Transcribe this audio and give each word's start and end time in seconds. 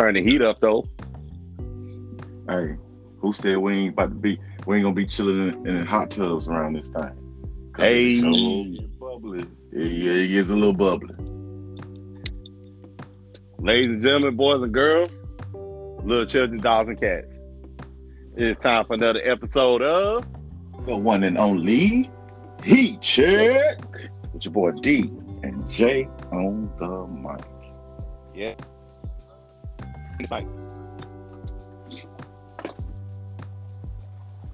Turn 0.00 0.14
the 0.14 0.22
heat 0.22 0.40
up 0.40 0.58
though. 0.60 0.88
Hey, 2.48 2.78
who 3.18 3.34
said 3.34 3.58
we 3.58 3.74
ain't 3.74 3.92
about 3.92 4.08
to 4.08 4.14
be? 4.14 4.40
We 4.66 4.76
ain't 4.76 4.84
gonna 4.84 4.94
be 4.94 5.04
chilling 5.04 5.48
in, 5.48 5.66
in 5.66 5.84
hot 5.84 6.10
tubs 6.10 6.48
around 6.48 6.72
this 6.72 6.88
time. 6.88 7.18
Hey, 7.76 8.22
bubbly. 8.98 9.44
Yeah, 9.70 9.84
yeah, 9.84 10.12
it 10.12 10.28
gets 10.28 10.48
a 10.48 10.54
little 10.54 10.72
bubbly. 10.72 11.14
Ladies 13.58 13.90
and 13.90 14.02
gentlemen, 14.02 14.36
boys 14.36 14.64
and 14.64 14.72
girls, 14.72 15.22
little 15.52 16.24
children, 16.24 16.62
dogs 16.62 16.88
and 16.88 16.98
cats. 16.98 17.38
It's 18.36 18.58
time 18.58 18.86
for 18.86 18.94
another 18.94 19.20
episode 19.22 19.82
of 19.82 20.26
The 20.86 20.96
one 20.96 21.24
and 21.24 21.36
only 21.36 22.10
Heat 22.64 23.02
Check 23.02 23.84
with 24.32 24.46
your 24.46 24.52
boy 24.52 24.70
D 24.80 25.12
and 25.42 25.68
J 25.68 26.08
on 26.32 26.72
the 26.78 27.06
mic. 27.06 27.44
Yeah. 28.34 28.54
Like, 30.28 30.46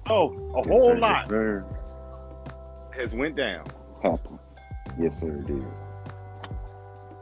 so 0.07 0.35
a 0.55 0.63
Yes, 0.65 0.67
whole 0.67 0.85
sir, 0.85 0.97
lot 0.97 1.25
Yes, 1.25 1.27
sir. 1.27 1.65
has 2.91 3.13
went 3.13 3.35
down. 3.35 3.65
Happened. 4.01 4.39
Yes, 4.97 5.19
sir, 5.19 5.29
it 5.39 5.47
did. 5.47 5.65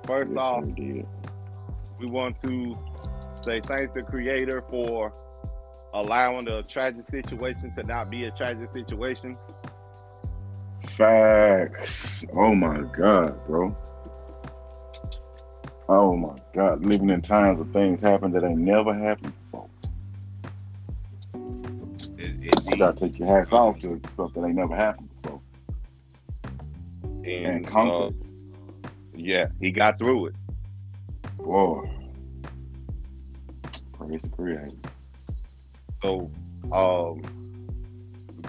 First 0.06 0.34
yes, 0.34 0.38
off, 0.38 0.64
sir, 0.64 0.66
it 0.66 0.76
did. 0.76 1.08
we 2.00 2.06
want 2.08 2.40
to 2.40 2.78
say 3.46 3.62
thank 3.62 3.94
the 3.94 4.04
creator 4.04 4.62
for 4.70 5.14
allowing 5.94 6.46
the 6.46 6.64
tragic 6.64 7.10
situation 7.10 7.72
to 7.76 7.84
not 7.84 8.10
be 8.10 8.26
a 8.26 8.32
tragic 8.32 8.70
situation. 8.74 9.38
Facts. 10.88 12.26
Oh 12.34 12.54
my 12.56 12.82
God, 12.82 13.46
bro. 13.48 13.76
Oh 15.88 16.16
my 16.16 16.36
God. 16.54 16.86
Living 16.86 17.10
in 17.10 17.22
times 17.22 17.58
where 17.60 17.68
things 17.68 18.02
happen 18.02 18.32
that 18.32 18.44
ain't 18.44 18.60
never 18.60 18.94
happened 18.94 19.34
before. 19.52 19.70
It- 22.18 22.66
You 22.72 22.78
gotta 22.78 22.96
take 22.96 23.20
your 23.20 23.28
hats 23.28 23.54
off 23.54 23.80
to 23.80 24.02
stuff 24.08 24.34
that 24.34 24.46
ain't 24.46 24.56
never 24.56 24.76
happened 24.76 25.10
before. 25.22 25.42
and, 27.24 27.26
And 27.26 27.66
uh, 27.68 27.70
conquer. 27.70 28.16
yeah, 29.14 29.48
he 29.60 29.72
got 29.72 29.98
through 30.00 30.28
it. 30.28 30.36
Boy. 31.38 31.90
Praise 33.94 34.24
the 34.24 34.30
creator. 34.30 34.70
So, 35.94 36.32
um, 36.72 37.22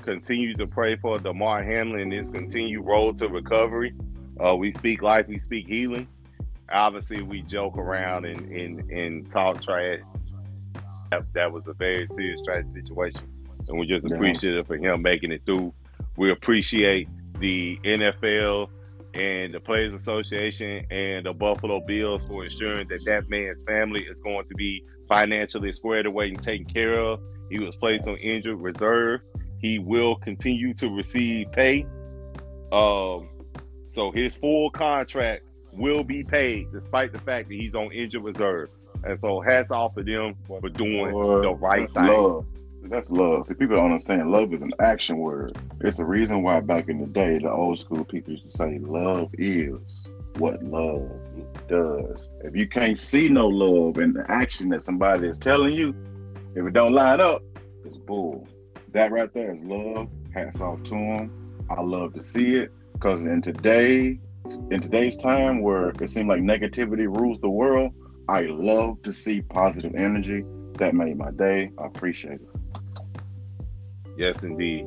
continue 0.03 0.55
to 0.57 0.67
pray 0.67 0.97
for 0.97 1.19
Damar 1.19 1.63
Hamlin 1.63 2.01
and 2.01 2.13
his 2.13 2.31
continued 2.31 2.85
road 2.85 3.17
to 3.19 3.29
recovery. 3.29 3.95
Uh, 4.45 4.57
we 4.57 4.73
speak 4.73 5.03
life, 5.03 5.27
we 5.29 5.39
speak 5.39 5.67
healing. 5.67 6.09
Obviously, 6.71 7.23
we 7.23 7.43
joke 7.43 7.77
around 7.77 8.25
and 8.25 8.51
and, 8.51 8.91
and 8.91 9.31
talk 9.31 9.63
trash. 9.63 10.01
That, 11.11 11.23
that 11.35 11.53
was 11.53 11.67
a 11.69 11.73
very 11.73 12.07
serious 12.07 12.41
tragic 12.43 12.73
situation, 12.73 13.23
and 13.69 13.79
we're 13.79 13.85
just 13.85 14.13
appreciative 14.13 14.67
for 14.67 14.77
him 14.77 15.03
making 15.03 15.33
it 15.33 15.43
through. 15.47 15.73
We 16.17 16.33
appreciate 16.33 17.09
the 17.39 17.79
NFL 17.85 18.69
and 19.15 19.55
the 19.55 19.61
Players 19.61 19.95
Association 19.95 20.85
and 20.91 21.27
the 21.27 21.33
Buffalo 21.33 21.81
Bills 21.81 22.25
for 22.25 22.45
ensuring 22.45 22.89
that 22.89 23.05
that 23.07 23.29
man's 23.31 23.63
family 23.67 24.03
is 24.03 24.21
going 24.21 24.47
to 24.49 24.55
be 24.55 24.85
financially 25.09 25.73
squared 25.73 26.07
away 26.07 26.29
and 26.29 26.43
taken 26.43 26.67
care 26.67 26.99
of. 26.99 27.21
He 27.51 27.59
was 27.59 27.77
placed 27.77 28.09
on 28.09 28.17
injured 28.17 28.61
reserve. 28.61 29.21
He 29.59 29.79
will 29.79 30.17
continue 30.17 30.75
to 30.75 30.89
receive 30.89 31.51
pay. 31.53 31.87
Um, 32.73 33.31
so 33.87 34.11
his 34.11 34.35
full 34.35 34.71
contract 34.71 35.46
will 35.77 36.05
be 36.05 36.25
paid 36.25 36.73
despite 36.73 37.13
the 37.13 37.19
fact 37.19 37.49
that 37.49 37.55
he's 37.55 37.75
on 37.75 37.93
injured 37.93 38.23
reserve. 38.23 38.71
And 39.05 39.19
so 39.19 39.41
hats 39.41 39.71
off 39.71 39.95
to 39.95 40.03
them 40.03 40.35
for 40.47 40.69
doing 40.69 41.13
Boy, 41.13 41.43
the 41.43 41.55
right 41.55 41.89
thing. 41.89 42.07
Love. 42.07 42.47
That's 42.83 43.11
love. 43.11 43.47
See, 43.47 43.55
people 43.55 43.77
don't 43.77 43.87
understand. 43.87 44.31
Love 44.31 44.53
is 44.53 44.63
an 44.63 44.73
action 44.79 45.19
word. 45.19 45.59
It's 45.81 45.97
the 45.97 46.05
reason 46.05 46.43
why 46.43 46.61
back 46.61 46.89
in 46.89 47.01
the 47.01 47.07
day, 47.07 47.39
the 47.39 47.51
old 47.51 47.79
school 47.79 48.05
people 48.05 48.33
used 48.33 48.45
to 48.45 48.51
say, 48.51 48.79
"Love 48.79 49.31
is 49.35 50.09
what 50.39 50.63
love 50.63 51.11
does." 51.69 52.31
If 52.45 52.55
you 52.55 52.69
can't 52.69 52.97
see 52.97 53.29
no 53.29 53.49
love 53.49 53.99
in 53.99 54.13
the 54.13 54.25
action 54.31 54.69
that 54.71 54.83
somebody 54.83 55.27
is 55.27 55.39
telling 55.39 55.75
you, 55.75 55.95
if 56.55 56.65
it 56.65 56.73
don't 56.73 56.93
line 56.93 57.21
up, 57.21 57.43
it's 57.85 57.99
bull. 57.99 58.47
That 58.93 59.11
right 59.11 59.33
there 59.35 59.53
is 59.53 59.65
love. 59.65 60.09
Hats 60.33 60.61
off 60.61 60.83
to 60.85 60.91
them. 60.91 61.31
I 61.69 61.81
love 61.81 62.15
to 62.15 62.21
see 62.21 62.55
it 62.55 62.73
because 62.93 63.27
in 63.27 63.43
today, 63.43 64.21
in 64.71 64.81
today's 64.81 65.17
time 65.19 65.61
where 65.61 65.91
it 66.01 66.09
seems 66.09 66.29
like 66.29 66.41
negativity 66.41 67.07
rules 67.07 67.41
the 67.41 67.51
world, 67.51 67.93
I 68.29 68.43
love 68.43 69.03
to 69.03 69.13
see 69.13 69.43
positive 69.43 69.95
energy. 69.95 70.45
That 70.75 70.95
made 70.95 71.17
my 71.17 71.31
day. 71.31 71.71
I 71.79 71.87
appreciate 71.87 72.41
it. 72.41 72.49
Yes, 74.17 74.43
indeed. 74.43 74.87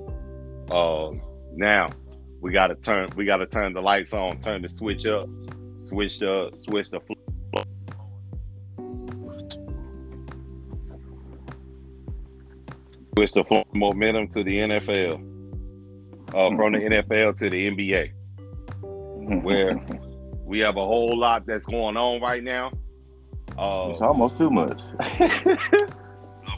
Um, 0.72 1.22
now 1.56 1.90
we 2.42 2.52
gotta 2.52 2.75
turn 2.75 3.09
we 3.16 3.25
gotta 3.25 3.46
turn 3.46 3.74
the 3.74 3.81
lights 3.81 4.14
on, 4.14 4.40
turn 4.40 4.62
the 4.62 4.70
switch 4.70 5.06
up, 5.06 5.28
switch 5.78 6.20
the 6.20 6.52
switch 6.56 6.90
the 6.90 7.00
flow. 7.00 7.16
Switch 13.16 13.34
the 13.34 13.66
momentum 13.74 14.28
to 14.30 14.44
the 14.44 14.58
NFL. 14.59 15.26
Uh, 16.34 16.56
from 16.56 16.74
the 16.74 16.80
NFL 17.03 17.38
to 17.38 17.50
the 17.50 17.70
NBA. 17.70 18.14
Where- 19.44 19.79
We 20.45 20.59
have 20.59 20.78
a 20.78 20.85
whole 20.85 21.17
lot 21.17 21.45
that's 21.45 21.66
going 21.66 21.95
on 21.97 22.22
right 22.22 22.44
now. 22.44 22.72
Uh, 23.57 23.90
it's 23.91 24.01
almost 24.01 24.38
too 24.38 24.50
much. 24.50 24.79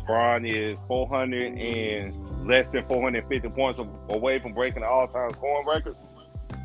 LeBron 0.07 0.47
is 0.47 0.79
400 0.87 1.57
and 1.57 2.47
less 2.47 2.67
than 2.67 2.85
450 2.87 3.49
points 3.49 3.79
away 4.09 4.39
from 4.39 4.53
breaking 4.53 4.81
the 4.81 4.87
all-time 4.87 5.31
scoring 5.33 5.67
record. 5.67 5.93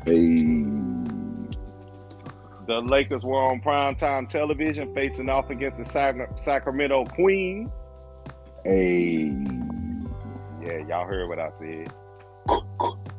hey, 0.05 0.63
The 2.67 2.81
Lakers 2.81 3.23
were 3.25 3.41
on 3.41 3.61
primetime 3.61 4.29
television 4.29 4.93
facing 4.93 5.29
off 5.29 5.49
against 5.49 5.77
the 5.77 6.29
Sacramento 6.37 7.05
Queens. 7.05 7.73
hey, 8.63 9.33
Yeah, 10.63 10.77
y'all 10.87 11.05
heard 11.05 11.27
what 11.29 11.39
I 11.39 11.49
said. 11.51 11.91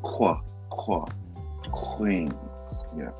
qua, 0.03 0.41
qua, 0.71 1.07
queens. 1.73 2.33
Yeah. 2.97 3.11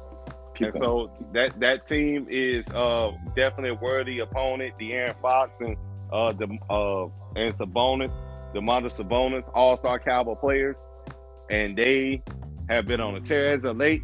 Keep 0.55 0.69
And 0.69 0.75
so 0.75 1.11
that 1.33 1.59
that 1.61 1.87
team 1.87 2.27
is 2.29 2.67
uh 2.69 3.13
definitely 3.37 3.71
a 3.71 3.75
worthy 3.75 4.19
opponent. 4.21 4.75
De'Aaron 4.79 5.21
Fox 5.21 5.61
and 5.61 5.77
uh 6.13 6.33
the 6.33 6.47
uh 6.71 7.05
and 7.37 7.55
Sabonis, 7.55 8.13
Domantas 8.55 8.97
Sabonis, 8.97 9.51
All 9.55 9.77
Star 9.77 9.99
caliber 9.99 10.35
players, 10.35 10.79
and 11.51 11.77
they 11.77 12.23
have 12.69 12.87
been 12.87 13.01
on 13.01 13.15
a 13.15 13.21
tear 13.21 13.51
as 13.51 13.65
of 13.65 13.77
late. 13.77 14.03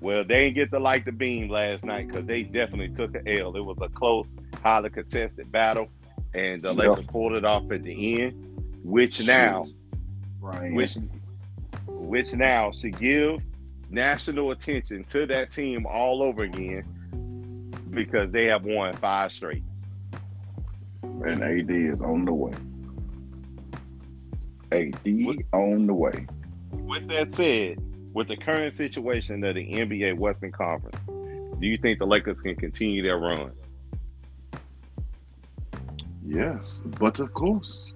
Well, 0.00 0.22
they 0.22 0.44
didn't 0.44 0.56
get 0.56 0.70
to 0.72 0.78
light 0.78 1.06
the 1.06 1.12
beam 1.12 1.48
last 1.48 1.82
night 1.82 2.08
because 2.08 2.26
they 2.26 2.42
definitely 2.42 2.90
took 2.90 3.14
an 3.14 3.26
L. 3.26 3.56
It 3.56 3.64
was 3.64 3.78
a 3.80 3.88
close, 3.88 4.36
highly 4.62 4.90
contested 4.90 5.50
battle, 5.50 5.88
and 6.34 6.62
the 6.62 6.74
Yep. 6.74 6.76
Lakers 6.76 7.06
pulled 7.06 7.32
it 7.32 7.44
off 7.46 7.70
at 7.70 7.82
the 7.84 8.22
end, 8.22 8.60
which 8.82 9.26
now 9.26 9.64
Brian. 10.40 10.74
which 10.74 10.98
which 11.86 12.34
now 12.34 12.70
should 12.70 12.98
give 12.98 13.40
national 13.94 14.50
attention 14.50 15.04
to 15.04 15.26
that 15.26 15.52
team 15.52 15.86
all 15.86 16.22
over 16.22 16.44
again 16.44 16.84
because 17.90 18.32
they 18.32 18.46
have 18.46 18.64
won 18.64 18.92
five 18.94 19.32
straight. 19.32 19.62
and 21.02 21.42
AD 21.42 21.70
is 21.70 22.02
on 22.02 22.24
the 22.24 22.32
way. 22.34 22.52
AD 24.72 25.24
What- 25.24 25.36
on 25.52 25.86
the 25.86 25.94
way. 25.94 26.26
With 26.72 27.08
that 27.08 27.32
said, 27.32 27.78
with 28.12 28.28
the 28.28 28.36
current 28.36 28.72
situation 28.74 29.42
of 29.44 29.54
the 29.54 29.72
NBA 29.74 30.14
Western 30.18 30.50
Conference, 30.52 30.98
do 31.60 31.66
you 31.66 31.76
think 31.78 31.98
the 32.00 32.06
Lakers 32.06 32.40
can 32.42 32.56
continue 32.56 33.02
their 33.02 33.18
run? 33.18 33.52
Yes, 36.26 36.82
but 36.98 37.20
of 37.20 37.32
course. 37.32 37.94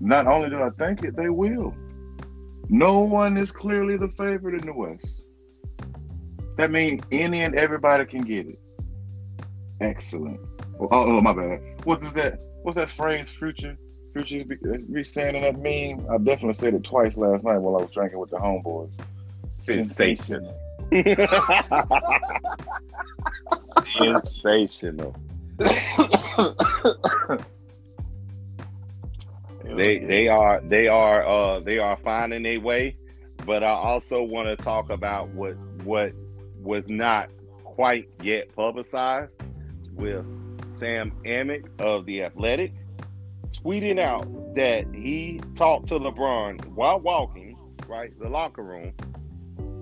Not 0.00 0.26
only 0.26 0.48
do 0.48 0.62
I 0.62 0.70
think 0.70 1.04
it, 1.04 1.14
they 1.14 1.28
will. 1.28 1.74
No 2.72 3.00
one 3.00 3.36
is 3.36 3.50
clearly 3.50 3.96
the 3.96 4.08
favorite 4.08 4.54
in 4.60 4.64
the 4.64 4.72
West. 4.72 5.24
That 6.56 6.70
means 6.70 7.02
any 7.10 7.42
and 7.42 7.56
everybody 7.56 8.06
can 8.06 8.22
get 8.22 8.46
it. 8.46 8.60
Excellent. 9.80 10.38
Oh, 10.78 10.88
oh, 10.92 11.20
my 11.20 11.32
bad. 11.32 11.60
What 11.84 12.00
is 12.00 12.12
that? 12.12 12.38
What's 12.62 12.76
that 12.76 12.88
phrase? 12.88 13.28
Future, 13.28 13.76
future 14.12 14.44
be, 14.44 14.56
be 14.92 15.02
saying 15.02 15.34
in 15.34 15.42
that 15.42 15.58
meme. 15.58 16.06
I 16.08 16.18
definitely 16.18 16.54
said 16.54 16.74
it 16.74 16.84
twice 16.84 17.18
last 17.18 17.44
night 17.44 17.58
while 17.58 17.76
I 17.76 17.82
was 17.82 17.90
drinking 17.90 18.20
with 18.20 18.30
the 18.30 18.36
homeboys. 18.36 18.92
Sensational. 19.48 20.56
Sensational. 23.96 25.16
They 29.76 29.98
they 29.98 30.28
are 30.28 30.60
they 30.60 30.88
are 30.88 31.26
uh 31.26 31.60
they 31.60 31.78
are 31.78 31.96
finding 31.96 32.42
their 32.42 32.60
way, 32.60 32.96
but 33.46 33.62
I 33.62 33.70
also 33.70 34.22
want 34.22 34.48
to 34.48 34.56
talk 34.62 34.90
about 34.90 35.28
what 35.30 35.56
what 35.84 36.12
was 36.56 36.88
not 36.88 37.30
quite 37.64 38.08
yet 38.22 38.54
publicized 38.54 39.34
with 39.94 40.24
Sam 40.78 41.12
Amick 41.24 41.68
of 41.80 42.06
the 42.06 42.24
Athletic, 42.24 42.72
tweeting 43.62 43.98
out 44.00 44.26
that 44.54 44.86
he 44.94 45.40
talked 45.54 45.88
to 45.88 45.98
LeBron 45.98 46.64
while 46.74 47.00
walking, 47.00 47.56
right, 47.86 48.12
the 48.18 48.28
locker 48.28 48.62
room, 48.62 48.92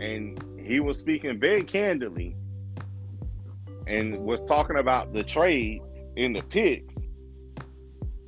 and 0.00 0.38
he 0.58 0.80
was 0.80 0.98
speaking 0.98 1.38
very 1.40 1.62
candidly 1.62 2.36
and 3.86 4.18
was 4.18 4.42
talking 4.44 4.76
about 4.76 5.12
the 5.12 5.24
trades 5.24 5.98
in 6.16 6.32
the 6.32 6.42
picks. 6.42 6.94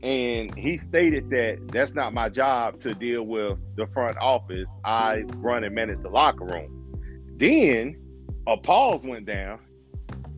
And 0.02 0.54
he 0.56 0.78
stated 0.78 1.28
that 1.30 1.58
that's 1.68 1.92
not 1.92 2.14
my 2.14 2.30
job 2.30 2.80
to 2.80 2.94
deal 2.94 3.24
with 3.24 3.58
the 3.76 3.86
front 3.88 4.16
office. 4.16 4.68
I 4.84 5.24
run 5.36 5.64
and 5.64 5.74
manage 5.74 6.00
the 6.02 6.08
locker 6.08 6.44
room. 6.44 6.76
Then 7.36 8.00
a 8.46 8.56
pause 8.56 9.02
went 9.04 9.26
down, 9.26 9.60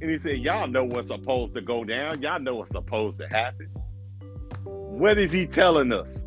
and 0.01 0.11
he 0.11 0.19
said, 0.19 0.39
Y'all 0.39 0.67
know 0.67 0.85
what's 0.85 1.07
supposed 1.07 1.55
to 1.55 1.61
go 1.61 1.85
down. 1.85 2.21
Y'all 2.23 2.41
know 2.41 2.57
what's 2.57 2.73
supposed 2.73 3.19
to 3.19 3.29
happen. 3.29 3.69
What 4.65 5.19
is 5.19 5.31
he 5.31 5.47
telling 5.47 5.93
us? 5.93 6.23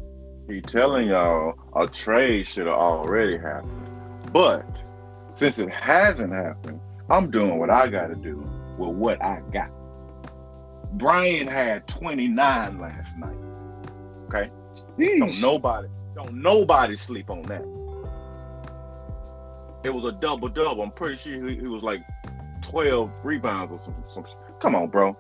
He 0.50 0.62
telling 0.62 1.08
y'all 1.08 1.56
a 1.76 1.88
trade 1.88 2.48
should 2.48 2.68
have 2.68 2.76
already 2.76 3.38
happened. 3.38 3.90
But 4.32 4.66
since 5.30 5.60
it 5.60 5.70
hasn't 5.70 6.32
happened, 6.32 6.80
I'm 7.10 7.32
doing 7.32 7.58
what 7.60 7.70
I 7.70 7.88
gotta 7.88 8.16
do 8.16 8.38
with 8.78 8.96
what 8.96 9.22
I 9.22 9.42
got. 9.52 9.72
Brian 10.98 11.48
had 11.48 11.88
29 11.88 12.80
last 12.80 13.20
night. 13.20 13.36
Okay? 14.28 14.50
Don't 14.98 15.40
nobody, 15.42 15.90
don't 16.16 16.34
nobody 16.34 16.96
sleep 16.96 17.30
on 17.30 17.42
that. 17.44 17.64
It 19.84 19.94
was 19.94 20.06
a 20.06 20.14
double 20.14 20.48
double. 20.48 20.82
I'm 20.82 20.92
pretty 20.92 21.18
sure 21.18 21.48
he, 21.48 21.56
he 21.58 21.68
was 21.68 21.84
like 21.84 22.02
12 22.62 23.12
rebounds 23.24 23.72
or 23.72 23.78
some, 23.78 23.96
some. 24.08 24.26
Come 24.60 24.74
on, 24.74 24.88
bro. 24.88 25.16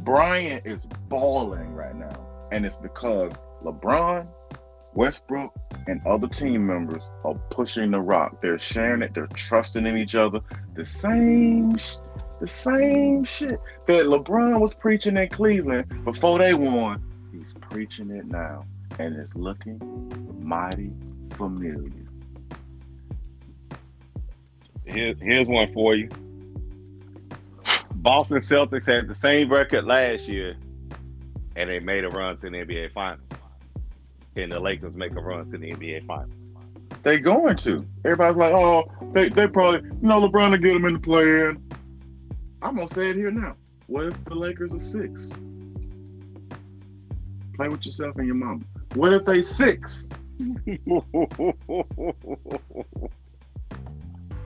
Brian 0.00 0.60
is 0.64 0.86
balling 1.08 1.74
right 1.74 1.94
now, 1.94 2.26
and 2.50 2.66
it's 2.66 2.76
because 2.76 3.32
LeBron, 3.64 4.26
Westbrook, 4.94 5.54
and 5.86 6.04
other 6.06 6.26
team 6.26 6.66
members 6.66 7.08
are 7.24 7.34
pushing 7.50 7.92
the 7.92 8.00
rock. 8.00 8.42
They're 8.42 8.58
sharing 8.58 9.02
it. 9.02 9.14
They're 9.14 9.28
trusting 9.28 9.86
in 9.86 9.96
each 9.96 10.16
other. 10.16 10.40
The 10.74 10.84
same, 10.84 11.78
the 12.42 12.48
same 12.48 13.22
shit 13.22 13.60
that 13.86 14.06
LeBron 14.06 14.58
was 14.58 14.74
preaching 14.74 15.16
in 15.16 15.28
Cleveland 15.28 16.04
before 16.04 16.40
they 16.40 16.52
won. 16.54 17.00
He's 17.32 17.54
preaching 17.54 18.10
it 18.10 18.26
now, 18.26 18.64
and 18.98 19.14
it's 19.14 19.36
looking 19.36 19.78
mighty 20.42 20.90
familiar. 21.30 22.04
Here, 24.84 25.14
here's 25.22 25.46
one 25.46 25.72
for 25.72 25.94
you. 25.94 26.08
Boston 27.94 28.38
Celtics 28.38 28.92
had 28.92 29.06
the 29.06 29.14
same 29.14 29.48
record 29.48 29.84
last 29.84 30.26
year, 30.26 30.56
and 31.54 31.70
they 31.70 31.78
made 31.78 32.04
a 32.04 32.08
run 32.08 32.36
to 32.38 32.50
the 32.50 32.56
NBA 32.56 32.92
Finals. 32.92 33.20
And 34.34 34.50
the 34.50 34.58
Lakers 34.58 34.96
make 34.96 35.12
a 35.12 35.20
run 35.20 35.48
to 35.52 35.58
the 35.58 35.70
NBA 35.70 36.06
Finals. 36.06 36.52
They 37.04 37.20
going 37.20 37.54
to. 37.58 37.86
Everybody's 38.04 38.36
like, 38.36 38.52
oh, 38.52 38.90
they, 39.12 39.28
they 39.28 39.46
probably, 39.46 39.88
you 39.88 39.96
know, 40.00 40.28
LeBron 40.28 40.50
to 40.50 40.58
get 40.58 40.72
them 40.72 40.86
in 40.86 40.94
the 40.94 40.98
play-in. 40.98 41.62
I'm 42.62 42.76
gonna 42.76 42.88
say 42.88 43.10
it 43.10 43.16
here 43.16 43.30
now. 43.30 43.56
What 43.86 44.06
if 44.06 44.24
the 44.24 44.34
Lakers 44.34 44.74
are 44.74 44.78
six? 44.78 45.30
Play 47.56 47.68
with 47.68 47.84
yourself 47.84 48.16
and 48.16 48.26
your 48.26 48.36
mama. 48.36 48.62
What 48.94 49.12
if 49.12 49.24
they 49.24 49.42
six? 49.42 50.08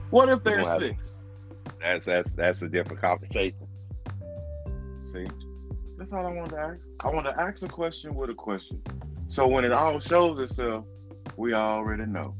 What 0.09 0.29
if 0.29 0.43
they're 0.43 0.63
Well, 0.63 0.79
six? 0.79 1.25
that's 1.81 2.05
that's 2.05 2.31
that's 2.33 2.61
a 2.61 2.69
different 2.69 3.01
conversation. 3.01 3.67
See, 5.03 5.27
that's 5.97 6.13
all 6.13 6.25
I 6.25 6.33
wanted 6.33 6.51
to 6.51 6.59
ask. 6.59 6.91
I 7.03 7.09
want 7.09 7.25
to 7.25 7.39
ask 7.39 7.63
a 7.65 7.67
question 7.67 8.15
with 8.15 8.29
a 8.29 8.33
question. 8.33 8.81
So 9.27 9.47
when 9.47 9.65
it 9.65 9.73
all 9.73 9.99
shows 9.99 10.39
itself, 10.39 10.85
we 11.35 11.53
already 11.53 12.05
know. 12.05 12.35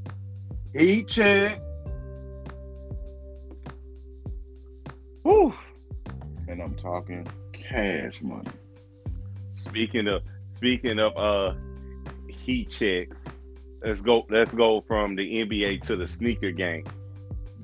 Heat 0.73 1.07
check, 1.07 1.59
Whew. 5.23 5.53
And 6.47 6.61
I'm 6.61 6.75
talking 6.75 7.27
cash 7.53 8.21
money. 8.21 8.49
Speaking 9.49 10.07
of 10.07 10.23
speaking 10.45 10.99
of 10.99 11.15
uh 11.17 11.53
heat 12.29 12.69
checks, 12.69 13.25
let's 13.83 14.01
go 14.01 14.25
let's 14.29 14.53
go 14.53 14.81
from 14.81 15.15
the 15.15 15.45
NBA 15.45 15.81
to 15.83 15.95
the 15.95 16.07
sneaker 16.07 16.51
game. 16.51 16.85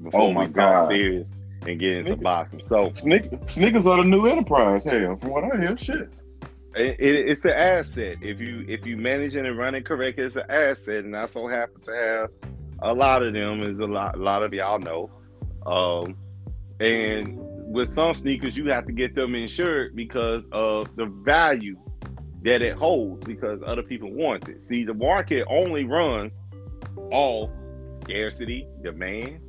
Before 0.04 0.22
Oh 0.22 0.34
my 0.34 0.48
God. 0.48 0.90
serious 0.92 1.32
and 1.66 1.80
get 1.80 1.98
into 1.98 2.18
boxing. 2.18 2.62
So 2.64 2.92
Sneak, 2.94 3.26
sneakers 3.48 3.88
are 3.88 3.98
the 3.98 4.04
new 4.04 4.26
enterprise. 4.28 4.84
Hell, 4.86 5.16
from 5.18 5.30
what 5.30 5.44
I 5.46 5.58
hear, 5.58 5.78
shit. 5.78 6.10
it, 6.76 7.00
it, 7.00 7.30
it's 7.30 7.46
an 7.46 7.52
asset. 7.52 8.18
If 8.22 8.42
you 8.42 8.66
if 8.68 8.86
you 8.86 8.98
manage 8.98 9.36
it 9.36 9.46
and 9.46 9.58
run 9.58 9.76
it 9.76 9.86
correct, 9.86 10.20
it's 10.20 10.36
an 10.36 10.44
asset, 10.50 11.06
and 11.06 11.16
I 11.16 11.26
so 11.28 11.48
happen 11.48 11.80
to 11.84 11.92
have 11.96 12.30
a 12.80 12.94
lot 12.94 13.24
of 13.24 13.34
them. 13.34 13.62
Is 13.64 13.80
a 13.80 13.86
lot 13.86 14.16
a 14.16 14.22
lot 14.22 14.44
of 14.44 14.54
y'all 14.54 14.80
know, 14.80 15.10
um, 15.66 16.18
and 16.82 17.40
with 17.74 17.90
some 17.90 18.14
sneakers, 18.14 18.56
you 18.56 18.68
have 18.68 18.86
to 18.86 18.92
get 18.92 19.16
them 19.16 19.34
insured 19.34 19.96
because 19.96 20.46
of 20.52 20.96
the 20.96 21.08
value 21.08 21.76
that 22.44 22.62
it 22.62 22.76
holds 22.76 23.26
because 23.26 23.62
other 23.66 23.82
people 23.82 24.12
want 24.12 24.48
it. 24.48 24.62
See, 24.62 24.84
the 24.84 24.94
market 24.94 25.46
only 25.50 25.84
runs 25.84 26.40
all 27.12 27.52
scarcity, 27.90 28.68
demand, 28.84 29.40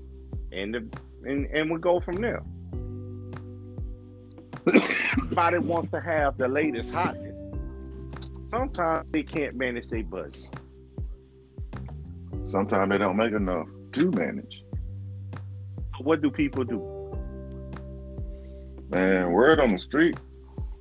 and 0.52 0.74
the 0.74 0.88
and 1.24 1.46
and 1.46 1.70
we 1.70 1.78
go 1.78 2.00
from 2.00 2.16
there. 2.16 2.42
Everybody 4.66 5.58
wants 5.58 5.90
to 5.90 6.00
have 6.00 6.38
the 6.38 6.48
latest 6.48 6.90
hotness. 6.90 7.38
Sometimes 8.44 9.06
they 9.10 9.22
can't 9.22 9.54
manage 9.54 9.88
their 9.88 10.02
budget. 10.02 10.48
Sometimes 12.46 12.90
they 12.90 12.98
don't 12.98 13.18
make 13.18 13.32
enough 13.32 13.68
to 13.92 14.10
manage. 14.12 14.64
So 15.84 16.04
what 16.04 16.22
do 16.22 16.30
people 16.30 16.64
do? 16.64 16.94
Man, 18.94 19.32
word 19.32 19.58
on 19.58 19.73
the 19.73 19.79
street 19.79 20.17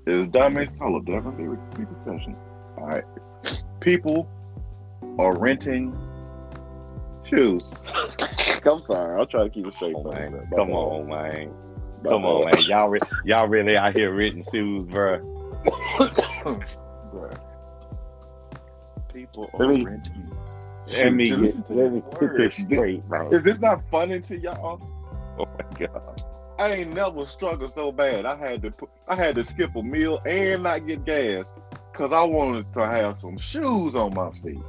is. 0.06 0.28
Hold 0.28 0.56
up, 0.56 1.06
Devin. 1.06 1.36
Be, 1.36 1.80
be 1.80 1.86
professional. 1.86 2.38
All 2.78 2.86
right. 2.86 3.04
People 3.80 4.30
are 5.18 5.36
renting 5.36 5.98
shoes. 7.24 7.82
I'm 8.68 8.80
sorry. 8.80 9.20
I'll 9.20 9.26
try 9.26 9.46
to 9.46 9.50
keep 9.50 9.66
it 9.66 9.74
straight. 9.74 9.96
Come 9.96 10.06
on, 10.06 10.14
man. 10.14 10.36
Uh, 10.36 10.56
Come 10.56 10.72
on, 10.74 11.08
man. 11.10 11.54
Come 12.04 12.26
on, 12.26 12.46
man. 12.46 12.62
Y'all, 12.66 12.90
re- 12.90 13.00
y'all 13.26 13.48
really 13.48 13.76
out 13.76 13.96
here 13.96 14.14
renting 14.14 14.46
shoes, 14.54 14.88
bro. 14.90 15.18
Bruh. 15.66 17.40
People 19.12 19.50
are 19.56 19.68
me- 19.68 19.86
renting. 19.86 20.32
Let 21.00 21.14
me 21.14 21.30
shoes. 21.30 21.54
get, 21.56 21.76
let 21.76 21.94
me 21.94 22.04
get 22.20 22.38
this 22.38 22.54
straight, 22.58 23.04
bro. 23.06 23.30
Is 23.30 23.44
this 23.44 23.60
not 23.60 23.82
funny 23.90 24.20
to 24.20 24.38
y'all? 24.38 24.80
Oh 25.40 25.46
my 25.46 25.88
god. 25.88 26.24
I 26.60 26.72
ain't 26.72 26.94
never 26.94 27.26
struggled 27.26 27.72
so 27.72 27.92
bad. 27.92 28.26
I 28.26 28.36
had 28.36 28.62
to 28.62 28.72
put, 28.72 28.90
I 29.08 29.16
had 29.16 29.36
to 29.36 29.44
skip 29.44 29.76
a 29.76 29.82
meal 29.82 30.20
and 30.26 30.64
not 30.64 30.86
get 30.88 31.04
gas 31.06 31.56
because 31.92 32.14
I 32.14 32.24
wanted 32.24 32.72
to 32.74 32.86
have 32.86 33.18
some 33.18 33.38
shoes 33.38 33.96
on 33.96 34.14
my 34.14 34.32
feet. 34.32 34.60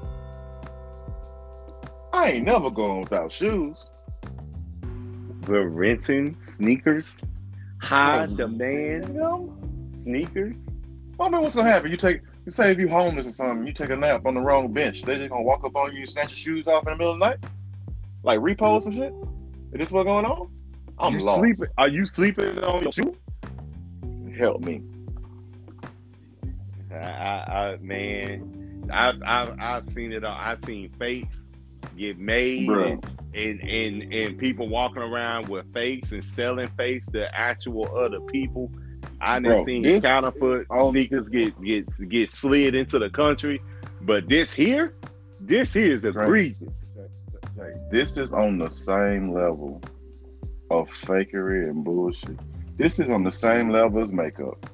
I 2.13 2.31
ain't 2.31 2.47
never 2.47 2.71
going 2.71 3.03
without 3.03 3.31
shoes. 3.31 3.91
We're 5.47 5.69
renting 5.69 6.41
sneakers, 6.41 7.17
high 7.79 8.27
demand 8.27 9.17
them? 9.17 9.87
sneakers. 9.87 10.57
I 11.21 11.29
mean, 11.29 11.43
what's 11.43 11.55
gonna 11.55 11.69
happen? 11.69 11.91
You 11.91 11.97
take, 11.99 12.23
you 12.47 12.53
say 12.53 12.71
if 12.71 12.79
you 12.79 12.89
homeless 12.89 13.27
or 13.27 13.33
something, 13.33 13.67
you 13.67 13.73
take 13.73 13.91
a 13.91 13.97
nap 13.97 14.25
on 14.27 14.35
the 14.35 14.41
wrong 14.41 14.73
bench. 14.73 15.03
They 15.03 15.19
just 15.19 15.31
gonna 15.31 15.43
walk 15.43 15.65
up 15.65 15.77
on 15.77 15.93
you 15.93 16.01
and 16.01 16.09
snatch 16.09 16.31
your 16.31 16.57
shoes 16.57 16.67
off 16.67 16.87
in 16.87 16.93
the 16.93 16.97
middle 16.97 17.13
of 17.13 17.19
the 17.19 17.27
night, 17.27 17.45
like 18.23 18.41
repo 18.41 18.75
or 18.75 18.81
some 18.81 18.93
shit. 18.93 19.13
Is 19.73 19.79
this 19.79 19.93
what's 19.93 20.07
going 20.07 20.25
on? 20.25 20.51
I'm 20.99 21.15
you 21.15 21.21
lost. 21.21 21.41
sleeping? 21.41 21.67
Are 21.79 21.89
you 21.89 22.07
sleeping 22.07 22.59
on 22.65 22.83
your 22.83 22.93
shoes? 22.93 23.17
Help 24.37 24.61
me. 24.63 24.83
I, 26.93 26.97
I, 26.97 27.73
I 27.73 27.77
man, 27.81 28.89
I've, 28.93 29.23
I've, 29.25 29.59
I've 29.59 29.89
seen 29.93 30.13
it 30.13 30.25
all. 30.25 30.37
I've 30.39 30.65
seen 30.65 30.91
fakes 30.99 31.39
get 31.97 32.19
made 32.19 32.69
and, 32.69 33.05
and, 33.35 33.61
and, 33.61 34.13
and 34.15 34.39
people 34.39 34.69
walking 34.69 35.03
around 35.03 35.49
with 35.49 35.73
fakes 35.73 36.13
and 36.13 36.23
selling 36.25 36.69
fakes 36.77 37.07
to 37.07 37.33
actual 37.37 37.97
other 37.97 38.21
people. 38.21 38.71
I 39.21 39.35
done 39.41 39.43
Bro, 39.45 39.65
seen 39.65 39.83
this- 39.83 40.05
counterfeit 40.05 40.67
sneakers 40.91 41.29
get, 41.29 41.61
get, 41.63 42.09
get 42.09 42.31
slid 42.31 42.75
into 42.75 42.99
the 42.99 43.11
country. 43.11 43.61
But 44.03 44.29
this 44.29 44.53
here, 44.53 44.95
this 45.41 45.73
here 45.73 45.95
is 45.95 46.05
Right. 46.05 46.25
egregious. 46.25 46.93
Like, 47.57 47.75
this 47.91 48.19
is 48.19 48.35
on 48.35 48.59
the 48.59 48.69
same 48.69 49.33
level 49.33 49.81
of 50.81 50.91
fakery 50.91 51.69
and 51.69 51.85
bullshit. 51.85 52.39
This 52.77 52.99
is 52.99 53.11
on 53.11 53.25
the 53.25 53.31
same 53.31 53.71
level 53.71 54.03
as 54.03 54.13
makeup. 54.13 54.71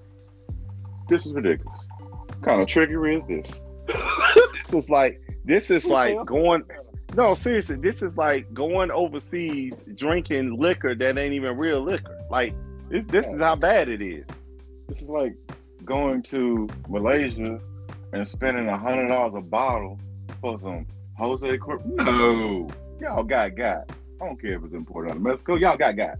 This 1.08 1.26
is 1.26 1.34
ridiculous. 1.34 1.86
What 1.98 2.42
kind 2.42 2.60
of 2.60 2.68
trickery 2.68 3.16
is 3.16 3.24
this? 3.24 3.62
Is 4.72 4.88
like 4.88 5.20
this 5.44 5.68
is 5.68 5.84
like 5.84 6.24
going 6.26 6.62
no 7.16 7.34
seriously 7.34 7.74
this 7.74 8.02
is 8.02 8.16
like 8.16 8.54
going 8.54 8.92
overseas 8.92 9.84
drinking 9.96 10.56
liquor 10.56 10.94
that 10.94 11.18
ain't 11.18 11.34
even 11.34 11.56
real 11.56 11.80
liquor 11.82 12.16
like 12.30 12.54
this 12.88 13.04
this 13.06 13.26
is 13.26 13.40
how 13.40 13.56
bad 13.56 13.88
it 13.88 14.00
is 14.00 14.24
This 14.86 15.02
is 15.02 15.10
like 15.10 15.34
going 15.84 16.22
to 16.24 16.68
Malaysia 16.88 17.60
and 18.12 18.28
spending 18.28 18.68
a 18.68 18.78
hundred 18.78 19.08
dollars 19.08 19.34
a 19.36 19.40
bottle 19.40 19.98
for 20.40 20.56
some 20.60 20.86
Jose 21.18 21.58
Cuervo. 21.58 21.84
No, 21.96 22.68
y'all 23.00 23.24
got 23.24 23.54
got. 23.56 23.90
I 24.20 24.26
don't 24.26 24.40
care 24.40 24.54
if 24.54 24.64
it's 24.64 24.74
imported 24.74 25.10
out 25.10 25.16
of 25.16 25.22
Mexico. 25.22 25.56
Y'all 25.56 25.76
got 25.76 25.96
got. 25.96 26.18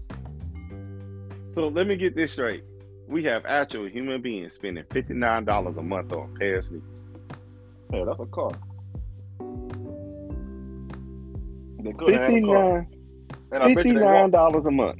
So 1.45 1.67
let 1.67 1.85
me 1.85 1.95
get 1.95 2.15
this 2.15 2.31
straight. 2.31 2.63
We 3.07 3.23
have 3.25 3.45
actual 3.45 3.87
human 3.87 4.21
beings 4.21 4.53
spending 4.53 4.83
fifty 4.91 5.13
nine 5.13 5.45
dollars 5.45 5.77
a 5.77 5.83
month 5.83 6.13
on 6.13 6.31
a 6.33 6.39
pair 6.39 6.57
of 6.57 6.63
sneakers. 6.63 7.07
Yeah, 7.93 8.05
that's 8.05 8.21
a 8.21 8.25
car. 8.25 8.51
They 11.83 11.91
could 11.93 12.15
have 12.15 12.33
a 12.33 12.41
car. 12.41 12.87
And 13.51 13.63
I 13.63 13.73
bet 13.73 13.85
you 13.85 13.93
nine 13.93 14.31
dollars 14.31 14.65
a 14.65 14.71
month. 14.71 14.99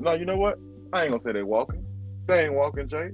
No, 0.00 0.12
you 0.14 0.24
know 0.24 0.36
what? 0.36 0.58
I 0.92 1.02
ain't 1.02 1.10
gonna 1.10 1.20
say 1.20 1.32
they 1.32 1.42
walking. 1.42 1.84
They 2.26 2.46
ain't 2.46 2.54
walking, 2.54 2.88
Jay. 2.88 3.10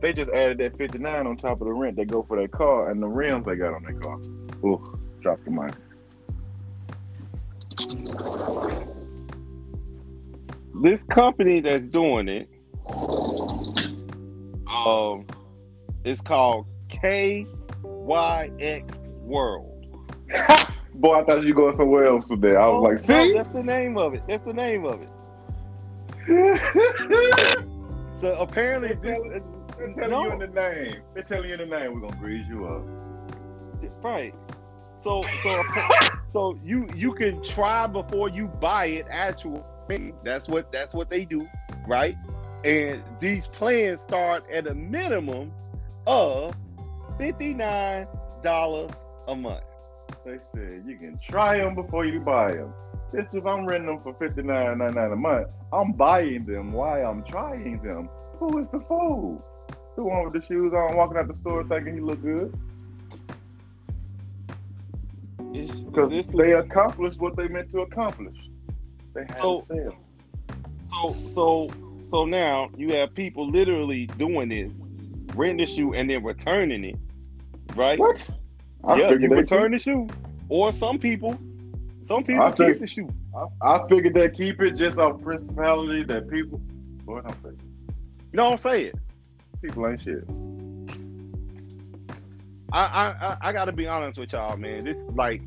They 0.00 0.12
just 0.14 0.32
added 0.32 0.58
that 0.58 0.78
59 0.78 1.26
on 1.26 1.36
top 1.36 1.60
of 1.60 1.66
the 1.66 1.72
rent 1.72 1.96
they 1.96 2.06
go 2.06 2.22
for 2.22 2.36
their 2.36 2.48
car 2.48 2.90
and 2.90 3.02
the 3.02 3.08
rims 3.08 3.44
they 3.44 3.56
got 3.56 3.74
on 3.74 3.82
their 3.82 3.98
car. 3.98 4.18
Ooh, 4.64 4.98
drop 5.20 5.38
the 5.44 5.50
mic. 5.50 5.74
This 10.74 11.02
company 11.02 11.60
that's 11.60 11.86
doing 11.86 12.28
it, 12.28 12.48
um, 14.68 15.26
it's 16.04 16.20
called 16.20 16.66
KYX 16.88 17.46
World. 19.22 19.66
Boy, 20.94 21.20
I 21.20 21.24
thought 21.24 21.44
you 21.44 21.54
going 21.54 21.76
somewhere 21.76 22.04
else 22.04 22.28
today. 22.28 22.56
I 22.56 22.66
was 22.66 22.74
Oh, 22.76 22.80
like, 22.80 22.92
no, 23.08 23.24
see? 23.24 23.32
that's 23.34 23.52
the 23.52 23.62
name 23.62 23.96
of 23.98 24.14
it. 24.14 24.22
That's 24.28 24.44
the 24.44 24.52
name 24.54 24.84
of 24.84 25.02
it. 25.02 25.10
So 28.20 28.34
apparently, 28.38 28.88
this 29.00 29.18
They're 29.78 29.90
telling 29.92 30.10
No. 30.10 30.24
you 30.26 30.32
in 30.32 30.38
the 30.40 30.46
name. 30.48 30.96
They're 31.14 31.22
telling 31.22 31.48
you 31.48 31.54
in 31.54 31.60
the 31.70 31.74
name. 31.78 31.94
We're 31.94 32.00
gonna 32.00 32.20
grease 32.20 32.46
you 32.48 32.66
up. 32.66 32.84
right. 34.02 34.34
So 35.02 35.22
so 35.42 35.62
so 36.34 36.58
you 36.62 36.86
you 36.94 37.14
can 37.14 37.42
try 37.42 37.86
before 37.86 38.28
you 38.28 38.46
buy 38.48 38.86
it. 38.86 39.06
Actual, 39.10 39.64
that's 40.24 40.48
what 40.48 40.72
that's 40.72 40.94
what 40.94 41.10
they 41.10 41.24
do, 41.24 41.46
right? 41.86 42.16
And 42.64 43.02
these 43.20 43.46
plans 43.46 44.00
start 44.02 44.44
at 44.52 44.66
a 44.66 44.74
minimum 44.74 45.52
of 46.06 46.54
fifty 47.18 47.54
nine 47.54 48.06
dollars 48.42 48.90
a 49.28 49.34
month. 49.34 49.64
They 50.24 50.38
said 50.54 50.84
you 50.86 50.98
can 50.98 51.18
try 51.22 51.58
them 51.58 51.74
before 51.74 52.04
you 52.04 52.20
buy 52.20 52.52
them. 52.52 52.72
Bitch, 53.12 53.34
if 53.34 53.44
I'm 53.44 53.66
renting 53.66 53.86
them 53.86 54.00
for 54.02 54.14
fifty 54.14 54.42
nine 54.42 54.78
ninety 54.78 54.94
nine 54.94 55.12
a 55.12 55.16
month, 55.16 55.48
I'm 55.72 55.92
buying 55.92 56.44
them. 56.46 56.72
Why 56.72 57.02
I'm 57.02 57.24
trying 57.24 57.82
them? 57.82 58.08
Who 58.38 58.58
is 58.58 58.66
the 58.72 58.80
fool? 58.80 59.44
Who 59.96 60.04
one 60.04 60.30
with 60.30 60.40
the 60.40 60.46
shoes 60.46 60.72
on, 60.72 60.96
walking 60.96 61.18
out 61.18 61.28
the 61.28 61.36
store 61.40 61.64
thinking 61.64 61.94
he 61.94 62.00
look 62.00 62.22
good? 62.22 62.56
It's, 65.52 65.80
Because 65.80 66.26
they 66.28 66.52
accomplished 66.52 67.20
what 67.20 67.36
they 67.36 67.48
meant 67.48 67.70
to 67.72 67.80
accomplish. 67.80 68.36
They 69.14 69.22
had 69.22 69.38
So- 69.40 69.58
to 69.60 69.64
sell. 69.64 69.96
So 70.80 71.08
so 71.08 71.70
so 72.10 72.24
now 72.24 72.68
you 72.76 72.94
have 72.94 73.14
people 73.14 73.48
literally 73.48 74.06
doing 74.06 74.48
this, 74.48 74.72
renting 75.34 75.58
the 75.58 75.66
shoe 75.66 75.94
and 75.94 76.10
then 76.10 76.24
returning 76.24 76.84
it, 76.84 76.96
right? 77.76 77.98
What? 77.98 78.28
I 78.84 78.96
yeah, 78.96 79.10
figured 79.10 79.30
you 79.30 79.36
return 79.36 79.70
the 79.72 79.78
shoe, 79.78 80.08
or 80.48 80.72
some 80.72 80.98
people, 80.98 81.38
some 82.02 82.24
people 82.24 82.42
I 82.42 82.52
keep 82.52 82.80
the 82.80 82.86
shoe. 82.86 83.08
I, 83.62 83.74
I 83.74 83.88
figured 83.88 84.14
they 84.14 84.28
keep 84.30 84.60
it 84.60 84.72
just 84.74 84.98
off 84.98 85.22
principality 85.22 86.02
that 86.04 86.28
people. 86.28 86.58
Boy, 87.04 87.20
don't 87.20 87.42
say. 87.42 87.50
No, 88.32 88.46
I 88.46 88.48
don't 88.48 88.60
say 88.60 88.84
it. 88.86 88.94
People 89.62 89.86
ain't 89.86 90.00
shit. 90.00 90.24
I 92.72 92.84
I 92.84 93.08
I, 93.10 93.36
I 93.42 93.52
got 93.52 93.66
to 93.66 93.72
be 93.72 93.86
honest 93.86 94.18
with 94.18 94.32
y'all, 94.32 94.56
man. 94.56 94.84
This 94.84 94.96
like. 95.14 95.42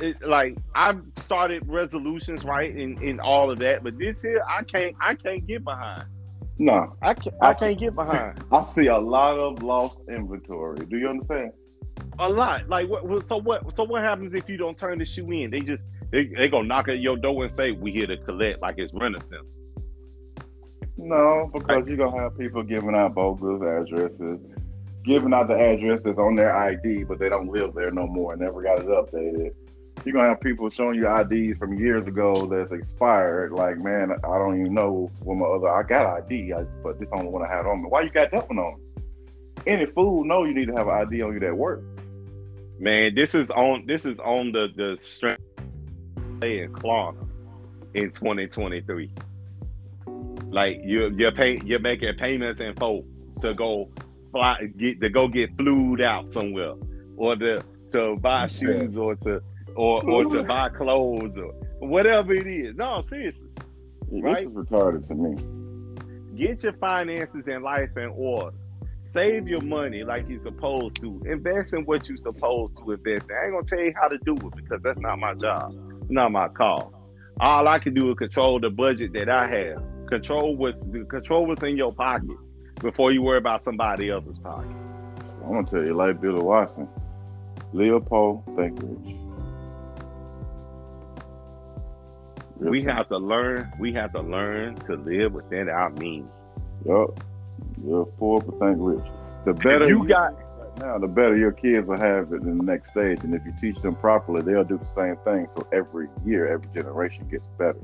It, 0.00 0.20
like 0.26 0.56
I've 0.74 1.00
started 1.20 1.62
resolutions 1.68 2.44
right 2.44 2.74
in, 2.74 3.00
in 3.02 3.20
all 3.20 3.50
of 3.50 3.58
that, 3.60 3.84
but 3.84 3.96
this 3.98 4.20
here 4.20 4.42
I 4.48 4.62
can't 4.64 4.96
I 5.00 5.14
can't 5.14 5.46
get 5.46 5.64
behind. 5.64 6.04
Nah, 6.58 6.88
I 7.00 7.14
can't 7.14 7.36
I 7.40 7.54
can't 7.54 7.78
get 7.78 7.94
behind 7.94 8.42
I 8.52 8.64
see 8.64 8.86
a 8.88 8.98
lot 8.98 9.38
of 9.38 9.62
lost 9.62 10.00
inventory. 10.08 10.84
Do 10.86 10.98
you 10.98 11.08
understand? 11.08 11.52
a 12.18 12.28
lot. 12.28 12.68
Like 12.68 12.88
what? 12.88 13.06
what- 13.06 13.26
So 13.28 13.36
what? 13.36 13.76
So 13.76 13.84
what 13.84 14.02
happens 14.02 14.34
if 14.34 14.48
you 14.48 14.56
don't 14.56 14.76
turn 14.76 14.98
the 14.98 15.04
shoe 15.04 15.30
in? 15.30 15.50
They 15.50 15.60
just 15.60 15.84
they 16.10 16.26
they 16.26 16.48
gonna 16.48 16.66
knock 16.66 16.88
at 16.88 16.98
your 16.98 17.16
door 17.16 17.44
and 17.44 17.52
say 17.52 17.70
we 17.72 17.92
here 17.92 18.06
to 18.08 18.16
collect 18.16 18.60
like 18.60 18.74
it's 18.78 18.92
Renaissance. 18.92 19.46
No, 20.96 21.48
because 21.52 21.86
you're 21.86 21.96
gonna 21.96 22.20
have 22.20 22.36
people 22.36 22.62
giving 22.64 22.94
out 22.94 23.14
bogus 23.14 23.62
addresses, 23.62 24.40
giving 25.04 25.32
out 25.32 25.46
the 25.48 25.54
addresses 25.56 26.18
on 26.18 26.34
their 26.34 26.54
ID, 26.56 27.04
but 27.04 27.20
they 27.20 27.28
don't 27.28 27.48
live 27.48 27.74
there 27.74 27.92
no 27.92 28.06
more 28.06 28.32
and 28.32 28.42
never 28.42 28.62
got 28.62 28.80
it 28.80 28.86
updated. 28.86 29.52
You're 30.04 30.14
gonna 30.14 30.28
have 30.28 30.40
people 30.40 30.70
showing 30.70 30.96
you 30.96 31.08
IDs 31.08 31.58
from 31.58 31.78
years 31.78 32.06
ago 32.06 32.46
that's 32.46 32.72
expired. 32.72 33.52
Like, 33.52 33.78
man, 33.78 34.12
I 34.12 34.38
don't 34.38 34.60
even 34.60 34.74
know 34.74 35.10
when 35.20 35.38
my 35.38 35.46
other 35.46 35.68
I 35.68 35.82
got 35.82 36.06
ID, 36.06 36.52
I, 36.52 36.62
but 36.82 36.98
this 36.98 37.08
only 37.12 37.28
one 37.28 37.42
I 37.42 37.48
had 37.48 37.66
on 37.66 37.82
me. 37.82 37.88
Why 37.88 38.02
you 38.02 38.10
got 38.10 38.30
that 38.30 38.48
one 38.48 38.58
on? 38.58 38.80
Any 39.66 39.86
fool 39.86 40.24
know 40.24 40.44
you 40.44 40.54
need 40.54 40.68
to 40.68 40.74
have 40.74 40.88
an 40.88 40.94
ID 40.94 41.22
on 41.22 41.32
you 41.34 41.40
that 41.40 41.56
work. 41.56 41.82
Man, 42.78 43.14
this 43.14 43.34
is 43.34 43.50
on 43.50 43.86
this 43.86 44.04
is 44.04 44.18
on 44.20 44.52
the 44.52 44.68
the 44.76 44.98
strength 45.04 45.42
in 46.42 46.72
Klarna 46.72 47.26
in 47.94 48.10
2023. 48.12 49.10
Like 50.50 50.80
you 50.84 51.10
you're 51.16 51.32
paying 51.32 51.66
you're 51.66 51.80
making 51.80 52.14
payments 52.16 52.60
in 52.60 52.74
full 52.76 53.04
to 53.40 53.54
go 53.54 53.90
fly 54.30 54.70
get 54.76 55.00
to 55.00 55.10
go 55.10 55.28
get 55.28 55.56
flued 55.56 56.00
out 56.00 56.32
somewhere 56.32 56.74
or 57.16 57.36
to 57.36 57.62
to 57.90 58.16
buy 58.16 58.46
shoes 58.46 58.96
or 58.96 59.16
to 59.16 59.42
or 59.78 60.04
or 60.10 60.24
to 60.24 60.42
buy 60.42 60.68
clothes 60.68 61.38
or 61.38 61.52
whatever 61.78 62.34
it 62.34 62.48
is. 62.48 62.74
No, 62.74 63.00
seriously. 63.08 63.48
Right. 64.10 64.52
This 64.52 64.64
is 64.64 64.68
retarded 64.70 65.06
to 65.06 65.14
me. 65.14 66.36
Get 66.36 66.64
your 66.64 66.72
finances 66.74 67.44
and 67.46 67.62
life 67.62 67.96
in 67.96 68.08
order. 68.16 68.56
Save 69.00 69.46
your 69.48 69.60
money 69.60 70.02
like 70.02 70.28
you're 70.28 70.42
supposed 70.42 70.96
to. 70.96 71.22
Invest 71.26 71.74
in 71.74 71.84
what 71.84 72.08
you're 72.08 72.18
supposed 72.18 72.76
to 72.78 72.90
invest 72.90 73.30
in. 73.30 73.36
I 73.36 73.44
ain't 73.44 73.54
gonna 73.54 73.64
tell 73.64 73.78
you 73.78 73.94
how 74.00 74.08
to 74.08 74.18
do 74.18 74.34
it 74.34 74.56
because 74.56 74.82
that's 74.82 74.98
not 74.98 75.18
my 75.18 75.34
job. 75.34 75.72
It's 76.02 76.10
not 76.10 76.32
my 76.32 76.48
call. 76.48 76.92
All 77.40 77.68
I 77.68 77.78
can 77.78 77.94
do 77.94 78.10
is 78.10 78.18
control 78.18 78.58
the 78.58 78.70
budget 78.70 79.12
that 79.12 79.28
I 79.28 79.46
have. 79.46 79.82
Control 80.08 80.56
what's 80.56 80.80
control 81.08 81.46
what's 81.46 81.62
in 81.62 81.76
your 81.76 81.92
pocket 81.92 82.36
before 82.80 83.12
you 83.12 83.22
worry 83.22 83.38
about 83.38 83.62
somebody 83.62 84.10
else's 84.10 84.38
pocket. 84.38 84.74
I'm 85.44 85.52
gonna 85.52 85.66
tell 85.66 85.86
you 85.86 85.94
like 85.94 86.20
Billy 86.20 86.42
Watson. 86.42 86.88
Leopold, 87.72 88.44
think 88.56 88.80
Real 92.58 92.70
We 92.70 92.82
have 92.82 93.08
to 93.08 93.18
learn. 93.18 93.72
We 93.78 93.92
have 93.92 94.12
to 94.12 94.20
learn 94.20 94.76
to 94.80 94.94
live 94.94 95.32
within 95.32 95.68
our 95.68 95.90
means. 95.90 96.30
Yup. 96.86 97.24
You're 97.84 98.06
poor 98.06 98.40
but 98.40 98.58
think 98.58 98.78
rich. 98.80 99.04
The 99.44 99.54
better 99.54 99.88
you 99.88 100.06
got 100.06 100.32
right 100.32 100.78
now, 100.78 100.98
the 100.98 101.06
better 101.06 101.36
your 101.36 101.52
kids 101.52 101.88
will 101.88 101.98
have 101.98 102.32
it 102.32 102.42
in 102.42 102.58
the 102.58 102.64
next 102.64 102.90
stage. 102.90 103.20
And 103.22 103.34
if 103.34 103.42
you 103.44 103.52
teach 103.60 103.80
them 103.82 103.94
properly, 103.94 104.42
they'll 104.42 104.64
do 104.64 104.78
the 104.78 104.86
same 104.86 105.16
thing. 105.24 105.48
So 105.54 105.66
every 105.72 106.08
year, 106.24 106.48
every 106.48 106.68
generation 106.74 107.28
gets 107.28 107.46
better, 107.58 107.80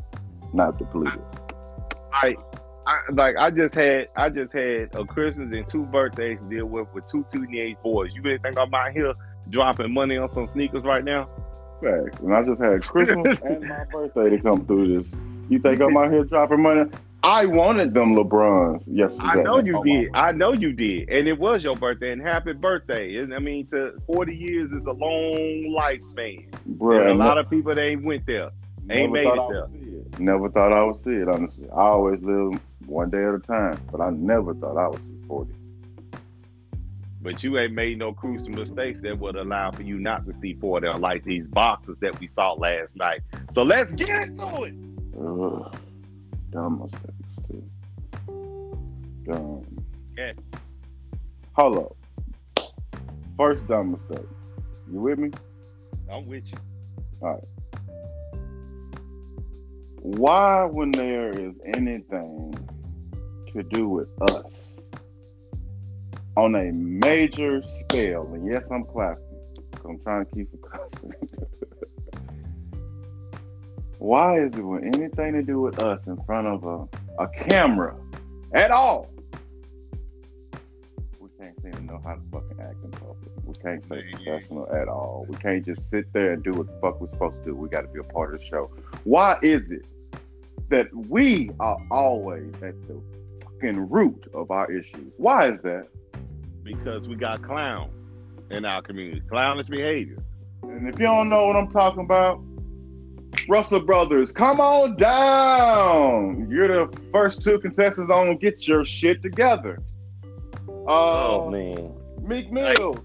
not 0.52 0.78
depleted. 0.78 1.20
I, 2.12 2.36
I 2.86 2.98
like 3.12 3.36
I 3.38 3.50
just 3.50 3.74
had 3.74 4.08
I 4.16 4.28
just 4.28 4.52
had 4.52 4.94
a 4.94 5.04
Christmas 5.04 5.50
and 5.52 5.68
two 5.68 5.84
birthdays 5.84 6.40
to 6.40 6.48
deal 6.48 6.66
with 6.66 6.88
with 6.92 7.06
two 7.06 7.24
teenage 7.30 7.76
boys. 7.82 8.12
You 8.14 8.22
really 8.22 8.38
think 8.38 8.58
I'm 8.58 8.72
out 8.74 8.92
here 8.92 9.14
dropping 9.50 9.92
money 9.92 10.16
on 10.16 10.28
some 10.28 10.48
sneakers 10.48 10.84
right 10.84 11.04
now? 11.04 11.28
Facts. 11.82 12.20
And 12.20 12.34
I 12.34 12.42
just 12.42 12.60
had 12.60 12.82
Christmas 12.82 13.38
and 13.44 13.68
my 13.68 13.84
birthday 13.92 14.30
to 14.30 14.38
come 14.40 14.64
through 14.66 15.02
this. 15.02 15.12
You 15.48 15.58
think 15.58 15.80
I'm 15.80 15.96
out 15.96 16.10
here 16.10 16.24
dropping 16.24 16.60
money? 16.62 16.90
I 17.22 17.46
wanted 17.46 17.94
them 17.94 18.14
LeBrons 18.14 18.84
yesterday. 18.86 19.24
I 19.26 19.42
know 19.42 19.58
you 19.58 19.78
Oh, 19.78 19.82
did. 19.82 20.10
I 20.12 20.32
know 20.32 20.52
you 20.52 20.72
did, 20.74 21.08
and 21.08 21.26
it 21.26 21.38
was 21.38 21.64
your 21.64 21.74
birthday. 21.74 22.12
And 22.12 22.20
happy 22.20 22.52
birthday! 22.52 23.16
And 23.16 23.34
I 23.34 23.38
mean, 23.38 23.66
to 23.68 23.92
40 24.06 24.34
years 24.36 24.72
is 24.72 24.84
a 24.84 24.92
long 24.92 25.74
lifespan. 25.78 26.46
Bruh, 26.78 27.00
And 27.00 27.10
a 27.10 27.14
lot 27.14 27.38
of 27.38 27.48
people 27.48 27.74
they 27.74 27.88
ain't 27.88 28.04
went 28.04 28.26
there. 28.26 28.50
ain't 28.90 29.10
made 29.12 29.26
it 29.26 29.40
there. 29.48 29.64
it. 29.64 30.20
Never 30.20 30.50
thought 30.50 30.72
I 30.74 30.84
would 30.84 30.96
see 30.98 31.12
it, 31.12 31.28
honestly. 31.28 31.66
I 31.70 31.80
always 31.80 32.20
live 32.22 32.60
one 32.86 33.08
day 33.08 33.24
at 33.24 33.34
a 33.34 33.38
time, 33.38 33.78
but 33.90 34.02
I 34.02 34.10
never 34.10 34.52
thought 34.54 34.76
I 34.76 34.88
would 34.88 35.02
see 35.04 35.16
40. 35.26 35.50
But 37.24 37.42
you 37.42 37.58
ain't 37.58 37.72
made 37.72 37.98
no 37.98 38.12
crucial 38.12 38.50
mistakes 38.50 39.00
that 39.00 39.18
would 39.18 39.34
allow 39.34 39.70
for 39.70 39.82
you 39.82 39.98
not 39.98 40.26
to 40.26 40.32
see 40.34 40.52
four 40.52 40.78
40 40.82 40.98
like 40.98 41.24
these 41.24 41.48
boxes 41.48 41.96
that 42.00 42.20
we 42.20 42.26
saw 42.26 42.52
last 42.52 42.94
night. 42.96 43.22
So 43.52 43.62
let's 43.62 43.90
get 43.92 44.10
into 44.10 44.64
it. 44.64 44.74
Ugh. 45.18 45.74
Dumb 46.50 46.82
mistakes, 46.82 47.48
too. 47.48 47.64
Dumb. 49.24 49.64
Yes. 50.18 50.36
Hold 51.54 51.78
up. 51.78 51.96
First 53.38 53.66
dumb 53.68 53.92
mistake. 53.92 54.28
You 54.92 55.00
with 55.00 55.18
me? 55.18 55.30
I'm 56.12 56.26
with 56.26 56.44
you. 56.46 56.58
All 57.22 57.30
right. 57.30 58.38
Why, 60.02 60.64
when 60.64 60.90
there 60.90 61.30
is 61.30 61.54
anything 61.74 62.54
to 63.54 63.62
do 63.62 63.88
with 63.88 64.08
us 64.30 64.78
on 66.36 66.54
a 66.54 66.72
major 66.72 67.62
scale. 67.62 68.30
And 68.34 68.46
yes, 68.46 68.70
I'm 68.70 68.84
clapping. 68.84 69.24
I'm 69.84 69.98
trying 70.00 70.24
to 70.24 70.34
keep 70.34 70.48
it 70.52 70.60
cussing. 70.70 71.12
Why 73.98 74.40
is 74.40 74.52
it 74.54 74.62
with 74.62 74.84
anything 74.84 75.32
to 75.32 75.42
do 75.42 75.60
with 75.60 75.82
us 75.82 76.08
in 76.08 76.22
front 76.24 76.46
of 76.46 76.64
a, 76.64 77.22
a 77.22 77.28
camera 77.28 77.96
at 78.52 78.70
all? 78.70 79.10
We 81.20 81.28
can't 81.38 81.60
seem 81.62 81.72
to 81.72 81.82
know 81.82 82.00
how 82.04 82.14
to 82.14 82.20
fucking 82.32 82.60
act 82.60 82.84
in 82.84 82.90
public. 82.90 83.30
We 83.44 83.54
can't 83.54 83.84
stay 83.84 84.02
professional 84.12 84.70
at 84.74 84.88
all. 84.88 85.26
We 85.28 85.36
can't 85.36 85.64
just 85.64 85.88
sit 85.88 86.12
there 86.12 86.32
and 86.32 86.42
do 86.42 86.52
what 86.52 86.66
the 86.66 86.78
fuck 86.80 87.00
we're 87.00 87.08
supposed 87.10 87.38
to 87.38 87.44
do. 87.44 87.54
We 87.54 87.68
got 87.68 87.82
to 87.82 87.88
be 87.88 88.00
a 88.00 88.02
part 88.02 88.34
of 88.34 88.40
the 88.40 88.46
show. 88.46 88.70
Why 89.04 89.38
is 89.42 89.70
it 89.70 89.86
that 90.68 90.94
we 91.08 91.50
are 91.60 91.78
always 91.90 92.52
at 92.62 92.74
the 92.86 93.00
fucking 93.42 93.88
root 93.88 94.30
of 94.34 94.50
our 94.50 94.70
issues? 94.70 95.12
Why 95.16 95.50
is 95.50 95.62
that? 95.62 95.88
Because 96.64 97.06
we 97.06 97.14
got 97.14 97.42
clowns 97.42 98.10
in 98.50 98.64
our 98.64 98.82
community, 98.82 99.22
clownish 99.28 99.66
behavior. 99.66 100.18
And 100.62 100.88
if 100.88 100.98
you 100.98 101.06
don't 101.06 101.28
know 101.28 101.46
what 101.46 101.56
I'm 101.56 101.70
talking 101.70 102.00
about, 102.00 102.40
Russell 103.48 103.80
Brothers, 103.80 104.32
come 104.32 104.60
on 104.60 104.96
down. 104.96 106.48
You're 106.50 106.86
the 106.86 107.00
first 107.12 107.42
two 107.42 107.58
contestants 107.58 108.10
on 108.10 108.36
Get 108.36 108.66
Your 108.66 108.84
Shit 108.84 109.22
Together. 109.22 109.82
Uh, 110.66 110.88
oh 110.88 111.50
man. 111.50 111.92
Meek 112.22 112.50
Mill, 112.50 112.96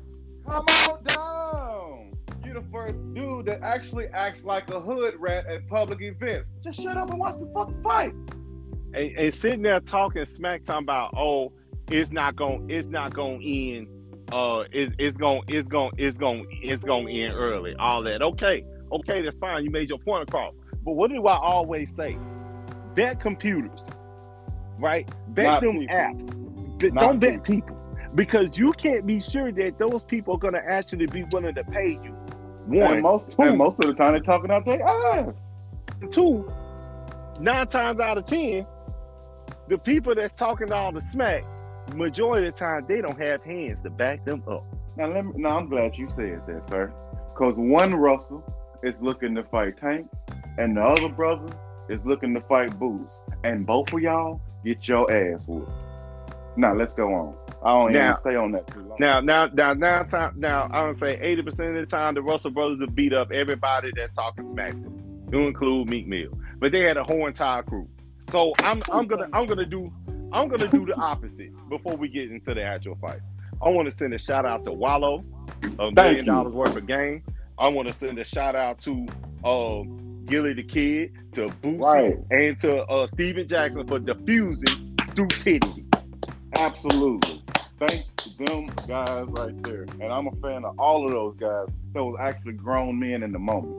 come 0.46 0.66
on 0.66 1.04
down. 1.04 2.14
You're 2.46 2.62
the 2.62 2.66
first 2.72 3.14
dude 3.14 3.48
that 3.48 3.62
actually 3.62 4.08
acts 4.08 4.46
like 4.46 4.70
a 4.70 4.80
hood 4.80 5.16
rat 5.18 5.46
at 5.48 5.68
public 5.68 6.02
events. 6.02 6.50
Just 6.64 6.82
shut 6.82 6.96
up 6.96 7.10
and 7.10 7.20
watch 7.20 7.38
the 7.38 7.52
fucking 7.54 7.84
fight. 7.84 8.14
And, 8.94 9.18
and 9.18 9.34
sitting 9.34 9.62
there 9.62 9.82
talking 9.82 10.26
smack 10.26 10.64
talking 10.64 10.84
about, 10.84 11.14
oh, 11.18 11.52
it's 11.92 12.12
not 12.12 12.36
going 12.36 12.70
it's 12.70 12.88
not 12.88 13.14
gonna 13.14 13.40
end 13.44 13.88
uh 14.32 14.64
it, 14.72 14.94
it's 15.00 15.18
gonna 15.18 15.42
it's 15.48 15.68
gonna 15.68 15.92
it's 15.98 16.18
gonna 16.18 16.44
it's 16.62 16.84
gonna 16.84 17.10
end 17.10 17.34
early. 17.34 17.76
All 17.76 18.04
that. 18.04 18.22
Okay. 18.22 18.66
Okay, 18.92 19.22
that's 19.22 19.38
fine. 19.38 19.64
You 19.64 19.70
made 19.70 19.90
your 19.90 20.00
point 20.00 20.28
across. 20.28 20.54
But 20.84 20.94
what 20.94 21.12
do 21.12 21.28
I 21.28 21.38
always 21.38 21.94
say? 21.96 22.18
Bet 22.96 23.20
computers, 23.20 23.82
right? 24.80 25.08
Bet 25.30 25.46
Not 25.46 25.62
them 25.62 25.80
people. 25.80 25.96
apps. 25.96 26.80
Bet- 26.80 26.94
don't 26.96 27.20
bet 27.20 27.44
people 27.44 27.78
because 28.16 28.58
you 28.58 28.72
can't 28.74 29.06
be 29.06 29.20
sure 29.20 29.52
that 29.52 29.78
those 29.78 30.04
people 30.04 30.36
are 30.36 30.40
going 30.40 30.54
to 30.54 30.66
actually 30.66 31.06
be 31.06 31.24
willing 31.26 31.54
to 31.56 31.64
pay 31.64 32.00
you. 32.04 32.16
One, 32.66 32.94
and 32.94 33.02
most 33.04 33.32
two. 33.32 33.42
and 33.44 33.58
most 33.58 33.80
of 33.80 33.88
the 33.88 33.94
time 33.94 34.14
they're 34.14 34.22
talking 34.22 34.52
out 34.52 34.66
their 34.66 34.82
ass. 34.84 35.34
two, 36.12 36.52
nine 37.40 37.68
times 37.68 38.00
out 38.00 38.18
of 38.18 38.26
ten, 38.26 38.66
the 39.68 39.78
people 39.78 40.16
that's 40.16 40.34
talking 40.34 40.72
all 40.72 40.92
the 40.92 41.02
smack, 41.12 41.44
majority 41.96 42.48
of 42.48 42.54
the 42.54 42.60
time 42.60 42.86
they 42.88 43.02
don't 43.02 43.20
have 43.22 43.44
hands 43.44 43.82
to 43.84 43.90
back 43.90 44.26
them 44.26 44.44
up. 44.48 44.64
Now 44.98 45.08
let 45.08 45.26
me 45.26 45.34
now 45.36 45.58
I'm 45.58 45.68
glad 45.70 45.98
you 45.98 46.10
said 46.10 46.42
that, 46.48 46.70
sir. 46.70 46.94
Cause 47.36 47.56
one 47.56 47.96
Russell 47.96 48.44
is 48.84 49.02
looking 49.02 49.36
to 49.36 49.44
fight 49.44 49.78
Tank 49.78 50.08
and 50.58 50.76
the 50.76 50.82
other 50.82 51.10
brother 51.10 51.54
is 51.90 52.04
looking 52.06 52.34
to 52.34 52.42
fight 52.42 52.78
Boost. 52.78 53.24
And 53.44 53.66
both 53.66 53.94
of 53.94 54.02
y'all 54.02 54.42
get 54.64 54.88
your 54.88 55.12
ass 55.12 55.42
whooped. 55.48 55.72
Now 56.58 56.74
let's 56.76 56.94
go 56.94 57.14
on. 57.14 57.36
I 57.64 57.72
don't 57.72 57.94
Now- 57.94 58.10
even 58.12 58.20
stay 58.22 58.36
on 58.36 58.52
that 58.54 58.68
too 58.68 58.82
long. 58.82 58.98
Now, 59.00 59.20
now, 59.20 59.48
now, 59.54 59.74
now, 59.74 60.04
time, 60.04 60.34
now, 60.38 60.70
I 60.72 60.86
would 60.86 60.98
say 60.98 61.18
eighty 61.20 61.42
percent 61.42 61.76
of 61.76 61.76
the 61.76 61.86
time, 61.86 62.16
the 62.16 62.22
Russell 62.22 62.52
brothers 62.52 62.80
have 62.82 62.96
beat 62.96 63.14
up 63.14 63.32
everybody 63.32 63.92
that's 63.96 64.14
talking 64.14 64.46
smack 64.50 64.72
to 64.72 64.78
them, 64.78 65.28
to 65.32 65.40
include 65.40 65.90
Meek 65.90 66.08
Mill. 66.08 66.38
But 66.60 66.72
they 66.72 66.82
had 66.82 66.98
a 66.98 67.04
whole 67.04 67.28
entire 67.28 67.64
crew. 67.64 67.88
So 68.32 68.54
I'm, 68.60 68.82
I'm 68.92 69.08
gonna, 69.08 69.28
I'm 69.34 69.46
gonna 69.46 69.66
do, 69.66 69.92
I'm 70.32 70.48
gonna 70.48 70.68
do 70.68 70.86
the 70.86 70.96
opposite 70.96 71.52
before 71.70 71.96
we 71.96 72.08
get 72.08 72.32
into 72.32 72.54
the 72.54 72.64
actual 72.64 72.96
fight. 72.96 73.20
I 73.62 73.70
want 73.70 73.90
to 73.90 73.98
send 73.98 74.14
a 74.14 74.20
shout 74.20 74.46
out 74.46 74.64
to 74.66 74.72
Wallo, 74.72 75.24
a 75.80 75.92
million 75.92 76.26
dollars 76.26 76.54
worth 76.54 76.76
of 76.76 76.86
game. 76.88 77.24
I 77.58 77.68
want 77.68 77.88
to 77.88 77.94
send 77.94 78.18
a 78.20 78.26
shout 78.26 78.56
out 78.56 78.80
to 78.82 79.06
uh, 79.44 79.84
Gillie 80.26 80.54
the 80.54 80.64
Kid, 80.64 81.14
to 81.34 81.50
Boosie, 81.62 81.80
Right. 81.82 82.16
and 82.32 82.58
to 82.60 82.84
uh, 82.86 83.08
Stephen 83.08 83.48
Jackson 83.48 83.86
for 83.88 84.00
diffusing 84.00 84.96
stupidity. 85.12 85.86
Absolutely. 86.58 87.42
Thank 87.80 88.06
them 88.38 88.68
guys 88.88 89.26
right 89.30 89.64
there. 89.64 89.84
And 90.00 90.04
I'm 90.12 90.28
a 90.28 90.32
fan 90.42 90.64
of 90.66 90.78
all 90.80 91.06
of 91.06 91.12
those 91.12 91.36
guys. 91.38 91.68
Those 91.94 92.16
actually 92.20 92.54
grown 92.54 93.00
men 93.00 93.24
in 93.24 93.32
the 93.32 93.40
moment. 93.40 93.76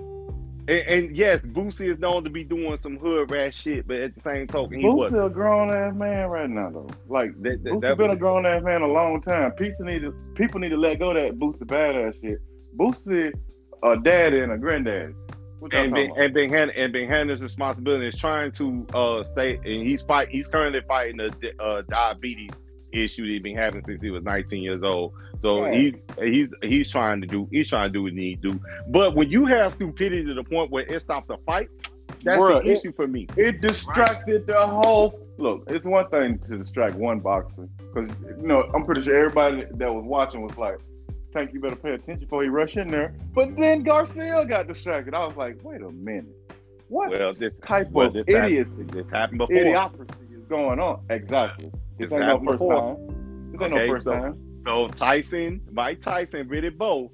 And, 0.71 0.89
and 0.89 1.17
yes, 1.17 1.41
Boosie 1.41 1.91
is 1.91 1.99
known 1.99 2.23
to 2.23 2.31
be 2.31 2.45
doing 2.45 2.77
some 2.77 2.97
hood 2.97 3.33
rat 3.33 3.53
shit, 3.53 3.89
but 3.89 3.97
at 3.97 4.15
the 4.15 4.21
same 4.21 4.47
token, 4.47 4.79
he 4.79 4.87
was 4.87 5.13
a 5.15 5.29
grown 5.29 5.75
ass 5.75 5.95
man 5.97 6.29
right 6.29 6.49
now 6.49 6.71
though. 6.71 6.89
Like 7.09 7.33
that, 7.43 7.65
that, 7.65 7.71
Boosie 7.73 7.81
that 7.81 7.99
been 7.99 8.11
a 8.11 8.17
grown 8.17 8.47
ass 8.47 8.63
man 8.63 8.83
a 8.83 8.87
long 8.87 9.21
time. 9.21 9.51
People 9.53 9.85
need 9.87 10.03
to 10.03 10.13
people 10.37 10.61
need 10.61 10.69
to 10.69 10.77
let 10.77 11.01
go 11.01 11.11
of 11.11 11.17
that 11.17 11.41
Boosie 11.41 11.65
badass 11.65 12.21
shit. 12.21 12.39
Boosie 12.77 13.33
a 13.83 13.97
daddy 13.97 14.41
and 14.41 14.53
a 14.53 14.59
granddaddy. 14.59 15.13
And 15.73 15.93
been 15.93 16.13
and 16.17 16.55
hand, 16.55 16.73
and 16.77 16.93
been 16.93 17.09
handling 17.09 17.31
his 17.31 17.43
responsibility 17.43 18.07
is 18.07 18.17
trying 18.17 18.53
to 18.53 18.87
uh 18.95 19.25
stay 19.25 19.57
and 19.57 19.67
he's 19.67 20.03
fight 20.03 20.29
he's 20.29 20.47
currently 20.47 20.81
fighting 20.87 21.17
the 21.17 21.53
uh, 21.59 21.83
diabetes 21.89 22.51
issue 22.93 23.25
he's 23.25 23.43
been 23.43 23.57
having 23.57 23.85
since 23.85 24.03
he 24.03 24.11
was 24.11 24.23
19 24.25 24.63
years 24.63 24.83
old. 24.83 25.13
So 25.39 25.63
Right. 25.63 25.81
he's 25.81 25.95
he's 26.23 26.55
he's 26.63 26.91
trying 26.91 27.21
to 27.21 27.27
do 27.27 27.49
he's 27.51 27.69
trying 27.69 27.89
to 27.89 27.93
do 27.93 28.03
what 28.03 28.13
he 28.13 28.19
need 28.19 28.43
to 28.43 28.53
do. 28.53 28.61
But 28.89 29.15
when 29.15 29.31
you 29.31 29.47
have 29.47 29.73
stupidity 29.73 30.25
to 30.27 30.35
the 30.35 30.45
point 30.45 30.71
where 30.71 30.85
it 30.85 31.01
stops 31.03 31.29
the 31.29 31.37
fight, 31.47 31.69
that's 32.23 32.41
Bruh, 32.41 32.63
the 32.63 32.71
it- 32.71 32.79
issue 32.79 32.93
for 32.93 33.07
me. 33.07 33.27
It 33.37 33.61
distracted 33.61 34.47
the 34.47 34.67
whole. 34.67 35.19
Look, 35.39 35.65
it's 35.71 35.87
one 35.87 36.09
thing 36.11 36.39
to 36.49 36.59
distract 36.59 36.95
one 36.97 37.21
boxer 37.21 37.69
because 37.95 38.11
you 38.39 38.47
know 38.47 38.71
I'm 38.75 38.85
pretty 38.85 39.03
sure 39.03 39.17
everybody 39.17 39.65
that 39.73 39.93
was 39.93 40.05
watching 40.05 40.43
was 40.43 40.57
like, 40.59 40.79
"Tank, 41.33 41.53
you 41.55 41.61
better 41.61 41.77
pay 41.77 41.93
attention 41.95 42.21
before 42.21 42.45
you 42.45 42.51
rush 42.51 42.77
in 42.77 42.89
there." 42.89 43.15
But 43.35 43.57
then 43.57 43.83
Garcia 43.83 44.45
got 44.47 44.67
distracted. 44.69 45.15
I 45.15 45.27
was 45.27 45.37
like, 45.37 45.57
"Wait 45.65 45.81
a 45.81 45.89
minute, 45.91 46.27
what 46.89 47.11
Well, 47.11 47.33
this 47.33 47.59
type 47.61 47.89
well, 47.91 48.09
of 48.09 48.13
this 48.13 48.27
happened- 48.29 48.53
idiocy, 48.53 48.83
this 48.93 49.11
happened 49.11 49.39
before. 49.39 49.57
idiocracy 49.57 50.30
going 50.51 50.79
on?" 50.81 51.05
Exactly. 51.09 51.71
This 51.99 52.13
ain't 52.13 52.27
no 52.27 52.39
first 52.45 52.61
time. 52.61 53.51
This 53.53 53.63
ain't 53.63 53.73
Okay, 53.75 53.87
no 53.87 53.93
first 53.95 54.05
so- 54.05 54.13
time. 54.13 54.47
So 54.61 54.89
Tyson, 54.89 55.63
Mike 55.73 56.03
Tyson, 56.03 56.47
Riddick 56.49 56.77
Bowe 56.77 57.11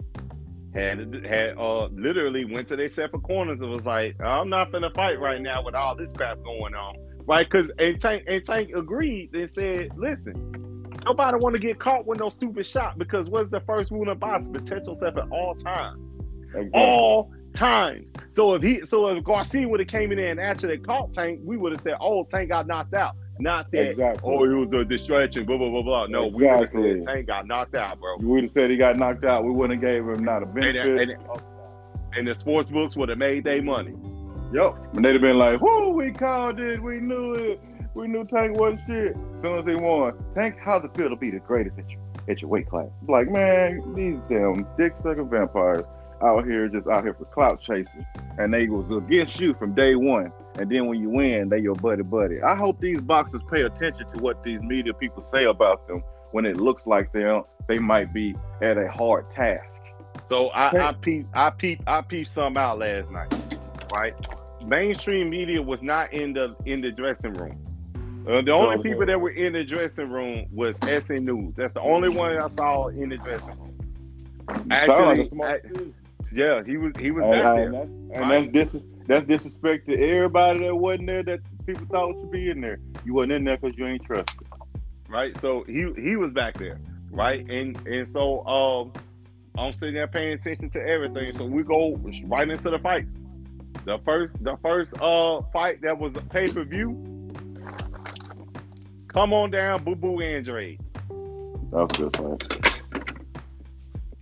had 0.75 1.25
had 1.25 1.57
uh 1.57 1.87
literally 1.87 2.45
went 2.45 2.67
to 2.69 2.77
their 2.77 2.89
separate 2.89 3.23
corners 3.23 3.61
and 3.61 3.71
was 3.71 3.87
like, 3.87 4.21
I'm 4.21 4.49
not 4.49 4.73
gonna 4.73 4.91
fight 4.91 5.21
right 5.21 5.41
now 5.41 5.63
with 5.65 5.75
all 5.75 5.95
this 5.95 6.13
crap 6.13 6.43
going 6.43 6.75
on. 6.75 6.97
Right? 7.25 7.49
Cause 7.49 7.71
and 7.79 8.01
Tank 8.01 8.25
and 8.27 8.45
Tank 8.45 8.71
agreed 8.75 9.33
and 9.35 9.49
said, 9.55 9.91
listen, 9.97 10.35
nobody 11.05 11.39
wanna 11.39 11.59
get 11.59 11.79
caught 11.79 12.05
with 12.07 12.19
no 12.19 12.29
stupid 12.29 12.67
shot 12.67 12.99
because 12.99 13.29
what's 13.29 13.49
the 13.51 13.61
first 13.61 13.91
rule 13.91 14.11
in 14.11 14.19
boxing? 14.19 14.53
Protect 14.53 14.87
yourself 14.87 15.17
at 15.17 15.29
all 15.31 15.55
times. 15.55 16.19
Exactly. 16.49 16.71
All 16.75 17.33
times. 17.55 18.13
So 18.35 18.55
if 18.55 18.63
he 18.63 18.85
so 18.85 19.09
if 19.09 19.25
Garcia 19.25 19.69
would 19.69 19.81
have 19.81 19.89
came 19.89 20.11
in 20.13 20.19
there 20.19 20.31
and 20.31 20.41
actually 20.41 20.79
caught 20.79 21.13
Tank, 21.13 21.41
we 21.45 21.57
would 21.57 21.73
have 21.73 21.81
said, 21.81 21.95
Oh, 22.01 22.25
Tank 22.25 22.51
got 22.51 22.67
knocked 22.67 22.95
out. 22.95 23.15
Not 23.39 23.71
that 23.73 23.91
exactly. 23.91 24.23
Oh, 24.25 24.45
it 24.45 24.49
was 24.55 24.73
a 24.73 24.85
distraction, 24.85 25.45
blah 25.45 25.59
blah 25.59 25.69
blah 25.71 25.83
blah. 25.83 26.07
No, 26.07 26.31
we 26.35 26.47
would 26.47 26.61
have 26.61 26.71
said 26.71 27.03
Tank 27.05 27.27
got 27.27 27.47
knocked 27.47 27.75
out, 27.75 28.01
bro. 28.01 28.17
You 28.21 28.29
would 28.29 28.43
have 28.45 28.51
said 28.51 28.71
he 28.71 28.77
got 28.77 28.97
knocked 28.97 29.25
out. 29.25 29.45
We 29.45 29.51
wouldn't 29.51 29.83
have 29.83 29.91
gave 29.91 30.03
him 30.09 30.25
not 30.25 30.43
a 30.43 30.47
And, 30.47 30.55
benefit. 30.55 31.11
and, 31.11 31.17
and 32.17 32.29
the 32.29 32.35
sports 32.35 32.71
books 32.71 32.97
would 32.97 33.09
have 33.11 33.19
made 33.19 33.45
their 33.45 33.63
money. 33.63 33.95
Yep. 34.55 34.95
And 34.95 35.05
they'd 35.05 35.13
have 35.13 35.21
been 35.21 35.39
like, 35.39 35.61
whoo, 35.61 35.91
we 35.91 36.13
called 36.13 36.61
it. 36.61 36.83
We 36.83 37.01
knew 37.01 37.35
it. 37.35 37.61
We 37.95 38.07
knew 38.09 38.25
Tank 38.27 38.57
wasn't 38.59 38.81
shit. 38.87 39.17
As 39.37 39.43
soon 39.43 39.59
as 39.59 39.67
he 39.67 39.75
won, 39.75 40.15
Tank, 40.35 40.57
how's 40.63 40.85
it 40.85 40.97
feel 40.97 41.09
to 41.11 41.17
be 41.17 41.31
the 41.31 41.41
greatest 41.41 41.79
at 41.79 41.89
your, 41.91 42.01
at 42.29 42.41
your 42.43 42.51
weight 42.51 42.69
class? 42.69 42.89
Like, 43.09 43.31
man, 43.31 43.81
these 43.95 44.19
damn 44.31 44.67
dick 44.79 44.95
sucking 45.03 45.29
vampires 45.29 45.85
out 46.23 46.47
here 46.47 46.69
just 46.69 46.87
out 46.87 47.05
here 47.05 47.13
for 47.15 47.25
clout 47.27 47.61
chasing. 47.61 48.07
And 48.39 48.53
they 48.55 48.69
was 48.69 48.87
against 48.91 49.41
you 49.41 49.53
from 49.55 49.75
day 49.75 49.95
one. 49.95 50.33
And 50.59 50.71
then 50.71 50.87
when 50.87 51.01
you 51.01 51.11
win, 51.11 51.49
they 51.51 51.59
your 51.59 51.75
buddy 51.75 52.03
buddy. 52.03 52.41
I 52.41 52.57
hope 52.57 52.81
these 52.81 53.01
boxers 53.01 53.43
pay 53.51 53.63
attention 53.63 54.09
to 54.09 54.19
what 54.19 54.43
these 54.43 54.61
media 54.61 54.95
people 54.95 55.23
say 55.23 55.45
about 55.45 55.87
them 55.87 56.03
when 56.33 56.47
it 56.47 56.57
looks 56.57 56.87
like 56.87 57.13
they 57.13 57.41
they 57.69 57.79
might 57.79 58.13
be 58.15 58.35
at 58.63 58.79
a 58.79 58.91
hard 58.91 59.31
task. 59.31 59.83
So 60.25 60.49
I, 60.49 60.89
I 60.89 60.93
peeped, 60.93 61.31
I 61.35 61.51
peeped, 61.51 61.83
I 61.87 62.01
peeped 62.01 62.31
something 62.31 62.61
out 62.61 62.79
last 62.79 63.11
night, 63.11 63.33
right? 63.93 64.15
Mainstream 64.65 65.31
media 65.31 65.61
was 65.63 65.83
not 65.83 66.13
in 66.13 66.33
the 66.33 66.57
in 66.65 66.81
the 66.81 66.91
dressing 66.91 67.35
room. 67.35 67.63
Uh, 68.27 68.43
the 68.43 68.51
only 68.51 68.83
people 68.83 69.07
that 69.07 69.21
were 69.21 69.31
in 69.31 69.53
the 69.53 69.63
dressing 69.63 70.11
room 70.11 70.47
was 70.53 70.77
ES 70.85 71.09
News. 71.11 71.55
That's 71.57 71.75
the 71.75 71.81
only 71.81 72.09
one 72.09 72.37
I 72.37 72.49
saw 72.49 72.89
in 72.89 73.11
the 73.11 73.19
dressing 73.19 73.55
room. 73.61 73.79
Actually, 74.71 75.31
act- 75.45 75.67
yeah, 76.33 76.63
he 76.65 76.77
was 76.77 76.93
he 76.99 77.11
was 77.13 77.25
And, 77.25 77.33
back 77.33 77.45
and 77.45 77.57
there. 77.59 77.71
that's, 77.73 77.87
and 77.87 78.21
Right. 78.21 78.53
that's 78.53 78.73
dis- 78.73 78.83
that's 79.07 79.27
disrespect 79.27 79.87
to 79.87 79.95
everybody 79.99 80.61
that 80.61 80.75
wasn't 80.75 81.07
there 81.07 81.23
that 81.23 81.41
people 81.67 81.87
thought 81.87 82.15
should 82.21 82.31
be 82.31 82.51
in 82.51 82.61
there. 82.61 82.79
You 83.05 83.15
wasn't 83.15 83.33
in 83.33 83.45
there 83.45 83.57
because 83.57 83.79
you 83.79 83.87
ain't 83.87 84.05
trusted. 84.05 84.47
right? 85.09 85.39
So 85.41 85.65
he 85.65 85.93
he 85.97 86.17
was 86.17 86.33
back 86.33 86.59
there, 86.59 86.81
right? 87.11 87.49
And 87.49 87.77
and 87.87 88.07
so 88.09 88.45
um, 88.47 88.93
I'm 89.57 89.73
sitting 89.73 89.95
there 89.95 90.09
paying 90.09 90.33
attention 90.33 90.71
to 90.71 90.81
everything. 90.81 91.33
So 91.37 91.45
we 91.45 91.63
go 91.63 91.99
right 92.25 92.49
into 92.49 92.71
the 92.71 92.79
fights. 92.79 93.17
The 93.85 93.99
first 93.99 94.43
the 94.43 94.57
first 94.63 94.95
uh 95.01 95.43
fight 95.53 95.83
that 95.83 95.99
was 95.99 96.13
a 96.17 96.21
pay 96.21 96.49
per 96.49 96.65
view. 96.65 96.91
Come 99.09 99.33
on 99.33 99.51
down, 99.51 99.85
Boo 99.85 99.95
Boo 99.95 100.21
Andrade. 100.21 100.81
That 101.73 101.89
was 101.89 101.93
a 101.93 101.97
good 101.97 102.17
fight. 102.17 102.41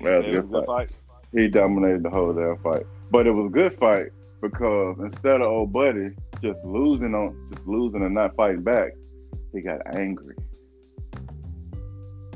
That 0.01 0.19
was 0.19 0.29
a 0.29 0.43
good 0.43 0.67
fight. 0.67 0.91
He 1.33 1.49
dominated 1.49 2.03
the 2.05 2.11
whole 2.11 2.33
damn 2.33 2.59
fight. 2.59 2.87
But 3.11 3.27
it 3.27 3.33
was 3.33 3.47
a 3.47 3.51
good 3.51 3.75
fight 3.75 4.13
because 4.45 4.99
instead 5.01 5.41
of 5.41 5.49
old 5.49 5.73
buddy 5.73 6.11
just 6.43 6.67
losing 6.67 7.15
on 7.15 7.35
just 7.51 7.67
losing 7.67 8.03
and 8.03 8.15
not 8.15 8.37
fighting 8.37 8.63
back, 8.63 8.93
he 9.55 9.63
got 9.63 9.81
angry. 9.97 10.37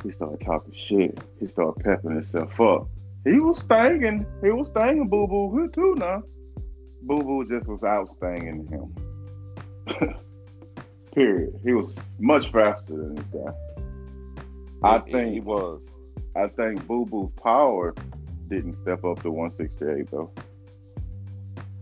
He 0.03 0.11
started 0.11 0.41
talking 0.41 0.73
shit. 0.73 1.19
He 1.39 1.49
started 1.49 1.85
pepping 1.85 2.13
himself 2.13 2.59
up. 2.61 2.89
He 3.25 3.39
was 3.41 3.61
stinging. 3.61 4.25
He 4.43 4.51
was 4.51 4.69
stinging 4.69 5.09
Boo 5.09 5.27
Boo 5.27 5.53
good 5.55 5.75
too 5.75 5.97
now. 5.99 6.23
Boo 7.03 7.23
Boo 7.23 7.47
just 7.47 7.69
was 7.69 7.83
outstinging 7.83 8.71
him. 8.71 8.95
Period. 11.15 11.61
He 11.63 11.75
was 11.75 12.01
much 12.19 12.51
faster 12.51 12.97
than 12.97 13.17
this 13.17 13.25
guy. 13.27 13.53
I 14.83 14.99
think 15.01 15.35
he 15.35 15.41
was. 15.41 15.83
I 16.35 16.47
think 16.47 16.87
Boo 16.87 17.05
Boo's 17.05 17.33
power 17.43 17.95
didn't 18.49 18.81
step 18.81 19.05
up 19.05 19.23
to 19.25 19.31
168 19.31 20.11
though. 20.11 20.33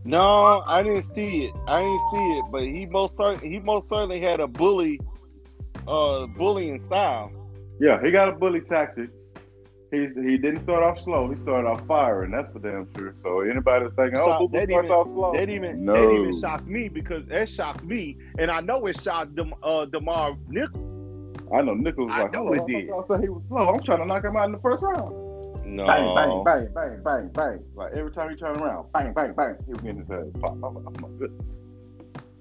No, 0.06 0.62
I 0.66 0.84
didn't 0.84 1.02
see 1.02 1.46
it. 1.46 1.54
I 1.66 1.80
didn't 1.80 2.00
see 2.12 2.38
it, 2.38 2.44
but 2.52 2.62
he 2.62 2.86
most 2.86 3.16
certainly 3.16 3.50
he 3.50 3.58
most 3.58 3.88
certainly 3.88 4.20
had 4.20 4.38
a 4.38 4.46
bully, 4.46 5.00
uh, 5.88 6.26
bullying 6.28 6.78
style. 6.78 7.32
Yeah, 7.80 8.00
he 8.00 8.12
got 8.12 8.28
a 8.28 8.32
bully 8.32 8.60
tactic. 8.60 9.10
He's 9.90 10.16
he 10.16 10.38
didn't 10.38 10.60
start 10.60 10.84
off 10.84 11.00
slow. 11.00 11.28
He 11.28 11.36
started 11.36 11.68
off 11.68 11.84
firing. 11.88 12.30
That's 12.30 12.52
for 12.52 12.60
damn 12.60 12.86
sure. 12.96 13.16
So 13.24 13.40
anybody 13.40 13.86
that's 13.86 13.96
thinking, 13.96 14.20
oh, 14.20 14.38
Boo 14.38 14.48
Boo 14.48 14.58
starts 14.58 14.86
even, 14.86 14.90
off 14.92 15.06
slow, 15.08 15.32
that 15.32 15.48
even 15.48 15.84
no. 15.84 15.94
that 15.94 16.12
even 16.12 16.40
shocked 16.40 16.66
me 16.68 16.88
because 16.88 17.26
that 17.26 17.48
shocked 17.48 17.82
me, 17.82 18.16
and 18.38 18.48
I 18.48 18.60
know 18.60 18.86
it 18.86 19.00
shocked 19.02 19.34
Dem, 19.34 19.54
uh, 19.64 19.86
Demar 19.86 20.36
Nichols. 20.48 20.92
I 21.52 21.62
know 21.62 21.74
Nichols 21.74 22.06
was 22.06 22.14
I 22.14 22.22
like, 22.22 22.32
know 22.32 22.48
oh, 22.48 22.52
it 22.52 22.62
I 22.62 22.66
did. 22.66 22.88
thought 22.88 22.94
y'all 22.94 23.06
said 23.08 23.22
he 23.22 23.28
was 23.28 23.44
slow. 23.48 23.74
I'm 23.74 23.82
trying 23.82 23.98
to 23.98 24.06
knock 24.06 24.24
him 24.24 24.36
out 24.36 24.46
in 24.46 24.52
the 24.52 24.58
first 24.58 24.84
round. 24.84 25.25
No, 25.66 25.84
Bang, 25.86 26.14
bang, 26.14 26.44
bang, 26.44 26.68
bang, 26.74 27.02
bang, 27.02 27.28
bang. 27.32 27.64
Like 27.74 27.92
every 27.92 28.12
time 28.12 28.30
he 28.30 28.36
turned 28.36 28.60
around, 28.60 28.92
bang, 28.92 29.12
bang, 29.12 29.32
bang, 29.34 29.56
he 29.66 29.72
was 29.72 29.80
getting 29.82 29.98
his 29.98 30.08
head 30.08 30.32
popped. 30.40 30.54
I'm 30.62 30.74
like, 30.74 30.84
oh 30.86 31.00
my 31.00 31.08
goodness. 31.18 31.56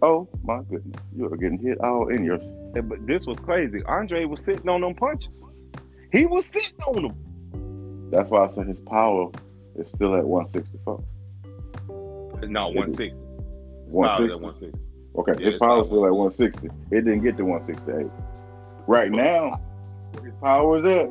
Oh 0.02 0.28
my 0.44 0.62
goodness. 0.70 1.02
You 1.16 1.26
are 1.26 1.38
getting 1.38 1.58
hit 1.58 1.80
all 1.82 2.10
in 2.10 2.24
your 2.24 2.38
But 2.38 3.08
this 3.08 3.26
was 3.26 3.40
crazy. 3.40 3.82
Andrade 3.88 4.28
was 4.28 4.42
sitting 4.42 4.70
on 4.70 4.82
them 4.82 4.94
punches. 4.94 5.44
He 6.12 6.26
was 6.28 6.46
sitting 6.46 6.80
on 6.86 7.02
them. 7.04 8.10
that's 8.12 8.30
why 8.30 8.44
I 8.44 8.48
said 8.48 8.68
his 8.68 8.80
power 8.80 9.32
is 9.76 9.90
still 9.90 10.16
at 10.16 10.24
164. 10.24 11.04
No, 12.48 12.68
160. 12.70 13.20
160. 13.88 14.44
160. 14.44 14.80
Okay, 15.18 15.34
Yeah, 15.44 15.52
his 15.52 15.60
power 15.60 15.82
is 15.82 15.88
still 15.88 16.06
at 16.06 16.12
160. 16.12 16.68
It 16.92 17.02
didn't 17.06 17.24
get 17.24 17.38
to 17.38 17.46
168. 17.46 18.12
Right 18.88 19.12
now, 19.12 19.60
his 20.24 20.34
power 20.42 20.80
is 20.80 20.86
at, 20.86 21.10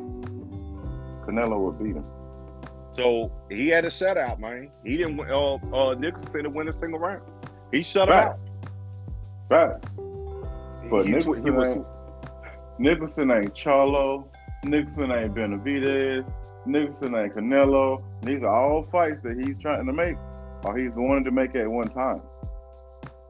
Canelo 1.26 1.58
would 1.60 1.78
beat 1.82 1.96
him. 1.96 2.04
So 2.92 3.32
he 3.50 3.68
had 3.68 3.84
a 3.84 3.90
shutout, 3.90 4.38
man. 4.38 4.70
He 4.84 4.96
didn't. 4.96 5.16
win- 5.16 5.30
Uh, 5.30 5.54
uh, 5.74 5.94
Nicholson 5.94 6.32
didn't 6.32 6.54
win 6.54 6.68
a 6.68 6.72
single 6.72 7.00
round. 7.00 7.22
He 7.72 7.82
shut 7.82 8.08
him 8.08 8.14
out. 8.14 8.38
Facts. 9.48 9.90
But 10.90 11.06
Nicholson 11.06 11.44
he 11.44 11.50
was 11.50 11.74
ain't- 11.74 11.86
Nicholson 12.78 13.30
ain't 13.30 13.54
Charlo. 13.54 14.24
Nicholson 14.64 15.10
ain't 15.10 15.34
Benavidez. 15.34 16.24
Nicholson 16.66 17.14
ain't 17.14 17.34
Canelo. 17.34 18.02
These 18.22 18.42
are 18.42 18.54
all 18.54 18.84
fights 18.90 19.20
that 19.22 19.36
he's 19.38 19.58
trying 19.58 19.86
to 19.86 19.92
make, 19.92 20.16
or 20.64 20.76
he's 20.76 20.92
wanted 20.92 21.24
to 21.24 21.30
make 21.30 21.54
at 21.56 21.68
one 21.68 21.88
time. 21.88 22.22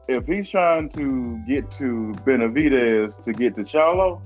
If 0.07 0.25
he's 0.27 0.47
trying 0.47 0.89
to 0.89 1.39
get 1.47 1.71
to 1.71 2.13
Benavidez 2.25 3.21
to 3.23 3.33
get 3.33 3.55
to 3.55 3.63
Charlo, 3.63 4.21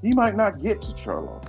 he 0.00 0.12
might 0.12 0.36
not 0.36 0.62
get 0.62 0.80
to 0.82 0.92
Charlo. 0.92 1.42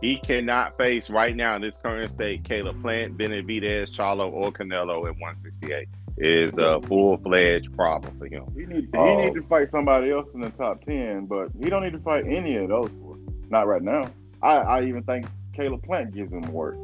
He 0.00 0.18
cannot 0.18 0.76
face 0.76 1.08
right 1.08 1.34
now 1.34 1.56
in 1.56 1.62
this 1.62 1.76
current 1.82 2.10
state 2.10 2.44
Caleb 2.44 2.80
Plant, 2.82 3.16
Benavidez, 3.16 3.90
Charlo, 3.90 4.30
or 4.30 4.52
Canelo 4.52 4.98
at 5.08 5.16
168. 5.18 5.88
Is 6.16 6.56
a 6.58 6.80
full 6.82 7.16
fledged 7.18 7.74
problem 7.76 8.16
for 8.18 8.26
him. 8.26 8.44
He 8.54 8.66
need 8.66 8.84
he 8.84 8.88
Oh. 8.96 9.20
need 9.20 9.30
um, 9.30 9.34
to 9.34 9.42
fight 9.48 9.68
somebody 9.68 10.10
else 10.12 10.34
in 10.34 10.40
the 10.42 10.50
top 10.50 10.84
ten, 10.84 11.26
but 11.26 11.48
he 11.60 11.68
don't 11.68 11.82
need 11.82 11.92
to 11.94 11.98
fight 11.98 12.24
any 12.28 12.56
of 12.56 12.68
those 12.68 12.88
four. 13.00 13.16
Not 13.50 13.66
right 13.66 13.82
now. 13.82 14.04
I, 14.40 14.56
I 14.58 14.82
even 14.82 15.02
think 15.02 15.26
Caleb 15.54 15.82
Plant 15.82 16.14
gives 16.14 16.32
him 16.32 16.42
work. 16.52 16.76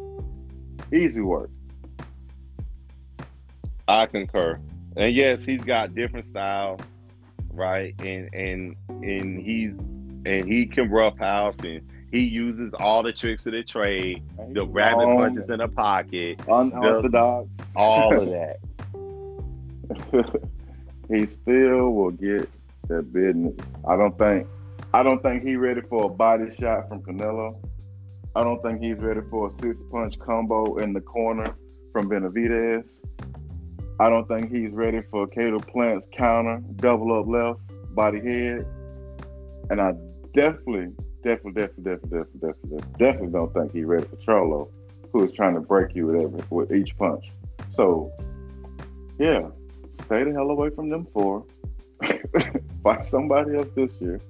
Easy 0.92 1.20
work. 1.20 1.50
I 3.86 4.06
concur. 4.06 4.60
And 4.96 5.14
yes, 5.14 5.44
he's 5.44 5.60
got 5.62 5.94
different 5.94 6.24
styles, 6.24 6.80
right? 7.52 7.94
And 8.00 8.28
and 8.34 8.76
and 8.88 9.40
he's 9.40 9.78
and 9.78 10.44
he 10.48 10.66
can 10.66 10.90
roughhouse 10.90 11.56
and 11.60 11.82
he 12.10 12.20
uses 12.20 12.74
all 12.74 13.02
the 13.02 13.12
tricks 13.12 13.46
of 13.46 13.52
the 13.52 13.62
trade, 13.62 14.22
the 14.52 14.66
rabbit 14.66 15.04
Long, 15.06 15.18
punches 15.18 15.48
in 15.48 15.58
the 15.58 15.68
pocket, 15.68 16.40
unorthodox. 16.48 17.48
all 17.76 18.20
of 18.20 18.28
that. 18.30 18.58
he 21.08 21.26
still 21.26 21.90
will 21.92 22.10
get 22.10 22.48
the 22.88 23.02
business. 23.02 23.54
I 23.86 23.96
don't 23.96 24.16
think 24.18 24.46
I 24.92 25.02
don't 25.02 25.22
think 25.22 25.46
he 25.46 25.56
ready 25.56 25.82
for 25.82 26.06
a 26.06 26.08
body 26.08 26.52
shot 26.58 26.88
from 26.88 27.02
Canelo. 27.02 27.56
I 28.34 28.42
don't 28.42 28.62
think 28.62 28.82
he's 28.82 28.96
ready 28.98 29.20
for 29.30 29.48
a 29.48 29.50
six 29.50 29.76
punch 29.90 30.18
combo 30.18 30.76
in 30.78 30.92
the 30.92 31.00
corner 31.00 31.54
from 31.92 32.08
Benavidez. 32.08 32.88
I 34.00 34.08
don't 34.08 34.26
think 34.28 34.50
he's 34.52 34.70
ready 34.72 35.02
for 35.10 35.26
Caleb 35.26 35.66
Plant's 35.66 36.08
counter, 36.16 36.62
double 36.76 37.12
up 37.18 37.26
left, 37.26 37.60
body 37.94 38.20
head. 38.20 38.66
And 39.68 39.80
I 39.80 39.92
definitely, 40.34 40.88
definitely, 41.22 41.62
definitely, 41.62 41.84
definitely, 41.84 42.10
definitely, 42.10 42.40
definitely, 42.40 42.78
definitely 42.98 43.28
don't 43.28 43.54
think 43.54 43.86
ready 43.86 44.06
for 44.06 44.16
Charlo, 44.16 44.70
who 45.12 45.24
is 45.24 45.32
trying 45.32 45.54
to 45.54 45.60
break 45.60 45.94
you 45.94 46.06
with 46.06 46.22
every 46.22 46.42
with 46.50 46.72
each 46.72 46.96
punch. 46.96 47.30
So 47.72 48.12
yeah, 49.18 49.48
stay 50.06 50.24
the 50.24 50.32
hell 50.32 50.50
away 50.50 50.70
from 50.70 50.88
them 50.88 51.06
four. 51.12 51.44
fight 52.82 53.04
somebody 53.04 53.56
else 53.56 53.68
this 53.74 53.92
year. 54.00 54.20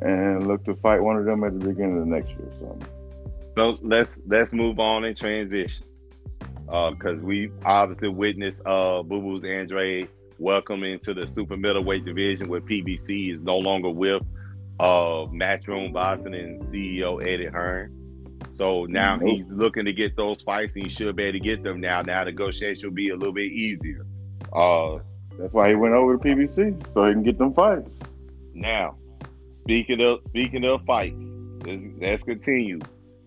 And 0.00 0.48
look 0.48 0.64
to 0.64 0.74
fight 0.74 1.00
one 1.00 1.16
of 1.16 1.24
them 1.24 1.44
at 1.44 1.58
the 1.58 1.66
beginning 1.66 1.98
of 1.98 2.06
next 2.06 2.30
year 2.30 2.50
something. 2.58 2.88
So 3.56 3.78
let's 3.82 4.18
let's 4.26 4.52
move 4.52 4.80
on 4.80 5.04
and 5.04 5.16
transition. 5.16 5.84
because 6.66 7.20
we 7.20 7.52
obviously 7.64 8.08
witnessed 8.08 8.62
uh, 8.66 9.02
Boo 9.02 9.20
Boo's 9.20 9.44
Andrade 9.44 10.08
welcome 10.38 10.82
into 10.82 11.14
the 11.14 11.26
super 11.26 11.56
middleweight 11.56 12.04
division 12.04 12.48
where 12.48 12.60
PBC 12.60 13.32
is 13.32 13.40
no 13.40 13.58
longer 13.58 13.90
with 13.90 14.22
uh, 14.80 15.26
Matchroom 15.32 15.92
Boxing 15.92 16.34
and 16.34 16.62
CEO 16.62 17.22
Eddie 17.22 17.46
Hearn. 17.46 17.98
So 18.52 18.84
now 18.86 19.16
Nope. 19.16 19.28
he's 19.36 19.50
looking 19.50 19.84
to 19.86 19.92
get 19.92 20.16
those 20.16 20.42
fights, 20.42 20.74
and 20.74 20.84
he 20.84 20.90
should 20.90 21.14
be 21.16 21.24
able 21.24 21.38
to 21.38 21.44
get 21.44 21.62
them 21.62 21.80
now. 21.80 22.02
Now 22.02 22.24
the 22.24 22.30
negotiation 22.32 22.88
will 22.88 22.94
be 22.94 23.10
a 23.10 23.16
little 23.16 23.32
bit 23.32 23.50
easier. 23.52 24.06
Uh, 24.52 24.98
That's 25.38 25.54
why 25.54 25.70
he 25.70 25.74
went 25.74 25.94
over 25.94 26.16
to 26.18 26.22
PBC 26.22 26.92
so 26.92 27.06
he 27.06 27.12
can 27.12 27.22
get 27.22 27.38
them 27.38 27.54
fights. 27.54 27.98
Now, 28.54 28.96
speaking 29.50 30.00
of 30.02 30.22
speaking 30.26 30.64
of 30.64 30.84
fights, 30.84 31.24
let's, 31.64 31.82
let's 31.98 32.22
continue. 32.24 32.80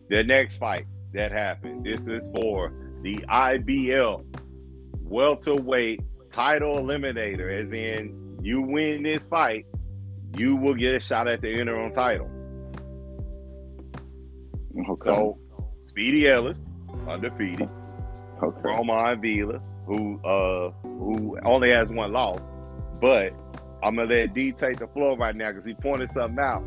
The 0.10 0.24
next 0.24 0.58
fight 0.58 0.86
that 1.14 1.32
happened. 1.32 1.86
This 1.86 2.02
is 2.02 2.30
for 2.36 2.72
the 3.02 3.18
IBF 3.30 4.24
welterweight 5.02 6.02
title 6.32 6.78
eliminator. 6.80 7.52
As 7.64 7.72
in, 7.72 8.38
you 8.42 8.62
win 8.62 9.04
this 9.04 9.26
fight, 9.28 9.66
you 10.38 10.56
will 10.56 10.76
get 10.76 10.96
a 10.96 11.00
shot 11.00 11.28
at 11.28 11.42
the 11.42 11.52
interim 11.52 11.92
title. 11.92 12.30
Okay. 14.90 15.10
So, 15.10 15.38
Speedy 15.80 16.28
Ellis, 16.28 16.64
undefeated. 17.08 17.70
okay. 18.44 18.62
Roiman 18.62 19.22
Villa, 19.22 19.62
who 19.86 20.20
uh 20.26 20.72
who 20.84 21.38
only 21.46 21.70
has 21.70 21.90
one 21.90 22.12
loss, 22.12 22.42
but 23.00 23.34
I'm 23.84 23.96
gonna 23.96 24.10
let 24.10 24.34
D 24.34 24.52
take 24.52 24.80
the 24.80 24.88
floor 24.88 25.18
right 25.18 25.36
now 25.36 25.52
because 25.52 25.66
he 25.66 25.74
pointed 25.76 26.10
something 26.10 26.44
out, 26.44 26.64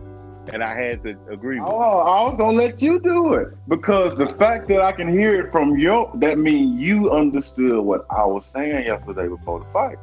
and 0.52 0.62
I 0.62 0.74
had 0.74 1.02
to 1.02 1.18
agree 1.30 1.60
with. 1.60 1.68
Oh, 1.68 1.98
I 1.98 2.28
was 2.28 2.36
gonna 2.36 2.56
let 2.56 2.80
you 2.80 3.00
do 3.00 3.34
it 3.34 3.48
because 3.68 4.16
the 4.16 4.28
fact 4.28 4.68
that 4.68 4.80
I 4.80 4.92
can 4.92 5.08
hear 5.08 5.38
it 5.40 5.52
from 5.52 5.76
your 5.78 6.10
that 6.16 6.38
means 6.38 6.80
you 6.80 7.10
understood 7.10 7.84
what 7.84 8.06
I 8.08 8.24
was 8.24 8.46
saying 8.46 8.86
yesterday 8.86 9.28
before 9.28 9.60
the 9.60 9.66
fight. 9.72 9.98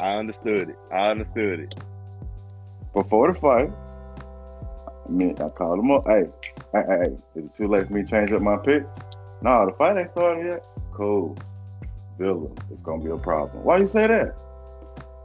I 0.00 0.14
understood 0.14 0.70
it. 0.70 0.78
I 0.92 1.10
understood 1.10 1.60
it. 1.60 1.74
Before 2.98 3.32
the 3.32 3.38
fight, 3.38 3.70
I 5.06 5.08
mean, 5.08 5.36
I 5.40 5.48
called 5.50 5.78
him 5.78 5.92
up. 5.92 6.04
Hey, 6.08 6.24
hey, 6.72 6.82
hey, 6.88 7.16
is 7.36 7.44
it 7.44 7.54
too 7.54 7.68
late 7.68 7.86
for 7.86 7.92
me 7.92 8.02
to 8.02 8.08
change 8.08 8.32
up 8.32 8.42
my 8.42 8.56
pick? 8.56 8.82
No, 9.40 9.66
the 9.66 9.72
fight 9.78 9.96
ain't 9.96 10.10
started 10.10 10.44
yet. 10.46 10.66
Cool. 10.92 11.38
Villa, 12.18 12.48
it's 12.72 12.82
gonna 12.82 13.04
be 13.04 13.10
a 13.10 13.16
problem. 13.16 13.62
Why 13.62 13.78
you 13.78 13.86
say 13.86 14.08
that? 14.08 14.34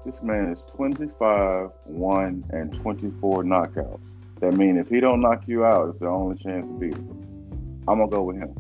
This 0.06 0.22
man 0.22 0.52
is 0.52 0.62
25, 0.76 1.72
1, 1.86 2.46
and 2.52 2.74
24 2.76 3.44
knockouts. 3.44 4.00
That 4.40 4.54
means 4.54 4.78
if 4.78 4.90
he 4.90 5.00
don't 5.00 5.20
knock 5.20 5.48
you 5.48 5.66
out, 5.66 5.90
it's 5.90 6.00
the 6.00 6.06
only 6.06 6.38
chance 6.38 6.68
to 6.68 6.74
beat 6.74 6.94
him. 6.94 7.82
I'm 7.88 7.98
gonna 7.98 8.08
go 8.08 8.22
with 8.22 8.38
him. 8.38 8.54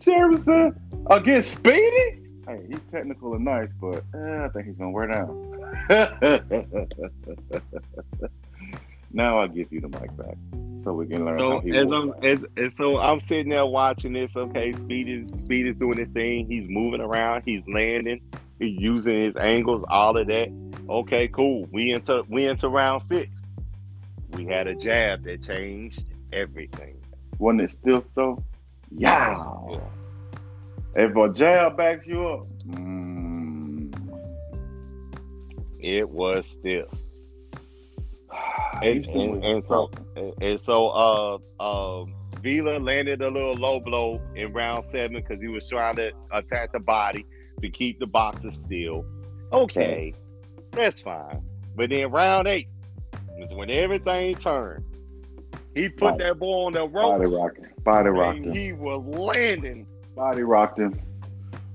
Said, 0.40 0.74
against 1.10 1.52
Speedy? 1.52 2.24
Hey, 2.48 2.66
he's 2.68 2.82
technical 2.82 3.34
and 3.34 3.44
nice, 3.44 3.70
but 3.80 4.04
uh, 4.12 4.44
I 4.44 4.48
think 4.48 4.66
he's 4.66 4.76
gonna 4.76 4.90
wear 4.90 5.06
down. 5.06 5.54
now 9.12 9.38
I'll 9.38 9.48
give 9.48 9.72
you 9.72 9.80
the 9.80 9.88
mic 9.88 10.16
back 10.16 10.36
so 10.84 10.92
we 10.92 11.06
can 11.06 11.24
learn 11.24 11.38
So 11.38 11.58
as. 11.60 11.86
I'm 11.86 12.12
as, 12.22 12.38
as 12.56 12.76
so 12.76 12.98
I'm 12.98 13.18
sitting 13.18 13.48
there 13.50 13.66
watching 13.66 14.12
this. 14.12 14.36
Okay, 14.36 14.72
Speed 14.72 15.08
is 15.08 15.40
Speed 15.40 15.66
is 15.66 15.76
doing 15.76 15.96
this 15.96 16.10
thing. 16.10 16.46
He's 16.46 16.68
moving 16.68 17.00
around. 17.00 17.42
He's 17.44 17.62
landing. 17.66 18.20
He's 18.58 18.80
using 18.80 19.16
his 19.16 19.36
angles. 19.36 19.84
All 19.88 20.16
of 20.16 20.26
that. 20.28 20.48
Okay, 20.88 21.28
cool. 21.28 21.66
We 21.72 21.92
into 21.92 22.24
we 22.28 22.46
into 22.46 22.68
round 22.68 23.02
six. 23.02 23.30
We 24.32 24.44
had 24.46 24.66
a 24.66 24.74
jab 24.74 25.24
that 25.24 25.42
changed 25.42 26.04
everything. 26.32 27.00
Wasn't 27.38 27.62
it 27.62 27.72
stiff 27.72 28.04
though? 28.14 28.42
Yeah. 28.90 29.42
If 30.96 31.16
a 31.16 31.32
jab 31.32 31.76
backs 31.76 32.06
you 32.06 32.28
up, 32.28 32.46
mm, 32.68 33.23
It 35.84 36.08
was 36.08 36.46
stiff. 36.46 36.88
And, 38.82 39.04
still 39.04 39.34
and, 39.34 39.44
and 39.44 39.64
so 39.64 39.90
and, 40.40 40.58
so 40.58 40.88
uh 40.88 41.38
uh 41.60 42.04
Villa 42.40 42.78
landed 42.78 43.22
a 43.22 43.30
little 43.30 43.54
low 43.54 43.78
blow 43.78 44.20
in 44.34 44.52
round 44.52 44.84
seven 44.86 45.16
because 45.16 45.40
he 45.40 45.46
was 45.46 45.68
trying 45.68 45.94
to 45.96 46.10
attack 46.32 46.72
the 46.72 46.80
body 46.80 47.24
to 47.60 47.70
keep 47.70 48.00
the 48.00 48.06
boxer 48.06 48.50
still. 48.50 49.06
Okay, 49.52 50.12
that's 50.72 51.00
fine. 51.00 51.40
But 51.76 51.90
then 51.90 52.10
round 52.10 52.48
eight 52.48 52.66
is 53.38 53.54
when 53.54 53.70
everything 53.70 54.34
turned. 54.34 54.84
He 55.76 55.88
put 55.88 56.00
Body- 56.18 56.24
that 56.24 56.38
boy 56.40 56.66
on 56.66 56.72
the 56.72 56.80
rope. 56.88 57.18
body 57.18 57.30
rocking, 57.30 57.66
body 57.84 58.08
rocking. 58.10 58.52
he 58.52 58.72
was 58.72 59.04
landing. 59.04 59.86
body 60.16 60.42
rocked 60.42 60.80
him. 60.80 61.00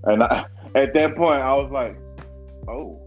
And 0.03 0.21
I, 0.21 0.45
at 0.75 0.93
that 0.93 1.15
point, 1.15 1.39
I 1.41 1.55
was 1.55 1.71
like, 1.71 1.97
"Oh, 2.67 2.99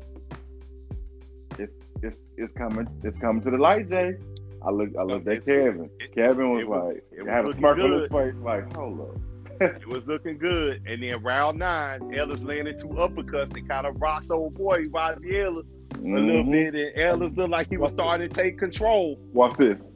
it's 2.02 2.16
it's 2.36 2.52
coming, 2.52 2.86
it's 3.02 3.18
coming 3.18 3.42
to 3.42 3.50
the 3.50 3.58
light, 3.58 3.88
Jay." 3.88 4.16
I 4.64 4.70
look 4.70 4.90
I 4.98 5.02
looked 5.02 5.26
at 5.28 5.44
Kevin. 5.44 5.90
it- 6.00 6.14
Kevin 6.14 6.52
was 6.52 6.64
was- 6.66 6.84
like, 6.94 7.04
it 7.16 7.22
was 7.22 7.28
had 7.30 7.48
a 7.48 7.54
smirk 7.54 7.78
on 7.78 7.92
his 7.92 8.08
face, 8.08 8.34
like, 8.42 8.76
"Hold 8.76 9.00
up." 9.00 9.16
It 9.60 9.86
was 9.86 10.04
looking 10.08 10.38
good. 10.38 10.82
And 10.86 11.00
then 11.02 11.22
round 11.22 11.58
nine, 11.60 12.12
Ellis 12.14 12.42
landed 12.42 12.78
two 12.80 12.88
uppercuts 12.88 13.52
that 13.52 13.68
kind 13.68 13.86
of 13.86 14.00
rocked 14.00 14.28
old 14.30 14.54
boy 14.54 14.84
Robbie 14.90 15.40
Ellis 15.40 15.66
a 15.94 15.98
little 16.00 16.42
Mhm. 16.44 16.72
bit, 16.72 16.74
and 16.74 16.98
Ellis 17.00 17.30
looked 17.36 17.50
like 17.50 17.68
he 17.70 17.76
was 17.76 17.92
starting 17.92 18.28
to 18.28 18.34
take 18.34 18.58
control. 18.58 19.18
Watch 19.32 19.56
this. 19.56 19.88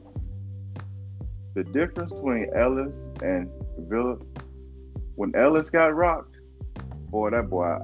The 1.55 1.63
difference 1.65 2.11
between 2.13 2.49
Ellis 2.55 3.11
and 3.23 3.49
Villa, 3.89 4.17
when 5.15 5.35
Ellis 5.35 5.69
got 5.69 5.93
rocked, 5.95 6.37
boy, 7.09 7.31
that 7.31 7.49
boy 7.49 7.77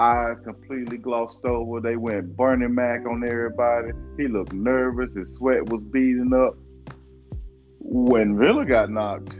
eyes 0.00 0.40
completely 0.40 0.98
glossed 0.98 1.44
over. 1.44 1.80
They 1.80 1.96
went 1.96 2.36
burning 2.36 2.74
Mac 2.74 3.06
on 3.06 3.24
everybody. 3.24 3.90
He 4.16 4.28
looked 4.28 4.52
nervous. 4.52 5.14
His 5.14 5.36
sweat 5.36 5.68
was 5.68 5.82
beating 5.90 6.32
up. 6.32 6.56
When 7.80 8.38
Villa 8.38 8.64
got 8.64 8.90
knocked, 8.90 9.38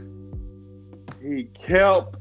he 1.21 1.49
kept 1.67 2.15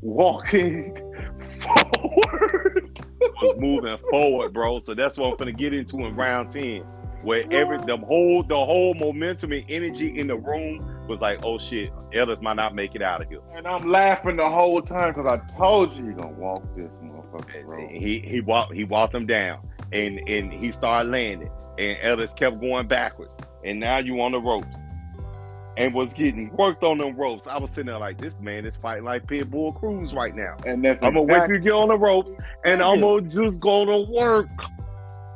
walking 0.00 0.94
forward. 1.40 2.98
was 3.20 3.56
moving 3.58 3.98
forward, 4.10 4.52
bro. 4.52 4.78
So 4.80 4.94
that's 4.94 5.16
what 5.16 5.30
I'm 5.32 5.36
gonna 5.36 5.52
get 5.52 5.74
into 5.74 5.98
in 5.98 6.16
round 6.16 6.50
10. 6.52 6.82
Where 7.22 7.44
every 7.50 7.76
the 7.78 7.98
whole 7.98 8.42
the 8.42 8.56
whole 8.56 8.94
momentum 8.94 9.52
and 9.52 9.64
energy 9.68 10.18
in 10.18 10.26
the 10.26 10.36
room 10.38 11.06
was 11.06 11.20
like, 11.20 11.44
oh 11.44 11.58
shit, 11.58 11.90
Ellis 12.14 12.40
might 12.40 12.56
not 12.56 12.74
make 12.74 12.94
it 12.94 13.02
out 13.02 13.20
of 13.20 13.28
here. 13.28 13.40
And 13.54 13.66
I'm 13.66 13.90
laughing 13.90 14.36
the 14.36 14.48
whole 14.48 14.80
time 14.80 15.12
because 15.12 15.26
I 15.26 15.54
told 15.56 15.92
you 15.96 16.06
he 16.06 16.12
gonna 16.14 16.28
walk 16.32 16.62
this 16.74 16.90
motherfucker, 17.02 17.19
He 17.90 18.20
he 18.20 18.40
walked 18.40 18.74
he 18.74 18.84
walked 18.84 19.14
him 19.14 19.26
down 19.26 19.60
and 19.92 20.20
and 20.28 20.52
he 20.52 20.72
started 20.72 21.10
landing. 21.10 21.50
And 21.78 21.96
Ellis 22.02 22.34
kept 22.34 22.60
going 22.60 22.88
backwards. 22.88 23.34
And 23.64 23.80
now 23.80 23.98
you 23.98 24.20
on 24.20 24.32
the 24.32 24.40
ropes. 24.40 24.76
And 25.76 25.94
was 25.94 26.12
getting 26.12 26.54
worked 26.56 26.82
on 26.82 26.98
them 26.98 27.16
ropes. 27.16 27.46
I 27.46 27.58
was 27.58 27.70
sitting 27.70 27.86
there 27.86 27.98
like, 27.98 28.20
this 28.20 28.34
man 28.40 28.66
is 28.66 28.76
fighting 28.76 29.04
like 29.04 29.26
Pitbull 29.26 29.78
Cruz 29.78 30.12
right 30.12 30.34
now. 30.34 30.56
And 30.66 30.84
that's 30.84 31.02
I'm 31.02 31.14
gonna 31.14 31.22
wait 31.22 31.48
you 31.48 31.58
get 31.58 31.72
on 31.72 31.88
the 31.88 31.96
ropes 31.96 32.32
and 32.64 32.82
I'm 32.82 33.00
gonna 33.00 33.22
just 33.22 33.60
go 33.60 33.84
to 33.84 34.10
work. 34.12 34.48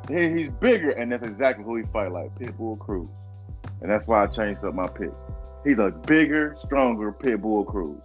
He, 0.07 0.29
he's 0.29 0.49
bigger, 0.49 0.91
and 0.91 1.11
that's 1.11 1.23
exactly 1.23 1.63
who 1.63 1.77
he 1.77 1.83
fight 1.91 2.11
like 2.11 2.35
Pitbull 2.37 2.77
Cruz. 2.77 3.09
And 3.81 3.89
that's 3.89 4.07
why 4.07 4.23
I 4.23 4.27
changed 4.27 4.63
up 4.63 4.75
my 4.75 4.87
pick. 4.87 5.11
He's 5.63 5.79
a 5.79 5.89
bigger, 5.89 6.55
stronger 6.59 7.11
Pitbull 7.11 7.65
Cruz. 7.65 7.97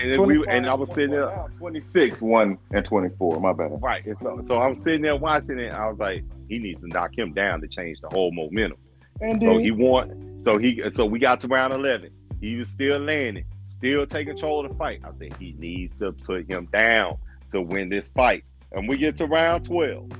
And 0.00 0.12
then 0.12 0.26
we 0.26 0.44
and 0.48 0.66
I 0.66 0.74
was 0.74 0.88
sitting 0.90 1.10
there 1.10 1.46
26, 1.58 2.22
1 2.22 2.58
and 2.72 2.84
24. 2.84 3.40
My 3.40 3.52
bad. 3.52 3.70
right. 3.82 4.04
And 4.04 4.16
so 4.18 4.40
so 4.46 4.60
I'm 4.60 4.74
sitting 4.74 5.02
there 5.02 5.16
watching 5.16 5.58
it. 5.58 5.72
I 5.72 5.88
was 5.88 5.98
like, 5.98 6.24
he 6.48 6.58
needs 6.58 6.80
to 6.80 6.88
knock 6.88 7.16
him 7.16 7.32
down 7.32 7.60
to 7.60 7.68
change 7.68 8.00
the 8.00 8.08
whole 8.08 8.32
momentum. 8.32 8.78
And 9.20 9.40
So 9.42 9.48
then 9.48 9.60
he 9.60 9.70
won. 9.70 10.40
So 10.42 10.58
he 10.58 10.82
so 10.94 11.04
we 11.06 11.18
got 11.18 11.40
to 11.40 11.48
round 11.48 11.72
eleven. 11.72 12.10
He 12.40 12.56
was 12.56 12.68
still 12.68 12.98
landing, 12.98 13.44
still 13.68 14.06
taking 14.06 14.34
control 14.34 14.64
of 14.64 14.72
the 14.72 14.76
fight. 14.78 15.00
I 15.04 15.10
said 15.18 15.36
he 15.38 15.54
needs 15.58 15.96
to 15.98 16.12
put 16.12 16.48
him 16.48 16.68
down 16.72 17.18
to 17.50 17.60
win 17.60 17.88
this 17.88 18.08
fight. 18.08 18.44
And 18.72 18.88
we 18.88 18.96
get 18.96 19.16
to 19.18 19.26
round 19.26 19.64
twelve. 19.64 20.10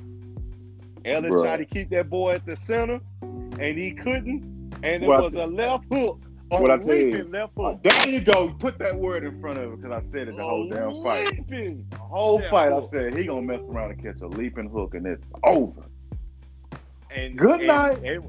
Ellis 1.05 1.31
Bruh. 1.31 1.43
tried 1.43 1.57
to 1.57 1.65
keep 1.65 1.89
that 1.89 2.09
boy 2.09 2.35
at 2.35 2.45
the 2.45 2.55
center, 2.55 2.99
and 3.21 3.77
he 3.77 3.91
couldn't. 3.91 4.73
And 4.83 5.03
it 5.03 5.07
What 5.07 5.23
was 5.23 5.33
a 5.33 5.45
left 5.45 5.85
hook. 5.91 6.21
A 6.55 6.61
What 6.61 6.71
I 6.71 6.77
tell 6.77 6.95
you, 6.95 7.29
Oh, 7.57 7.79
there 7.83 8.07
you 8.09 8.21
go. 8.21 8.53
Put 8.59 8.77
that 8.79 8.95
word 8.95 9.23
in 9.23 9.39
front 9.41 9.57
of 9.59 9.73
it 9.73 9.81
because 9.81 9.91
I 10.05 10.07
said 10.09 10.27
it 10.27 10.35
the 10.37 10.43
oh, 10.43 10.49
whole 10.49 10.73
A 10.73 10.75
damn 10.75 11.03
fight. 11.03 11.31
leaping. 11.31 11.85
The 11.89 11.97
whole 11.97 12.41
Yeah, 12.41 12.49
fight, 12.49 12.71
I 12.71 12.81
said 12.87 13.17
he 13.17 13.25
gonna 13.25 13.41
mess 13.41 13.65
around 13.69 13.91
and 13.91 14.01
catch 14.03 14.21
a 14.21 14.27
leaping 14.27 14.69
hook, 14.69 14.93
and 14.95 15.05
it's 15.05 15.25
over. 15.43 15.83
And 17.11 17.37
Good 17.37 17.59
and- 17.59 17.67
night. 17.67 18.03
And, 18.03 18.23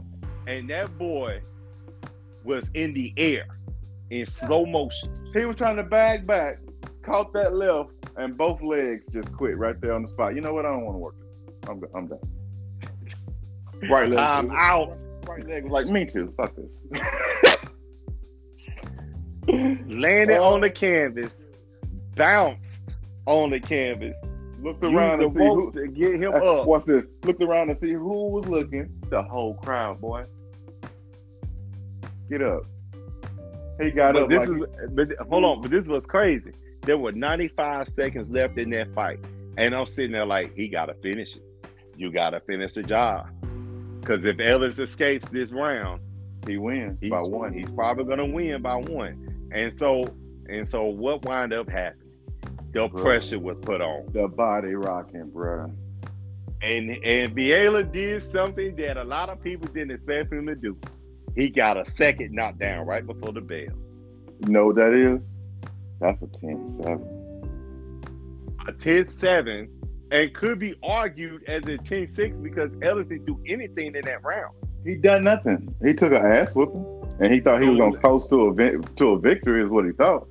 and 0.47 0.69
that 0.71 0.97
boy 0.99 1.41
was 2.45 2.65
in 2.75 2.93
the 2.95 3.13
air 3.17 3.47
in 4.11 4.27
slow 4.27 4.67
motion. 4.67 5.09
He 5.35 5.45
was 5.47 5.57
trying 5.57 5.77
to 5.77 5.83
bag 5.83 6.27
back, 6.27 6.59
caught 7.03 7.33
that 7.33 7.55
left, 7.55 7.91
and 8.17 8.37
both 8.37 8.61
legs 8.63 9.09
just 9.09 9.33
quit 9.33 9.57
right 9.57 9.81
there 9.81 9.93
on 9.95 10.03
the 10.03 10.09
spot. 10.09 10.35
You 10.35 10.41
know 10.43 10.53
what? 10.53 10.67
I 10.67 10.71
don't 10.71 10.85
want 10.85 10.95
to 10.95 10.99
work. 10.99 11.15
This. 11.19 11.71
I'm 11.71 11.83
I'm 11.95 12.07
done. 12.09 12.19
Right 13.91 14.09
leg. 14.09 14.19
I'm 14.19 14.51
out. 14.53 14.99
Right 15.27 15.47
leg 15.47 15.65
was 15.65 15.73
like 15.73 15.87
me 15.89 16.07
too. 16.07 16.33
Fuck 16.37 16.55
this. 16.57 16.81
landed 19.49 20.39
Oh. 20.39 20.55
on 20.55 20.61
the 20.61 20.71
canvas, 20.71 21.47
bounced 22.17 22.69
on 23.27 23.51
the 23.51 23.61
canvas, 23.61 24.15
Looked 24.63 24.83
around 24.85 25.21
and 25.23 25.31
see 25.31 25.39
who. 25.45 25.71
to 25.73 25.87
get 25.89 26.15
him 26.19 26.33
Uh, 26.35 26.61
up. 26.61 26.67
What's 26.67 26.87
this? 26.87 27.09
Looked 27.25 27.43
around 27.43 27.67
to 27.69 27.75
see 27.75 27.93
who 27.93 28.29
was 28.31 28.47
looking. 28.49 28.89
The 29.11 29.23
whole 29.23 29.55
crowd, 29.55 30.01
boy. 30.01 30.25
Get 32.31 32.41
up. 32.43 32.63
He 33.83 33.91
got 33.91 34.15
But 34.15 34.23
up. 34.25 34.29
this 34.31 34.49
like, 34.49 34.61
is, 34.61 34.91
but 34.93 35.17
hold 35.29 35.45
on, 35.45 35.61
but 35.61 35.71
this 35.71 35.87
was 35.87 36.07
crazy. 36.07 36.53
There 36.83 36.97
were 36.97 37.13
95 37.13 37.89
seconds 37.89 38.31
left 38.31 38.57
in 38.59 38.71
that 38.71 38.95
fight, 38.95 39.19
and 39.59 39.75
I'm 39.75 39.85
sitting 39.87 40.13
there 40.13 40.25
like, 40.27 40.55
he 40.55 40.69
gotta 40.69 40.95
finish 40.95 41.37
it. 41.37 41.43
You 41.97 42.11
gotta 42.11 42.41
finish 42.41 42.73
the 42.73 42.83
job, 42.83 43.27
because 44.01 44.25
if 44.25 44.41
Ellis 44.41 44.79
escapes 44.79 45.29
this 45.31 45.51
round, 45.51 46.01
he 46.47 46.57
wins 46.57 46.99
by 47.09 47.21
one. 47.21 47.53
He's 47.53 47.71
probably 47.71 48.05
gonna 48.05 48.27
win 48.27 48.63
by 48.63 48.77
one. 48.77 49.34
And 49.55 49.77
so, 49.79 50.05
and 50.49 50.69
so, 50.69 50.85
what 50.85 51.25
wound 51.25 51.53
up 51.53 51.69
happening? 51.71 52.11
The 52.73 52.88
Bro. 52.88 53.03
pressure 53.03 53.38
was 53.38 53.57
put 53.59 53.81
on. 53.81 54.07
the 54.12 54.27
body 54.29 54.75
rocking, 54.75 55.31
bruh. 55.31 55.73
And 56.61 56.90
and 57.05 57.35
Villa 57.35 57.85
did 57.85 58.31
something 58.33 58.75
that 58.77 58.97
a 58.97 59.05
lot 59.05 59.29
of 59.29 59.40
people 59.40 59.69
didn't 59.69 59.93
expect 59.93 60.33
him 60.33 60.47
to 60.47 60.55
do. 60.55 60.77
He 61.37 61.49
got 61.51 61.77
a 61.77 61.85
second 61.93 62.33
knockdown 62.33 62.87
right 62.87 63.07
before 63.07 63.33
the 63.33 63.40
bell. 63.40 63.75
You 64.45 64.53
know 64.53 64.67
what 64.67 64.77
that 64.77 64.93
is? 64.93 65.25
That's 66.01 66.21
a 66.23 66.27
10-7. 66.27 67.47
A 68.67 68.73
10-7 68.73 69.69
and 70.11 70.35
could 70.35 70.59
be 70.59 70.75
argued 70.83 71.45
as 71.49 71.62
a 71.64 71.77
10-6 71.79 72.43
because 72.43 72.73
Ellis 72.83 73.07
didn't 73.07 73.27
do 73.27 73.40
anything 73.47 73.95
in 73.95 74.05
that 74.05 74.23
round. 74.23 74.55
He 74.85 74.95
done 74.97 75.25
nothing. 75.25 75.75
He 75.85 75.93
took 75.95 76.12
an 76.12 76.25
ass 76.25 76.55
whooping, 76.55 77.04
and 77.20 77.33
he 77.33 77.40
thought 77.40 77.62
he 77.62 77.68
was 77.68 77.79
gonna 77.79 77.98
coast 77.98 78.31
to 78.31 78.42
a 78.46 78.53
vi- 78.55 78.77
to 78.96 79.09
a 79.11 79.18
victory. 79.18 79.62
Is 79.62 79.70
what 79.70 79.85
he 79.85 79.92
thought. 79.92 80.27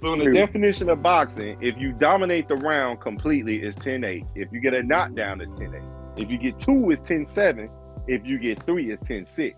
So 0.00 0.12
in 0.12 0.20
the 0.20 0.30
definition 0.32 0.88
of 0.90 1.02
boxing, 1.02 1.56
if 1.60 1.76
you 1.76 1.92
dominate 1.92 2.46
the 2.48 2.54
round 2.56 3.00
completely, 3.00 3.56
it's 3.62 3.76
10-8. 3.78 4.24
If 4.36 4.48
you 4.52 4.60
get 4.60 4.72
a 4.72 4.82
knockdown, 4.82 5.40
it's 5.40 5.50
10-8. 5.52 5.82
If 6.16 6.30
you 6.30 6.38
get 6.38 6.58
two, 6.60 6.90
it's 6.92 7.02
10-7. 7.08 7.68
If 8.06 8.24
you 8.24 8.38
get 8.38 8.62
three, 8.62 8.92
it's 8.92 9.02
10-6. 9.08 9.54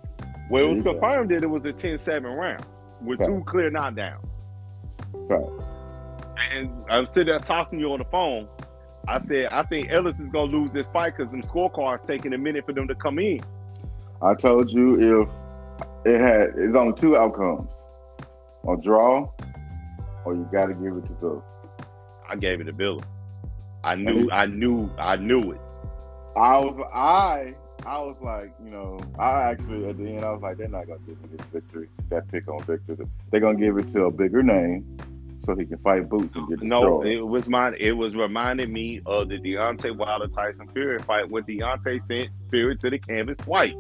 Well, 0.50 0.64
it 0.64 0.68
was 0.68 0.82
There 0.82 0.94
you 0.94 0.98
go. 0.98 1.00
confirmed 1.00 1.30
that 1.32 1.42
it 1.42 1.50
was 1.50 1.66
a 1.66 1.72
10-7 1.74 2.34
round 2.34 2.64
with 3.04 3.20
Right. 3.20 3.28
two 3.28 3.42
clear 3.46 3.70
knockdowns. 3.70 4.24
Right. 5.14 5.44
And 6.52 6.70
I'm 6.88 7.04
sitting 7.04 7.26
there 7.26 7.38
talking 7.38 7.78
to 7.78 7.84
you 7.84 7.92
on 7.92 7.98
the 7.98 8.04
phone. 8.06 8.48
I 9.08 9.18
said, 9.18 9.48
I 9.52 9.62
think 9.62 9.90
Ellis 9.90 10.18
is 10.18 10.30
gonna 10.30 10.50
lose 10.50 10.70
this 10.70 10.86
fight 10.92 11.16
because 11.16 11.30
them 11.30 11.42
scorecards 11.42 12.06
taking 12.06 12.32
a 12.32 12.38
minute 12.38 12.64
for 12.64 12.72
them 12.72 12.88
to 12.88 12.94
come 12.94 13.18
in. 13.18 13.40
I 14.22 14.34
told 14.34 14.70
you 14.70 15.22
if 15.22 15.28
it 16.04 16.20
had 16.20 16.52
it's 16.56 16.74
only 16.74 16.94
two 16.94 17.16
outcomes: 17.16 17.70
a 18.68 18.76
draw, 18.76 19.30
or 20.24 20.34
you 20.34 20.48
got 20.52 20.66
to 20.66 20.74
give 20.74 20.96
it 20.96 21.06
to 21.06 21.14
Villa. 21.20 21.42
I 22.28 22.36
gave 22.36 22.60
it 22.60 22.64
to 22.64 22.72
Villa. 22.72 23.02
I 23.82 23.94
knew, 23.94 24.28
I 24.30 24.46
knew, 24.46 24.90
I 24.98 25.16
knew 25.16 25.52
it. 25.52 25.60
I 26.36 26.58
was 26.58 26.78
I 26.92 27.54
I 27.86 27.98
was 28.02 28.16
like, 28.20 28.52
you 28.62 28.70
know, 28.70 29.00
I 29.18 29.50
actually 29.50 29.86
at 29.86 29.96
the 29.96 30.06
end 30.06 30.24
I 30.24 30.32
was 30.32 30.42
like, 30.42 30.58
they're 30.58 30.68
not 30.68 30.86
gonna 30.86 31.00
give 31.06 31.20
me 31.22 31.36
this 31.36 31.46
victory, 31.52 31.88
that 32.10 32.28
pick 32.30 32.46
on 32.48 32.62
Victor. 32.64 32.96
They're 33.30 33.40
gonna 33.40 33.58
give 33.58 33.78
it 33.78 33.88
to 33.92 34.04
a 34.04 34.10
bigger 34.10 34.42
name 34.42 34.98
so 35.44 35.56
he 35.56 35.64
can 35.64 35.78
fight 35.78 36.08
Boots 36.08 36.34
and 36.36 36.48
get 36.48 36.62
No, 36.62 37.02
it 37.02 37.26
was 37.26 37.48
mine. 37.48 37.74
It 37.78 37.92
was 37.92 38.14
reminding 38.14 38.72
me 38.72 39.00
of 39.06 39.28
the 39.28 39.38
Deontay 39.38 39.96
Wilder 39.96 40.28
Tyson 40.28 40.68
Fury 40.68 40.98
fight 41.00 41.30
when 41.30 41.44
Deontay 41.44 42.06
sent 42.06 42.30
Fury 42.50 42.76
to 42.76 42.90
the 42.90 42.98
canvas 42.98 43.36
twice, 43.38 43.74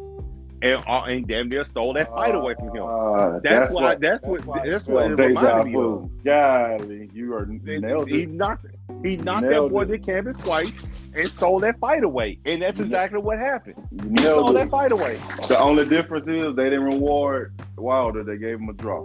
and 0.62 0.84
uh, 0.86 1.02
and 1.02 1.26
damn 1.26 1.48
near 1.48 1.64
stole 1.64 1.92
that 1.94 2.08
fight 2.10 2.34
away 2.34 2.54
from 2.54 2.74
him. 2.76 2.84
Uh, 2.84 3.38
That's, 3.40 3.74
why. 3.74 3.94
That's 3.96 4.22
what. 4.22 4.44
That's 4.64 4.86
what 4.88 5.10
it 5.12 5.16
deja 5.16 5.28
reminded 5.28 5.64
me 5.66 5.74
of. 5.74 6.02
vu. 6.02 6.10
Golly, 6.24 7.10
you 7.12 7.34
are 7.34 7.46
nailed 7.46 8.08
He 8.08 8.22
it. 8.22 8.30
knocked. 8.30 8.66
He 9.02 9.16
knocked 9.16 9.48
that 9.48 9.68
boy 9.70 9.82
it. 9.82 9.86
to 9.86 9.98
canvas 9.98 10.36
twice 10.36 11.04
and 11.14 11.26
stole 11.28 11.60
that 11.60 11.78
fight 11.78 12.04
away, 12.04 12.38
and 12.44 12.60
that's 12.62 12.78
exactly 12.78 13.18
what 13.20 13.38
happened. 13.38 13.76
You 13.90 14.10
He 14.10 14.16
stole 14.18 14.44
nailed 14.44 14.56
that 14.56 14.70
fight 14.70 14.92
away. 14.92 15.14
The 15.48 15.58
only 15.58 15.86
difference 15.86 16.28
is 16.28 16.54
they 16.56 16.64
didn't 16.64 16.84
reward 16.84 17.54
Wilder. 17.76 18.22
They 18.22 18.36
gave 18.36 18.58
him 18.60 18.68
a 18.68 18.74
draw. 18.74 19.02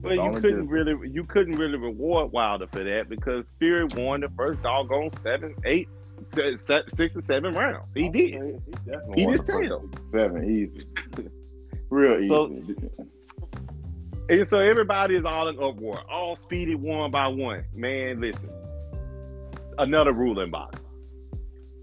But 0.00 0.16
you 0.16 0.32
couldn't 0.38 0.68
really, 0.68 1.08
you 1.10 1.24
couldn't 1.24 1.56
really 1.56 1.78
reward 1.78 2.30
Wilder 2.30 2.66
for 2.66 2.84
that 2.84 3.08
because 3.08 3.46
Fury 3.58 3.86
won 3.96 4.20
the 4.20 4.28
first 4.36 4.60
doggone 4.60 5.10
seven, 5.22 5.54
eight, 5.64 5.88
six 6.32 7.16
or 7.16 7.22
seven 7.22 7.54
rounds. 7.54 7.92
He 7.94 8.08
did. 8.08 8.32
He 8.34 8.72
definitely 8.90 9.22
He 9.24 9.26
just 9.26 9.46
tailed. 9.46 9.98
Seven 10.04 10.44
easy. 10.44 10.86
Real 11.90 12.20
easy. 12.20 12.28
So- 12.28 12.52
And 14.28 14.48
so 14.48 14.58
everybody 14.58 15.16
is 15.16 15.24
all 15.24 15.48
in 15.48 15.56
uproar. 15.62 16.00
All 16.10 16.34
speedy 16.36 16.74
one 16.74 17.10
by 17.10 17.28
one. 17.28 17.64
Man, 17.74 18.20
listen. 18.20 18.50
Another 19.78 20.12
rule 20.12 20.40
in 20.40 20.50
boxing. 20.50 20.80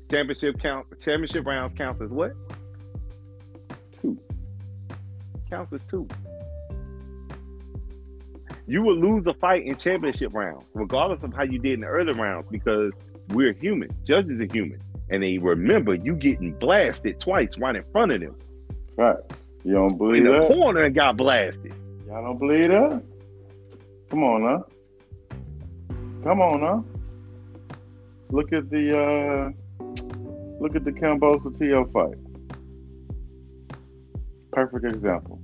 Championship 0.09 0.59
count 0.59 0.87
championship 1.01 1.45
rounds 1.45 1.73
counts 1.73 2.01
as 2.01 2.11
what? 2.11 2.31
Two. 4.01 4.17
Counts 5.49 5.71
as 5.73 5.83
two. 5.85 6.07
You 8.67 8.81
will 8.83 8.95
lose 8.95 9.27
a 9.27 9.33
fight 9.33 9.65
in 9.65 9.75
championship 9.77 10.33
rounds, 10.33 10.63
regardless 10.73 11.23
of 11.23 11.33
how 11.33 11.43
you 11.43 11.59
did 11.59 11.73
in 11.73 11.81
the 11.81 11.87
early 11.87 12.13
rounds, 12.13 12.47
because 12.49 12.91
we're 13.33 13.53
human. 13.53 13.89
Judges 14.05 14.39
are 14.41 14.45
human. 14.51 14.81
And 15.09 15.21
they 15.23 15.37
remember 15.37 15.93
you 15.95 16.15
getting 16.15 16.53
blasted 16.53 17.19
twice 17.19 17.57
right 17.57 17.75
in 17.75 17.83
front 17.91 18.11
of 18.13 18.21
them. 18.21 18.35
Right. 18.95 19.17
You 19.63 19.73
don't 19.73 19.97
believe 19.97 20.25
In 20.25 20.31
believe 20.31 20.41
the 20.41 20.47
that? 20.47 20.53
corner 20.59 20.83
and 20.83 20.95
got 20.95 21.17
blasted. 21.17 21.73
Y'all 22.07 22.23
don't 22.23 22.37
believe 22.39 22.69
that? 22.69 23.03
Come 24.09 24.23
on 24.23 24.43
now. 24.43 24.65
Come 26.23 26.41
on 26.41 26.61
now. 26.61 26.85
Look 28.29 28.53
at 28.53 28.69
the 28.69 28.97
uh 28.97 29.51
look 30.61 30.75
at 30.75 30.85
the 30.85 30.91
Cambosa 30.91 31.57
Tio 31.57 31.85
fight. 31.91 32.15
Perfect 34.51 34.85
example. 34.85 35.39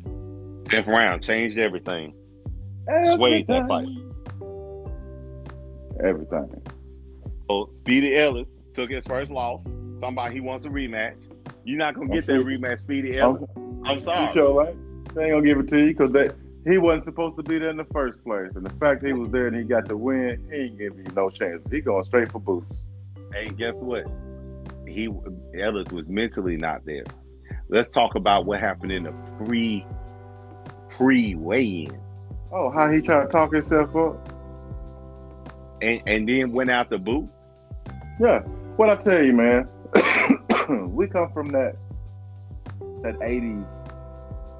Tenth 0.65 0.87
round 0.87 1.23
changed 1.23 1.57
everything. 1.57 2.13
Swayed 3.15 3.47
that 3.47 3.67
fight. 3.67 3.87
Everything. 6.03 6.61
So 7.49 7.67
Speedy 7.69 8.15
Ellis 8.15 8.59
took 8.73 8.89
his 8.89 9.05
first 9.05 9.31
loss. 9.31 9.65
Somebody 9.99 10.35
he 10.35 10.39
wants 10.41 10.65
a 10.65 10.69
rematch. 10.69 11.15
You're 11.63 11.77
not 11.77 11.95
gonna 11.95 12.07
I'm 12.07 12.11
get 12.13 12.25
that 12.27 12.41
rematch, 12.41 12.79
Speedy 12.79 13.17
Ellis. 13.17 13.43
I'm 13.85 13.95
You 13.95 13.99
sorry. 14.01 14.33
sure 14.33 14.53
right? 14.53 14.75
They 15.15 15.23
ain't 15.25 15.31
gonna 15.33 15.45
give 15.45 15.59
it 15.59 15.67
to 15.69 15.79
you 15.79 15.87
because 15.93 16.11
they 16.11 16.29
he 16.69 16.77
wasn't 16.77 17.05
supposed 17.05 17.37
to 17.37 17.43
be 17.43 17.57
there 17.59 17.69
in 17.69 17.77
the 17.77 17.85
first 17.85 18.21
place. 18.23 18.51
And 18.55 18.65
the 18.65 18.73
fact 18.75 19.03
he 19.05 19.13
was 19.13 19.31
there 19.31 19.47
and 19.47 19.55
he 19.55 19.63
got 19.63 19.87
the 19.87 19.95
win, 19.95 20.45
he 20.51 20.57
ain't 20.57 20.77
giving 20.77 20.99
you 20.99 21.11
no 21.15 21.29
chance. 21.29 21.61
He 21.71 21.79
going 21.81 22.03
straight 22.03 22.31
for 22.31 22.39
boots. 22.39 22.77
And 23.35 23.57
guess 23.57 23.81
what? 23.81 24.05
He 24.85 25.09
Ellis 25.59 25.91
was 25.91 26.09
mentally 26.09 26.57
not 26.57 26.85
there. 26.85 27.03
Let's 27.69 27.89
talk 27.89 28.15
about 28.15 28.45
what 28.45 28.59
happened 28.59 28.91
in 28.91 29.03
the 29.03 29.13
pre 29.45 29.85
pre 30.89 31.35
weigh-in, 31.35 31.97
Oh, 32.51 32.69
how 32.69 32.91
he 32.91 33.01
tried 33.01 33.23
to 33.25 33.29
talk 33.29 33.53
himself 33.53 33.95
up? 33.95 34.33
and 35.81 36.01
and 36.07 36.27
then 36.27 36.51
went 36.51 36.69
out 36.71 36.89
the 36.89 36.97
boots. 36.97 37.36
Yeah. 38.19 38.39
What 38.77 38.89
I 38.89 38.95
tell 38.95 39.23
you, 39.23 39.33
man, 39.33 39.67
we 40.95 41.07
come 41.07 41.31
from 41.31 41.49
that 41.49 41.75
that 43.03 43.15
eighties 43.21 43.65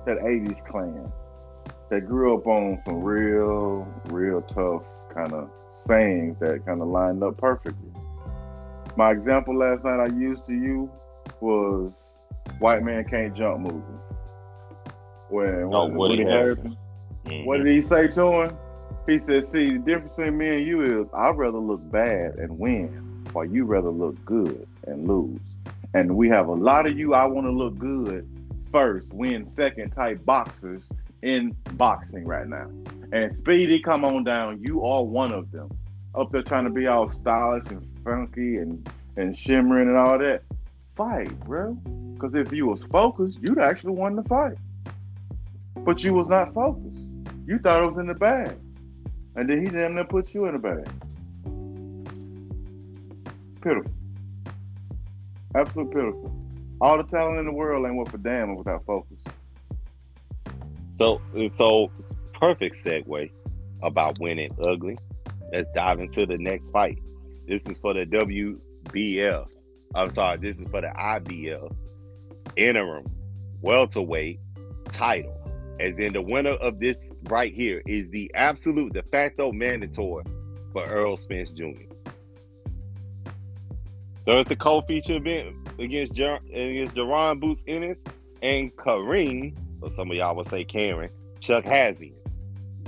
that 0.06 0.18
eighties 0.26 0.64
clan 0.68 1.12
that 1.90 2.02
grew 2.08 2.38
up 2.38 2.46
on 2.48 2.82
some 2.86 3.02
real, 3.02 3.88
real 4.06 4.42
tough 4.42 4.84
kind 5.14 5.34
of 5.34 5.50
sayings 5.88 6.38
that 6.40 6.66
kind 6.66 6.82
of 6.82 6.88
lined 6.88 7.24
up 7.24 7.38
perfectly. 7.38 7.92
My 8.96 9.12
example 9.12 9.58
last 9.58 9.84
night 9.84 10.00
I 10.00 10.08
used 10.08 10.46
to 10.48 10.54
you 10.54 10.92
was 11.40 11.94
white 12.60 12.84
man 12.84 13.06
can't 13.06 13.36
jump 13.36 13.60
moving. 13.62 14.00
When, 15.30 15.70
Oh, 15.74 15.86
when 15.86 15.96
Woody 15.96 16.24
Harrelson 16.24 16.78
mm-hmm. 17.26 17.46
what 17.46 17.58
did 17.58 17.68
he 17.68 17.82
say 17.82 18.08
to 18.10 18.44
him? 18.44 18.58
He 19.06 19.20
said, 19.20 19.46
"See, 19.46 19.74
the 19.74 19.80
difference 19.80 20.16
between 20.16 20.38
me 20.38 20.58
and 20.58 20.68
you 20.68 21.02
is 21.02 21.08
I'd 21.14 21.38
rather 21.38 21.60
look 21.60 21.82
bad 21.92 22.36
and 22.36 22.58
win, 22.60 23.07
while 23.34 23.46
you 23.46 23.66
rather 23.66 23.90
look 23.90 24.24
good 24.26 24.68
and 24.86 25.08
lose. 25.08 25.40
And 25.94 26.16
we 26.16 26.30
have 26.30 26.48
a 26.48 26.54
lot 26.54 26.86
of 26.86 26.98
you. 26.98 27.14
I 27.14 27.26
want 27.26 27.48
to 27.48 27.52
look 27.52 27.78
good 27.78 28.28
first, 28.72 29.14
win 29.14 29.46
second 29.46 29.92
type 29.92 30.24
boxers 30.26 30.88
in 31.22 31.56
boxing 31.74 32.26
right 32.26 32.48
now. 32.48 32.70
And 33.12 33.34
Speedy, 33.36 33.80
come 33.82 34.04
on 34.06 34.24
down. 34.24 34.64
You 34.66 34.84
are 34.84 35.04
one 35.04 35.32
of 35.32 35.52
them. 35.52 35.70
Up 36.14 36.32
there 36.32 36.42
trying 36.42 36.66
to 36.66 36.70
be 36.70 36.88
all 36.88 37.10
stylish 37.10 37.66
and 37.70 37.86
funky 38.04 38.58
and 38.58 38.88
and 39.18 39.38
shimmering 39.38 39.88
and 39.88 39.98
all 39.98 40.18
that. 40.20 40.44
Fight, 40.96 41.40
bro. 41.42 41.74
Because 42.14 42.36
if 42.36 42.52
you 42.52 42.68
was 42.68 42.84
focused, 42.84 43.40
you'd 43.42 43.60
actually 43.60 43.94
won 43.94 44.16
the 44.16 44.24
fight. 44.24 44.58
But 45.76 46.04
you 46.04 46.14
was 46.14 46.28
not 46.28 46.54
focused. 46.54 47.04
You 47.46 47.60
thought 47.60 47.84
it 47.84 47.88
was 47.88 47.98
in 48.00 48.08
the 48.08 48.14
bag. 48.14 48.58
And 49.36 49.50
then 49.50 49.64
he 49.64 49.70
damn 49.70 49.96
near 49.96 50.04
put 50.04 50.34
you 50.34 50.46
in 50.46 50.54
the 50.54 50.60
bag. 50.60 50.88
Pitiful. 53.62 53.92
Absolute 55.56 55.92
pitiful. 55.92 56.34
All 56.80 56.98
the 56.98 57.04
talent 57.04 57.40
in 57.40 57.46
the 57.46 57.52
world 57.52 57.86
ain't 57.86 57.96
worth 57.96 58.14
a 58.14 58.18
damn 58.18 58.56
without 58.56 58.86
focus. 58.86 59.18
So, 60.96 61.22
so 61.58 61.92
perfect 62.34 62.76
segue 62.76 63.32
about 63.82 64.20
winning 64.20 64.50
ugly. 64.62 64.98
Let's 65.52 65.68
dive 65.74 66.00
into 66.00 66.26
the 66.26 66.38
next 66.38 66.72
fight. 66.72 67.00
This 67.48 67.62
is 67.64 67.78
for 67.80 67.94
the 67.94 68.06
WBL. 68.06 69.48
I'm 69.96 70.14
sorry, 70.14 70.38
this 70.38 70.58
is 70.58 70.68
for 70.70 70.82
the 70.82 70.88
IBF 70.88 71.74
interim 72.56 73.06
welterweight 73.62 74.40
title. 74.92 75.34
As 75.80 76.00
in, 76.00 76.14
the 76.14 76.22
winner 76.22 76.54
of 76.54 76.80
this 76.80 77.12
right 77.30 77.54
here 77.54 77.84
is 77.86 78.10
the 78.10 78.32
absolute 78.34 78.94
de 78.94 79.04
facto 79.04 79.52
mandatory 79.52 80.26
for 80.74 80.88
Errol 80.88 81.18
Spence 81.18 81.52
Jr. 81.52 81.84
So 84.28 84.38
it's 84.40 84.50
the 84.50 84.58
co-feature 84.58 85.14
event 85.14 85.56
against 85.80 86.12
Jer- 86.12 86.42
against 86.54 86.96
Jaron 86.96 87.40
Boots 87.40 87.64
Ennis 87.66 88.04
and 88.42 88.76
Kareem, 88.76 89.56
or 89.80 89.90
some 89.90 90.12
of 90.12 90.18
y'all 90.18 90.36
would 90.36 90.48
say 90.48 90.66
Karen, 90.66 91.10
Chukhadzhian. 91.40 92.12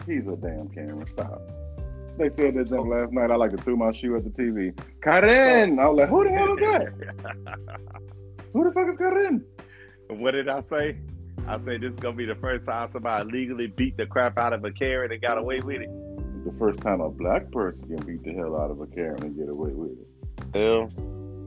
He's 0.06 0.28
a 0.28 0.36
damn 0.36 0.68
Cameron. 0.68 1.07
Stop. 1.07 1.41
They 2.18 2.30
said 2.30 2.55
this 2.55 2.68
thing 2.68 2.89
last 2.89 3.13
night. 3.13 3.32
I 3.32 3.38
like 3.38 3.51
to 3.51 3.57
threw 3.57 3.78
my 3.78 3.93
shoe 3.93 4.18
at 4.18 4.26
the 4.26 4.30
TV. 4.32 4.78
Karen! 5.01 5.80
I 5.80 5.88
was 5.88 5.99
like, 5.99 6.09
who 6.09 6.26
the 6.26 6.30
hell 6.30 6.57
is 6.57 6.59
that? 6.59 7.55
Who 8.51 8.66
the 8.66 8.72
fuck 8.74 8.89
is 8.89 8.97
Karen? 8.97 9.45
What 10.09 10.32
did 10.32 10.49
I 10.49 10.59
say? 10.59 10.97
I 11.47 11.53
said 11.63 11.80
this 11.80 11.93
is 11.93 11.99
gonna 11.99 12.18
be 12.18 12.26
the 12.26 12.36
first 12.36 12.66
time 12.66 12.91
somebody 12.91 13.32
legally 13.32 13.68
beat 13.68 13.95
the 13.95 14.05
crap 14.05 14.38
out 14.38 14.51
of 14.51 14.66
a 14.66 14.72
Karen 14.72 15.09
and 15.09 15.22
got 15.22 15.38
away 15.38 15.61
with 15.61 15.80
it. 15.80 15.89
The 16.43 16.53
first 16.59 16.82
time 16.82 16.99
a 16.99 17.09
black 17.09 17.49
person 17.53 17.82
can 17.84 18.05
beat 18.05 18.26
the 18.26 18.34
hell 18.34 18.59
out 18.59 18.72
of 18.72 18.82
a 18.82 18.88
Karen 18.88 19.24
and 19.24 19.38
get 19.38 19.47
away 19.47 19.72
with 19.72 19.91
it. 19.91 20.07
Well, 20.53 20.89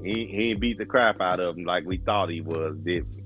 he 0.04 0.26
he 0.26 0.50
ain't 0.50 0.60
beat 0.60 0.78
the 0.78 0.86
crap 0.86 1.20
out 1.20 1.40
of 1.40 1.56
him 1.56 1.64
like 1.64 1.84
we 1.84 1.98
thought 1.98 2.30
he 2.30 2.40
was, 2.40 2.76
did 2.84 3.06
we? 3.14 3.22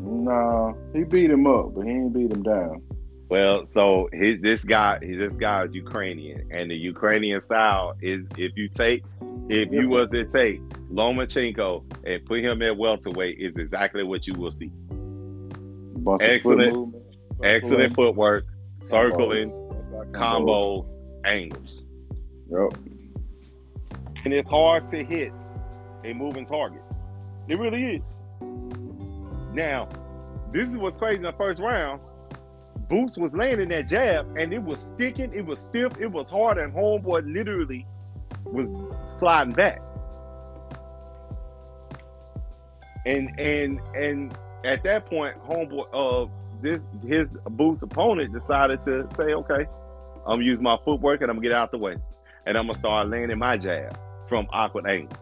No, 0.00 0.76
he 0.94 1.04
beat 1.04 1.30
him 1.30 1.46
up, 1.46 1.74
but 1.74 1.84
he 1.84 1.90
ain't 1.90 2.12
beat 2.12 2.30
him 2.32 2.42
down. 2.42 2.82
Well, 3.28 3.64
so 3.66 4.08
his 4.12 4.40
this 4.40 4.62
guy 4.62 4.98
this 5.00 5.32
guy 5.34 5.64
is 5.64 5.74
Ukrainian, 5.74 6.48
and 6.50 6.70
the 6.70 6.76
Ukrainian 6.76 7.40
style 7.40 7.94
is 8.02 8.26
if 8.36 8.52
you 8.56 8.68
take 8.68 9.04
if 9.48 9.72
you 9.72 9.88
was 9.88 10.10
to 10.10 10.24
take 10.24 10.60
Lomachenko 10.90 11.84
and 12.04 12.24
put 12.26 12.40
him 12.40 12.60
at 12.62 12.76
welterweight 12.76 13.38
is 13.38 13.54
exactly 13.56 14.02
what 14.02 14.26
you 14.26 14.34
will 14.34 14.52
see. 14.52 14.70
Bunch 14.90 16.22
Excellent. 16.22 16.74
foot 16.74 17.02
Excellent 17.42 17.94
footwork, 17.94 18.44
circling, 18.80 19.50
combos. 20.12 20.12
combos, 20.12 21.24
angles. 21.24 21.82
Yep. 22.50 22.78
and 24.24 24.34
it's 24.34 24.48
hard 24.50 24.90
to 24.90 25.02
hit 25.02 25.32
a 26.04 26.12
moving 26.12 26.46
target. 26.46 26.82
It 27.48 27.58
really 27.58 27.96
is. 27.96 28.02
Now, 29.52 29.88
this 30.52 30.68
is 30.68 30.76
what's 30.76 30.96
crazy 30.96 31.16
in 31.16 31.22
the 31.22 31.32
first 31.32 31.60
round. 31.60 32.00
Boots 32.88 33.16
was 33.16 33.32
landing 33.32 33.68
that 33.70 33.88
jab 33.88 34.36
and 34.36 34.52
it 34.52 34.62
was 34.62 34.78
sticking, 34.94 35.32
it 35.32 35.44
was 35.44 35.58
stiff, 35.58 35.92
it 35.98 36.10
was 36.10 36.28
hard, 36.28 36.58
and 36.58 36.72
homeboy 36.72 37.32
literally 37.32 37.86
was 38.44 38.68
sliding 39.18 39.54
back. 39.54 39.80
and 43.04 43.38
and 43.38 43.80
and 43.94 44.36
at 44.64 44.82
that 44.84 45.06
point, 45.06 45.36
homeboy, 45.44 45.86
uh, 45.92 46.30
this 46.60 46.82
his 47.06 47.28
Boots 47.50 47.82
opponent 47.82 48.32
decided 48.32 48.84
to 48.84 49.08
say, 49.16 49.34
okay, 49.34 49.66
I'm 50.26 50.36
gonna 50.36 50.44
use 50.44 50.60
my 50.60 50.76
footwork 50.84 51.20
and 51.20 51.30
I'm 51.30 51.36
gonna 51.38 51.48
get 51.48 51.56
out 51.56 51.70
the 51.72 51.78
way, 51.78 51.96
and 52.46 52.56
I'm 52.56 52.66
gonna 52.66 52.78
start 52.78 53.08
landing 53.08 53.38
my 53.38 53.56
jab 53.56 53.98
from 54.28 54.46
awkward 54.52 54.86
angles, 54.86 55.18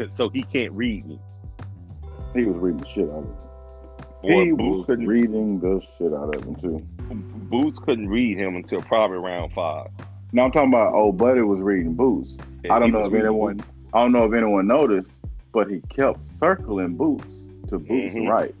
so 0.10 0.28
he 0.28 0.42
can't 0.42 0.72
read 0.72 1.06
me. 1.06 1.18
He 2.34 2.44
was 2.44 2.56
reading 2.56 2.78
the 2.80 2.88
shit 2.88 3.08
out 3.10 3.18
of 3.18 3.24
him. 3.24 3.36
Boy, 4.22 4.44
he 4.44 4.52
Boots 4.52 4.88
was 4.88 4.98
reading 4.98 5.60
the 5.60 5.80
shit 5.96 6.12
out 6.12 6.36
of 6.36 6.44
him 6.44 6.54
too. 6.56 6.78
Boots 7.48 7.78
couldn't 7.78 8.08
read 8.08 8.36
him 8.36 8.56
until 8.56 8.82
probably 8.82 9.18
round 9.18 9.52
five. 9.52 9.88
Now 10.32 10.44
I'm 10.44 10.52
talking 10.52 10.68
about 10.68 10.94
old 10.94 11.16
buddy 11.16 11.40
was 11.40 11.60
reading 11.60 11.94
Boots. 11.94 12.36
I 12.70 12.78
don't 12.78 12.92
know 12.92 13.06
if 13.06 13.14
anyone 13.14 13.56
Boots. 13.56 13.70
I 13.92 14.02
don't 14.02 14.12
know 14.12 14.24
if 14.24 14.32
anyone 14.32 14.66
noticed, 14.68 15.12
but 15.52 15.70
he 15.70 15.80
kept 15.88 16.24
circling 16.24 16.96
Boots 16.96 17.26
to 17.68 17.78
Boots' 17.78 18.14
Mhm. 18.14 18.28
right. 18.28 18.54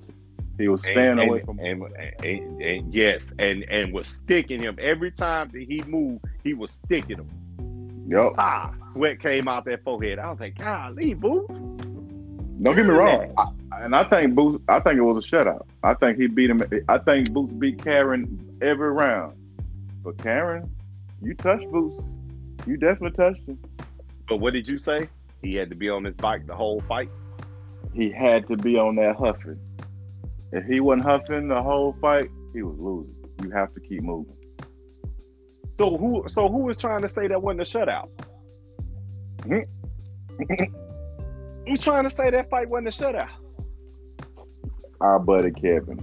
He 0.58 0.68
was 0.68 0.82
staying 0.82 1.18
and, 1.18 1.20
away 1.22 1.40
from 1.40 1.58
and, 1.60 1.82
and- 2.22 2.60
and- 2.60 2.94
yes, 2.94 3.32
and 3.38 3.64
and 3.70 3.92
was 3.92 4.06
sticking 4.08 4.60
him 4.60 4.76
every 4.80 5.10
time 5.10 5.48
that 5.52 5.62
he 5.62 5.82
moved. 5.86 6.24
He 6.42 6.54
was 6.54 6.70
sticking 6.70 7.18
him. 7.18 7.28
Yup. 8.10 8.34
Ah, 8.38 8.74
sweat 8.92 9.20
came 9.20 9.46
out 9.46 9.64
that 9.66 9.84
forehead. 9.84 10.18
I 10.18 10.30
was 10.30 10.40
like, 10.40 10.58
golly, 10.58 11.14
Boots. 11.14 11.60
Don't 12.60 12.74
get 12.74 12.84
me 12.84 12.90
wrong. 12.90 13.32
I, 13.38 13.84
and 13.84 13.94
I 13.94 14.02
think 14.02 14.34
Boots 14.34 14.64
I 14.68 14.80
think 14.80 14.98
it 14.98 15.02
was 15.02 15.24
a 15.24 15.26
shutout. 15.26 15.64
I 15.84 15.94
think 15.94 16.18
he 16.18 16.26
beat 16.26 16.50
him 16.50 16.60
I 16.88 16.98
think 16.98 17.32
Boots 17.32 17.52
beat 17.52 17.82
Karen 17.82 18.58
every 18.60 18.90
round. 18.90 19.36
But 20.02 20.18
Karen, 20.18 20.68
you 21.22 21.34
touched 21.34 21.70
Boots. 21.70 22.02
You 22.66 22.76
definitely 22.76 23.16
touched 23.16 23.46
him. 23.46 23.60
But 24.28 24.38
what 24.38 24.54
did 24.54 24.66
you 24.66 24.76
say? 24.76 25.08
He 25.40 25.54
had 25.54 25.70
to 25.70 25.76
be 25.76 25.88
on 25.88 26.02
his 26.02 26.16
bike 26.16 26.48
the 26.48 26.56
whole 26.56 26.82
fight. 26.88 27.10
He 27.94 28.10
had 28.10 28.48
to 28.48 28.56
be 28.56 28.76
on 28.76 28.96
that 28.96 29.16
huffing. 29.16 29.58
If 30.52 30.64
he 30.64 30.80
wasn't 30.80 31.06
huffing 31.06 31.46
the 31.46 31.62
whole 31.62 31.96
fight, 32.00 32.28
he 32.52 32.62
was 32.62 32.76
losing. 32.76 33.14
You 33.44 33.50
have 33.50 33.72
to 33.74 33.80
keep 33.80 34.02
moving. 34.02 34.34
So 35.80 35.96
who? 35.96 36.24
So 36.28 36.46
who 36.46 36.58
was 36.58 36.76
trying 36.76 37.00
to 37.00 37.08
say 37.08 37.26
that 37.26 37.40
wasn't 37.40 37.62
a 37.62 37.64
shutout? 37.64 38.10
Mhm. 39.38 39.64
Who's 41.66 41.80
trying 41.80 42.04
to 42.04 42.10
say 42.10 42.28
that 42.28 42.50
fight 42.50 42.68
wasn't 42.68 42.88
a 42.88 42.90
shutout? 42.90 43.30
Our 45.00 45.18
buddy 45.18 45.50
Kevin. 45.52 45.98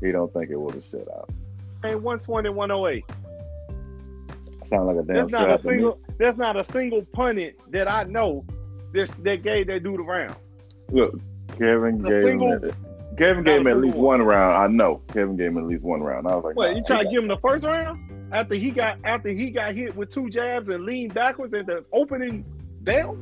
He 0.00 0.12
don't 0.12 0.32
think 0.32 0.50
it 0.50 0.56
was 0.56 0.76
a 0.76 0.96
shutout. 0.96 1.28
And 1.82 2.00
120, 2.04 2.50
108. 2.50 3.04
Sound 4.66 4.86
like 4.86 4.96
a 4.98 5.02
damn 5.02 5.16
There's 5.16 5.28
not 5.30 5.50
a 5.50 5.58
single. 5.58 5.98
There's 6.18 6.36
not 6.36 6.56
a 6.56 6.62
single 6.62 7.04
punted 7.12 7.56
that 7.70 7.90
I 7.90 8.04
know 8.04 8.44
that 8.92 9.10
that 9.24 9.42
gave 9.42 9.66
that 9.66 9.82
dude 9.82 9.98
a 9.98 10.02
round. 10.04 10.36
Look, 10.92 11.18
Kevin 11.58 12.06
A 12.06 12.08
gave 12.08 12.22
single- 12.22 12.52
him 12.52 12.70
Kevin 13.16 13.42
gave 13.42 13.62
him 13.62 13.66
at 13.66 13.78
least 13.78 13.96
one. 13.96 14.20
one 14.20 14.28
round. 14.28 14.56
I 14.56 14.68
know 14.68 15.02
Kevin 15.08 15.36
gave 15.36 15.48
him 15.48 15.58
at 15.58 15.64
least 15.64 15.82
one 15.82 16.04
round. 16.04 16.28
I 16.28 16.36
was 16.36 16.44
like, 16.44 16.54
What 16.54 16.70
nah, 16.70 16.76
you 16.76 16.84
trying 16.84 17.04
to 17.06 17.10
give 17.10 17.20
him 17.20 17.28
the 17.28 17.36
first 17.38 17.64
round 17.64 18.09
after 18.32 18.54
he 18.54 18.70
got 18.70 18.98
after 19.04 19.30
he 19.30 19.50
got 19.50 19.74
hit 19.74 19.94
with 19.96 20.10
two 20.10 20.30
jabs 20.30 20.68
and 20.68 20.84
leaned 20.84 21.14
backwards 21.14 21.54
at 21.54 21.66
the 21.66 21.84
opening 21.92 22.44
bell? 22.82 23.16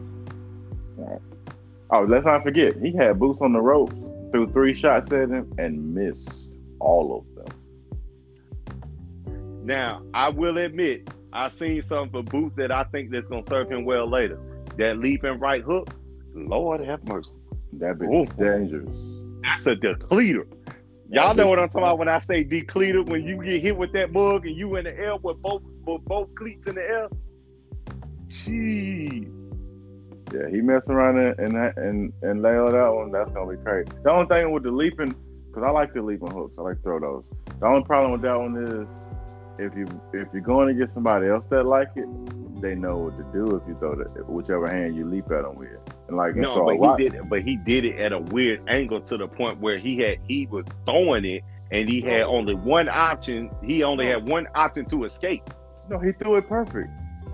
Oh, 1.90 2.02
let's 2.02 2.26
not 2.26 2.42
forget, 2.42 2.76
he 2.76 2.92
had 2.92 3.18
boots 3.18 3.40
on 3.40 3.52
the 3.52 3.61
ropes, 3.61 3.94
threw 4.30 4.50
three 4.52 4.74
shots 4.74 5.11
at 5.12 5.30
him, 5.30 5.52
and 5.59 5.94
missed 5.94 6.28
all 6.80 7.18
of 7.18 7.24
them. 7.34 7.46
Now 9.64 10.02
I 10.12 10.28
will 10.28 10.59
admit 10.59 11.09
I 11.32 11.48
seen 11.50 11.82
something 11.82 12.11
for 12.11 12.22
Boots 12.22 12.56
that 12.56 12.72
I 12.72 12.84
think 12.84 13.11
that's 13.11 13.28
gonna 13.28 13.42
serve 13.42 13.70
him 13.70 13.84
well 13.84 14.09
later. 14.09 14.38
That 14.76 14.98
leaping 14.98 15.38
right 15.38 15.62
hook, 15.62 15.90
Lord 16.34 16.80
have 16.84 17.06
mercy. 17.06 17.30
That 17.74 17.98
bitch 17.98 18.14
Ooh. 18.14 18.26
dangerous. 18.42 18.88
That's 19.42 19.66
a 19.66 19.76
decleater. 19.76 20.46
Y'all 21.11 21.34
know 21.34 21.46
what 21.46 21.59
I'm 21.59 21.68
talking 21.68 21.82
about 21.82 21.98
when 21.98 22.09
I 22.09 22.18
say 22.20 22.44
decleater. 22.44 23.02
When 23.02 23.24
you 23.24 23.42
get 23.42 23.62
hit 23.62 23.76
with 23.76 23.92
that 23.92 24.12
mug 24.12 24.46
and 24.46 24.54
you 24.54 24.76
in 24.76 24.84
the 24.84 24.94
air 24.94 25.16
with 25.16 25.40
both 25.40 25.62
with 25.86 26.04
both 26.04 26.34
cleats 26.34 26.66
in 26.66 26.74
the 26.74 26.82
air. 26.82 27.09
Jeez. 28.28 29.34
Yeah, 30.34 30.50
he 30.50 30.61
messing 30.61 30.92
around 30.92 31.18
and 31.18 31.56
and 31.56 32.12
and, 32.22 32.42
lay 32.42 32.52
nail 32.52 32.70
that 32.70 32.94
one. 32.94 33.11
That's 33.11 33.30
gonna 33.32 33.56
be 33.56 33.62
crazy. 33.62 33.88
The 34.04 34.11
only 34.11 34.26
thing 34.26 34.52
with 34.52 34.64
the 34.64 34.70
leaping, 34.70 35.14
because 35.46 35.62
I 35.66 35.70
like 35.70 35.94
the 35.94 36.02
leaping 36.02 36.30
hooks. 36.30 36.56
I 36.59 36.62
like 36.62 36.76
to 36.76 36.82
throw 36.82 37.00
those. 37.00 37.24
The 37.59 37.66
only 37.66 37.84
problem 37.84 38.12
with 38.12 38.22
that 38.22 38.38
one 38.38 38.56
is 38.62 38.86
if 39.59 39.74
you 39.76 39.86
if 40.12 40.28
you're 40.34 40.42
going 40.42 40.68
to 40.68 40.74
get 40.74 40.90
somebody 40.92 41.28
else 41.28 41.44
that 41.48 41.64
like 41.64 41.88
it, 41.96 42.09
they 42.61 42.74
know 42.74 42.98
what 42.98 43.16
to 43.16 43.24
do 43.32 43.56
if 43.56 43.62
you 43.68 43.76
throw 43.78 43.94
that 43.96 44.28
whichever 44.28 44.68
hand 44.68 44.96
you 44.96 45.04
leap 45.04 45.30
at 45.30 45.42
them 45.42 45.56
with. 45.56 45.70
And 46.09 46.16
like 46.16 46.36
No, 46.36 46.54
so 46.54 46.64
but 46.64 46.78
lot- 46.78 46.98
he 46.98 47.09
did 47.09 47.14
it. 47.14 47.28
But 47.28 47.42
he 47.42 47.56
did 47.56 47.84
it 47.84 47.98
at 47.98 48.12
a 48.12 48.18
weird 48.18 48.62
angle 48.68 49.00
to 49.02 49.16
the 49.16 49.28
point 49.28 49.61
where 49.61 49.78
he 49.78 49.98
had 49.98 50.18
he 50.26 50.46
was 50.46 50.64
throwing 50.84 51.24
it 51.24 51.42
and 51.70 51.88
he 51.88 52.00
had 52.00 52.22
only 52.22 52.54
one 52.54 52.88
option. 52.88 53.50
He 53.62 53.82
only 53.82 54.06
had 54.06 54.26
one 54.28 54.46
option 54.54 54.86
to 54.86 55.04
escape. 55.04 55.48
No, 55.88 55.98
he 55.98 56.12
threw 56.12 56.36
it 56.36 56.48
perfect. 56.48 56.88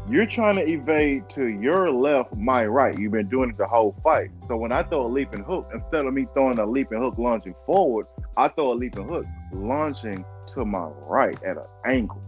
You're 0.09 0.27
trying 0.27 0.57
to 0.57 0.71
evade 0.71 1.31
to 1.31 1.47
your 1.47 1.91
left, 1.91 2.37
my 2.37 2.67
right. 2.67 2.97
You've 2.99 3.13
been 3.13 3.29
doing 3.29 3.51
it 3.51 3.57
the 3.57 3.67
whole 3.67 3.97
fight. 4.05 4.31
So 4.49 4.57
when 4.57 4.71
I 4.71 4.83
throw 4.83 5.07
a 5.07 5.09
leaping 5.09 5.43
hook, 5.43 5.71
instead 5.73 6.05
of 6.05 6.13
me 6.13 6.27
throwing 6.35 6.59
a 6.59 6.67
leaping 6.67 7.01
hook 7.01 7.15
lunging 7.17 7.55
forward, 7.65 8.07
I 8.37 8.49
throw 8.49 8.73
a 8.73 8.75
leaping 8.75 9.09
hook 9.09 9.25
lunging 9.53 10.25
to 10.49 10.65
my 10.67 10.89
right 11.07 11.43
at 11.43 11.57
an 11.57 11.65
angle. 11.87 12.21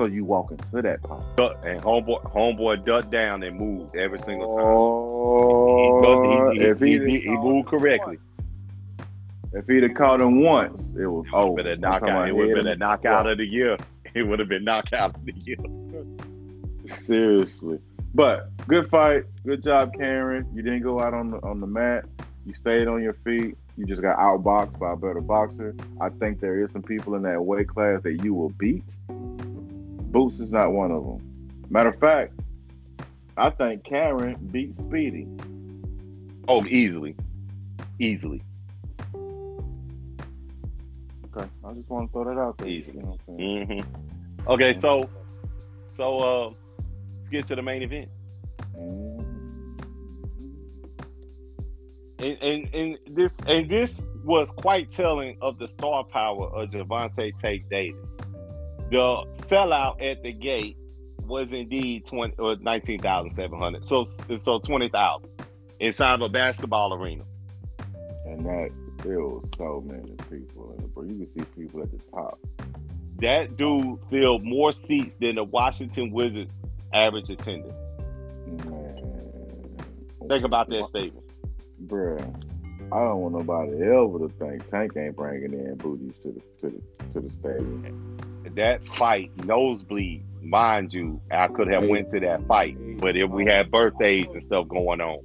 So 0.00 0.06
you 0.06 0.24
walk 0.24 0.50
into 0.50 0.80
that 0.80 1.02
pop. 1.02 1.20
And 1.62 1.82
homeboy 1.82 2.32
homeboy 2.32 2.86
ducked 2.86 3.10
down 3.10 3.42
and 3.42 3.58
moved 3.58 3.94
every 3.94 4.18
single 4.20 4.50
time. 4.54 4.64
Oh, 4.64 6.52
he, 6.52 6.58
he, 6.58 6.64
if 6.64 6.80
he, 6.80 7.20
he, 7.20 7.28
moved 7.28 7.68
correctly. 7.68 8.16
If 9.52 9.66
he'd 9.66 9.82
have 9.82 9.92
caught 9.92 10.22
him 10.22 10.40
once, 10.40 10.80
it 10.96 11.06
was 11.06 11.26
It 11.26 11.34
would 11.34 11.34
over. 11.34 11.48
have 11.48 11.56
been 11.56 11.66
a 11.66 11.76
knockout. 11.76 12.28
It 12.30 12.32
would 12.34 12.48
have 12.48 12.56
been 12.56 12.66
a 12.68 12.76
knockout 12.76 13.26
of 13.26 13.36
the 13.36 13.44
year. 13.44 13.76
It 14.14 14.22
would 14.22 14.38
have 14.38 14.48
been 14.48 14.64
knockout 14.64 15.16
of 15.16 15.26
the 15.26 15.34
year. 15.34 15.58
Seriously. 16.86 17.78
But 18.14 18.48
good 18.66 18.88
fight. 18.88 19.24
Good 19.44 19.62
job, 19.62 19.92
Karen. 19.98 20.48
You 20.54 20.62
didn't 20.62 20.82
go 20.82 21.02
out 21.02 21.12
on 21.12 21.30
the 21.30 21.42
on 21.42 21.60
the 21.60 21.66
mat. 21.66 22.06
You 22.46 22.54
stayed 22.54 22.88
on 22.88 23.02
your 23.02 23.18
feet. 23.22 23.54
You 23.76 23.84
just 23.84 24.00
got 24.00 24.16
outboxed 24.18 24.78
by 24.78 24.94
a 24.94 24.96
better 24.96 25.20
boxer. 25.20 25.76
I 26.00 26.08
think 26.08 26.40
there 26.40 26.58
is 26.62 26.72
some 26.72 26.82
people 26.82 27.16
in 27.16 27.22
that 27.24 27.44
weight 27.44 27.68
class 27.68 28.02
that 28.02 28.24
you 28.24 28.32
will 28.32 28.48
beat. 28.48 28.84
Boots 30.10 30.40
is 30.40 30.50
not 30.50 30.72
one 30.72 30.90
of 30.90 31.04
them. 31.04 31.62
Matter 31.70 31.90
of 31.90 31.98
fact, 32.00 32.32
I 33.36 33.50
think 33.50 33.84
Karen 33.84 34.36
beat 34.50 34.76
Speedy. 34.76 35.28
Oh, 36.48 36.64
easily, 36.66 37.14
easily. 38.00 38.42
Okay, 41.32 41.48
I 41.64 41.72
just 41.74 41.88
want 41.88 42.08
to 42.08 42.12
throw 42.12 42.24
that 42.24 42.40
out 42.40 42.58
there. 42.58 42.66
Easy. 42.66 42.90
You 42.92 43.02
know 43.02 43.06
what 43.06 43.20
I'm 43.28 43.38
saying? 43.38 43.84
hmm 43.84 44.50
Okay, 44.50 44.78
so 44.80 45.08
so 45.96 46.18
uh, 46.18 46.52
let's 47.18 47.28
get 47.28 47.46
to 47.48 47.54
the 47.54 47.62
main 47.62 47.82
event. 47.82 48.08
Mm. 48.76 49.24
And, 52.18 52.38
and 52.42 52.74
and 52.74 52.98
this 53.10 53.34
and 53.46 53.70
this 53.70 53.92
was 54.24 54.50
quite 54.50 54.90
telling 54.90 55.36
of 55.40 55.58
the 55.58 55.68
star 55.68 56.04
power 56.04 56.48
of 56.48 56.70
Gervonta 56.70 57.36
Tate 57.38 57.68
Davis. 57.70 58.12
The 58.90 59.24
sellout 59.32 60.02
at 60.02 60.22
the 60.22 60.32
gate 60.32 60.76
was 61.22 61.48
indeed 61.52 62.06
twenty 62.06 62.34
or 62.38 62.56
nineteen 62.56 63.00
thousand 63.00 63.34
seven 63.34 63.58
hundred. 63.58 63.84
So 63.84 64.06
so 64.36 64.58
twenty 64.58 64.88
thousand 64.88 65.30
inside 65.78 66.14
of 66.14 66.22
a 66.22 66.28
basketball 66.28 66.94
arena. 66.94 67.24
And 68.26 68.44
that 68.46 68.70
was 69.04 69.44
so 69.56 69.82
many 69.86 70.14
people 70.30 70.60
bro. 70.94 71.04
You 71.04 71.26
can 71.26 71.32
see 71.32 71.44
people 71.60 71.82
at 71.82 71.90
the 71.90 71.98
top. 72.10 72.38
That 73.16 73.56
dude 73.56 73.98
filled 74.10 74.44
more 74.44 74.72
seats 74.72 75.16
than 75.20 75.36
the 75.36 75.44
Washington 75.44 76.10
Wizards 76.10 76.56
average 76.92 77.30
attendance. 77.30 77.96
Man. 78.64 78.96
Think 80.28 80.44
about 80.44 80.68
that 80.70 80.86
statement. 80.86 81.26
Bruh, 81.86 82.20
I 82.92 82.98
don't 82.98 83.20
want 83.20 83.34
nobody 83.34 83.82
ever 83.82 84.18
to 84.18 84.28
think 84.38 84.68
Tank 84.68 84.96
ain't 84.96 85.16
bringing 85.16 85.52
in 85.52 85.76
booties 85.76 86.14
to 86.22 86.32
the 86.32 86.40
to 86.60 86.76
the 86.76 87.12
to 87.12 87.20
the 87.20 87.30
stadium. 87.30 88.16
That 88.56 88.84
fight, 88.84 89.34
nosebleeds, 89.38 90.42
mind 90.42 90.92
you, 90.92 91.20
I 91.30 91.46
could 91.48 91.68
have 91.68 91.84
went 91.84 92.10
to 92.10 92.20
that 92.20 92.46
fight, 92.46 92.76
but 92.98 93.16
if 93.16 93.30
we 93.30 93.44
had 93.46 93.70
birthdays 93.70 94.26
and 94.32 94.42
stuff 94.42 94.68
going 94.68 95.00
on, 95.00 95.20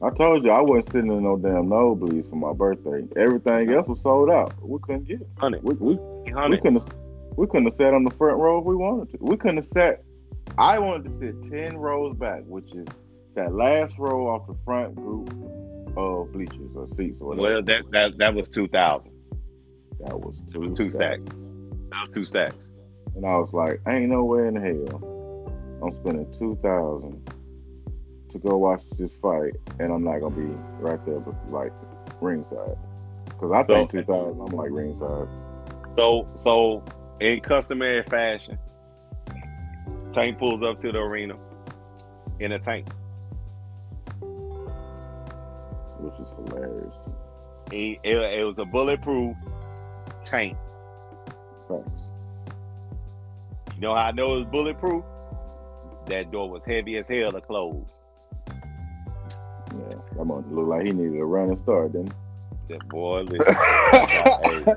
I 0.00 0.10
told 0.10 0.44
you 0.44 0.50
I 0.52 0.60
wasn't 0.60 0.92
sitting 0.92 1.10
in 1.10 1.24
no 1.24 1.36
damn 1.36 1.66
nosebleeds 1.66 2.30
for 2.30 2.36
my 2.36 2.52
birthday. 2.52 3.04
Everything 3.20 3.70
else 3.72 3.88
was 3.88 4.00
sold 4.00 4.30
out. 4.30 4.54
We 4.62 4.78
couldn't 4.80 5.08
get 5.08 5.20
it. 5.20 5.26
hundred, 5.38 5.62
We 5.64 5.74
we, 5.74 5.94
we 5.96 6.56
couldn't 6.58 6.80
have, 6.82 6.96
we 7.36 7.46
couldn't 7.48 7.64
have 7.64 7.74
sat 7.74 7.92
on 7.94 8.04
the 8.04 8.12
front 8.12 8.38
row 8.38 8.60
if 8.60 8.64
we 8.64 8.76
wanted 8.76 9.10
to. 9.10 9.18
We 9.20 9.36
couldn't 9.36 9.56
have 9.56 9.66
sat. 9.66 10.04
I 10.56 10.78
wanted 10.78 11.04
to 11.04 11.10
sit 11.10 11.42
ten 11.42 11.76
rows 11.76 12.16
back, 12.16 12.42
which 12.46 12.72
is 12.74 12.86
that 13.34 13.52
last 13.52 13.98
row 13.98 14.28
off 14.28 14.46
the 14.46 14.56
front 14.64 14.94
group 14.94 15.30
of 15.96 16.32
bleachers 16.32 16.70
or 16.76 16.88
seats 16.94 17.18
or 17.20 17.28
whatever. 17.34 17.54
Well, 17.54 17.62
that 17.62 17.90
that 17.90 18.18
that 18.18 18.34
was 18.34 18.50
two 18.50 18.68
thousand. 18.68 19.12
that 20.06 20.18
was 20.18 20.38
It 20.38 20.52
two, 20.52 20.60
was 20.60 20.78
two 20.78 20.90
stacks. 20.92 21.20
Was 22.00 22.10
two 22.10 22.24
stacks. 22.24 22.72
And 23.14 23.26
I 23.26 23.36
was 23.36 23.52
like, 23.52 23.80
ain't 23.88 24.10
no 24.10 24.24
way 24.24 24.48
in 24.48 24.56
hell 24.56 25.52
I'm 25.82 25.92
spending 25.92 26.32
two 26.38 26.58
thousand 26.62 27.30
to 28.30 28.38
go 28.38 28.56
watch 28.58 28.82
this 28.98 29.10
fight, 29.22 29.54
and 29.78 29.92
I'm 29.92 30.04
not 30.04 30.20
gonna 30.20 30.34
be 30.34 30.54
right 30.80 31.04
there, 31.06 31.20
but 31.20 31.34
like 31.50 31.72
ringside. 32.20 32.76
Because 33.24 33.52
I 33.52 33.62
think 33.62 33.90
2000, 33.90 34.40
I'm 34.40 34.46
like 34.46 34.70
ringside. 34.70 35.28
So 35.94 36.28
so 36.34 36.84
in 37.20 37.40
customary 37.40 38.02
fashion, 38.04 38.58
Tank 40.12 40.38
pulls 40.38 40.62
up 40.62 40.78
to 40.78 40.92
the 40.92 40.98
arena 40.98 41.36
in 42.40 42.52
a 42.52 42.58
tank. 42.58 42.86
which 46.00 46.14
is 46.20 46.28
hilarious. 46.36 46.94
He, 47.70 48.00
it, 48.02 48.16
it 48.16 48.44
was 48.44 48.58
a 48.58 48.64
bulletproof 48.64 49.36
tank. 50.24 50.56
You 53.74 53.80
know 53.80 53.94
how 53.94 54.06
I 54.06 54.12
know 54.12 54.34
it 54.34 54.38
was 54.38 54.44
bulletproof? 54.46 55.04
That 56.06 56.30
door 56.32 56.50
was 56.50 56.64
heavy 56.64 56.96
as 56.96 57.06
hell 57.08 57.32
to 57.32 57.40
close. 57.40 58.02
Yeah, 58.48 59.96
that 60.16 60.24
might 60.24 60.46
look 60.50 60.66
like 60.68 60.86
he 60.86 60.92
needed 60.92 61.18
a 61.20 61.24
running 61.24 61.56
start, 61.56 61.92
didn't 61.92 62.12
That 62.68 62.88
boy, 62.88 63.20
listen. 63.22 63.54
hey, 64.42 64.64
he? 64.64 64.70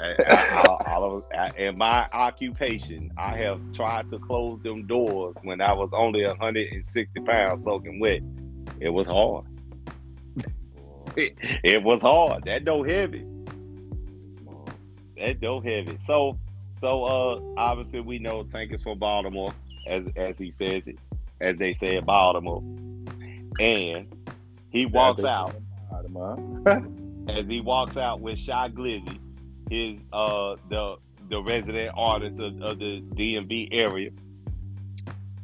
I, 0.00 0.14
I, 0.28 0.76
I, 0.86 1.20
I 1.34 1.46
I- 1.46 1.52
in 1.56 1.76
my 1.78 2.06
occupation, 2.12 3.10
I 3.16 3.36
have 3.38 3.60
tried 3.74 4.08
to 4.10 4.18
close 4.18 4.60
them 4.60 4.86
doors 4.86 5.34
when 5.42 5.60
I 5.60 5.72
was 5.72 5.90
only 5.92 6.24
160 6.24 7.20
pounds 7.20 7.62
soaking 7.64 7.98
wet. 7.98 8.20
It 8.80 8.90
was 8.90 9.08
hard. 9.08 9.46
It, 11.16 11.34
it 11.64 11.82
was 11.82 12.02
hard. 12.02 12.44
That 12.44 12.64
door 12.64 12.86
heavy. 12.86 13.24
That 15.20 15.40
door 15.40 15.62
heavy. 15.62 15.98
So, 16.04 16.38
so 16.80 17.04
uh, 17.04 17.40
obviously 17.56 18.00
we 18.00 18.18
know 18.18 18.44
Tank 18.44 18.72
is 18.72 18.82
from 18.82 18.98
Baltimore, 18.98 19.52
as 19.86 20.04
as 20.16 20.38
he 20.38 20.50
says 20.50 20.86
it, 20.86 20.98
as 21.40 21.56
they 21.56 21.72
say 21.72 21.96
in 21.96 22.04
Baltimore, 22.04 22.62
and 23.58 24.14
he 24.70 24.86
walks 24.86 25.24
out. 25.24 25.54
As 27.28 27.46
he 27.46 27.60
walks 27.60 27.96
out 27.98 28.20
with 28.20 28.38
Shy 28.38 28.70
Glizzy, 28.70 29.18
his 29.70 30.00
uh 30.12 30.56
the 30.70 30.96
the 31.28 31.42
resident 31.42 31.92
artist 31.94 32.40
of, 32.40 32.60
of 32.62 32.78
the 32.78 33.02
DMV 33.14 33.68
area, 33.72 34.10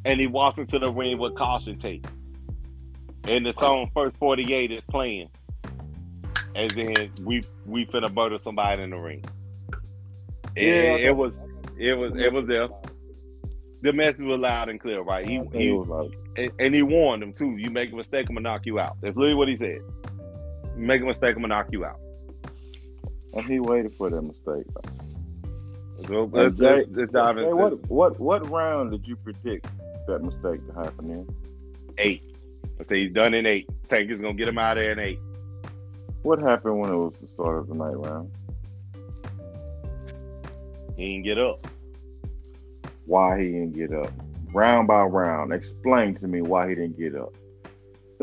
and 0.03 0.19
he 0.19 0.25
walks 0.25 0.57
into 0.57 0.79
the 0.79 0.91
ring 0.91 1.19
with 1.19 1.35
caution 1.35 1.77
tape, 1.77 2.07
and 3.27 3.45
the 3.45 3.53
song 3.59 3.91
"First 3.93 4.17
48" 4.17 4.71
is 4.71 4.83
playing, 4.85 5.29
as 6.55 6.75
in 6.75 6.93
we 7.21 7.43
we 7.65 7.85
finna 7.85 8.11
murder 8.11 8.39
somebody 8.39 8.81
in 8.81 8.89
the 8.89 8.97
ring. 8.97 9.23
It, 10.55 10.67
Yeah, 10.67 11.07
it 11.09 11.15
was 11.15 11.39
it 11.77 11.97
was 11.97 12.13
it 12.15 12.31
was 12.31 12.45
there. 12.45 12.67
The 13.81 13.93
message 13.93 14.21
was 14.25 14.39
loud 14.39 14.69
and 14.69 14.79
clear, 14.79 15.01
right? 15.01 15.25
He, 15.27 15.39
He 15.53 15.71
was 15.71 15.87
like, 15.87 16.51
and, 16.59 16.73
he 16.73 16.81
warned 16.81 17.21
him 17.21 17.33
too. 17.33 17.55
You 17.57 17.69
make 17.69 17.91
a 17.91 17.95
mistake, 17.95 18.27
I'm 18.29 18.35
gonna 18.35 18.49
knock 18.49 18.65
you 18.65 18.79
out. 18.79 18.97
That's 19.01 19.15
literally 19.15 19.35
what 19.35 19.47
he 19.47 19.55
said. 19.55 19.79
You 20.75 20.85
make 20.85 21.01
a 21.01 21.05
mistake, 21.05 21.35
I'm 21.35 21.41
gonna 21.43 21.49
knock 21.55 21.67
you 21.71 21.85
out. 21.85 21.99
and 23.33 23.45
he 23.45 23.59
waited 23.59 23.93
for 23.95 24.09
that 24.09 24.21
mistake. 24.21 24.65
So 26.07 26.29
let's, 26.33 26.57
let's, 26.57 26.87
let's 26.91 27.11
dive 27.11 27.37
into 27.37 27.55
what 27.55 27.89
what 27.89 28.19
what 28.19 28.49
round 28.49 28.91
did 28.91 29.07
you 29.07 29.15
predict 29.17 29.67
that 30.07 30.23
mistake 30.23 30.65
to 30.67 30.73
happen 30.73 31.09
in? 31.11 31.35
eight. 31.97 32.23
I 32.79 32.83
say 32.83 33.03
he's 33.03 33.13
done 33.13 33.33
in 33.33 33.45
eight. 33.45 33.69
Tank 33.87 34.09
is 34.11 34.19
gonna 34.19 34.33
get 34.33 34.47
him 34.47 34.57
out 34.57 34.77
of 34.77 34.83
there 34.83 34.91
in 34.91 34.99
eight. 34.99 35.19
What 36.23 36.39
happened 36.41 36.79
when 36.79 36.91
it 36.91 36.95
was 36.95 37.13
the 37.21 37.27
start 37.27 37.59
of 37.59 37.67
the 37.67 37.75
night 37.75 37.95
round? 37.95 38.31
He 40.95 41.13
didn't 41.13 41.25
get 41.25 41.37
up. 41.37 41.67
Why 43.05 43.39
he 43.39 43.51
didn't 43.51 43.73
get 43.73 43.93
up? 43.93 44.11
Round 44.53 44.87
by 44.87 45.03
round, 45.03 45.53
explain 45.53 46.15
to 46.15 46.27
me 46.27 46.41
why 46.41 46.69
he 46.69 46.75
didn't 46.75 46.97
get 46.97 47.15
up. 47.15 47.35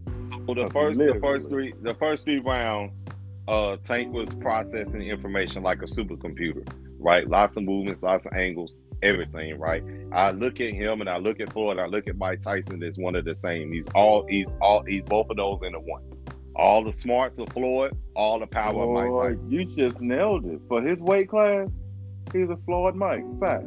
Well, 0.48 0.54
the 0.54 0.70
first, 0.72 0.98
the 0.98 1.18
first 1.20 1.50
three, 1.50 1.74
the 1.82 1.92
first 1.92 2.24
three 2.24 2.38
rounds, 2.38 3.04
uh, 3.48 3.76
Tank 3.84 4.14
was 4.14 4.34
processing 4.36 5.02
information 5.02 5.62
like 5.62 5.82
a 5.82 5.84
supercomputer, 5.84 6.66
right? 6.98 7.28
Lots 7.28 7.58
of 7.58 7.64
movements, 7.64 8.02
lots 8.02 8.24
of 8.24 8.32
angles, 8.32 8.74
everything, 9.02 9.58
right? 9.58 9.84
I 10.10 10.30
look 10.30 10.58
at 10.62 10.72
him 10.72 11.02
and 11.02 11.10
I 11.10 11.18
look 11.18 11.40
at 11.40 11.52
Floyd, 11.52 11.78
I 11.78 11.84
look 11.84 12.08
at 12.08 12.16
Mike 12.16 12.40
Tyson 12.40 12.82
as 12.82 12.96
one 12.96 13.14
of 13.14 13.26
the 13.26 13.34
same. 13.34 13.72
He's 13.72 13.88
all, 13.94 14.26
he's 14.26 14.48
all, 14.62 14.82
he's 14.84 15.02
both 15.02 15.28
of 15.28 15.36
those 15.36 15.60
in 15.62 15.72
the 15.72 15.80
one. 15.80 16.02
All 16.58 16.82
the 16.82 16.92
smarts 16.92 17.38
of 17.38 17.48
Floyd, 17.50 17.96
all 18.16 18.40
the 18.40 18.46
power 18.46 18.82
of 18.82 18.90
Mike 18.90 19.36
Tyson. 19.36 19.50
you 19.50 19.64
just 19.64 20.00
nailed 20.00 20.44
it. 20.44 20.60
For 20.68 20.82
his 20.82 20.98
weight 20.98 21.28
class, 21.28 21.68
he's 22.32 22.50
a 22.50 22.58
flawed 22.66 22.96
Mike. 22.96 23.22
Facts. 23.38 23.64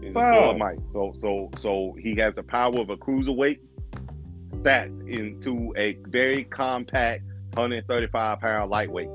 He's 0.00 0.10
a 0.10 0.14
Facts. 0.14 0.36
Floyd 0.36 0.58
Mike. 0.58 0.78
So, 0.92 1.12
so, 1.14 1.50
so 1.58 1.96
he 2.00 2.14
has 2.16 2.34
the 2.34 2.42
power 2.42 2.80
of 2.80 2.88
a 2.88 2.96
cruiserweight 2.96 3.58
stacked 4.60 5.02
into 5.06 5.74
a 5.76 5.98
very 6.08 6.44
compact 6.44 7.24
135 7.54 8.40
pound 8.40 8.70
lightweight. 8.70 9.10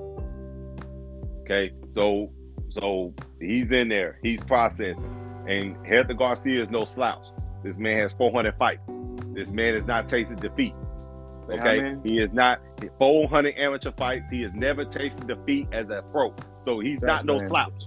Okay, 1.42 1.72
so 1.90 2.32
so 2.70 3.14
he's 3.40 3.72
in 3.72 3.90
there, 3.90 4.20
he's 4.22 4.42
processing, 4.42 5.44
and 5.48 5.76
Hector 5.86 6.14
Garcia 6.14 6.62
is 6.62 6.70
no 6.70 6.86
slouch. 6.86 7.26
This 7.64 7.78
man 7.78 7.98
has 7.98 8.14
400 8.14 8.56
fights. 8.58 8.84
This 9.34 9.52
man 9.52 9.74
has 9.74 9.86
not 9.86 10.08
tasted 10.08 10.40
defeat. 10.40 10.76
Okay, 11.52 11.98
he 12.04 12.20
is 12.20 12.32
not 12.32 12.60
400 12.98 13.56
amateur 13.58 13.92
fights. 13.92 14.26
He 14.32 14.42
has 14.44 14.54
never 14.54 14.86
tasted 14.86 15.28
defeat 15.28 15.68
as 15.72 15.90
a 15.90 16.04
pro, 16.12 16.34
so 16.60 16.80
he's 16.80 17.00
That 17.00 17.08
not 17.08 17.26
no 17.26 17.40
slouch. 17.40 17.86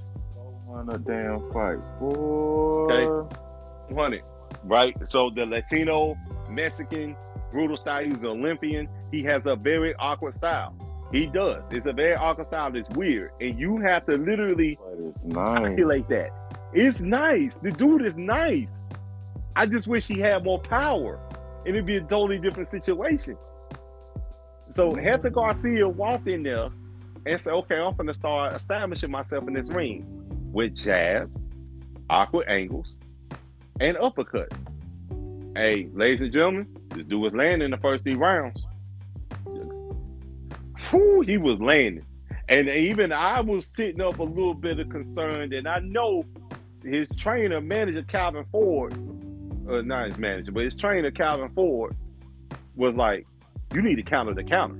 On 0.68 0.88
a 0.88 0.98
damn 0.98 1.52
fight, 1.52 1.78
boy. 2.00 3.24
100, 3.88 4.22
right? 4.64 4.96
So 5.06 5.30
the 5.30 5.44
Latino, 5.44 6.16
Mexican, 6.48 7.14
brutal 7.50 7.76
style. 7.76 8.04
He's 8.04 8.20
an 8.20 8.26
Olympian. 8.26 8.88
He 9.10 9.22
has 9.24 9.46
a 9.46 9.54
very 9.54 9.94
awkward 9.96 10.34
style. 10.34 10.74
He 11.12 11.26
does. 11.26 11.62
It's 11.70 11.84
a 11.86 11.92
very 11.92 12.14
awkward 12.14 12.46
style. 12.46 12.74
It's 12.74 12.88
weird, 12.90 13.32
and 13.40 13.58
you 13.58 13.76
have 13.78 14.06
to 14.06 14.16
literally 14.16 14.78
it's 14.98 15.24
nice. 15.26 15.58
calculate 15.58 16.08
that. 16.08 16.30
It's 16.72 17.00
nice. 17.00 17.54
The 17.54 17.70
dude 17.70 18.06
is 18.06 18.16
nice. 18.16 18.82
I 19.54 19.66
just 19.66 19.86
wish 19.86 20.06
he 20.06 20.18
had 20.18 20.42
more 20.42 20.58
power, 20.58 21.20
and 21.66 21.76
it'd 21.76 21.84
be 21.84 21.98
a 21.98 22.00
totally 22.00 22.38
different 22.38 22.70
situation. 22.70 23.36
So 24.74 24.94
Hector 24.94 25.30
Garcia 25.30 25.88
walked 25.88 26.28
in 26.28 26.42
there 26.42 26.68
and 27.26 27.40
said, 27.40 27.52
"Okay, 27.52 27.76
I'm 27.76 27.94
gonna 27.94 28.14
start 28.14 28.54
establishing 28.54 29.10
myself 29.10 29.46
in 29.46 29.54
this 29.54 29.68
ring 29.68 30.04
with 30.52 30.74
jabs, 30.74 31.38
awkward 32.08 32.48
angles, 32.48 32.98
and 33.80 33.96
uppercuts." 33.98 34.56
Hey, 35.54 35.88
ladies 35.92 36.22
and 36.22 36.32
gentlemen, 36.32 36.66
this 36.94 37.04
dude 37.04 37.20
was 37.20 37.34
landing 37.34 37.70
the 37.70 37.76
first 37.76 38.04
three 38.04 38.14
rounds. 38.14 38.66
Whew, 40.90 41.20
he 41.26 41.36
was 41.36 41.60
landing. 41.60 42.04
And 42.48 42.68
even 42.68 43.12
I 43.12 43.40
was 43.40 43.66
sitting 43.66 44.00
up 44.00 44.18
a 44.18 44.22
little 44.22 44.54
bit 44.54 44.78
of 44.78 44.88
concerned, 44.88 45.52
and 45.52 45.68
I 45.68 45.80
know 45.80 46.24
his 46.82 47.08
trainer, 47.16 47.60
manager 47.60 48.02
Calvin 48.02 48.44
Ford, 48.50 48.94
uh, 49.68 49.82
not 49.82 50.08
his 50.08 50.18
manager, 50.18 50.52
but 50.52 50.64
his 50.64 50.74
trainer 50.74 51.10
Calvin 51.10 51.50
Ford 51.50 51.94
was 52.74 52.94
like, 52.94 53.26
"You 53.74 53.82
need 53.82 53.96
to 53.96 54.02
counter 54.02 54.34
the 54.34 54.44
counter." 54.44 54.76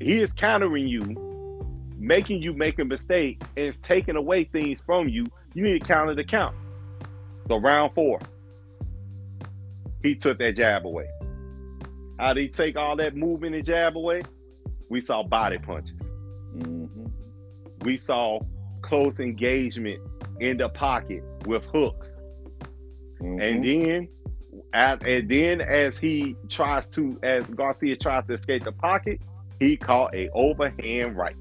He 0.00 0.20
is 0.20 0.32
countering 0.32 0.88
you, 0.88 1.00
making 1.98 2.42
you 2.42 2.52
make 2.52 2.78
a 2.78 2.84
mistake, 2.84 3.40
and 3.56 3.66
it's 3.66 3.76
taking 3.78 4.16
away 4.16 4.44
things 4.44 4.80
from 4.80 5.08
you. 5.08 5.26
You 5.54 5.62
need 5.62 5.80
to 5.80 5.86
counter 5.86 6.14
the 6.14 6.24
count. 6.24 6.56
So 7.46 7.56
round 7.56 7.92
four, 7.94 8.18
he 10.02 10.14
took 10.14 10.38
that 10.38 10.56
jab 10.56 10.86
away. 10.86 11.08
How 12.18 12.34
did 12.34 12.42
he 12.42 12.48
take 12.48 12.76
all 12.76 12.96
that 12.96 13.16
movement 13.16 13.54
and 13.54 13.64
jab 13.64 13.96
away? 13.96 14.22
We 14.88 15.00
saw 15.00 15.22
body 15.22 15.58
punches. 15.58 16.00
Mhm. 16.56 17.10
We 17.84 17.96
saw 17.96 18.40
close 18.82 19.20
engagement 19.20 20.00
in 20.40 20.56
the 20.56 20.68
pocket 20.68 21.22
with 21.46 21.64
hooks. 21.64 22.22
Mhm. 23.20 23.40
And 23.40 23.64
then 23.64 24.08
as, 24.72 24.98
and 25.04 25.28
then 25.28 25.60
as 25.60 25.98
he 25.98 26.36
tries 26.48 26.86
to 26.86 27.18
as 27.22 27.44
Garcia 27.46 27.96
tries 27.96 28.24
to 28.26 28.34
escape 28.34 28.64
the 28.64 28.72
pocket, 28.72 29.20
he 29.60 29.76
caught 29.76 30.14
a 30.14 30.28
overhand 30.30 31.16
right. 31.16 31.36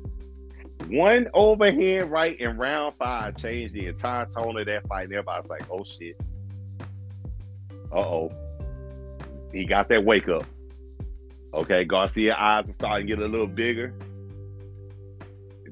One 0.88 1.30
overhand 1.34 2.12
right 2.12 2.40
in 2.40 2.58
round 2.58 2.96
five 2.96 3.38
changed 3.38 3.74
the 3.74 3.88
entire 3.88 4.26
tone 4.26 4.60
of 4.60 4.66
that 4.66 4.88
fight. 4.88 5.06
And 5.06 5.14
everybody's 5.14 5.50
like, 5.50 5.64
oh 5.72 5.84
shit. 5.84 6.20
Uh-oh. 7.92 8.32
He 9.54 9.66
got 9.66 9.90
that 9.90 10.04
wake 10.04 10.28
up. 10.28 10.46
Okay, 11.54 11.84
Garcia 11.84 12.36
eyes 12.36 12.70
are 12.70 12.74
starting 12.74 13.08
to 13.08 13.16
get 13.16 13.24
a 13.24 13.28
little 13.28 13.48
bigger. 13.48 13.94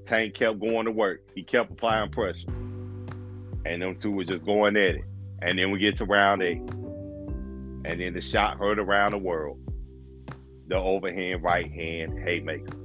Tank 0.05 0.34
kept 0.34 0.60
going 0.60 0.86
to 0.86 0.91
work. 0.91 1.22
He 1.36 1.43
kept 1.43 1.72
applying 1.72 2.10
pressure. 2.10 2.47
And 3.66 3.82
them 3.82 3.95
two 3.95 4.12
were 4.12 4.24
just 4.24 4.45
going 4.45 4.76
at 4.76 4.95
it. 4.95 5.05
And 5.41 5.57
then 5.57 5.72
we 5.72 5.80
get 5.80 5.97
to 5.97 6.05
round 6.05 6.41
eight. 6.41 6.62
And 7.86 7.99
then 7.99 8.13
the 8.13 8.21
shot 8.21 8.57
heard 8.57 8.80
around 8.80 9.11
the 9.11 9.17
world. 9.17 9.59
The 10.67 10.75
overhand 10.75 11.43
right 11.43 11.71
hand 11.71 12.19
haymaker. 12.19 12.77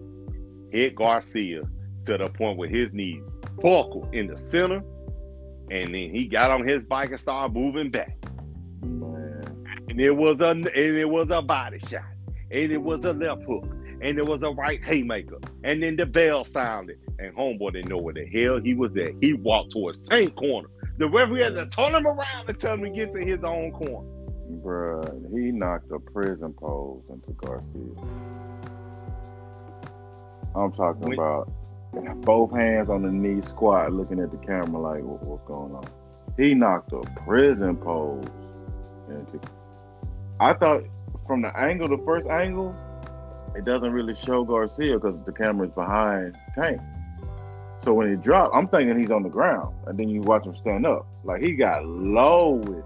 Hit 0.71 0.95
Garcia 0.95 1.63
to 2.07 2.19
the 2.19 2.29
point 2.29 2.59
where 2.59 2.69
his 2.69 2.93
knees 2.93 3.25
buckled 3.61 4.15
in 4.15 4.27
the 4.29 4.37
center. 4.37 4.83
And 5.71 5.95
then 5.95 6.11
he 6.11 6.27
got 6.27 6.51
on 6.51 6.67
his 6.67 6.83
bike 6.83 7.11
and 7.11 7.21
started 7.21 7.55
moving 7.55 7.91
back. 7.91 8.17
Man. 8.83 9.45
and 9.89 10.01
it 10.01 10.17
was 10.17 10.41
a 10.41 10.49
and 10.49 10.67
it 10.75 11.09
was 11.09 11.31
a 11.31 11.41
body 11.41 11.79
shot, 11.89 12.03
and 12.51 12.73
it 12.73 12.83
was 12.83 13.05
a 13.05 13.13
left 13.13 13.43
hook, 13.45 13.65
and 14.01 14.19
it 14.19 14.27
was 14.27 14.43
a 14.43 14.51
right 14.51 14.83
haymaker, 14.85 15.39
and 15.63 15.83
then 15.83 15.97
the 15.97 16.07
bell 16.07 16.45
sounded, 16.45 16.99
and 17.19 17.35
homeboy 17.37 17.73
didn't 17.73 17.89
know 17.89 17.99
where 17.99 18.15
the 18.15 18.27
hell 18.27 18.61
he 18.61 18.75
was 18.75 18.97
at. 18.97 19.13
He 19.21 19.33
walked 19.35 19.73
towards 19.73 19.99
tank 20.01 20.37
corner. 20.37 20.69
The 20.99 21.09
referee 21.09 21.41
had 21.43 21.55
to 21.55 21.67
turn 21.67 21.95
him 21.95 22.07
around 22.07 22.49
and 22.49 22.59
tell 22.61 22.75
him 22.75 22.83
to 22.83 22.91
get 22.91 23.13
to 23.15 23.21
his 23.25 23.43
own 23.45 23.73
corner. 23.73 24.09
Bruh, 24.63 25.31
he 25.33 25.51
knocked 25.53 25.91
a 25.91 25.99
prison 25.99 26.53
pose 26.53 27.03
into 27.09 27.33
Garcia. 27.33 28.09
I'm 30.55 30.73
talking 30.73 31.09
When- 31.09 31.13
about 31.19 31.49
both 32.23 32.53
hands 32.53 32.89
on 32.89 33.03
the 33.03 33.11
knee, 33.11 33.41
squat, 33.43 33.93
looking 33.93 34.19
at 34.21 34.31
the 34.31 34.37
camera 34.39 34.81
like, 34.81 35.03
what, 35.05 35.23
what's 35.23 35.45
going 35.47 35.75
on? 35.75 35.85
He 36.37 36.55
knocked 36.55 36.93
a 36.93 37.01
prison 37.25 37.77
pose 37.77 38.25
into. 39.09 39.39
I 40.41 40.53
thought 40.55 40.83
from 41.27 41.43
the 41.43 41.57
angle, 41.57 41.89
the 41.89 42.03
first 42.05 42.27
angle, 42.27 42.75
it 43.55 43.65
doesn't 43.65 43.93
really 43.93 44.17
show 44.17 44.43
Garcia 44.45 44.95
because 44.99 45.17
the 45.25 45.33
camera's 45.33 45.71
behind 45.71 46.37
Tank. 46.55 46.81
So 47.85 47.93
when 47.95 48.11
he 48.11 48.17
dropped, 48.17 48.55
I'm 48.55 48.67
thinking 48.67 48.99
he's 48.99 49.11
on 49.11 49.23
the 49.23 49.29
ground, 49.29 49.75
and 49.87 49.99
then 49.99 50.09
you 50.09 50.23
watch 50.23 50.45
him 50.47 50.57
stand 50.57 50.87
up. 50.87 51.07
Like 51.23 51.43
he 51.43 51.53
got 51.53 51.85
low 51.85 52.53
with 52.53 52.79
it. 52.79 52.85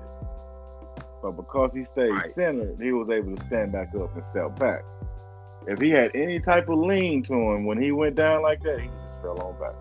But 1.22 1.32
because 1.32 1.74
he 1.74 1.84
stayed 1.84 2.10
Right. 2.10 2.30
centered, 2.30 2.76
he 2.80 2.92
was 2.92 3.08
able 3.10 3.36
to 3.36 3.42
stand 3.42 3.72
back 3.72 3.94
up 3.94 4.14
and 4.14 4.24
step 4.30 4.58
back. 4.58 4.84
If 5.66 5.80
he 5.80 5.90
had 5.90 6.12
any 6.14 6.40
type 6.40 6.68
of 6.68 6.78
lean 6.78 7.22
to 7.24 7.34
him 7.34 7.66
when 7.66 7.80
he 7.80 7.92
went 7.92 8.14
down 8.14 8.42
like 8.42 8.62
that, 8.62 8.80
he 8.80 8.86
just 8.86 9.22
fell 9.22 9.40
on 9.40 9.58
back. 9.60 9.74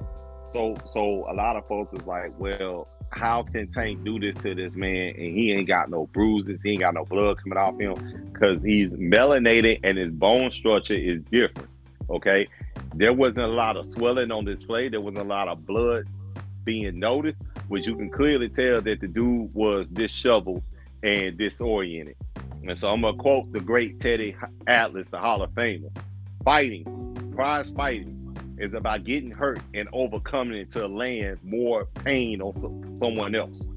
So 0.52 0.76
so 0.86 1.30
a 1.30 1.34
lot 1.34 1.56
of 1.56 1.66
folks 1.68 1.94
is 1.94 2.06
like, 2.08 2.38
well, 2.40 2.88
how 3.12 3.44
can 3.44 3.70
Tank 3.70 4.04
do 4.04 4.20
this 4.20 4.36
to 4.38 4.54
this 4.56 4.76
man 4.76 5.14
and 5.16 5.38
he 5.38 5.52
ain't 5.54 5.68
got 5.68 5.90
no 5.90 6.08
bruises, 6.08 6.62
he 6.62 6.72
ain't 6.72 6.80
got 6.82 6.94
no 6.94 7.06
blood 7.06 7.38
coming 7.38 7.58
off 7.58 7.80
him 7.80 7.96
because 8.34 8.64
he's 8.64 8.94
melanated 8.94 9.80
and 9.84 9.98
his 9.98 10.12
bone 10.12 10.52
structure 10.52 10.96
is 10.96 11.22
different. 11.32 11.70
Okay. 12.10 12.48
There 12.96 13.14
wasn't 13.14 13.40
a 13.40 13.48
lot 13.48 13.78
of 13.78 13.86
swelling 13.86 14.32
on 14.32 14.46
display, 14.46 14.90
there 14.90 15.02
wasn't 15.02 15.20
a 15.20 15.28
lot 15.28 15.48
of 15.48 15.66
blood 15.66 16.06
being 16.66 17.00
noticed, 17.00 17.38
which 17.70 17.88
you 17.88 17.96
can 17.96 18.10
clearly 18.10 18.50
tell 18.50 18.82
that 18.82 19.00
the 19.00 19.08
dude 19.08 19.54
was 19.54 19.90
disheveled 19.90 20.64
and 21.04 21.38
disoriented. 21.38 22.16
And 22.64 22.78
so 22.78 22.92
I'm 22.92 23.02
gonna 23.02 23.18
quote 23.18 23.52
the 23.52 23.60
great 23.60 24.00
Teddy 24.00 24.36
Atlas, 24.68 25.10
the 25.10 25.20
Hall 25.20 25.42
of 25.42 25.52
Famer. 25.52 25.90
Fighting, 26.44 27.34
prize 27.36 27.70
fighting 27.70 28.18
is 28.58 28.74
about 28.74 29.04
getting 29.04 29.32
hurt 29.32 29.60
and 29.74 29.88
overcoming 29.94 30.58
it 30.58 30.72
to 30.72 30.88
land 30.88 31.40
more 31.44 31.86
pain 32.04 32.42
on 32.42 32.54
so- 32.54 32.84
someone 33.00 33.36
else. 33.36 33.68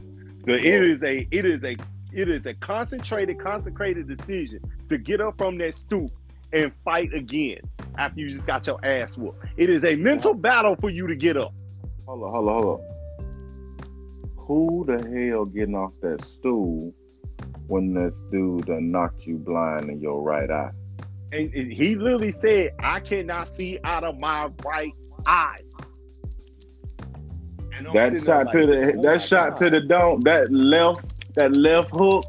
So 0.47 0.53
it 0.53 0.64
is 0.64 1.03
a 1.03 1.29
it 1.31 1.45
is 1.45 1.62
a 1.62 1.77
it 2.12 2.29
is 2.29 2.47
a 2.47 2.55
concentrated, 2.55 3.39
consecrated 3.39 4.09
decision 4.09 4.61
to 4.89 4.99
get 4.99 5.21
up 5.21 5.37
from 5.39 5.59
that 5.59 5.75
stoop 5.75 6.11
and 6.53 6.73
fight 6.85 7.12
again 7.14 7.61
after 7.97 8.21
you 8.21 8.31
just 8.31 8.47
got 8.47 8.66
your 8.66 8.85
ass 8.85 9.16
whooped. 9.16 9.45
It 9.57 9.71
is 9.71 9.85
a 9.85 9.95
mental 9.97 10.35
battle 10.35 10.77
for 10.77 10.91
you 10.91 11.07
to 11.07 11.14
get 11.14 11.37
up. 11.37 11.53
Hold 12.07 12.25
on, 12.25 12.31
hold 12.33 12.49
on, 12.49 12.62
hold 12.62 12.81
on. 12.81 12.87
Who 14.37 14.85
the 14.87 14.95
hell 14.95 15.45
getting 15.45 15.77
off 15.77 15.93
that 16.03 16.25
stool 16.27 16.93
when 17.71 17.95
this 17.95 18.14
dude 18.31 18.66
done 18.66 18.91
knocked 18.91 19.27
you 19.27 19.39
blind 19.39 19.89
in 19.89 20.01
your 20.01 20.21
right 20.23 20.51
eye? 20.51 20.71
And, 21.33 21.53
and 21.55 21.73
he 21.73 21.95
literally 21.95 22.33
said, 22.33 22.73
I 22.81 23.01
cannot 23.01 23.55
see 23.55 23.79
out 23.85 24.03
of 24.05 24.18
my 24.18 24.51
right 24.64 24.93
eye. 25.27 25.57
And 27.77 27.87
That 27.93 28.12
shot 28.25 28.51
to 28.53 28.66
the 28.66 28.95
oh 28.99 29.03
that 29.03 29.23
shot 29.23 29.51
God. 29.51 29.57
to 29.59 29.71
the 29.71 29.81
dome, 29.81 30.21
that 30.23 30.51
left 30.53 31.35
that 31.37 31.57
left 31.57 31.95
hook 31.97 32.25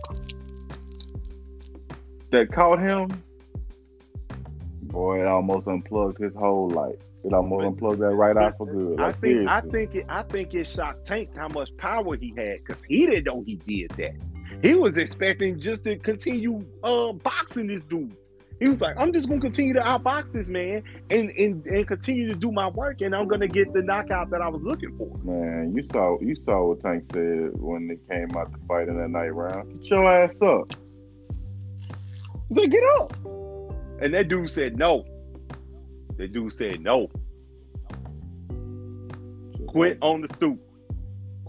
that 2.32 2.52
caught 2.52 2.80
him. 2.80 3.10
Boy, 4.84 5.22
it 5.22 5.28
almost 5.28 5.68
unplugged 5.68 6.20
his 6.20 6.34
whole 6.36 6.70
life. 6.70 7.00
It 7.24 7.34
almost 7.34 7.66
unplugged 7.66 8.00
that 8.02 8.14
right 8.16 8.38
eye 8.38 8.52
for 8.58 8.66
good. 8.68 9.00
I 9.00 9.08
Like, 9.08 9.20
think 9.20 9.50
I 9.50 9.62
think 9.62 9.96
it 9.96 10.06
I 10.08 10.22
think 10.24 10.54
it 10.54 10.68
shocked 10.68 11.06
Tank 11.06 11.30
how 11.36 11.48
much 11.50 11.76
power 11.78 12.16
he 12.16 12.34
had 12.38 12.60
because 12.66 12.84
he 12.84 13.06
didn't 13.08 13.26
know 13.26 13.44
he 13.46 13.56
did 13.56 13.92
that. 13.98 14.16
He 14.62 14.76
was 14.76 14.98
expecting 14.98 15.60
just 15.60 15.84
to 15.86 15.98
continue 15.98 16.66
uh 16.84 17.14
boxing 17.14 17.68
this 17.68 17.84
dude. 17.84 18.16
He 18.60 18.68
was 18.70 18.80
like, 18.80 18.96
I'm 18.96 19.12
just 19.12 19.28
gonna 19.28 19.42
continue 19.42 19.74
to 19.74 19.80
outbox 19.80 20.32
this 20.32 20.48
man 20.48 20.84
and, 21.10 21.32
and 21.32 21.66
and 21.66 21.88
continue 21.88 22.28
to 22.28 22.36
do 22.36 22.52
my 22.52 22.68
work 22.68 23.02
and 23.02 23.16
I'm 23.16 23.28
gonna 23.28 23.48
get 23.48 23.74
the 23.74 23.82
knockout 23.82 24.30
that 24.30 24.42
I 24.42 24.48
was 24.50 24.62
looking 24.62 24.96
for. 24.98 25.18
Man, 25.24 25.74
you 25.76 25.84
saw 25.92 26.20
you 26.22 26.36
saw 26.36 26.66
what 26.66 26.82
Tank 26.82 27.06
said 27.12 27.60
when 27.60 27.88
they 27.88 27.98
came 28.14 28.38
out 28.38 28.54
to 28.54 28.60
fight 28.68 28.88
in 28.88 28.98
that 29.00 29.10
night 29.10 29.34
round. 29.34 29.82
Get 29.82 29.90
your 29.90 30.12
ass 30.12 30.40
up. 30.44 30.72
He 32.50 32.62
said, 32.62 32.72
get 32.72 32.84
up. 33.00 33.14
And 34.00 34.14
that 34.14 34.28
dude 34.28 34.52
said 34.52 34.78
no. 34.78 35.06
That 36.18 36.32
dude 36.32 36.54
said 36.54 36.82
no. 36.82 37.10
Quit 39.68 39.98
on 40.02 40.22
the 40.22 40.28
stoop. 40.28 40.60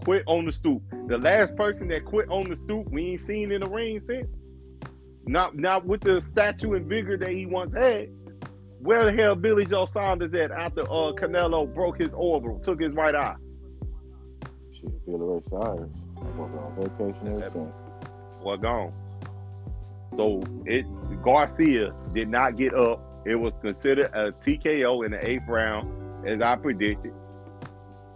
Quit 0.03 0.23
on 0.27 0.45
the 0.45 0.51
stoop. 0.51 0.81
The 1.07 1.17
last 1.17 1.55
person 1.55 1.87
that 1.89 2.03
quit 2.03 2.29
on 2.29 2.49
the 2.49 2.55
stoop, 2.55 2.89
we 2.89 3.11
ain't 3.11 3.25
seen 3.25 3.51
in 3.51 3.61
the 3.61 3.69
ring 3.69 3.99
since. 3.99 4.45
Not 5.25 5.55
not 5.55 5.85
with 5.85 6.01
the 6.01 6.19
stature 6.19 6.75
and 6.75 6.85
vigor 6.87 7.17
that 7.17 7.29
he 7.29 7.45
once 7.45 7.73
had. 7.73 8.09
Where 8.79 9.05
the 9.05 9.13
hell 9.13 9.35
Billy 9.35 9.65
Joe 9.65 9.85
Saunders 9.85 10.33
at 10.33 10.51
after 10.51 10.81
uh 10.81 11.13
Canelo 11.13 11.73
broke 11.73 11.97
his 11.97 12.13
orbital, 12.13 12.59
took 12.59 12.81
his 12.81 12.93
right 12.93 13.15
eye? 13.15 13.35
Shit, 14.73 15.05
Billy 15.05 15.19
Ray 15.19 15.41
Cyrus. 15.49 15.89
On 16.17 16.75
vacation 16.77 17.27
everything. 17.27 17.71
Well 18.41 18.57
gone. 18.57 18.93
So 20.13 20.43
it 20.65 20.85
Garcia 21.23 21.93
did 22.13 22.27
not 22.27 22.57
get 22.57 22.73
up. 22.73 23.01
It 23.25 23.35
was 23.35 23.53
considered 23.61 24.11
a 24.13 24.33
TKO 24.33 25.05
in 25.05 25.11
the 25.11 25.25
eighth 25.25 25.47
round, 25.47 26.27
as 26.27 26.41
I 26.41 26.57
predicted. 26.57 27.13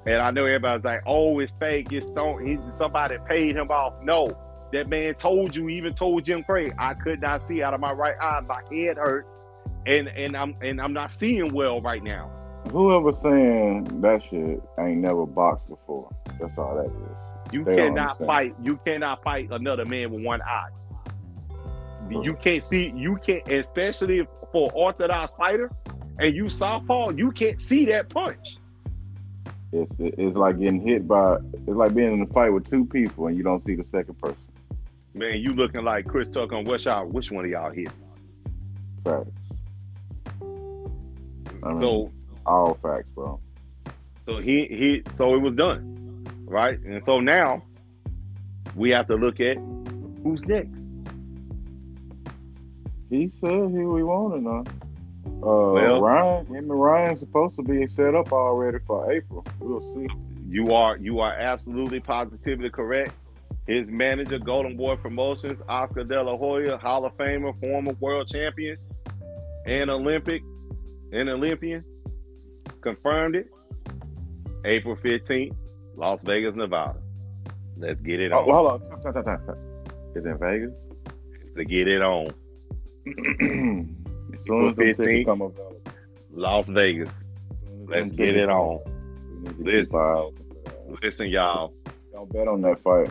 And 0.08 0.22
I 0.22 0.32
know 0.32 0.45
everybody's 0.45 0.86
like, 0.86 1.01
"Oh, 1.05 1.39
it's 1.39 1.51
fake. 1.60 1.91
It's 1.91 2.05
don't. 2.12 2.45
He, 2.47 2.58
somebody 2.78 3.18
paid 3.28 3.58
him 3.58 3.70
off." 3.70 3.93
No, 4.01 4.30
that 4.72 4.88
man 4.88 5.16
told 5.16 5.53
you. 5.53 5.68
Even 5.68 5.93
told 5.93 6.24
Jim 6.24 6.45
Gray, 6.47 6.72
I 6.80 6.93
could 6.93 7.20
not 7.20 7.45
see 7.45 7.62
out 7.62 7.74
of 7.74 7.82
my 7.82 7.91
right 7.91 8.16
eye. 8.22 8.39
My 8.47 8.62
head 8.72 8.95
hurts, 8.95 9.36
and 9.86 10.08
and 10.08 10.38
I'm 10.38 10.55
and 10.62 10.80
I'm 10.80 10.93
not 10.93 11.12
seeing 11.20 11.53
well 11.53 11.82
right 11.82 12.01
now. 12.01 12.32
Whoever 12.72 13.12
saying 13.12 14.01
that 14.01 14.24
shit 14.24 14.62
ain't 14.80 14.99
never 14.99 15.26
boxed 15.26 15.68
before. 15.68 16.10
That's 16.39 16.58
all 16.58 16.78
that 16.78 16.86
is. 16.86 17.53
You 17.53 17.66
They 17.66 17.76
cannot 17.76 18.18
fight. 18.26 18.55
You 18.64 18.80
cannot 18.86 19.24
fight 19.24 19.49
another 19.51 19.84
man 19.84 20.12
with 20.12 20.24
one 20.24 20.41
eye. 20.41 20.70
You 22.10 22.34
can't 22.34 22.64
see. 22.64 22.93
You 22.95 23.18
can't, 23.18 23.45
especially 23.51 24.26
for 24.53 24.72
orthodox 24.74 25.34
fighter, 25.34 25.70
and 26.18 26.34
you 26.34 26.49
southpaw. 26.49 27.12
You 27.12 27.32
can't 27.34 27.60
see 27.62 27.86
that 27.88 28.08
punch. 28.08 28.58
It's 29.74 29.93
it's 29.99 30.36
like 30.38 30.59
getting 30.59 30.80
hit 30.82 31.07
by. 31.07 31.38
It's 31.53 31.68
like 31.68 31.93
being 31.93 32.13
in 32.13 32.22
a 32.22 32.28
fight 32.28 32.49
with 32.49 32.70
two 32.70 32.86
people 32.86 33.28
and 33.28 33.36
you 33.38 33.43
don't 33.43 33.63
see 33.65 33.76
the 33.76 33.84
second 33.84 34.18
person. 34.20 34.38
Man, 35.13 35.39
you 35.39 35.53
looking 35.53 35.84
like 35.84 36.07
Chris 36.07 36.30
Tucker 36.30 36.55
on 36.55 36.63
West 36.63 36.86
Y'all. 36.86 37.05
Which 37.05 37.32
one 37.32 37.43
of 37.45 37.51
y'all 37.51 37.72
hit? 37.72 37.89
Facts. 39.03 39.30
I 41.63 41.70
mean, 41.72 41.80
So, 41.80 42.11
all 42.45 42.76
facts, 42.82 43.09
bro. 43.15 43.39
so 44.26 44.38
he 44.39 44.65
he. 44.68 45.03
So 45.15 45.34
it 45.36 45.39
was 45.41 45.53
done, 45.53 46.26
right? 46.45 46.80
And 46.80 47.03
so 47.03 47.20
now 47.20 47.63
we 48.76 48.91
have 48.91 49.07
to 49.07 49.15
look 49.15 49.39
at 49.39 49.57
who's 50.24 50.45
next. 50.45 50.89
He 53.09 53.30
said 53.30 53.51
he 53.72 53.80
we 53.80 54.03
wanted 54.03 54.43
now. 54.43 54.63
Uh, 55.44 55.72
Well- 55.74 56.02
Ryan, 56.02 56.56
and 56.56 56.70
Ryan's 56.70 57.20
supposed 57.20 57.56
to 57.58 57.64
be 57.64 57.88
set 57.88 58.16
up 58.16 58.32
already 58.34 58.80
for 58.86 59.12
April. 59.12 59.46
We'll 59.60 59.82
see. 59.96 60.08
You 60.50 60.74
are 60.74 60.98
you 60.98 61.20
are 61.20 61.34
absolutely 61.34 62.00
positively 62.00 62.70
correct. 62.70 63.14
His 63.68 63.90
manager, 63.90 64.40
Golden 64.40 64.78
Boy 64.78 64.96
Promotions, 64.96 65.62
Oscar 65.68 66.06
De 66.06 66.24
La 66.24 66.38
Hoya, 66.38 66.78
Hall 66.78 67.06
of 67.06 67.16
Famer, 67.18 67.54
former 67.60 67.92
world 68.00 68.30
champion, 68.30 68.78
and 69.66 69.90
Olympic, 69.90 70.42
and 71.12 71.28
Olympian, 71.30 71.84
confirmed 72.82 73.36
it. 73.36 73.48
April 74.64 74.96
15th, 74.96 75.54
Las 75.96 76.24
Vegas, 76.24 76.56
Nevada. 76.56 77.00
Let's 77.78 78.00
get 78.02 78.20
it 78.22 78.32
Oh, 78.32 78.40
on. 78.40 78.46
hold 78.50 78.72
on. 78.84 78.90
Time, 78.90 79.02
time, 79.02 79.14
time, 79.14 79.24
time, 79.26 79.46
time. 79.46 79.58
It's 80.16 80.26
in 80.26 80.38
Vegas. 80.40 80.72
Let's 81.56 81.70
get 81.70 81.88
it 81.88 82.02
on. 82.02 82.34
as 84.34 84.46
soon 84.46 84.68
as 84.68 84.76
them 84.76 84.86
15th. 84.86 84.98
tickets 84.98 85.26
come 85.26 85.42
available. 85.42 85.82
Las 86.32 86.68
Vegas. 86.68 87.10
as 87.10 87.62
soon 87.62 87.82
as 87.84 87.90
Let's 87.90 88.12
get 88.14 88.36
it 88.36 88.50
on. 88.50 88.80
We 89.30 89.40
need 89.40 89.58
to 89.58 89.64
Listen. 89.64 89.86
keep 89.86 89.94
our 89.96 90.16
eyes 90.18 90.24
open. 90.26 90.98
Listen, 91.02 91.28
y'all. 91.30 91.74
Don't 92.14 92.32
bet 92.34 92.48
on 92.48 92.62
that 92.62 92.80
fight. 92.80 93.10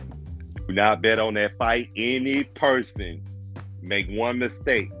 Do 0.67 0.73
not 0.73 1.01
bet 1.01 1.19
on 1.19 1.33
that 1.35 1.57
fight. 1.57 1.89
Any 1.95 2.43
person 2.43 3.23
make 3.81 4.07
one 4.09 4.37
mistake 4.39 4.91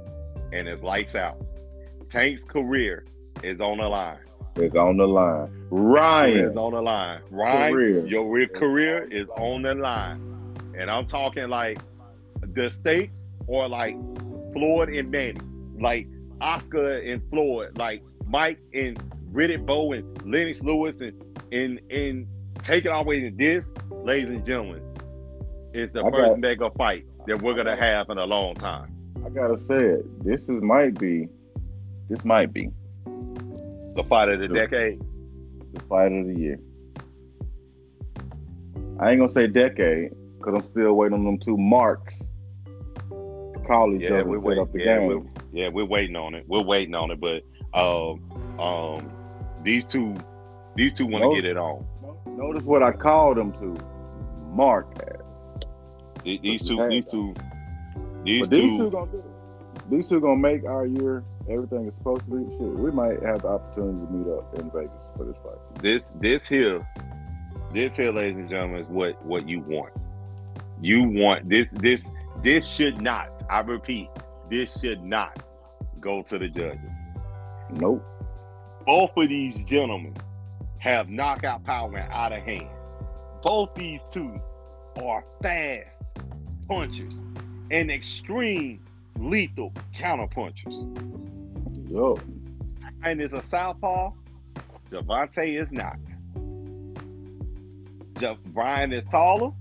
and 0.53 0.67
it's 0.67 0.81
lights 0.81 1.15
out. 1.15 1.37
Tank's 2.09 2.43
career 2.43 3.03
is 3.43 3.59
on 3.59 3.79
the 3.79 3.87
line. 3.87 4.19
It's 4.55 4.75
on 4.75 4.97
the 4.97 5.05
line. 5.07 5.49
Ryan. 5.69 6.37
is 6.51 6.55
on 6.57 6.73
the 6.73 6.81
line. 6.81 7.21
Ryan, 7.29 7.73
Career. 7.73 8.07
your 8.07 8.29
re- 8.31 8.47
career 8.47 9.03
is 9.11 9.27
on 9.37 9.61
the 9.63 9.75
line. 9.75 10.21
And 10.77 10.89
I'm 10.89 11.05
talking 11.05 11.49
like 11.49 11.79
the 12.41 12.69
states 12.69 13.17
or 13.47 13.67
like 13.67 13.95
Floyd 14.53 14.89
and 14.89 15.11
Manny, 15.11 15.39
like 15.79 16.07
Oscar 16.41 16.99
and 16.99 17.21
Floyd, 17.29 17.77
like 17.77 18.03
Mike 18.25 18.59
and 18.73 18.97
Riddick 19.31 19.65
Bowe 19.65 19.91
and 19.93 20.05
Lennox 20.31 20.61
Lewis 20.61 20.95
and 21.01 21.23
and 21.51 21.79
and 21.91 22.27
take 22.63 22.85
it 22.85 22.89
all 22.89 23.03
the 23.03 23.09
way 23.09 23.19
to 23.21 23.31
this, 23.31 23.65
ladies 24.03 24.29
and 24.29 24.45
gentlemen, 24.45 24.81
is 25.73 25.91
the 25.91 26.01
I 26.03 26.11
first 26.11 26.29
got- 26.33 26.39
mega 26.39 26.69
fight 26.71 27.05
that 27.27 27.41
we're 27.41 27.53
gonna 27.55 27.75
have 27.75 28.09
in 28.09 28.17
a 28.17 28.25
long 28.25 28.55
time. 28.55 28.93
I 29.25 29.29
gotta 29.29 29.57
say 29.57 29.75
it. 29.77 30.23
This 30.23 30.43
is 30.43 30.61
might 30.61 30.97
be. 30.99 31.27
This 32.09 32.23
might 32.23 32.53
be 32.53 32.69
The 33.95 34.03
fight 34.07 34.29
of 34.29 34.39
the 34.39 34.45
Yeah. 34.47 34.65
decade. 34.67 35.01
the 35.73 35.79
fight 35.81 36.11
of 36.11 36.25
the 36.27 36.33
year. 36.39 36.59
I 38.99 39.11
ain't 39.11 39.19
gonna 39.19 39.29
say 39.31 39.47
decade 39.47 40.11
because 40.39 40.55
I'm 40.55 40.67
still 40.67 40.93
waiting 40.93 41.19
on 41.19 41.25
them 41.25 41.37
two 41.37 41.57
marks 41.57 42.27
to 43.09 43.59
call 43.67 43.93
each 43.93 44.01
Yeah, 44.03 44.15
other 44.21 44.25
we 44.29 44.35
and 44.37 44.43
set 44.43 44.49
wait. 44.49 44.57
up 44.59 44.71
the 44.71 44.79
Yeah, 44.79 44.99
game. 44.99 45.27
Yeah, 45.57 45.69
we're 45.69 45.85
waiting 45.85 46.15
on 46.15 46.35
it. 46.35 46.45
We're 46.47 46.63
waiting 46.63 46.93
on 46.93 47.09
it, 47.09 47.19
but 47.19 47.43
um, 47.73 48.59
um, 48.59 49.11
these 49.63 49.85
two, 49.85 50.15
these 50.75 50.93
two 50.93 51.07
want 51.07 51.35
to 51.35 51.41
get 51.41 51.49
it 51.49 51.57
on. 51.57 51.83
Notice 52.27 52.63
what 52.63 52.83
I 52.83 52.91
called 52.91 53.37
them 53.37 53.51
to. 53.53 53.75
Mark 54.53 54.87
ass. 55.03 55.21
These 56.23 56.67
two, 56.67 56.87
these 56.89 57.05
two, 57.05 57.33
these 58.23 58.41
But 58.41 58.49
these 58.49 58.71
two. 58.71 58.77
two 58.77 58.91
gonna 58.91 59.11
do 59.11 59.17
it. 59.17 59.89
These 59.89 60.09
two 60.09 60.19
gonna 60.19 60.37
make 60.37 60.65
our 60.65 60.85
year 60.85 61.23
everything 61.49 61.87
is 61.87 61.93
supposed 61.95 62.25
to 62.25 62.31
be. 62.31 62.57
Shit, 62.57 62.73
we 62.73 62.91
might 62.91 63.21
have 63.23 63.41
the 63.41 63.47
opportunity 63.47 64.05
to 64.05 64.11
meet 64.11 64.31
up 64.31 64.59
in 64.59 64.69
Vegas 64.71 65.03
for 65.15 65.25
this 65.25 65.35
fight. 65.43 65.81
this 65.81 66.13
this 66.19 66.47
here 66.47 66.87
this 67.73 67.95
here 67.95 68.11
ladies 68.11 68.37
and 68.37 68.49
gentlemen 68.49 68.79
is 68.79 68.89
what 68.89 69.23
what 69.25 69.47
you 69.47 69.59
want 69.61 69.93
you 70.81 71.03
want 71.03 71.47
this 71.49 71.67
this 71.73 72.09
this 72.43 72.65
should 72.65 73.01
not 73.01 73.43
i 73.49 73.59
repeat 73.59 74.09
this 74.49 74.79
should 74.79 75.03
not 75.03 75.43
go 76.07 76.21
to 76.21 76.37
the 76.39 76.47
judges 76.47 76.95
Nope. 77.71 78.01
both 78.85 79.11
of 79.17 79.27
these 79.27 79.61
gentlemen 79.65 80.15
have 80.79 81.09
knockout 81.09 81.65
power 81.65 81.97
and 81.97 82.09
out 82.13 82.31
of 82.31 82.41
hand 82.43 82.69
both 83.43 83.75
these 83.75 83.99
two 84.09 84.39
are 85.03 85.25
fast 85.41 85.97
punchers 86.69 87.15
and 87.71 87.91
extreme 87.91 88.79
lethal 89.19 89.73
counter 89.93 90.27
punchers 90.27 90.85
Yo. 91.89 92.17
and 93.03 93.21
is 93.21 93.33
a 93.33 93.43
southpaw. 93.43 94.11
Gervonta 94.89 95.45
is 95.61 95.71
not. 95.71 95.97
Ja- 98.21 98.35
Brian 98.47 98.91
is 98.93 99.03
taller. 99.05 99.51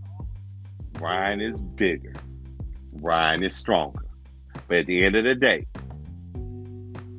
Brian 0.94 1.40
is 1.40 1.56
bigger. 1.56 2.14
Brian 2.94 3.44
is 3.44 3.54
stronger. 3.54 4.04
But 4.66 4.78
at 4.78 4.86
the 4.86 5.04
end 5.04 5.14
of 5.14 5.24
the 5.24 5.34
day, 5.36 5.66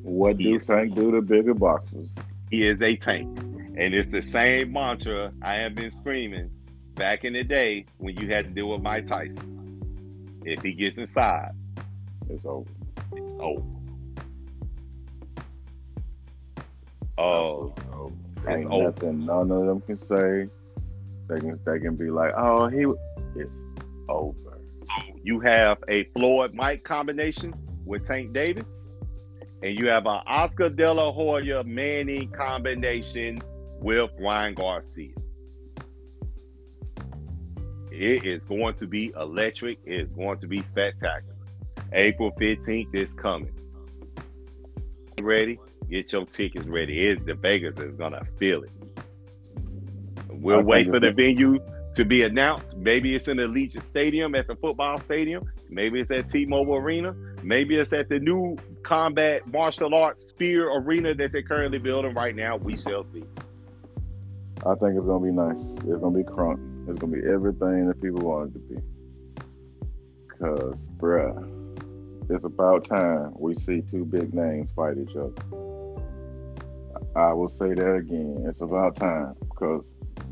What 0.08 0.38
do. 0.38 0.58
Tank 0.58 0.94
do 0.94 1.10
to 1.12 1.20
bigger 1.22 1.54
boxers? 1.54 2.14
he 2.50 2.66
is 2.66 2.80
a 2.82 2.96
tank. 2.96 3.38
And 3.76 3.94
it's 3.94 4.10
the 4.10 4.22
same 4.22 4.72
mantra 4.72 5.32
I 5.42 5.54
have 5.56 5.74
been 5.74 5.90
screaming 5.90 6.50
back 6.94 7.24
in 7.24 7.34
the 7.34 7.44
day 7.44 7.84
when 7.98 8.16
you 8.16 8.28
had 8.28 8.46
to 8.46 8.50
deal 8.50 8.70
with 8.70 8.80
Mike 8.82 9.06
Tyson. 9.06 10.40
If 10.44 10.62
he 10.62 10.72
gets 10.72 10.96
inside, 10.98 11.52
It's 12.30 12.44
over. 12.46 12.68
it's 13.14 13.38
over. 13.38 13.62
Oh, 17.18 17.72
it's 18.36 18.46
Ain't 18.48 18.70
over. 18.70 18.84
nothing 18.84 19.26
none 19.26 19.50
of 19.50 19.66
them 19.66 19.80
can 19.82 19.98
say. 19.98 20.48
They 21.28 21.40
can 21.40 21.58
they 21.66 21.78
can 21.80 21.96
be 21.96 22.10
like, 22.10 22.32
oh, 22.36 22.68
he. 22.68 22.86
It's 23.38 23.52
over. 24.08 24.58
So 24.78 24.92
you 25.22 25.40
have 25.40 25.78
a 25.88 26.04
Floyd 26.16 26.54
Mike 26.54 26.84
combination 26.84 27.54
with 27.84 28.06
Tank 28.06 28.32
Davis, 28.32 28.68
and 29.62 29.78
you 29.78 29.88
have 29.88 30.06
an 30.06 30.20
Oscar 30.26 30.68
De 30.68 30.92
La 30.92 31.12
Hoya 31.12 31.64
Manny 31.64 32.26
combination 32.26 33.40
with 33.80 34.10
Ryan 34.18 34.54
Garcia. 34.54 35.14
It 37.90 38.24
is 38.24 38.46
going 38.46 38.74
to 38.74 38.86
be 38.86 39.12
electric. 39.16 39.78
It 39.84 40.00
is 40.00 40.12
going 40.12 40.38
to 40.38 40.46
be 40.46 40.62
spectacular. 40.62 41.34
April 41.92 42.30
15th 42.40 42.94
is 42.94 43.12
coming. 43.14 43.52
Ready? 45.20 45.58
Get 45.90 46.12
your 46.12 46.26
tickets 46.26 46.66
ready. 46.66 47.08
It, 47.08 47.26
the 47.26 47.34
Vegas 47.34 47.78
is 47.78 47.96
gonna 47.96 48.24
feel 48.38 48.62
it. 48.62 48.70
We'll 50.28 50.62
wait 50.62 50.88
for 50.88 51.00
the 51.00 51.10
venue 51.10 51.58
to 51.94 52.04
be 52.04 52.22
announced. 52.22 52.76
Maybe 52.76 53.16
it's 53.16 53.26
in 53.26 53.38
the 53.38 53.44
Allegiant 53.44 53.82
Stadium 53.82 54.34
at 54.36 54.46
the 54.46 54.54
football 54.54 54.98
stadium. 54.98 55.50
Maybe 55.68 55.98
it's 55.98 56.10
at 56.12 56.28
T-Mobile 56.28 56.76
Arena. 56.76 57.16
Maybe 57.42 57.76
it's 57.76 57.92
at 57.92 58.08
the 58.08 58.18
new 58.18 58.56
combat 58.82 59.46
martial 59.46 59.94
arts 59.94 60.28
Sphere 60.28 60.72
arena 60.72 61.14
that 61.14 61.32
they're 61.32 61.42
currently 61.42 61.78
building 61.78 62.14
right 62.14 62.34
now. 62.34 62.56
We 62.56 62.76
shall 62.76 63.04
see. 63.04 63.24
I 64.66 64.74
think 64.74 64.96
it's 64.96 65.06
gonna 65.06 65.24
be 65.24 65.32
nice. 65.32 65.56
It's 65.86 66.00
gonna 66.00 66.16
be 66.18 66.24
crunk. 66.24 66.88
It's 66.88 66.98
gonna 66.98 67.12
be 67.12 67.26
everything 67.28 67.86
that 67.86 68.00
people 68.02 68.20
want 68.20 68.50
it 68.50 68.52
to 68.54 68.58
be. 68.58 68.80
Cause, 70.38 70.88
bruh, 70.98 71.58
it's 72.30 72.44
about 72.44 72.84
time 72.84 73.32
we 73.38 73.54
see 73.54 73.82
two 73.82 74.04
big 74.04 74.34
names 74.34 74.70
fight 74.72 74.96
each 74.98 75.16
other. 75.16 75.32
I 77.16 77.32
will 77.32 77.48
say 77.48 77.72
that 77.74 77.94
again. 77.94 78.44
It's 78.48 78.60
about 78.60 78.96
time 78.96 79.34
because 79.40 79.86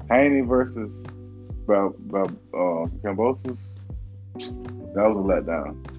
Haney 0.08 0.42
versus 0.42 1.04
uh, 1.68 1.90
Kambosos, 3.02 3.58
that 4.94 5.08
was 5.08 5.16
a 5.16 5.28
letdown. 5.28 5.95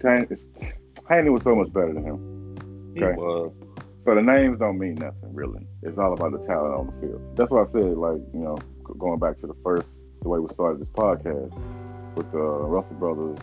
Tan- 0.00 0.28
Haney 1.08 1.30
was 1.30 1.42
so 1.42 1.54
much 1.54 1.72
better 1.72 1.92
than 1.92 2.04
him. 2.04 2.92
He 2.94 3.02
was. 3.02 3.52
So 4.04 4.14
the 4.14 4.22
names 4.22 4.58
don't 4.58 4.78
mean 4.78 4.94
nothing 4.94 5.34
really. 5.34 5.66
It's 5.82 5.98
all 5.98 6.12
about 6.12 6.32
the 6.32 6.46
talent 6.46 6.74
on 6.74 6.86
the 6.86 6.92
field. 7.06 7.36
That's 7.36 7.50
why 7.50 7.62
I 7.62 7.66
said, 7.66 7.84
like, 7.96 8.20
you 8.32 8.40
know, 8.40 8.58
going 8.98 9.18
back 9.18 9.38
to 9.40 9.46
the 9.46 9.56
first, 9.62 9.98
the 10.22 10.28
way 10.28 10.38
we 10.38 10.48
started 10.54 10.80
this 10.80 10.88
podcast 10.88 11.52
with 12.16 12.30
the 12.32 12.38
uh, 12.38 12.66
Russell 12.66 12.96
brothers 12.96 13.38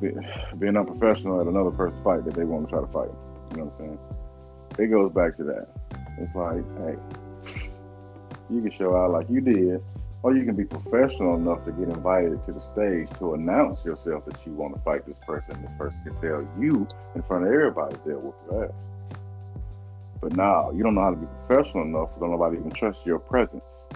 be- 0.00 0.12
being 0.58 0.76
unprofessional 0.76 1.40
at 1.40 1.46
another 1.46 1.70
person's 1.70 2.02
fight 2.04 2.24
that 2.24 2.34
they 2.34 2.44
want 2.44 2.68
to 2.68 2.70
try 2.70 2.80
to 2.80 2.86
fight. 2.92 3.10
You 3.50 3.58
know 3.58 3.64
what 3.64 3.80
I'm 3.80 3.98
saying? 3.98 3.98
It 4.78 4.86
goes 4.90 5.12
back 5.12 5.36
to 5.36 5.44
that. 5.44 5.68
It's 6.18 6.34
like, 6.34 6.64
hey, 6.78 7.62
you 8.50 8.62
can 8.62 8.70
show 8.70 8.96
out 8.96 9.10
like 9.10 9.28
you 9.28 9.40
did, 9.40 9.82
or 10.22 10.36
you 10.36 10.44
can 10.44 10.54
be 10.54 10.64
professional 10.64 11.36
enough 11.36 11.64
to 11.64 11.72
get 11.72 11.88
invited 11.88 12.44
to 12.44 12.52
the 12.52 12.60
stage 12.60 13.08
to 13.18 13.34
announce 13.34 13.84
yourself 13.84 14.24
that 14.26 14.46
you 14.46 14.52
want 14.52 14.74
to 14.74 14.80
fight 14.82 15.04
this 15.06 15.18
person. 15.26 15.60
This 15.62 15.72
person 15.76 16.00
can 16.04 16.14
tell 16.20 16.48
you 16.58 16.86
in 17.14 17.22
front 17.22 17.44
of 17.44 17.52
everybody 17.52 17.96
they'll 18.06 18.20
whoop 18.20 18.36
your 18.50 18.66
ass. 18.66 19.18
But 20.20 20.36
now 20.36 20.70
you 20.70 20.84
don't 20.84 20.94
know 20.94 21.02
how 21.02 21.10
to 21.10 21.16
be 21.16 21.26
professional 21.46 21.82
enough, 21.84 22.14
so 22.18 22.26
nobody 22.26 22.58
even 22.58 22.70
trust 22.70 23.04
your 23.04 23.18
presence. 23.18 23.88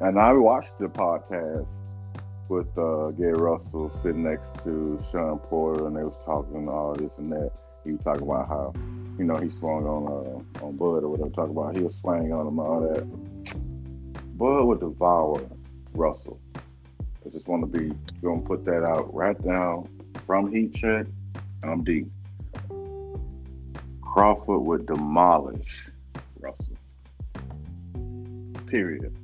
And 0.00 0.18
I 0.18 0.32
watched 0.34 0.78
the 0.78 0.86
podcast 0.86 1.66
with 2.48 2.68
uh, 2.78 3.10
Gary 3.12 3.32
Russell 3.32 3.90
sitting 4.02 4.22
next 4.22 4.62
to 4.62 5.02
Shawn 5.10 5.38
Porter, 5.38 5.88
and 5.88 5.96
they 5.96 6.04
was 6.04 6.14
talking 6.24 6.68
all 6.68 6.94
this 6.94 7.10
and 7.18 7.32
that. 7.32 7.50
He 7.84 7.92
was 7.92 8.02
talking 8.02 8.22
about 8.22 8.48
how, 8.48 8.72
you 9.18 9.24
know, 9.24 9.36
he 9.36 9.48
swung 9.48 9.86
on 9.86 10.06
uh, 10.06 10.64
on 10.64 10.76
Bud 10.76 11.02
or 11.02 11.08
whatever. 11.08 11.30
Talking 11.30 11.56
about 11.56 11.76
he 11.76 11.82
was 11.82 11.96
swinging 11.96 12.32
on 12.32 12.46
him 12.46 12.58
all 12.60 12.80
that. 12.80 13.35
Bud 14.36 14.64
would 14.64 14.80
devour 14.80 15.40
Russell. 15.94 16.38
I 17.24 17.30
just 17.30 17.48
want 17.48 17.62
to 17.62 17.78
be 17.78 17.94
gonna 18.22 18.42
put 18.42 18.64
that 18.66 18.84
out 18.84 19.12
right 19.14 19.42
now 19.44 19.86
from 20.26 20.52
Heat 20.52 20.74
Check. 20.74 21.06
I'm 21.64 21.82
deep. 21.84 22.06
Crawford 24.02 24.60
would 24.60 24.86
demolish 24.86 25.90
Russell. 26.38 26.76
Period. 28.66 29.14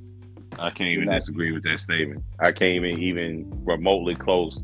I 0.59 0.69
can't 0.69 0.89
even 0.89 1.05
Not- 1.05 1.19
disagree 1.19 1.51
with 1.51 1.63
that 1.63 1.79
statement. 1.79 2.23
I 2.39 2.51
can't 2.51 2.73
even 2.83 2.99
even 2.99 3.61
remotely 3.65 4.15
close 4.15 4.63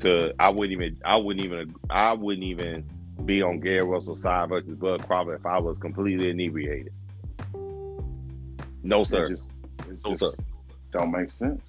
to. 0.00 0.32
I 0.38 0.48
wouldn't 0.48 0.72
even. 0.72 0.96
I 1.04 1.16
wouldn't 1.16 1.44
even. 1.44 1.74
I 1.90 2.12
wouldn't 2.12 2.44
even 2.44 2.84
be 3.24 3.42
on 3.42 3.60
Gary 3.60 3.82
Russell's 3.82 4.22
side 4.22 4.48
versus 4.48 4.76
Bud 4.76 5.06
Crawford 5.06 5.40
if 5.40 5.46
I 5.46 5.58
was 5.58 5.78
completely 5.78 6.30
inebriated. 6.30 6.92
No, 8.82 9.04
sir. 9.04 9.28
Just, 9.28 9.49
it 10.04 10.08
No, 10.08 10.16
just 10.16 10.40
don't 10.92 11.10
make 11.10 11.30
sense. 11.30 11.62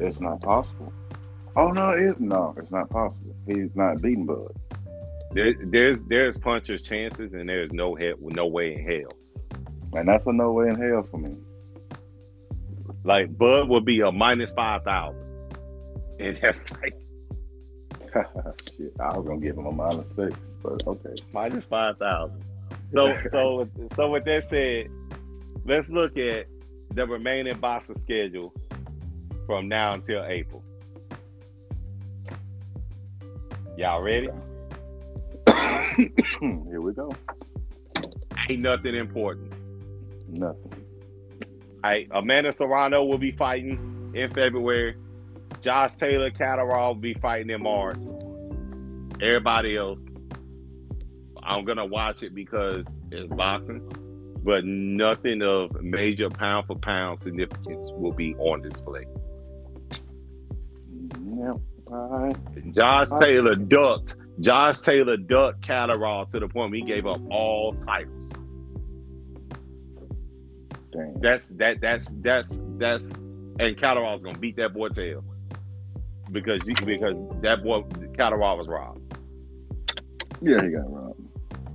It's 0.00 0.20
not 0.20 0.40
possible. 0.40 0.92
Oh 1.54 1.70
no, 1.70 1.90
it 1.90 2.00
is 2.00 2.14
no, 2.18 2.54
it's 2.56 2.70
not 2.70 2.88
possible. 2.88 3.34
He's 3.46 3.74
not 3.74 4.00
beating 4.00 4.26
Bud. 4.26 4.56
There, 5.32 5.54
there's 5.64 5.98
there's 6.08 6.38
punchers 6.38 6.82
chances 6.82 7.34
and 7.34 7.48
there's 7.48 7.72
no 7.72 7.94
head 7.94 8.14
no 8.20 8.46
way 8.46 8.74
in 8.74 8.84
hell. 8.84 9.12
And 9.94 10.08
that's 10.08 10.26
a 10.26 10.32
no 10.32 10.52
way 10.52 10.68
in 10.68 10.76
hell 10.76 11.06
for 11.10 11.18
me. 11.18 11.34
Like 13.04 13.36
Bud 13.36 13.68
would 13.68 13.84
be 13.84 14.00
a 14.00 14.12
minus 14.12 14.50
five 14.52 14.84
thousand 14.84 15.20
in 16.18 16.38
that 16.42 16.56
fight. 16.68 16.94
Shit, 18.76 18.92
I 19.00 19.16
was 19.16 19.26
gonna 19.26 19.40
give 19.40 19.56
him 19.56 19.66
a 19.66 19.72
minus 19.72 20.08
six, 20.14 20.36
but 20.62 20.86
okay. 20.86 21.14
Minus 21.32 21.64
five 21.64 21.98
thousand. 21.98 22.42
So 22.94 23.16
so 23.30 23.68
so 23.96 24.10
with 24.10 24.24
that 24.24 24.48
said, 24.48 24.88
let's 25.64 25.88
look 25.88 26.16
at 26.16 26.46
the 26.94 27.06
remaining 27.06 27.56
boxer 27.58 27.94
schedule 27.94 28.52
from 29.46 29.68
now 29.68 29.94
until 29.94 30.24
April. 30.24 30.62
Y'all 33.76 34.02
ready? 34.02 34.28
Here 35.96 36.80
we 36.80 36.92
go. 36.92 37.10
Ain't 38.48 38.60
nothing 38.60 38.94
important. 38.94 39.52
Nothing. 40.28 40.72
Right, 41.82 42.08
Amanda 42.12 42.52
Serrano 42.52 43.04
will 43.04 43.18
be 43.18 43.32
fighting 43.32 44.12
in 44.14 44.30
February. 44.30 44.96
Josh 45.62 45.96
Taylor 45.96 46.30
Catterall 46.30 46.94
will 46.94 47.00
be 47.00 47.14
fighting 47.14 47.50
in 47.50 47.62
March. 47.62 47.98
Everybody 49.20 49.76
else, 49.76 49.98
I'm 51.42 51.64
gonna 51.64 51.86
watch 51.86 52.22
it 52.22 52.34
because 52.34 52.84
it's 53.10 53.32
boxing, 53.34 53.80
but 54.42 54.64
nothing 54.64 55.42
of 55.42 55.82
major 55.82 56.28
pound 56.28 56.66
for 56.66 56.76
pound 56.76 57.20
significance 57.20 57.90
will 57.92 58.12
be 58.12 58.34
on 58.36 58.62
display. 58.62 59.04
Yep. 61.36 61.56
Right. 61.86 62.72
Josh 62.74 63.08
Taylor 63.20 63.54
ducked. 63.54 64.16
Josh 64.40 64.80
Taylor 64.80 65.16
ducked 65.16 65.62
Catterall 65.62 66.26
to 66.26 66.40
the 66.40 66.48
point 66.48 66.70
where 66.70 66.80
he 66.80 66.86
gave 66.86 67.06
up 67.06 67.20
all 67.30 67.74
titles. 67.74 68.32
Damn. 70.92 71.20
That's 71.20 71.48
that 71.50 71.80
that's 71.80 72.06
that's 72.20 72.48
that's 72.78 73.04
and 73.58 73.76
Catterall's 73.76 74.22
gonna 74.22 74.38
beat 74.38 74.56
that 74.56 74.74
boy 74.74 74.88
tail 74.88 75.24
because 76.30 76.62
you, 76.66 76.74
because 76.84 77.14
that 77.42 77.62
boy 77.62 77.82
Catterall 78.14 78.58
was 78.58 78.68
robbed. 78.68 79.00
Yeah, 80.40 80.62
he 80.62 80.70
got 80.70 80.90
robbed. 80.92 81.20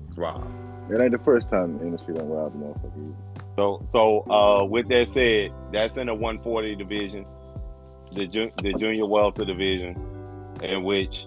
Was 0.08 0.18
robbed. 0.18 0.57
It 0.90 1.02
ain't 1.02 1.12
the 1.12 1.18
first 1.20 1.50
time 1.50 1.78
the 1.78 1.86
industry 1.86 2.14
done 2.14 2.30
robbed 2.30 2.56
a 2.56 2.60
motherfucker. 2.60 3.14
So 3.56 3.82
so 3.86 4.22
uh, 4.30 4.66
with 4.66 4.88
that 4.90 5.10
said, 5.10 5.52
that's 5.72 5.98
in 5.98 6.08
the 6.08 6.14
140 6.14 6.76
division, 6.76 7.26
the 8.14 8.28
ju- 8.28 8.52
the 8.62 8.74
junior 8.74 9.06
welter 9.06 9.44
division, 9.46 9.98
in 10.62 10.84
which 10.84 11.26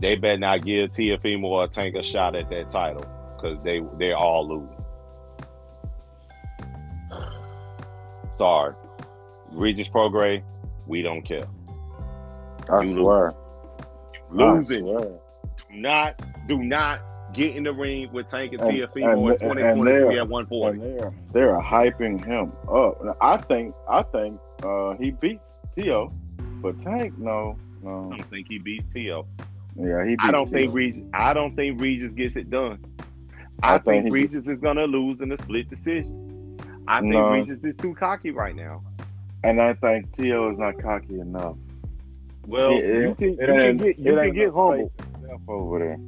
they 0.00 0.16
better 0.16 0.38
not 0.38 0.64
give 0.64 0.90
Teofimo 0.92 1.44
or 1.44 1.68
Tank 1.68 1.94
a 1.94 2.02
shot 2.02 2.34
at 2.34 2.48
that 2.50 2.70
title 2.70 3.04
because 3.36 3.62
they 3.62 3.82
they're 3.98 4.16
all 4.16 4.48
losing. 4.48 4.84
Sorry, 8.38 8.74
Regis 9.52 9.88
Prograis, 9.88 10.42
we 10.86 11.02
don't 11.02 11.22
care. 11.22 11.46
I 12.68 12.82
You 12.82 12.92
swear. 12.94 13.34
Losing. 14.30 14.86
Do 14.86 15.18
not 15.70 16.20
do 16.46 16.62
not 16.62 17.00
get 17.32 17.56
in 17.56 17.62
the 17.64 17.72
ring 17.72 18.10
with 18.12 18.26
Tank 18.28 18.52
and 18.52 18.60
And- 18.62 18.70
Teofimo 18.70 19.24
in 19.24 19.30
and 19.30 19.38
2023 19.40 19.84
they're- 19.92 20.20
at 20.20 20.28
140. 20.28 20.80
And 20.80 20.98
they're 20.98 21.12
they're 21.32 21.60
hyping 21.60 22.24
him 22.24 22.52
up. 22.72 23.16
I 23.20 23.36
think 23.38 23.74
I 23.88 24.02
think 24.02 24.38
uh, 24.62 24.94
he 24.94 25.10
beats 25.12 25.54
Tio, 25.74 26.12
but 26.62 26.80
Tank 26.82 27.16
no 27.18 27.56
I 27.82 27.84
no 27.86 28.10
don't 28.10 28.30
think 28.30 28.48
he 28.48 28.58
beats 28.58 28.84
Tio. 28.92 29.26
yeah 29.76 30.04
he. 30.04 30.10
Beats 30.10 30.22
I 30.24 30.30
don't 30.30 30.46
Tio. 30.46 30.58
think 30.58 30.74
Regis. 30.74 31.02
I 31.14 31.32
don't 31.34 31.54
think 31.56 31.80
Regis 31.80 32.12
gets 32.12 32.36
it 32.36 32.50
done. 32.50 32.84
I, 33.62 33.74
I 33.74 33.78
think, 33.78 34.04
think 34.04 34.14
Regis 34.14 34.46
is 34.46 34.58
gonna 34.60 34.84
lose 34.86 35.20
in 35.20 35.30
a 35.32 35.36
split 35.36 35.68
decision. 35.68 36.56
I 36.88 37.00
think 37.00 37.12
No. 37.12 37.30
Regis 37.32 37.62
is 37.64 37.76
too 37.76 37.94
cocky 37.94 38.30
right 38.30 38.56
now. 38.56 38.82
and 39.44 39.60
I 39.60 39.74
think 39.74 40.12
Tio 40.12 40.50
is 40.52 40.58
not 40.58 40.78
cocky 40.78 41.20
enough. 41.20 41.56
Well, 42.46 42.72
It- 42.72 42.84
you 42.84 43.14
can, 43.14 43.28
it 43.28 43.40
you 43.40 43.46
can 43.46 43.76
get 43.76 43.98
you 43.98 44.14
can 44.16 44.32
get 44.34 44.48
no 44.54 44.68
humbled. 44.70 44.92
fake 44.98 45.06
stuff 45.24 45.40
over 45.48 45.78
there. 45.78 45.98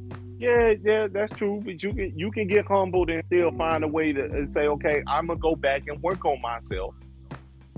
Yeah, 0.42 0.74
yeah, 0.82 1.06
that's 1.06 1.32
true. 1.34 1.62
But 1.64 1.84
you 1.84 1.94
can 1.94 2.18
you 2.18 2.32
can 2.32 2.48
get 2.48 2.66
humbled 2.66 3.10
and 3.10 3.22
still 3.22 3.52
find 3.52 3.84
a 3.84 3.86
way 3.86 4.12
to 4.12 4.24
and 4.24 4.52
say, 4.52 4.66
okay, 4.66 5.04
I'm 5.06 5.28
gonna 5.28 5.38
go 5.38 5.54
back 5.54 5.86
and 5.86 6.02
work 6.02 6.24
on 6.24 6.40
myself, 6.40 6.96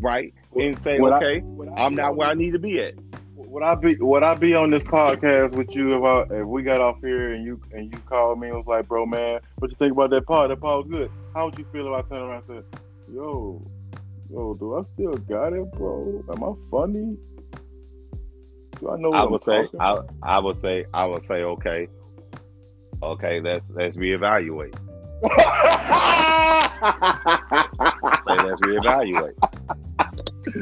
right? 0.00 0.32
And 0.58 0.80
say, 0.80 0.98
Would 0.98 1.12
okay, 1.12 1.42
I 1.76 1.84
I'm 1.84 1.94
not 1.94 2.16
where 2.16 2.26
I 2.26 2.32
need 2.32 2.52
to 2.52 2.58
be 2.58 2.80
at. 2.80 2.94
Would 3.36 3.62
I 3.62 3.74
be 3.74 3.96
would 3.96 4.22
I 4.22 4.34
be 4.34 4.54
on 4.54 4.70
this 4.70 4.82
podcast 4.82 5.52
with 5.52 5.76
you 5.76 5.94
if 5.94 6.02
I 6.04 6.36
if 6.36 6.46
we 6.46 6.62
got 6.62 6.80
off 6.80 6.96
here 7.02 7.34
and 7.34 7.44
you 7.44 7.60
and 7.72 7.92
you 7.92 7.98
called 8.06 8.40
me 8.40 8.48
and 8.48 8.56
was 8.56 8.66
like, 8.66 8.88
bro, 8.88 9.04
man, 9.04 9.40
what 9.58 9.70
you 9.70 9.76
think 9.76 9.92
about 9.92 10.08
that 10.10 10.24
pod? 10.26 10.50
That 10.50 10.58
pod 10.58 10.86
was 10.86 10.90
good. 10.90 11.10
How 11.34 11.44
would 11.44 11.58
you 11.58 11.66
feel 11.70 11.86
if 11.86 11.92
I 11.92 12.08
turned 12.08 12.22
around 12.22 12.44
and 12.48 12.64
said, 12.64 12.80
yo, 13.12 13.62
yo, 14.30 14.54
do 14.54 14.78
I 14.78 14.82
still 14.94 15.12
got 15.12 15.52
it, 15.52 15.70
bro? 15.72 16.24
Am 16.32 16.42
I 16.42 16.52
funny? 16.70 17.18
Do 18.80 18.90
I 18.90 18.96
know 18.96 19.10
what 19.10 19.20
I 19.20 19.24
am 19.24 19.30
would 19.32 19.40
say, 19.42 19.68
I, 19.78 19.98
I 20.22 20.38
would 20.40 20.58
say, 20.58 20.86
I 20.94 21.04
would 21.04 21.22
say, 21.22 21.42
okay, 21.42 21.88
okay, 23.12 23.40
let's 23.40 23.70
let's 23.70 23.96
reevaluate. 23.96 24.74
say 28.24 28.36
let's 28.46 28.60
reevaluate. 28.60 29.34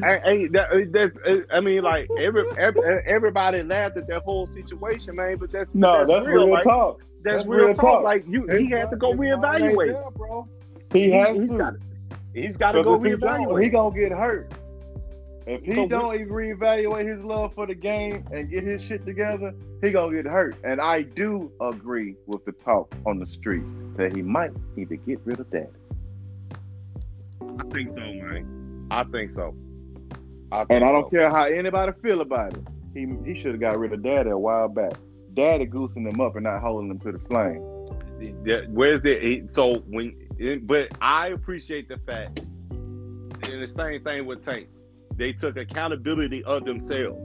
Hey, 0.04 0.20
hey, 0.24 0.46
that, 0.48 0.70
uh, 0.70 0.78
that's, 0.90 1.16
uh, 1.26 1.42
I 1.52 1.60
mean, 1.60 1.82
like 1.82 2.08
every, 2.18 2.44
every 2.56 2.82
uh, 2.82 3.00
everybody 3.04 3.62
laughed 3.62 3.96
at 3.96 4.06
that 4.06 4.22
whole 4.22 4.46
situation, 4.46 5.16
man. 5.16 5.36
But 5.38 5.50
that's 5.50 5.70
no, 5.74 6.06
that's, 6.06 6.26
real, 6.26 6.48
like, 6.48 6.62
talk. 6.62 7.00
That's, 7.24 7.38
that's 7.38 7.48
real, 7.48 7.66
real 7.66 7.74
talk. 7.74 7.84
talk. 7.84 8.04
Like 8.04 8.24
you, 8.28 8.46
he 8.46 8.70
had 8.70 8.90
to 8.90 8.96
go 8.96 9.12
reevaluate. 9.12 9.92
there, 9.92 10.10
bro. 10.14 10.48
He 10.92 11.10
has 11.10 11.40
he's 11.40 11.50
to. 11.50 11.58
got, 11.58 11.74
he's 12.34 12.56
got 12.56 12.72
to 12.72 12.82
go 12.82 12.98
he 13.00 13.10
reevaluate. 13.10 13.62
he 13.62 13.70
gonna 13.70 13.98
get 13.98 14.12
hurt. 14.12 14.52
If 15.46 15.62
he 15.64 15.74
So 15.74 15.88
don't 15.88 16.14
even 16.14 16.28
reevaluate 16.28 17.06
his 17.06 17.24
love 17.24 17.54
for 17.54 17.66
the 17.66 17.74
game 17.74 18.24
and 18.32 18.48
get 18.48 18.62
his 18.64 18.82
shit 18.82 19.04
together, 19.04 19.52
he 19.82 19.90
gonna 19.90 20.14
get 20.22 20.30
hurt. 20.30 20.56
And 20.64 20.80
I 20.80 21.02
do 21.02 21.50
agree 21.60 22.16
with 22.26 22.44
the 22.44 22.52
talk 22.52 22.94
on 23.06 23.18
the 23.18 23.26
streets 23.26 23.68
that 23.96 24.14
he 24.14 24.22
might 24.22 24.52
need 24.76 24.88
to 24.90 24.96
get 24.96 25.20
rid 25.24 25.40
of 25.40 25.50
that. 25.50 25.70
I 27.40 27.64
think 27.72 27.90
so, 27.90 28.00
man. 28.00 28.86
I 28.90 29.04
think 29.04 29.30
so. 29.30 29.54
I 30.52 30.58
think 30.58 30.70
And 30.70 30.84
I 30.84 30.92
don't 30.92 31.04
so. 31.04 31.10
care 31.10 31.30
how 31.30 31.44
anybody 31.46 31.92
feel 32.02 32.20
about 32.20 32.54
it. 32.54 32.62
He 32.94 33.08
he 33.24 33.34
should 33.34 33.52
have 33.52 33.60
got 33.60 33.78
rid 33.78 33.92
of 33.92 34.02
daddy 34.02 34.30
a 34.30 34.38
while 34.38 34.68
back. 34.68 34.92
Daddy 35.34 35.64
goosing 35.64 36.06
him 36.06 36.20
up 36.20 36.36
and 36.36 36.44
not 36.44 36.60
holding 36.60 36.90
him 36.90 36.98
to 37.00 37.12
the 37.12 37.18
flame. 37.18 37.60
Where's 38.74 39.00
it? 39.04 39.50
So 39.50 39.76
when, 39.88 40.14
but 40.66 40.88
I 41.00 41.28
appreciate 41.28 41.88
the 41.88 41.96
fact, 41.98 42.44
and 42.70 43.62
the 43.62 43.72
same 43.76 44.04
thing 44.04 44.26
with 44.26 44.44
Tank. 44.44 44.68
They 45.16 45.32
took 45.32 45.56
accountability 45.56 46.42
of 46.44 46.64
themselves. 46.64 47.20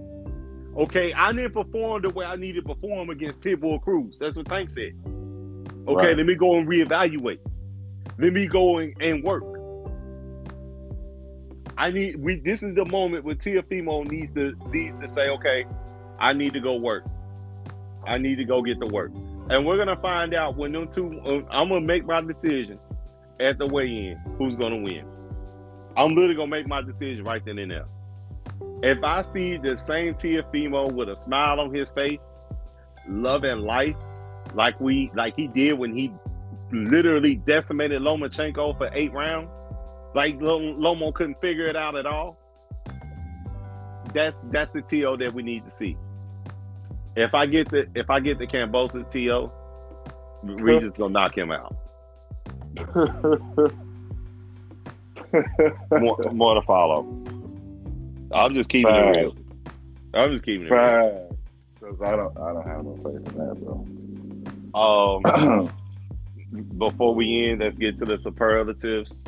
Okay, 0.76 1.12
I 1.14 1.32
didn't 1.34 1.54
perform 1.54 2.04
the 2.04 2.10
way 2.12 2.26
I 2.26 2.36
needed 2.36 2.66
to 2.66 2.74
perform 2.76 3.10
against 3.10 3.42
Pitbull 3.42 3.82
Cruz. 3.82 4.18
That's 4.20 4.36
what 4.36 4.48
Tank 4.48 4.70
said. 4.70 4.94
Okay, 5.88 6.08
Right. 6.08 6.18
let 6.18 6.26
me 6.26 6.36
go 6.36 6.58
and 6.58 6.68
reevaluate. 6.68 7.40
Let 8.20 8.34
me 8.34 8.48
go 8.48 8.78
and, 8.78 8.94
and 9.02 9.24
work. 9.24 9.44
I 11.78 11.92
need 11.92 12.18
we. 12.18 12.40
This 12.40 12.64
is 12.64 12.74
the 12.76 12.86
moment 12.86 13.24
where 13.24 13.36
Teofimo 13.36 14.10
needs 14.10 14.32
to 14.34 14.56
needs 14.72 14.96
to 14.96 15.08
say, 15.08 15.30
okay, 15.30 15.66
I 16.20 16.34
need 16.34 16.54
to 16.54 16.60
go 16.60 16.76
work. 16.78 17.06
I 18.06 18.18
need 18.18 18.36
to 18.38 18.46
go 18.46 18.62
get 18.62 18.80
to 18.82 18.88
work, 18.88 19.12
and 19.50 19.66
we're 19.66 19.78
gonna 19.78 20.00
find 20.02 20.34
out 20.34 20.58
when 20.58 20.72
them 20.72 20.88
two. 20.92 21.20
uh, 21.26 21.42
I'm 21.52 21.70
gonna 21.70 21.82
make 21.82 22.06
my 22.06 22.22
decision 22.22 22.80
at 23.40 23.58
the 23.60 23.68
weigh-in. 23.68 24.18
Who's 24.38 24.56
gonna 24.56 24.78
win? 24.78 25.06
I'm 25.98 26.14
literally 26.14 26.36
gonna 26.36 26.48
make 26.48 26.68
my 26.68 26.82
decision 26.82 27.26
right 27.26 27.44
then 27.44 27.58
and 27.58 27.72
there. 27.72 27.86
If 28.84 29.04
I 29.04 29.24
see 29.24 29.58
the 29.58 29.76
same 29.76 30.14
Teofimo 30.14 30.92
with 30.92 31.10
a 31.10 31.16
smile 31.16 31.60
on 31.60 31.74
his 31.74 31.90
face, 31.90 32.22
loving 33.10 33.62
life, 33.62 33.96
like 34.54 34.80
we 34.80 35.12
like 35.16 35.36
he 35.36 35.48
did 35.48 35.74
when 35.74 35.96
he 35.96 36.14
literally 36.72 37.36
decimated 37.36 38.02
Lomachenko 38.02 38.78
for 38.78 38.90
eight 38.94 39.12
rounds. 39.12 39.50
Like 40.14 40.38
Lomo 40.40 41.14
couldn't 41.14 41.42
figure 41.42 41.66
it 41.66 41.76
out 41.76 41.96
at 41.96 42.06
all. 42.06 42.38
That's 44.14 44.38
that's 44.52 44.72
the 44.74 44.84
TO 44.84 45.18
that 45.18 45.34
we 45.34 45.42
need 45.42 45.66
to 45.66 45.72
see. 45.72 45.98
If 47.16 47.34
I 47.34 47.48
get 47.48 47.70
the 47.70 47.88
if 47.96 48.12
I 48.12 48.20
get 48.20 48.38
the 48.38 48.46
Kambosos 48.46 49.10
TO, 49.12 49.52
Regis 50.44 50.92
gonna 50.92 51.14
knock 51.14 51.36
him 51.36 51.52
out. 51.52 51.76
More, 55.92 56.18
more 56.34 56.56
to 56.56 56.62
follow. 56.62 57.02
I'm 58.32 58.54
just 58.54 58.70
keeping 58.70 58.92
Facts. 58.92 59.18
it 59.18 59.22
real. 59.22 59.36
I'm 60.14 60.32
just 60.32 60.44
keeping 60.44 60.68
it 60.68 60.72
real. 60.72 61.36
Because 61.80 62.02
I 62.02 62.16
don't 62.16 62.38
I 62.38 62.54
don't 62.54 62.68
have 62.68 62.84
no 62.84 62.96
faith 62.98 63.34
in 63.34 63.38
that, 63.38 63.56
bro. 63.62 63.86
Um, 64.74 65.72
before 66.78 67.16
we 67.16 67.50
end, 67.50 67.62
let's 67.62 67.76
get 67.76 67.98
to 68.00 68.06
the 68.06 68.18
superlatives. 68.18 69.26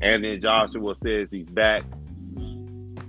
And 0.00 0.24
Anthony 0.24 0.38
Joshua 0.38 0.94
says 0.96 1.30
he's 1.30 1.50
back. 1.50 1.82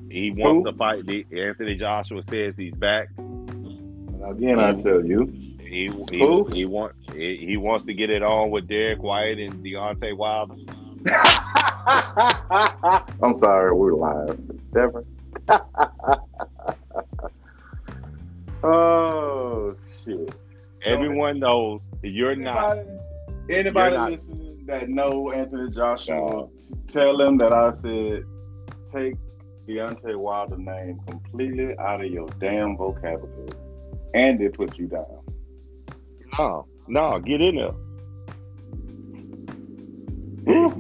He 0.10 0.32
wants 0.32 0.60
Who? 0.60 0.72
to 0.72 0.74
fight. 0.78 1.06
The, 1.06 1.26
Anthony 1.32 1.76
Joshua 1.76 2.22
says 2.24 2.56
he's 2.58 2.76
back. 2.76 3.10
And 3.18 4.24
again, 4.26 4.60
I 4.60 4.74
tell 4.74 5.06
you, 5.06 5.28
He 5.60 5.92
he, 6.12 6.20
Who? 6.20 6.48
he 6.52 6.66
want 6.66 6.96
he, 7.14 7.38
he 7.46 7.58
wants 7.58 7.86
to 7.86 7.94
get 7.94 8.10
it 8.10 8.24
on 8.24 8.50
with 8.50 8.68
Derek 8.68 9.04
White 9.04 9.38
and 9.38 9.64
Deontay 9.64 10.18
Wilder. 10.18 10.56
I'm 13.22 13.38
sorry, 13.38 13.74
we're 13.74 13.94
live. 13.94 14.38
Devin. 14.74 15.06
oh 18.64 19.76
shit! 20.04 20.36
Everyone 20.84 21.40
knows 21.40 21.90
you're 22.04 22.36
not. 22.36 22.80
Anybody, 22.80 23.00
anybody 23.50 23.92
You're 23.92 24.00
not. 24.00 24.12
listening 24.12 24.66
that 24.66 24.90
know 24.90 25.32
Anthony 25.32 25.72
Joshua, 25.72 26.50
tell 26.88 27.22
him 27.22 27.38
that 27.38 27.54
I 27.54 27.72
said 27.72 28.26
take 28.92 29.16
Deontay 29.68 30.18
Wilder 30.18 30.58
name 30.58 31.00
completely 31.08 31.78
out 31.78 32.04
of 32.04 32.12
your 32.12 32.28
damn 32.40 32.76
vocabulary, 32.76 33.50
and 34.14 34.42
it 34.42 34.54
puts 34.54 34.78
you 34.78 34.88
down. 34.88 35.06
No, 36.38 36.68
no, 36.88 37.20
get 37.20 37.40
in 37.40 37.56
there. 37.56 37.72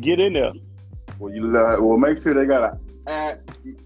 Get 0.01 0.19
in 0.19 0.33
there. 0.33 0.53
Well, 1.19 1.33
you 1.33 1.57
uh, 1.57 1.77
well 1.81 1.97
make 1.97 2.17
sure 2.17 2.33
they 2.33 2.45
got 2.45 2.79
a, 3.07 3.11
a 3.11 3.37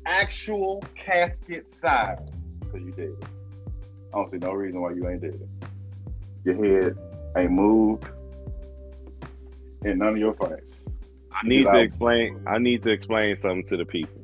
actual 0.05 0.83
casket 0.95 1.67
size 1.67 2.47
because 2.59 2.85
you 2.85 2.91
did 2.91 3.09
it. 3.09 3.25
I 4.13 4.17
don't 4.17 4.31
see 4.31 4.37
no 4.37 4.51
reason 4.51 4.81
why 4.81 4.91
you 4.91 5.07
ain't 5.07 5.21
did 5.21 5.35
it. 5.35 5.49
Your 6.43 6.55
head 6.63 6.97
ain't 7.35 7.51
moved, 7.51 8.05
and 9.83 9.99
none 9.99 10.09
of 10.09 10.17
your 10.17 10.33
fights. 10.33 10.83
I 11.31 11.47
need 11.47 11.63
to 11.65 11.79
explain. 11.79 12.41
I 12.45 12.59
need 12.59 12.83
to 12.83 12.91
explain 12.91 13.35
something 13.35 13.65
to 13.65 13.77
the 13.77 13.85
people. 13.85 14.21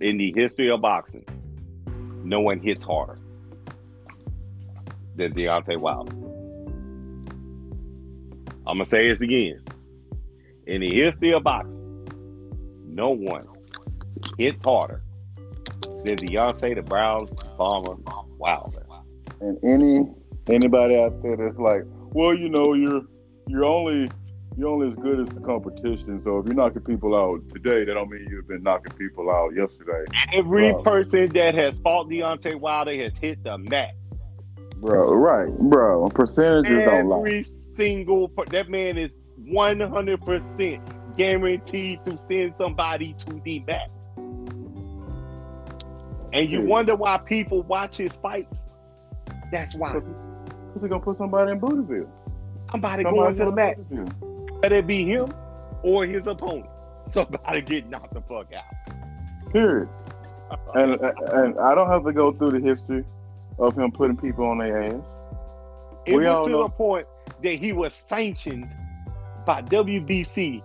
In 0.00 0.16
the 0.16 0.32
history 0.34 0.70
of 0.70 0.80
boxing, 0.80 1.24
no 2.24 2.40
one 2.40 2.60
hits 2.60 2.84
harder 2.84 3.18
than 5.16 5.32
Deontay 5.34 5.78
Wilder. 5.78 6.12
I'm 8.66 8.78
gonna 8.78 8.84
say 8.84 9.08
this 9.08 9.20
again. 9.20 9.62
In 10.68 10.82
the 10.82 10.94
history 10.94 11.32
of 11.32 11.44
boxing, 11.44 12.06
no 12.86 13.08
one 13.08 13.46
hits 14.36 14.62
harder 14.62 15.02
than 16.04 16.16
Deontay 16.16 16.74
the 16.74 16.82
Brown 16.82 17.20
Bomber 17.56 17.96
Wilder. 18.36 18.84
And 19.40 19.56
any 19.64 20.06
anybody 20.46 20.94
out 20.96 21.22
there 21.22 21.38
that's 21.38 21.58
like, 21.58 21.84
well, 22.10 22.34
you 22.34 22.50
know, 22.50 22.74
you're 22.74 23.00
you're 23.46 23.64
only 23.64 24.10
you're 24.58 24.68
only 24.68 24.88
as 24.88 24.94
good 24.96 25.20
as 25.20 25.28
the 25.34 25.40
competition. 25.40 26.20
So 26.20 26.38
if 26.38 26.44
you're 26.44 26.54
knocking 26.54 26.82
people 26.82 27.16
out 27.16 27.48
today, 27.48 27.86
that 27.86 27.94
don't 27.94 28.10
mean 28.10 28.26
you've 28.28 28.46
been 28.46 28.62
knocking 28.62 28.92
people 28.98 29.30
out 29.30 29.54
yesterday. 29.54 30.04
Every 30.34 30.72
bro. 30.72 30.82
person 30.82 31.30
that 31.30 31.54
has 31.54 31.78
fought 31.78 32.10
Deontay 32.10 32.60
Wilder 32.60 32.94
has 32.94 33.12
hit 33.22 33.42
the 33.42 33.56
mat. 33.56 33.92
Bro, 34.76 35.14
right, 35.14 35.48
bro. 35.60 36.10
Percentages 36.10 36.70
Every 36.70 36.84
don't 36.84 37.08
lie. 37.08 37.18
Every 37.20 37.42
single 37.42 38.30
that 38.50 38.68
man 38.68 38.98
is 38.98 39.12
100 39.48 40.20
percent 40.20 40.82
guaranteed 41.16 42.02
to 42.04 42.16
send 42.16 42.54
somebody 42.56 43.14
to 43.14 43.40
the 43.44 43.60
mat. 43.60 43.90
And 46.32 46.48
you 46.48 46.62
wonder 46.62 46.94
why 46.94 47.18
people 47.18 47.62
watch 47.62 47.96
his 47.96 48.12
fights. 48.22 48.64
That's 49.50 49.74
why. 49.74 49.94
Because 49.94 50.12
they're 50.76 50.88
gonna 50.88 51.02
put 51.02 51.16
somebody 51.16 51.52
in 51.52 51.60
Bootyville. 51.60 52.08
Somebody, 52.70 53.02
somebody 53.02 53.04
going 53.04 53.36
to 53.36 53.44
the 53.46 53.52
mat. 53.52 53.76
Whether 54.60 54.76
it 54.76 54.86
be 54.86 55.04
him 55.04 55.32
or 55.82 56.06
his 56.06 56.26
opponent. 56.26 56.66
Somebody 57.10 57.62
get 57.62 57.88
knocked 57.88 58.14
the 58.14 58.20
fuck 58.20 58.52
out. 58.52 59.52
Period. 59.52 59.88
and 60.74 60.94
and 60.94 61.58
I 61.58 61.74
don't 61.74 61.88
have 61.88 62.04
to 62.04 62.12
go 62.12 62.32
through 62.32 62.52
the 62.52 62.60
history 62.60 63.04
of 63.58 63.76
him 63.76 63.90
putting 63.90 64.16
people 64.16 64.46
on 64.46 64.58
their 64.58 64.82
ass. 64.82 65.04
It 66.06 66.16
we 66.16 66.26
was 66.26 66.46
to 66.46 66.52
know. 66.52 66.62
the 66.64 66.68
point 66.68 67.06
that 67.42 67.54
he 67.54 67.72
was 67.72 67.94
sanctioned 68.08 68.68
by 69.48 69.62
WBC 69.62 70.62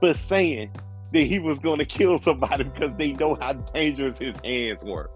for 0.00 0.14
saying 0.14 0.70
that 1.12 1.20
he 1.20 1.38
was 1.38 1.58
going 1.58 1.78
to 1.78 1.84
kill 1.84 2.16
somebody 2.16 2.64
because 2.64 2.90
they 2.96 3.12
know 3.12 3.34
how 3.34 3.52
dangerous 3.52 4.16
his 4.16 4.34
hands 4.42 4.82
were. 4.82 5.10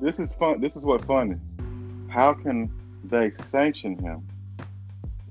This 0.00 0.18
is 0.18 0.32
fun. 0.32 0.58
This 0.58 0.74
is 0.74 0.82
what 0.82 1.04
funny. 1.04 1.36
How 2.08 2.32
can 2.32 2.72
they 3.04 3.30
sanction 3.32 3.98
him 3.98 4.26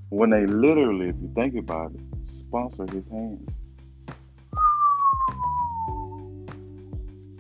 when 0.10 0.30
they 0.30 0.46
literally, 0.46 1.10
if 1.10 1.16
you 1.20 1.32
think 1.34 1.56
about 1.56 1.94
it, 1.96 2.02
sponsor 2.32 2.86
his 2.92 3.08
hands? 3.08 3.50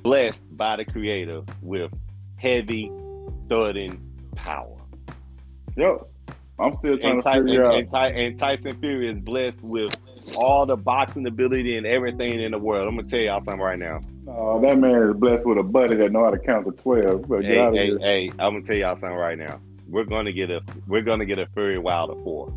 Blessed 0.01 0.57
by 0.57 0.77
the 0.77 0.85
creator 0.85 1.43
with 1.61 1.91
heavy 2.37 2.91
thudding 3.47 4.01
power. 4.35 4.77
Yep. 5.75 6.08
I'm 6.59 6.77
still 6.79 6.97
trying 6.97 7.13
and 7.13 7.23
to 7.23 7.31
figure 7.31 7.63
and, 7.71 7.93
out. 7.93 8.11
And, 8.11 8.17
and 8.17 8.39
Tyson 8.39 8.79
Fury 8.79 9.09
is 9.09 9.21
blessed 9.21 9.63
with 9.63 9.97
all 10.37 10.65
the 10.65 10.75
boxing 10.75 11.25
ability 11.25 11.77
and 11.77 11.87
everything 11.87 12.41
in 12.41 12.51
the 12.51 12.59
world. 12.59 12.87
I'm 12.87 12.95
gonna 12.97 13.07
tell 13.07 13.19
y'all 13.19 13.41
something 13.41 13.61
right 13.61 13.79
now. 13.79 14.01
Oh, 14.27 14.59
that 14.61 14.77
man 14.77 15.09
is 15.09 15.15
blessed 15.15 15.47
with 15.47 15.57
a 15.57 15.63
buddy 15.63 15.95
that 15.95 16.11
know 16.11 16.25
how 16.25 16.31
to 16.31 16.39
count 16.39 16.65
to 16.65 16.71
twelve. 16.71 17.25
Hey, 17.29 17.55
hey, 17.55 17.97
hey, 17.99 18.29
I'm 18.39 18.53
gonna 18.53 18.61
tell 18.61 18.75
y'all 18.75 18.95
something 18.95 19.17
right 19.17 19.37
now. 19.37 19.59
We're 19.87 20.03
gonna 20.03 20.33
get 20.33 20.51
a 20.51 20.61
we're 20.87 21.01
gonna 21.01 21.25
get 21.25 21.39
a 21.39 21.47
Fury 21.47 21.79
Wilder 21.79 22.15
four 22.23 22.53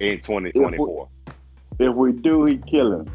in 0.00 0.20
2024. 0.20 1.08
If 1.78 1.78
we, 1.78 1.86
if 1.86 1.94
we 1.94 2.12
do, 2.12 2.44
he 2.44 2.58
kill 2.58 3.00
him. 3.00 3.10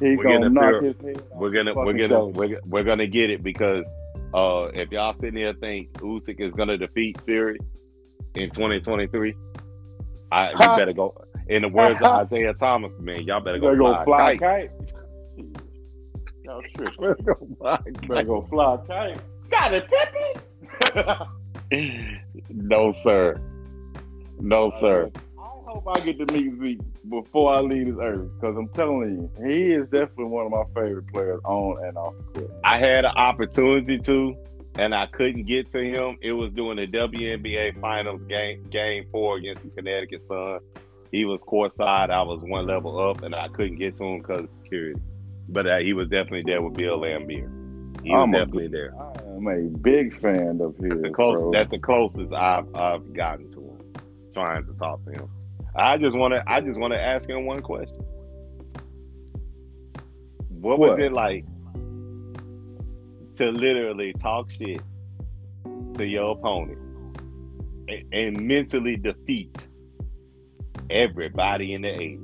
He 0.00 0.16
we're 0.16 0.24
gonna 0.24 0.50
knock 0.50 0.82
his 0.82 0.96
head. 1.00 1.22
We're 1.32 1.50
gonna 1.50 1.74
we're 1.74 1.92
gonna 1.92 2.26
we're, 2.26 2.60
we're 2.64 2.84
gonna 2.84 3.06
get 3.06 3.30
it 3.30 3.42
because 3.42 3.86
uh, 4.34 4.68
if 4.74 4.90
y'all 4.90 5.14
sitting 5.14 5.36
there 5.36 5.54
think 5.54 5.92
Usyk 5.94 6.40
is 6.40 6.52
gonna 6.52 6.76
defeat 6.76 7.20
Fury 7.24 7.58
in 8.36 8.50
2023, 8.50 9.34
I 10.30 10.50
you 10.50 10.58
better 10.58 10.92
go. 10.92 11.14
In 11.48 11.62
the 11.62 11.68
words 11.68 12.00
of 12.02 12.32
Isiah 12.32 12.54
Thomas, 12.54 12.92
man, 13.00 13.22
y'all 13.22 13.40
better 13.40 13.58
go, 13.58 13.76
fly, 13.76 13.98
go 13.98 14.04
fly 14.04 14.36
kite. 14.36 14.70
Y'all 16.44 16.62
Better 16.76 17.16
go 17.22 17.48
fly 17.58 17.76
kite. 17.76 18.08
Better 18.08 18.22
go 18.24 18.42
fly 18.42 18.78
kite. 18.86 19.20
Scottie 19.40 19.82
Pippen. 19.82 21.26
no, 22.50 22.92
sir. 22.92 23.40
No, 24.38 24.70
sir. 24.70 25.10
I 25.38 25.42
hope 25.42 25.84
I 25.88 26.00
get 26.00 26.26
to 26.26 26.32
meet 26.32 26.60
Zeke 26.60 26.80
before 27.08 27.54
I 27.54 27.60
leave 27.60 27.86
this 27.86 27.96
earth 28.00 28.28
because 28.34 28.56
I'm 28.56 28.68
telling 28.68 29.30
you, 29.38 29.44
he 29.46 29.72
is 29.72 29.84
definitely 29.88 30.26
one 30.26 30.46
of 30.46 30.52
my 30.52 30.64
favorite 30.74 31.06
players 31.12 31.40
on 31.44 31.84
and 31.84 31.96
off 31.96 32.14
the 32.34 32.40
court. 32.40 32.52
I 32.64 32.78
had 32.78 33.04
an 33.04 33.12
opportunity 33.16 33.98
to, 33.98 34.36
and 34.78 34.94
I 34.94 35.06
couldn't 35.06 35.44
get 35.44 35.70
to 35.72 35.82
him. 35.82 36.18
It 36.20 36.32
was 36.32 36.52
during 36.52 36.76
the 36.76 36.86
WNBA 36.86 37.80
Finals 37.80 38.24
game, 38.24 38.64
game 38.70 39.06
four 39.10 39.38
against 39.38 39.62
the 39.62 39.70
Connecticut 39.70 40.22
Sun. 40.22 40.60
He 41.12 41.24
was 41.24 41.42
courtside. 41.42 42.10
I 42.10 42.22
was 42.22 42.40
one 42.42 42.66
level 42.66 42.98
up, 42.98 43.22
and 43.22 43.34
I 43.34 43.48
couldn't 43.48 43.76
get 43.76 43.96
to 43.96 44.04
him 44.04 44.18
because 44.18 44.42
of 44.42 44.50
security. 44.62 45.00
But 45.48 45.66
uh, 45.66 45.78
he 45.78 45.92
was 45.92 46.08
definitely 46.08 46.42
there 46.42 46.60
with 46.60 46.74
Bill 46.74 46.98
Laimbeer. 46.98 48.02
He 48.02 48.10
was 48.10 48.20
I'm 48.22 48.32
definitely 48.32 48.66
a, 48.66 48.68
there. 48.68 48.94
I'm 49.34 49.46
a 49.46 49.78
big 49.78 50.20
fan 50.20 50.60
of 50.60 50.76
his. 50.76 50.90
That's 50.90 51.02
the 51.02 51.10
closest, 51.10 51.52
that's 51.52 51.70
the 51.70 51.78
closest 51.78 52.34
I've, 52.34 52.74
I've 52.74 53.12
gotten 53.12 53.50
to 53.52 53.60
him, 53.60 53.80
trying 54.34 54.66
to 54.66 54.72
talk 54.74 55.04
to 55.04 55.12
him. 55.12 55.30
I 55.74 55.96
just 55.98 56.16
want 56.16 56.34
to. 56.34 56.42
I 56.46 56.60
just 56.60 56.78
want 56.78 56.92
to 56.92 57.00
ask 57.00 57.28
him 57.28 57.46
one 57.46 57.60
question. 57.60 58.04
What, 60.48 60.78
what 60.78 60.90
was 60.90 60.98
it 61.00 61.12
like 61.12 61.44
to 63.36 63.50
literally 63.50 64.12
talk 64.14 64.50
shit 64.50 64.82
to 65.94 66.04
your 66.04 66.32
opponent 66.32 66.78
and, 67.88 68.04
and 68.12 68.40
mentally 68.40 68.96
defeat 68.96 69.56
everybody 70.90 71.74
in 71.74 71.82
the 71.82 71.88
80s? 71.88 72.22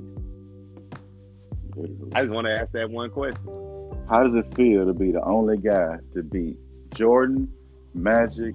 I 2.15 2.21
just 2.21 2.33
want 2.33 2.45
to 2.45 2.53
ask 2.53 2.71
that 2.73 2.89
one 2.89 3.09
question. 3.09 3.43
How 4.09 4.23
does 4.23 4.35
it 4.35 4.53
feel 4.55 4.85
to 4.85 4.93
be 4.93 5.11
the 5.11 5.23
only 5.23 5.57
guy 5.57 5.97
to 6.13 6.21
beat 6.21 6.57
Jordan, 6.93 7.51
Magic, 7.93 8.53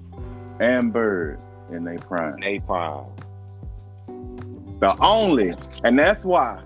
and 0.59 0.93
Bird 0.93 1.39
in 1.71 1.83
their 1.83 1.97
prime? 1.97 2.39
Their 2.39 2.61
prime. 2.61 3.07
The 4.79 4.95
only, 5.01 5.53
and 5.83 5.99
that's 5.99 6.23
why, 6.23 6.61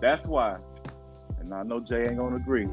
that's 0.00 0.26
why, 0.26 0.58
and 1.40 1.52
I 1.52 1.64
know 1.64 1.80
Jay 1.80 2.06
ain't 2.06 2.18
gonna 2.18 2.36
agree. 2.36 2.68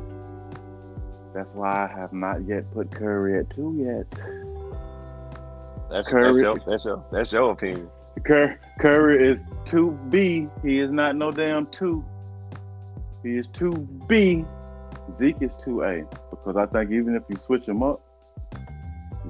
That's 1.33 1.49
why 1.53 1.89
I 1.89 1.99
have 1.99 2.13
not 2.13 2.45
yet 2.45 2.71
put 2.73 2.91
Curry 2.91 3.39
at 3.39 3.49
two 3.49 3.75
yet. 3.77 4.09
That's 5.89 6.07
Curry. 6.07 6.25
That's 6.25 6.41
your, 6.41 6.57
that's 6.65 6.85
your, 6.85 7.05
that's 7.11 7.31
your 7.31 7.51
opinion. 7.51 7.89
Cur, 8.23 8.57
Curry 8.79 9.31
is 9.31 9.41
two 9.65 9.91
B. 10.09 10.47
He 10.63 10.79
is 10.79 10.91
not 10.91 11.15
no 11.15 11.31
damn 11.31 11.65
two. 11.67 12.05
He 13.23 13.37
is 13.37 13.47
two 13.47 13.75
B. 14.07 14.45
Zeke 15.19 15.41
is 15.41 15.55
two 15.55 15.83
A 15.83 16.03
because 16.29 16.55
I 16.55 16.65
think 16.67 16.91
even 16.91 17.15
if 17.15 17.23
you 17.27 17.35
switch 17.37 17.67
him 17.67 17.81
up, 17.83 18.01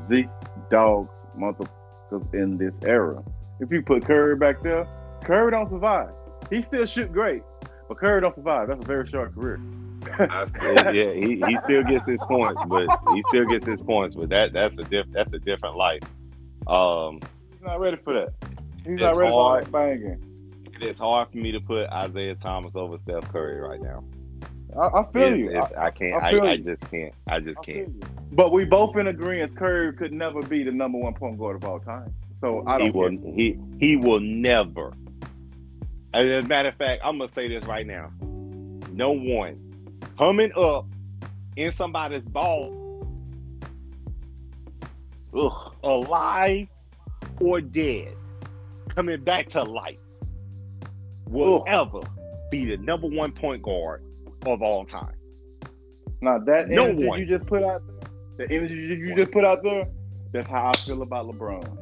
Zeke 0.08 0.28
dogs 0.70 1.16
motherfuckers 1.38 2.34
in 2.34 2.58
this 2.58 2.76
era. 2.86 3.24
If 3.60 3.72
you 3.72 3.82
put 3.82 4.06
Curry 4.06 4.36
back 4.36 4.62
there, 4.62 4.88
Curry 5.24 5.52
don't 5.52 5.70
survive. 5.70 6.10
He 6.50 6.62
still 6.62 6.86
shoot 6.86 7.12
great, 7.12 7.44
but 7.88 7.98
Curry 7.98 8.22
don't 8.22 8.36
survive. 8.36 8.68
That's 8.68 8.84
a 8.84 8.88
very 8.88 9.08
short 9.08 9.34
career. 9.34 9.60
Still, 10.48 10.94
yeah, 10.94 11.14
he, 11.14 11.42
he 11.48 11.58
still 11.58 11.84
gets 11.84 12.06
his 12.06 12.20
points, 12.28 12.62
but 12.68 12.88
he 13.14 13.22
still 13.24 13.46
gets 13.46 13.66
his 13.66 13.82
points. 13.82 14.16
But 14.16 14.30
that 14.30 14.54
that's 14.54 14.78
a 14.78 14.84
diff 14.84 15.08
that's 15.12 15.34
a 15.34 15.40
different 15.40 15.76
life. 15.76 16.04
Um, 16.68 17.20
he's 17.52 17.62
not 17.62 17.80
ready 17.80 17.98
for 17.98 18.14
that. 18.14 18.34
He's 18.86 19.00
not 19.00 19.16
ready 19.16 19.32
hard, 19.32 19.66
for 19.66 19.72
banging. 19.72 20.24
It's 20.82 21.00
hard 21.00 21.30
for 21.30 21.38
me 21.38 21.52
to 21.52 21.60
put 21.60 21.88
Isiah 21.94 22.36
Thomas 22.36 22.76
over 22.76 22.98
Steph 22.98 23.32
Curry 23.32 23.60
right 23.60 23.82
now. 23.82 24.04
I, 24.78 25.02
I 25.02 25.12
feel 25.12 25.24
it's, 25.24 25.38
you. 25.40 25.58
It's, 25.58 25.72
I, 25.74 25.86
I, 25.86 25.92
can't. 25.92 26.24
I, 26.24 26.40
I, 26.40 26.58
just 26.58 26.90
can't. 26.90 27.14
I 27.28 27.40
just 27.40 27.64
can't. 27.64 28.36
But 28.36 28.52
we 28.52 28.66
both 28.66 28.98
in 28.98 29.08
agreement. 29.08 29.56
Curry 29.56 29.94
could 29.94 30.12
never 30.12 30.42
be 30.42 30.64
the 30.64 30.72
number 30.72 30.98
one 30.98 31.14
point 31.14 31.38
guard 31.38 31.58
of 31.58 31.66
all 31.66 31.80
time. 31.80 32.14
So 32.42 32.64
I 32.66 32.78
don't. 32.78 32.88
He 32.88 32.92
will. 32.92 33.34
He 33.34 33.60
he 33.80 33.96
will 33.96 34.20
never 34.20 34.94
as 36.14 36.30
a 36.30 36.48
matter 36.48 36.70
of 36.70 36.76
fact, 36.76 37.02
I'm 37.04 37.18
gonna 37.18 37.32
say 37.32 37.48
this 37.48 37.66
right 37.66 37.88
now. 37.88 38.12
No 38.92 39.12
one 39.12 39.73
coming 40.18 40.52
up 40.56 40.86
in 41.56 41.76
somebody's 41.76 42.24
ball, 42.24 42.74
Ugh. 45.36 45.76
alive 45.84 46.68
or 47.42 47.62
dead, 47.62 48.16
coming 48.90 49.24
back 49.24 49.50
to 49.50 49.64
life, 49.64 49.98
will 51.28 51.62
Ugh. 51.62 51.64
ever 51.68 52.02
be 52.52 52.66
the 52.66 52.78
number 52.78 53.08
one 53.08 53.32
point 53.32 53.64
guard 53.64 54.04
of 54.46 54.62
all 54.62 54.86
time. 54.86 55.16
Now 56.22 56.38
that 56.40 56.70
No 56.70 56.86
energy 56.86 57.06
one. 57.06 57.20
you 57.20 57.26
just 57.26 57.46
put 57.48 57.64
out 57.64 57.82
there, 58.38 58.48
the 58.48 58.54
energy 58.56 58.76
you 58.76 59.16
just 59.16 59.32
put 59.32 59.44
out 59.44 59.64
there, 59.64 59.88
that's 60.32 60.48
how 60.48 60.68
I 60.68 60.74
feel 60.78 61.02
about 61.02 61.28
LeBron. 61.28 61.78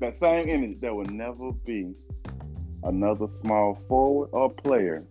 That 0.00 0.14
same 0.14 0.48
energy, 0.48 0.76
there 0.80 0.94
will 0.94 1.06
never 1.06 1.52
be 1.52 1.94
another 2.82 3.26
small 3.28 3.78
forward 3.88 4.28
or 4.32 4.50
player 4.50 5.04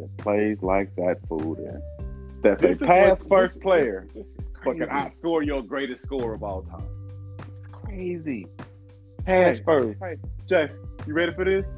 that 0.00 0.16
plays 0.18 0.62
like 0.62 0.94
that 0.96 1.18
fool 1.28 1.54
there. 1.54 1.80
That's 2.42 2.62
This 2.62 2.80
a 2.80 2.86
pass 2.86 3.22
first 3.24 3.54
this- 3.56 3.62
player, 3.62 4.06
This 4.14 4.26
is 4.28 4.50
but 4.64 4.76
crazy. 4.76 4.84
outscore 4.90 5.44
your 5.44 5.62
greatest 5.62 6.02
score 6.04 6.32
of 6.34 6.42
all 6.42 6.62
time. 6.62 6.86
It's 7.56 7.66
crazy. 7.66 8.46
Pass 9.26 9.58
Hey, 9.58 9.62
first. 9.64 9.98
hey. 10.02 10.16
Jay, 10.48 10.68
you 11.06 11.12
ready 11.14 11.32
for 11.34 11.44
this? 11.44 11.70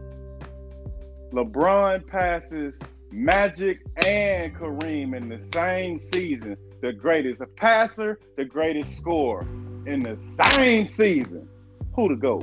LeBron 1.33 2.07
passes 2.07 2.81
Magic 3.11 3.81
and 4.07 4.55
Kareem 4.55 5.15
in 5.17 5.29
the 5.29 5.39
same 5.39 5.99
season. 5.99 6.57
The 6.81 6.93
greatest 6.93 7.41
a 7.43 7.47
passer, 7.47 8.19
the 8.37 8.45
greatest 8.45 8.97
scorer 8.99 9.43
in 9.87 10.03
the 10.03 10.17
same 10.17 10.87
season. 10.87 11.49
Who 11.95 12.09
to 12.09 12.17
go? 12.17 12.43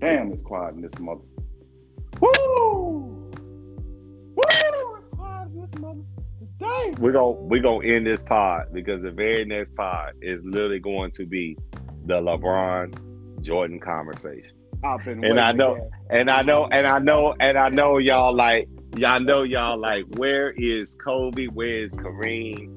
Damn, 0.00 0.32
it's 0.32 0.42
quiet 0.42 0.74
in 0.74 0.82
this 0.82 0.98
mother. 0.98 1.22
Woo! 2.24 3.30
Woo! 4.34 4.34
It's 4.36 5.08
quiet 5.16 5.48
in 5.48 5.60
this 5.60 5.80
mother. 5.80 6.00
Today. 6.58 6.94
We're 6.98 7.12
gonna 7.12 7.30
we're 7.32 7.62
gonna 7.62 7.84
end 7.86 8.06
this 8.06 8.22
pod 8.22 8.66
because 8.72 9.02
the 9.02 9.10
very 9.10 9.44
next 9.44 9.74
pod 9.74 10.12
is 10.22 10.42
literally 10.44 10.78
going 10.80 11.10
to 11.12 11.26
be 11.26 11.56
the 12.06 12.20
LeBron 12.20 13.42
Jordan 13.42 13.80
conversation. 13.80 14.56
I've 14.82 15.04
been 15.04 15.24
And 15.24 15.38
I 15.40 15.52
know- 15.52 15.74
again. 15.74 15.90
And 16.10 16.30
I 16.30 16.42
know, 16.42 16.68
and 16.70 16.86
I 16.86 16.98
know, 16.98 17.34
and 17.40 17.56
I 17.58 17.68
know 17.70 17.98
y'all 17.98 18.34
like 18.34 18.68
y'all 18.96 19.20
know 19.20 19.42
y'all 19.42 19.78
like 19.78 20.04
where 20.16 20.52
is 20.52 20.94
Kobe? 21.02 21.46
Where 21.46 21.66
is 21.66 21.92
Kareem? 21.92 22.70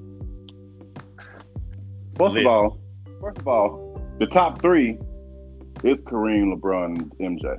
First 2.17 2.33
Listen. 2.35 2.47
of 2.47 2.47
all, 2.47 2.79
first 3.21 3.37
of 3.39 3.47
all, 3.47 4.01
the 4.19 4.25
top 4.27 4.61
three 4.61 4.97
is 5.83 6.01
Kareem, 6.01 6.55
LeBron, 6.59 7.11
and 7.19 7.39
MJ. 7.39 7.57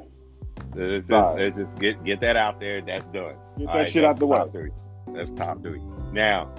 It's 0.79 1.09
just, 1.09 1.39
it's 1.39 1.57
just 1.57 1.79
get 1.79 2.03
get 2.05 2.21
that 2.21 2.37
out 2.37 2.61
there. 2.61 2.81
That's 2.81 3.05
done. 3.07 3.35
Get 3.59 3.67
that 3.67 3.75
right, 3.75 3.89
shit 3.89 4.05
out 4.05 4.19
the 4.19 4.27
way. 4.27 4.39
three. 4.53 4.71
That's 5.15 5.31
top 5.31 5.63
three. 5.63 5.83
Now 6.13 6.53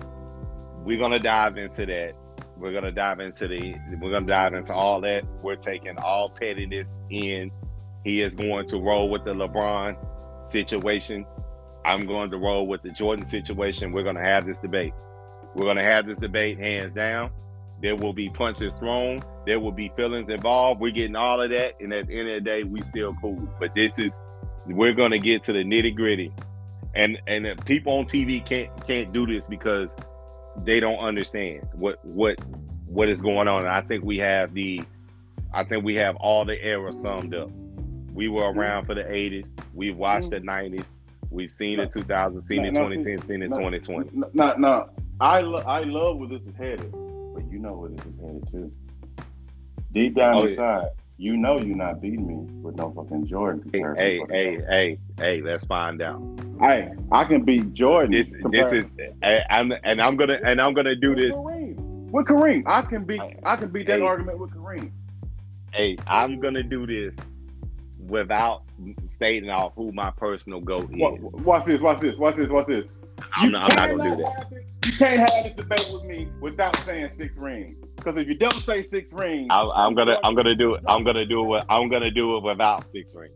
we're 0.84 1.00
gonna 1.00 1.20
dive 1.20 1.58
into 1.58 1.86
that. 1.86 2.14
We're 2.58 2.74
gonna 2.74 2.92
dive 2.92 3.20
into 3.20 3.48
the. 3.48 3.76
We're 4.02 4.12
gonna 4.12 4.26
dive 4.26 4.54
into 4.54 4.74
all 4.74 5.00
that. 5.02 5.24
We're 5.42 5.56
taking 5.56 5.98
all 6.00 6.30
pettiness 6.30 7.02
in. 7.10 7.52
He 8.04 8.22
is 8.22 8.36
going 8.36 8.68
to 8.68 8.78
roll 8.78 9.10
with 9.10 9.24
the 9.24 9.34
LeBron 9.34 9.98
situation. 10.46 11.26
I'm 11.86 12.06
going 12.06 12.30
to 12.32 12.38
roll 12.38 12.68
with 12.68 12.82
the 12.82 12.90
Jordan 12.90 13.26
situation. 13.28 13.92
We're 13.92 14.04
gonna 14.04 14.24
have 14.24 14.46
this 14.46 14.60
debate. 14.60 14.94
We're 15.56 15.66
gonna 15.66 15.84
have 15.84 16.06
this 16.06 16.18
debate 16.18 16.60
hands 16.60 16.94
down. 16.94 17.32
There 17.82 17.96
will 17.96 18.14
be 18.14 18.30
punches 18.30 18.74
thrown. 18.76 19.22
There 19.46 19.60
will 19.60 19.72
be 19.72 19.92
feelings 19.96 20.30
involved. 20.30 20.82
We're 20.82 20.92
getting 20.92 21.16
all 21.16 21.42
of 21.42 21.50
that, 21.52 21.76
and 21.80 21.94
at 21.94 22.08
the 22.08 22.20
end 22.20 22.30
of 22.30 22.44
the 22.44 22.50
day, 22.50 22.64
we 22.64 22.82
still 22.82 23.16
cool. 23.22 23.48
But 23.60 23.74
this 23.74 23.98
is 23.98 24.20
we're 24.66 24.94
gonna 24.94 25.20
get 25.20 25.44
to 25.46 25.54
the 25.54 25.64
nitty 25.64 25.96
gritty, 25.96 26.34
and 26.94 27.22
and 27.28 27.46
the 27.46 27.56
people 27.66 27.94
on 27.94 28.06
TV 28.06 28.46
can't 28.46 28.70
can't 28.86 29.14
do 29.14 29.26
this 29.26 29.48
because 29.48 29.96
they 30.66 30.80
don't 30.80 31.00
understand 31.00 31.68
what 31.74 32.04
what 32.06 32.40
what 32.86 33.10
is 33.10 33.22
going 33.22 33.48
on. 33.48 33.60
And 33.60 33.70
I 33.70 33.82
think 33.82 34.04
we 34.04 34.18
have 34.18 34.54
the, 34.54 34.82
I 35.54 35.64
think 35.64 35.84
we 35.84 35.96
have 35.96 36.16
all 36.18 36.44
the 36.44 36.62
era 36.62 36.92
summed 36.92 37.34
up. 37.34 37.50
We 38.14 38.28
were 38.28 38.42
mm-hmm. 38.42 38.60
around 38.60 38.86
for 38.86 38.96
the 38.96 39.04
'80s. 39.04 39.48
We've 39.74 39.96
watched 39.96 40.32
mm-hmm. 40.32 40.46
the 40.46 40.52
'90s. 40.80 40.86
We've 41.32 41.52
seen 41.52 41.78
the 41.78 41.86
2000s, 41.86 42.42
seen 42.42 42.64
the 42.64 42.72
2010, 42.72 43.16
no, 43.16 43.22
seen 43.22 43.40
the 43.42 43.48
no. 43.50 43.58
2020. 43.58 44.10
No, 44.34 44.56
no, 44.56 44.90
I 45.22 45.42
lo- 45.42 45.64
I 45.66 45.82
love 45.82 46.18
where 46.18 46.28
this 46.28 46.48
is 46.48 46.56
headed, 46.56 46.92
but 47.40 47.52
you 47.52 47.60
know 47.60 47.74
where 47.74 47.90
this 47.90 48.06
is 48.06 48.20
headed 48.20 48.48
too. 48.52 48.72
Deep 49.92 50.16
down 50.16 50.36
Oh, 50.36 50.44
yeah. 50.44 50.50
inside, 50.50 50.88
you 51.18 51.36
know 51.38 51.60
you're 51.60 51.76
not 51.76 52.02
beating 52.02 52.28
me 52.28 52.36
with 52.62 52.76
no 52.76 52.92
fucking 52.92 53.28
Jordan 53.28 53.70
Hey, 53.74 53.84
hey, 53.98 54.20
hey, 54.30 54.62
hey, 54.70 55.00
hey, 55.18 55.42
let's 55.42 55.66
find 55.66 56.02
out. 56.02 56.22
Hey, 56.60 56.92
I 57.12 57.24
can 57.26 57.44
beat 57.44 57.74
Jordan. 57.74 58.12
This 58.12 58.28
this 58.52 58.72
is 58.74 58.92
I, 59.24 59.44
I'm 59.50 59.74
and 59.84 60.02
I'm 60.02 60.16
gonna 60.18 60.40
and 60.46 60.60
I'm 60.62 60.74
gonna 60.74 60.96
do 60.96 61.10
with 61.10 61.18
this. 61.20 61.36
Kareem. 61.36 61.76
With 62.12 62.26
Kareem, 62.26 62.64
I 62.66 62.82
can 62.82 63.04
beat. 63.06 63.22
I 63.44 63.56
can 63.56 63.70
beat 63.70 63.88
that 63.88 64.00
Hey. 64.00 64.06
argument 64.06 64.40
with 64.40 64.52
Kareem. 64.52 64.92
Hey, 65.74 65.98
I'm 66.08 66.40
gonna 66.40 66.64
do 66.64 66.86
this 66.86 67.16
without 68.08 68.64
stating 69.12 69.50
off 69.50 69.74
who 69.76 69.92
my 69.92 70.10
personal 70.12 70.60
goat 70.62 70.90
is. 70.92 71.00
Watch 71.44 71.66
this. 71.66 71.80
Watch 71.80 72.02
this. 72.02 72.16
Watch 72.18 72.36
this. 72.36 72.50
Watch 72.50 72.68
this. 72.68 72.86
I'm 73.40 73.52
not, 73.52 73.72
I'm 73.72 73.76
not 73.76 73.98
gonna 73.98 74.18
do 74.18 74.24
that. 74.24 74.36
have 74.36 74.52
You 74.86 74.92
can't 74.94 75.20
have 75.20 75.44
this 75.44 75.54
debate 75.54 75.90
with 75.94 76.04
me 76.04 76.30
without 76.42 76.76
saying 76.78 77.12
six 77.14 77.38
rings. 77.38 77.78
Because 77.96 78.18
if 78.18 78.28
you 78.28 78.36
don't 78.36 78.54
say 78.54 78.82
six 78.82 79.14
rings, 79.14 79.48
I'm, 79.50 79.70
I'm 79.76 79.96
gonna 79.96 80.20
I'm 80.24 80.36
gonna 80.36 80.56
do 80.56 80.76
it. 80.76 80.84
I'm 80.88 81.04
gonna 81.04 81.26
do 81.26 81.56
it. 81.56 81.64
I'm 81.70 81.90
gonna 81.90 82.12
do 82.12 82.38
it 82.38 82.44
without 82.44 82.90
six 82.90 83.14
rings. 83.16 83.36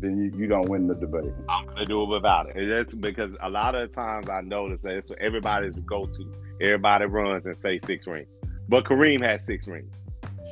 then 0.00 0.18
you, 0.18 0.38
you 0.38 0.46
don't 0.46 0.68
win 0.68 0.86
the 0.86 0.94
debate. 0.94 1.32
I'm 1.48 1.66
gonna 1.66 1.86
do 1.86 2.02
it 2.02 2.06
without 2.06 2.48
it. 2.50 2.56
And 2.56 2.70
that's 2.70 2.92
because 2.94 3.34
a 3.40 3.48
lot 3.48 3.74
of 3.74 3.90
times 3.92 4.28
I 4.28 4.42
notice 4.42 4.82
that 4.82 4.96
it's 4.96 5.10
everybody's 5.20 5.76
go 5.76 6.06
to. 6.06 6.34
Everybody 6.60 7.06
runs 7.06 7.46
and 7.46 7.56
say 7.56 7.78
six 7.78 8.06
rings. 8.06 8.28
But 8.68 8.84
Kareem 8.84 9.22
has 9.22 9.44
six 9.44 9.66
rings. 9.66 9.92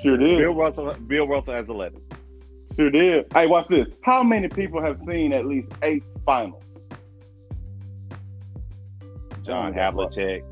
Sure 0.03 0.17
did. 0.17 0.39
Bill 0.39 0.55
Russell 0.55 0.95
Bill 1.07 1.29
Russell 1.29 1.55
has 1.55 1.69
eleven. 1.69 2.01
Sure 2.77 2.91
did. 2.91 3.27
Hey, 3.35 3.47
watch 3.47 3.69
this. 3.69 3.89
How 4.03 4.23
many 4.23 4.49
people 4.49 4.83
have 4.83 5.03
seen 5.05 5.33
at 5.33 5.47
least 5.47 5.73
eight 5.83 6.03
finals? 6.25 6.63
John 9.45 9.73
Havlicek. 9.75 10.43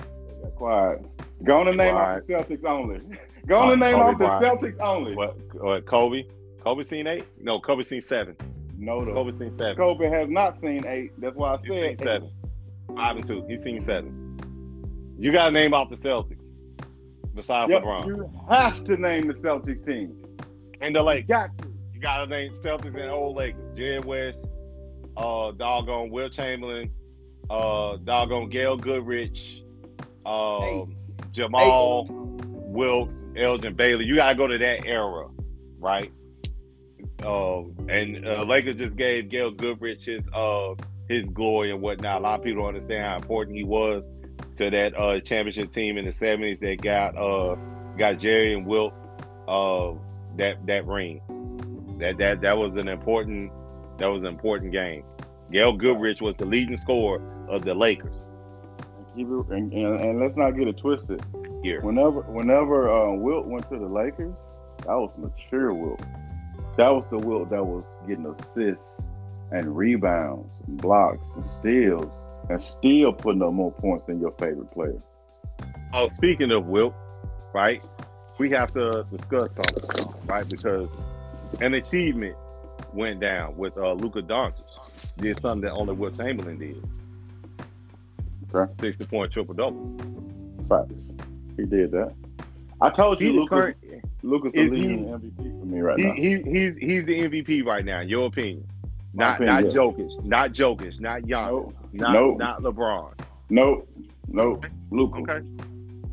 Quiet. 0.56 1.04
Go 1.44 1.60
on 1.60 1.68
and 1.68 1.76
name 1.76 1.94
off 1.94 2.24
the 2.26 2.32
Celtics 2.34 2.64
only. 2.64 3.00
Go 3.46 3.56
on 3.58 3.72
and 3.72 3.80
name 3.80 3.94
Kobe 3.94 4.24
off 4.24 4.40
the. 4.40 4.46
Celtics 4.46 4.80
only. 4.80 5.14
What, 5.14 5.36
what 5.54 5.86
Kobe? 5.86 6.24
Kobe 6.62 6.82
seen 6.82 7.06
eight? 7.06 7.24
No, 7.40 7.58
Kobe 7.60 7.82
seen 7.82 8.02
seven. 8.02 8.36
No, 8.76 9.04
the 9.04 9.12
Kobe 9.12 9.30
seen 9.36 9.50
seven. 9.56 9.76
Kobe 9.76 10.08
has 10.08 10.28
not 10.28 10.60
seen 10.60 10.86
eight. 10.86 11.12
That's 11.18 11.36
why 11.36 11.54
I 11.54 11.56
He's 11.56 11.66
said 11.66 11.88
seen 11.88 11.96
seven. 11.98 12.30
Five 12.94 13.16
and 13.16 13.26
two. 13.26 13.44
He's 13.48 13.62
seen 13.62 13.80
seven. 13.80 15.16
You 15.18 15.32
got 15.32 15.46
to 15.46 15.50
name 15.52 15.74
off 15.74 15.90
the 15.90 15.96
Celtics 15.96 16.46
besides 17.34 17.70
Yep, 17.70 17.82
LeBron 17.82 18.06
you 18.06 18.30
have 18.48 18.82
to 18.84 18.96
name 18.96 19.28
the 19.28 19.34
Celtics 19.34 19.84
team. 19.84 20.16
and 20.80 20.94
the 20.96 21.02
Lakers. 21.02 21.28
Got 21.28 21.58
to. 21.58 21.68
You 21.94 22.00
got 22.00 22.24
to 22.24 22.26
name 22.26 22.52
Celtics 22.62 22.96
and 22.98 23.10
old 23.10 23.36
Lakers. 23.36 23.76
Jerry 23.76 24.00
West, 24.00 24.44
uh, 25.16 25.52
doggone 25.52 26.10
Wilt 26.10 26.32
Chamberlain, 26.32 26.90
uh, 27.50 27.96
doggone 27.98 28.48
Gail 28.48 28.76
Goodrich, 28.76 29.62
uh. 30.24 30.84
Jamal 31.32 32.06
Wilkes, 32.10 33.22
Elgin 33.36 33.74
Baylor. 33.74 34.02
You 34.02 34.16
got 34.16 34.30
to 34.30 34.34
go 34.36 34.46
to 34.46 34.58
that 34.58 34.86
era, 34.86 35.28
right? 35.78 36.12
Uh, 37.22 37.62
and 37.88 38.26
uh, 38.26 38.42
Lakers 38.44 38.76
just 38.76 38.96
gave 38.96 39.28
Gail 39.28 39.50
Goodrich 39.50 40.04
his 40.04 40.26
uh 40.32 40.74
his 41.08 41.28
glory 41.28 41.70
and 41.70 41.82
whatnot. 41.82 42.20
A 42.20 42.22
lot 42.22 42.38
of 42.38 42.44
people 42.44 42.62
don't 42.62 42.74
understand 42.74 43.04
how 43.04 43.16
important 43.16 43.56
he 43.56 43.64
was 43.64 44.08
to 44.56 44.70
that 44.70 44.98
uh 44.98 45.20
championship 45.20 45.70
team 45.72 45.98
in 45.98 46.06
the 46.06 46.12
seventies 46.12 46.58
that 46.60 46.80
got 46.80 47.16
uh 47.16 47.56
got 47.98 48.18
Jerry 48.18 48.54
and 48.54 48.66
Wilt 48.66 48.94
uh 49.48 49.92
that 50.36 50.64
that 50.66 50.86
ring. 50.86 51.20
That 51.98 52.16
that 52.18 52.40
that 52.40 52.56
was 52.56 52.76
an 52.76 52.88
important 52.88 53.52
that 53.98 54.06
was 54.06 54.22
an 54.22 54.28
important 54.28 54.72
game. 54.72 55.04
Gail 55.52 55.74
Goodrich 55.74 56.22
was 56.22 56.36
the 56.36 56.46
leading 56.46 56.78
scorer 56.78 57.20
of 57.50 57.64
the 57.64 57.74
Lakers 57.74 58.26
And, 59.50 59.72
and, 59.72 60.00
and 60.00 60.20
let's 60.20 60.36
not 60.36 60.52
get 60.52 60.68
it 60.68 60.78
twisted. 60.78 61.20
here. 61.62 61.80
Whenever 61.82 62.22
whenever 62.22 62.88
uh, 62.90 63.12
Wilt 63.12 63.46
went 63.46 63.68
to 63.70 63.78
the 63.78 63.86
Lakers, 63.88 64.34
that 64.78 64.94
was 64.94 65.12
mature 65.18 65.72
Wilt. 65.74 66.00
That 66.76 66.88
was 66.88 67.04
the 67.10 67.18
Wilt 67.18 67.50
that 67.50 67.64
was 67.64 67.84
getting 68.06 68.26
assists 68.26 69.02
and 69.50 69.76
rebounds 69.76 70.48
and 70.66 70.80
blocks 70.80 71.26
and 71.34 71.44
steals 71.44 72.10
and 72.48 72.62
still 72.62 73.12
putting 73.12 73.42
up 73.42 73.52
more 73.52 73.72
points 73.72 74.06
than 74.06 74.20
your 74.20 74.32
favorite 74.32 74.70
player. 74.70 75.02
Oh, 75.92 76.08
speaking 76.08 76.50
of 76.52 76.66
Wilt, 76.66 76.94
right? 77.52 77.82
We 78.38 78.50
have 78.50 78.72
to 78.72 79.04
discuss 79.10 79.54
something, 79.54 80.14
right? 80.26 80.48
Because 80.48 80.88
an 81.60 81.74
achievement 81.74 82.36
went 82.94 83.20
down 83.20 83.56
with 83.56 83.76
uh, 83.76 83.92
Luka 83.92 84.22
Doncic. 84.22 84.62
Did 85.18 85.40
something 85.40 85.68
that 85.68 85.76
only 85.78 85.94
Wilt 85.94 86.16
Chamberlain 86.16 86.58
did. 86.58 86.82
Okay. 88.54 88.72
Sixty 88.80 89.04
point 89.06 89.32
triple 89.32 89.54
double. 89.54 89.96
Facts. 90.68 91.12
He 91.56 91.64
did 91.64 91.90
that. 91.92 92.12
I 92.80 92.90
told 92.90 93.20
you, 93.20 93.32
Lucas, 93.34 93.48
current. 93.58 93.76
Lucas 94.22 94.52
the 94.52 94.60
is 94.60 94.72
he- 94.74 94.80
MVP 94.82 95.60
for 95.60 95.66
me 95.66 95.80
right 95.80 95.98
He, 95.98 96.04
now. 96.06 96.12
he 96.14 96.42
he's 96.42 96.76
he's 96.76 97.04
the 97.04 97.20
MVP 97.20 97.64
right 97.64 97.84
now. 97.84 98.00
In 98.00 98.08
your 98.08 98.26
opinion? 98.26 98.66
Not 99.12 99.40
not 99.40 99.64
Jokic, 99.64 100.24
not 100.24 100.52
Jokic, 100.52 101.00
not 101.00 101.22
Giannis, 101.22 101.50
nope. 101.50 101.74
not 101.92 102.12
nope. 102.12 102.38
not 102.38 102.62
LeBron. 102.62 103.12
Nope, 103.50 103.88
nope. 104.28 104.64
Luka. 104.90 105.18
Okay. 105.18 105.46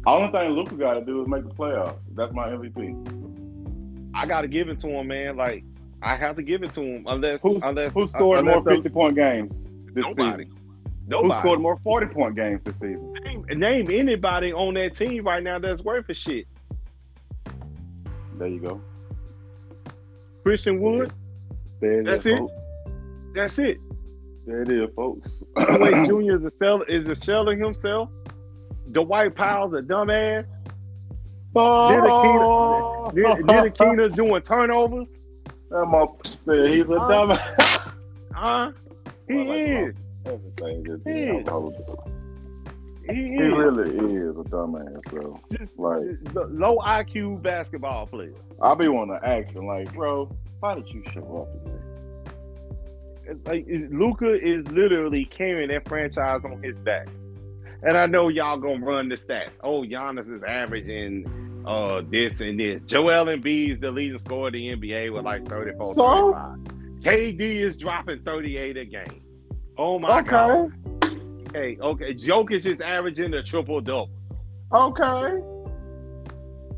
Only 0.08 0.32
thing 0.32 0.52
Luka 0.52 0.76
got 0.76 0.94
to 0.96 1.02
do 1.06 1.22
is 1.22 1.28
make 1.28 1.44
the 1.44 1.54
playoffs. 1.54 1.98
That's 2.16 2.34
my 2.34 2.48
MVP. 2.50 4.12
I 4.16 4.26
got 4.26 4.42
to 4.42 4.48
give 4.48 4.70
it 4.70 4.80
to 4.80 4.88
him, 4.88 5.08
man. 5.08 5.36
Like 5.38 5.64
I 6.02 6.16
have 6.16 6.36
to 6.38 6.42
give 6.44 6.64
it 6.64 6.74
to 6.74 6.82
him, 6.82 7.06
unless 7.08 7.42
who's, 7.42 7.62
unless 7.64 7.94
who 7.94 8.08
scored 8.08 8.40
unless 8.40 8.64
more 8.64 8.76
fifty 8.76 8.90
point 8.90 9.16
games 9.16 9.68
this 9.94 10.06
nobody. 10.18 10.46
season? 10.46 10.60
Nobody. 11.08 11.34
Who 11.34 11.40
scored 11.40 11.62
more 11.62 11.78
forty 11.84 12.08
point 12.08 12.36
games 12.36 12.62
this 12.64 12.76
season? 12.76 13.14
Name, 13.24 13.46
name 13.60 13.90
anybody 13.90 14.52
on 14.52 14.74
that 14.74 14.96
team 14.96 15.26
right 15.26 15.42
now 15.42 15.58
that's 15.58 15.82
worth 15.82 16.10
a 16.10 16.14
shit. 16.14 16.46
There 18.38 18.48
you 18.48 18.60
go. 18.60 18.82
Christian 20.44 20.82
Wood. 20.82 21.12
There 21.80 22.04
that's 22.04 22.26
it. 22.26 22.38
Folks. 22.38 22.54
That's 23.34 23.58
it. 23.60 23.78
There 24.46 24.62
it 24.64 24.72
is, 24.72 24.90
folks. 24.96 25.30
Wait, 25.56 26.06
Junior 26.08 26.36
is 26.36 26.44
a 26.46 26.52
sell 26.52 26.82
is 26.84 27.08
a 27.08 27.16
shell 27.16 27.48
of 27.50 27.58
himself. 27.58 28.10
Dwight 28.92 29.36
Powell's 29.36 29.74
a 29.74 29.82
dumbass. 29.82 30.46
Oh. 31.56 33.12
Ntilikina 33.14 34.14
doing 34.16 34.42
turnovers. 34.42 35.10
That 35.70 35.86
motherfucker 35.86 36.26
said 36.26 36.70
he's 36.70 36.90
a 36.90 36.96
dumbass. 36.96 37.94
Huh? 38.34 38.72
He 39.28 39.34
Well, 39.38 39.48
like 39.48 39.58
is. 39.68 39.96
Everything 40.28 40.84
that 40.84 41.02
He 41.06 41.14
he, 41.14 41.24
is. 41.24 41.48
He 43.10 43.14
he 43.16 43.36
is. 43.36 43.56
really 43.56 44.16
is 44.18 44.36
a 44.38 44.44
dumbass, 44.50 45.02
bro. 45.06 45.40
Just, 45.58 45.78
Like- 45.80 46.04
low 46.50 46.78
IQ 46.80 47.42
basketball 47.42 48.08
player. 48.08 48.34
I 48.62 48.76
be 48.76 48.88
wanting 48.90 49.18
to 49.20 49.26
ask 49.28 49.56
him, 49.56 49.66
like, 49.66 49.94
bro, 49.94 50.30
why 50.60 50.76
did 50.76 50.88
you 50.90 51.04
show 51.12 51.48
up 51.48 51.64
today? 51.64 51.74
like 53.46 53.66
Luka 53.92 54.34
is 54.42 54.66
literally 54.70 55.26
carrying 55.26 55.68
that 55.70 55.86
franchise 55.88 56.42
on 56.46 56.64
his 56.64 56.80
back. 56.80 57.10
And 57.84 57.98
I 57.98 58.06
know 58.06 58.30
y'all 58.30 58.58
gonna 58.58 58.84
run 58.86 59.10
the 59.10 59.16
stats. 59.16 59.52
Oh, 59.62 59.82
Giannis 59.84 60.34
is 60.34 60.42
averaging 60.44 61.64
uh 61.68 62.04
this 62.10 62.40
and 62.40 62.58
this. 62.58 62.82
Joel 62.84 63.26
Embiid 63.26 63.72
is 63.74 63.80
the 63.80 63.92
leading 63.92 64.18
scorer 64.18 64.48
of 64.48 64.54
the 64.54 64.70
NBA 64.74 65.14
with 65.14 65.26
like 65.26 65.46
34, 65.48 65.94
So? 65.94 66.34
35. 66.34 66.58
KD 67.04 67.40
is 67.42 67.76
dropping 67.76 68.20
38 68.24 68.78
a 68.78 68.86
game. 68.86 69.22
Oh 69.78 70.00
my 70.00 70.22
god. 70.22 70.72
Okay, 71.50 71.78
okay. 71.80 72.14
Jokic 72.14 72.52
is 72.58 72.64
just 72.64 72.82
averaging 72.82 73.34
a 73.34 73.44
triple 73.44 73.82
double. 73.82 74.10
okay. 74.74 75.42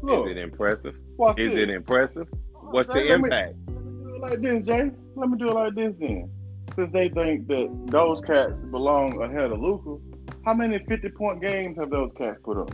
Look, 0.02 0.28
Is 0.28 0.32
it 0.32 0.38
impressive? 0.38 0.96
Is 0.96 1.36
this. 1.36 1.56
it 1.56 1.70
impressive? 1.70 2.28
What's 2.72 2.88
the 2.88 2.96
Let 2.96 3.06
me- 3.06 3.14
impact? 3.28 3.56
Let 3.68 3.76
me 3.84 4.04
do 4.04 4.16
it 4.16 4.22
like 4.22 4.40
this, 4.42 4.66
Jay. 4.66 4.92
Let 5.16 5.30
me 5.30 5.38
do 5.38 5.50
it 5.50 5.54
like 5.54 5.76
this 5.76 5.94
then. 6.00 6.30
Since 6.76 6.94
they 6.94 7.10
think 7.10 7.48
that 7.48 7.70
those 7.88 8.22
cats 8.22 8.62
belong 8.64 9.22
ahead 9.22 9.52
of 9.52 9.60
Luka, 9.60 9.98
how 10.46 10.54
many 10.54 10.80
50 10.88 11.10
point 11.10 11.42
games 11.42 11.78
have 11.78 11.90
those 11.90 12.12
cats 12.18 12.40
put 12.44 12.58
up? 12.58 12.72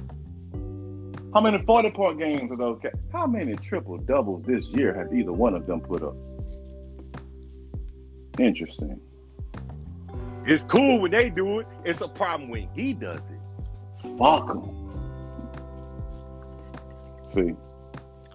How 1.34 1.41
many 1.41 1.64
40 1.65 1.91
point 1.91 2.19
games 2.19 2.49
have 2.49 2.60
those 2.60 2.77
cats? 2.81 2.97
How 3.11 3.26
many 3.26 3.56
triple 3.56 3.97
doubles 3.97 4.43
this 4.45 4.72
year 4.73 4.93
have 4.93 5.14
either 5.14 5.31
one 5.34 5.56
of 5.56 5.65
them 5.65 5.81
put 5.81 6.03
up? 6.03 6.15
Interesting. 8.38 8.99
It's 10.45 10.63
cool 10.63 10.99
when 10.99 11.11
they 11.11 11.30
do 11.30 11.59
it. 11.59 11.67
It's 11.84 12.01
a 12.01 12.07
problem 12.07 12.49
when 12.49 12.67
he 12.76 12.93
does 12.93 13.19
it. 13.19 14.17
Fuck 14.17 14.49
him. 14.49 14.72
See, 17.27 17.55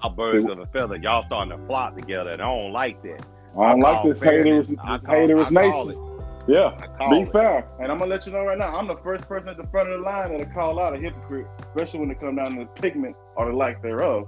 Our 0.03 0.11
birds 0.11 0.47
of 0.47 0.59
a 0.59 0.66
feather, 0.66 0.97
y'all 0.97 1.23
starting 1.23 1.57
to 1.57 1.66
flock 1.66 1.95
together, 1.97 2.31
and 2.31 2.43
I 2.43 2.47
don't 2.47 2.73
like 2.73 3.03
that. 3.03 3.24
I 3.59 3.70
don't 3.70 3.81
like 3.81 4.05
this 4.05 4.20
fairness. 4.23 4.45
hater's, 4.45 4.69
this 4.69 4.78
I 4.82 4.99
call- 4.99 5.15
hater's 5.15 5.51
nation. 5.53 6.07
Yeah. 6.49 6.70
Be 7.11 7.20
it. 7.20 7.32
fair, 7.32 7.66
and 7.81 7.93
I'm 7.93 7.99
gonna 7.99 8.11
let 8.11 8.27
you 8.27 8.32
know 8.32 8.45
right 8.45 8.59
now. 8.59 8.74
I'm 8.77 8.87
the 8.89 8.97
first 8.97 9.28
person 9.28 9.49
at 9.49 9.57
the 9.57 9.66
front 9.69 9.91
of 9.91 10.01
the 10.01 10.05
line 10.05 10.31
that'll 10.31 10.53
call 10.53 10.81
out 10.81 10.95
a 10.95 10.99
hypocrite, 10.99 11.47
especially 11.61 12.01
when 12.01 12.11
it 12.11 12.19
comes 12.19 12.37
down 12.39 12.53
to 12.53 12.61
the 12.61 12.66
pigment 12.81 13.15
or 13.37 13.47
the 13.51 13.57
lack 13.57 13.82
thereof. 13.82 14.27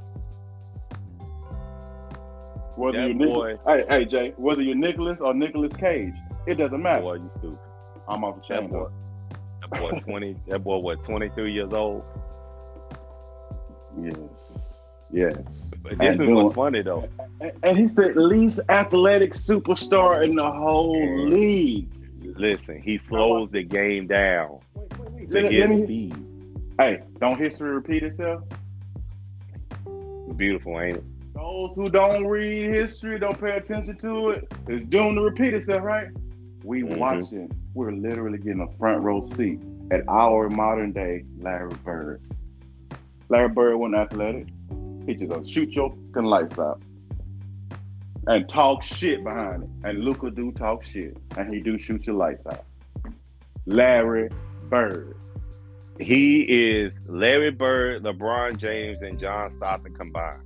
Whether 2.76 2.98
That 3.00 3.06
you're 3.08 3.14
Nic- 3.16 3.28
boy- 3.28 3.58
hey, 3.66 3.84
hey 3.88 4.04
Jay, 4.04 4.34
whether 4.36 4.62
you're 4.62 4.76
Nicholas 4.76 5.20
or 5.20 5.34
Nicolas 5.34 5.72
Cage, 5.74 6.14
it 6.46 6.56
doesn't 6.56 6.82
matter. 6.82 7.02
Boy, 7.02 7.14
you 7.14 7.30
stupid. 7.30 7.58
I'm 8.08 8.24
off 8.24 8.36
the 8.36 8.54
That 8.54 8.60
chain. 8.62 8.70
boy, 8.70 8.88
that 9.60 9.70
boy, 9.80 9.98
twenty. 10.00 10.36
That 10.48 10.58
boy, 10.60 10.78
what, 10.78 11.02
twenty 11.02 11.28
three 11.30 11.52
years 11.52 11.72
old? 11.72 12.04
Yes, 14.00 14.16
yes. 15.12 15.36
But 15.82 15.98
this 15.98 16.16
And 16.18 16.22
is 16.22 16.28
what's 16.28 16.54
funny 16.54 16.82
though. 16.82 17.08
And, 17.40 17.52
and 17.62 17.78
he's 17.78 17.94
the 17.94 18.08
least 18.20 18.60
athletic 18.68 19.32
superstar 19.32 20.24
in 20.24 20.34
the 20.34 20.50
whole 20.50 20.96
Mm. 20.96 21.30
league. 21.30 21.88
Listen, 22.36 22.80
he 22.80 22.98
slows 22.98 23.50
the 23.50 23.62
game 23.62 24.06
down 24.06 24.58
Wait, 24.74 24.98
wait, 24.98 25.10
wait. 25.12 25.28
to 25.30 25.34
Let- 25.42 25.50
get 25.50 25.60
let 25.60 25.78
me- 25.78 25.84
speed. 25.84 26.16
Hey, 26.78 27.02
don't 27.20 27.38
history 27.38 27.70
repeat 27.70 28.02
itself? 28.02 28.42
It's 30.24 30.32
beautiful, 30.32 30.80
ain't 30.80 30.96
it? 30.98 31.04
Those 31.34 31.74
who 31.76 31.90
don't 31.90 32.26
read 32.26 32.70
history, 32.74 33.18
don't 33.18 33.38
pay 33.38 33.56
attention 33.56 33.96
to 33.98 34.30
it, 34.30 34.52
it's 34.68 34.84
doomed 34.88 35.16
to 35.16 35.22
repeat 35.22 35.52
itself, 35.54 35.82
right? 35.82 36.08
We 36.64 36.82
Mhm. 36.82 36.96
watching. 36.98 37.50
We're 37.74 37.92
literally 37.92 38.38
getting 38.38 38.60
a 38.60 38.78
front 38.78 39.02
row 39.02 39.24
seat 39.24 39.60
at 39.90 40.02
our 40.08 40.48
modern 40.50 40.92
day 40.92 41.24
Larry 41.38 41.72
Bird. 41.84 42.22
Larry 43.28 43.48
Bird 43.48 43.76
wasn't 43.76 43.96
athletic. 43.96 44.48
He 45.06 45.14
just 45.14 45.28
gonna 45.30 45.46
shoot 45.46 45.70
your 45.70 45.90
fucking 46.12 46.24
lights 46.28 46.58
out. 46.58 46.82
And 48.26 48.48
talk 48.48 48.82
shit 48.84 49.24
behind 49.24 49.64
it. 49.64 49.68
And 49.84 50.04
Luka 50.04 50.30
do 50.30 50.52
talk 50.52 50.82
shit. 50.84 51.16
And 51.36 51.52
he 51.52 51.60
do 51.60 51.78
shoot 51.78 52.06
your 52.06 52.16
lights 52.16 52.46
out. 52.46 52.64
Larry 53.66 54.28
Bird. 54.68 55.16
He 55.98 56.40
is 56.42 57.00
Larry 57.06 57.50
Bird, 57.50 58.02
LeBron 58.02 58.58
James, 58.58 59.02
and 59.02 59.18
John 59.18 59.50
Stockton 59.50 59.94
combined. 59.94 60.42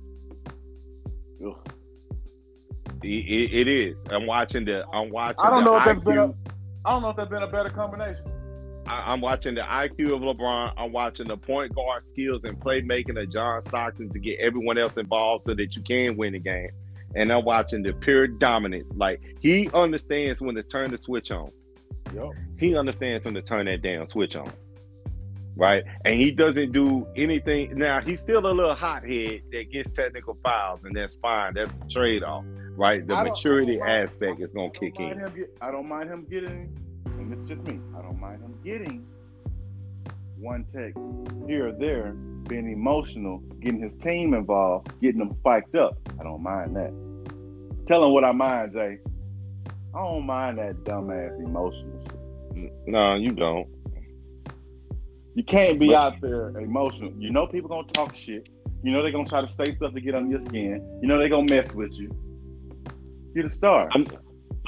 Ugh. 1.45 1.55
It, 3.03 3.07
it- 3.07 3.53
it 3.61 3.67
is. 3.67 4.01
I'm 4.09 4.25
watching 4.25 4.65
the. 4.65 4.85
I'm 4.91 5.09
watching. 5.11 5.37
I 5.39 5.49
don't 5.51 5.63
know 5.63 5.77
if 5.77 5.85
that's 5.85 5.99
IQ. 5.99 6.05
been 6.05 6.17
a, 6.17 6.33
I 6.87 6.91
don't 6.91 7.01
know 7.01 7.09
if 7.09 7.17
that's 7.17 7.29
been 7.29 7.43
a 7.43 7.47
better 7.47 7.69
combination. 7.69 8.23
I, 8.85 9.11
I'm 9.11 9.19
watching 9.19 9.55
the 9.55 9.61
IQ 9.61 10.13
of 10.13 10.21
LeBron. 10.21 10.71
I'm 10.77 10.93
watching 10.93 11.27
the 11.27 11.35
point 11.35 11.75
guard 11.75 12.01
skills 12.01 12.45
and 12.45 12.57
playmaking 12.57 13.21
of 13.21 13.29
John 13.29 13.61
Stockton 13.61 14.09
to 14.09 14.19
get 14.19 14.39
everyone 14.39 14.77
else 14.77 14.95
involved 14.95 15.43
so 15.43 15.53
that 15.53 15.75
you 15.75 15.81
can 15.81 16.15
win 16.15 16.31
the 16.31 16.39
game. 16.39 16.69
And 17.13 17.29
I'm 17.33 17.43
watching 17.43 17.83
the 17.83 17.91
pure 17.91 18.25
dominance. 18.25 18.93
Like 18.95 19.19
he 19.41 19.69
understands 19.73 20.39
when 20.39 20.55
to 20.55 20.63
turn 20.63 20.89
the 20.89 20.97
switch 20.97 21.29
on. 21.29 21.51
Yep. 22.15 22.29
He 22.57 22.77
understands 22.77 23.25
when 23.25 23.33
to 23.33 23.41
turn 23.41 23.65
that 23.65 23.81
damn 23.81 24.05
switch 24.05 24.37
on. 24.37 24.49
Right? 25.57 25.83
And 26.05 26.15
he 26.15 26.31
doesn't 26.31 26.71
do 26.71 27.05
anything. 27.17 27.77
Now 27.77 27.99
he's 27.99 28.21
still 28.21 28.47
a 28.47 28.53
little 28.53 28.75
hothead 28.75 29.41
that 29.51 29.71
gets 29.73 29.91
technical 29.91 30.37
fouls, 30.41 30.85
and 30.85 30.95
that's 30.95 31.15
fine. 31.15 31.55
That's 31.55 31.71
the 31.71 31.89
trade-off. 31.89 32.45
Right? 32.77 33.05
The 33.05 33.15
maturity 33.15 33.77
mind- 33.79 33.91
aspect 33.91 34.39
is 34.39 34.51
gonna 34.51 34.69
kick 34.69 34.99
in. 34.99 35.17
get- 35.35 35.57
I 35.61 35.71
don't 35.71 35.87
mind 35.89 36.09
him 36.09 36.25
getting, 36.29 36.77
and 37.05 37.33
is 37.33 37.47
just 37.47 37.67
me. 37.67 37.79
I 37.97 38.01
don't 38.03 38.19
mind 38.19 38.41
him 38.41 38.53
getting 38.63 39.05
one 40.39 40.63
tech 40.65 40.93
here 41.47 41.69
or 41.69 41.71
there, 41.71 42.13
being 42.47 42.71
emotional, 42.71 43.39
getting 43.59 43.81
his 43.81 43.95
team 43.95 44.35
involved, 44.35 44.93
getting 45.01 45.17
them 45.19 45.33
spiked 45.33 45.75
up. 45.75 45.97
I 46.19 46.23
don't 46.23 46.43
mind 46.43 46.75
that. 46.75 46.93
Tell 47.87 48.05
him 48.05 48.11
what 48.13 48.23
I 48.23 48.31
mind, 48.31 48.73
Jay. 48.73 48.99
I 49.95 49.99
don't 50.03 50.25
mind 50.27 50.59
that 50.59 50.75
dumbass 50.83 51.39
emotional 51.39 51.99
shit. 52.53 52.71
No, 52.85 53.15
you 53.15 53.31
don't. 53.31 53.67
You 55.33 55.43
can't 55.43 55.79
be 55.79 55.87
But- 55.87 55.95
out 55.95 56.21
there 56.21 56.49
emotional. 56.59 57.11
You 57.17 57.31
know 57.31 57.47
people 57.47 57.69
gonna 57.69 57.87
talk 57.93 58.13
shit. 58.13 58.49
You 58.83 58.91
know 58.91 59.01
they're 59.01 59.11
gonna 59.11 59.27
try 59.27 59.41
to 59.41 59.47
say 59.47 59.65
stuff 59.71 59.93
to 59.93 60.01
get 60.01 60.13
under 60.13 60.29
your 60.29 60.41
skin. 60.43 60.99
You 61.01 61.07
know 61.07 61.17
they're 61.17 61.29
gonna 61.29 61.49
mess 61.49 61.73
with 61.75 61.93
you. 61.93 62.11
You're 63.37 63.47
the 63.49 63.53
star. 63.53 63.87
I'm 63.91 64.07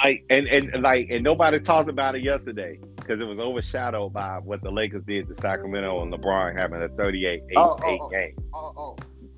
like 0.03 0.23
and 0.29 0.45
and 0.47 0.83
like 0.83 1.09
and 1.09 1.23
nobody 1.23 1.59
talked 1.59 1.89
about 1.89 2.13
it 2.15 2.21
yesterday 2.21 2.77
because 2.97 3.19
it 3.19 3.23
was 3.23 3.39
overshadowed 3.39 4.13
by 4.13 4.37
what 4.43 4.61
the 4.61 4.69
Lakers 4.69 5.01
did 5.07 5.27
to 5.27 5.33
Sacramento 5.33 6.03
and 6.03 6.13
LeBron 6.13 6.55
having 6.55 6.83
a 6.83 6.87
38 6.89 7.41
8, 7.49 7.57
Oh, 7.57 7.75
oh, 7.83 7.97
oh. 7.99 8.09
game. 8.09 8.35
oh, 8.53 8.73
oh. 8.77 8.95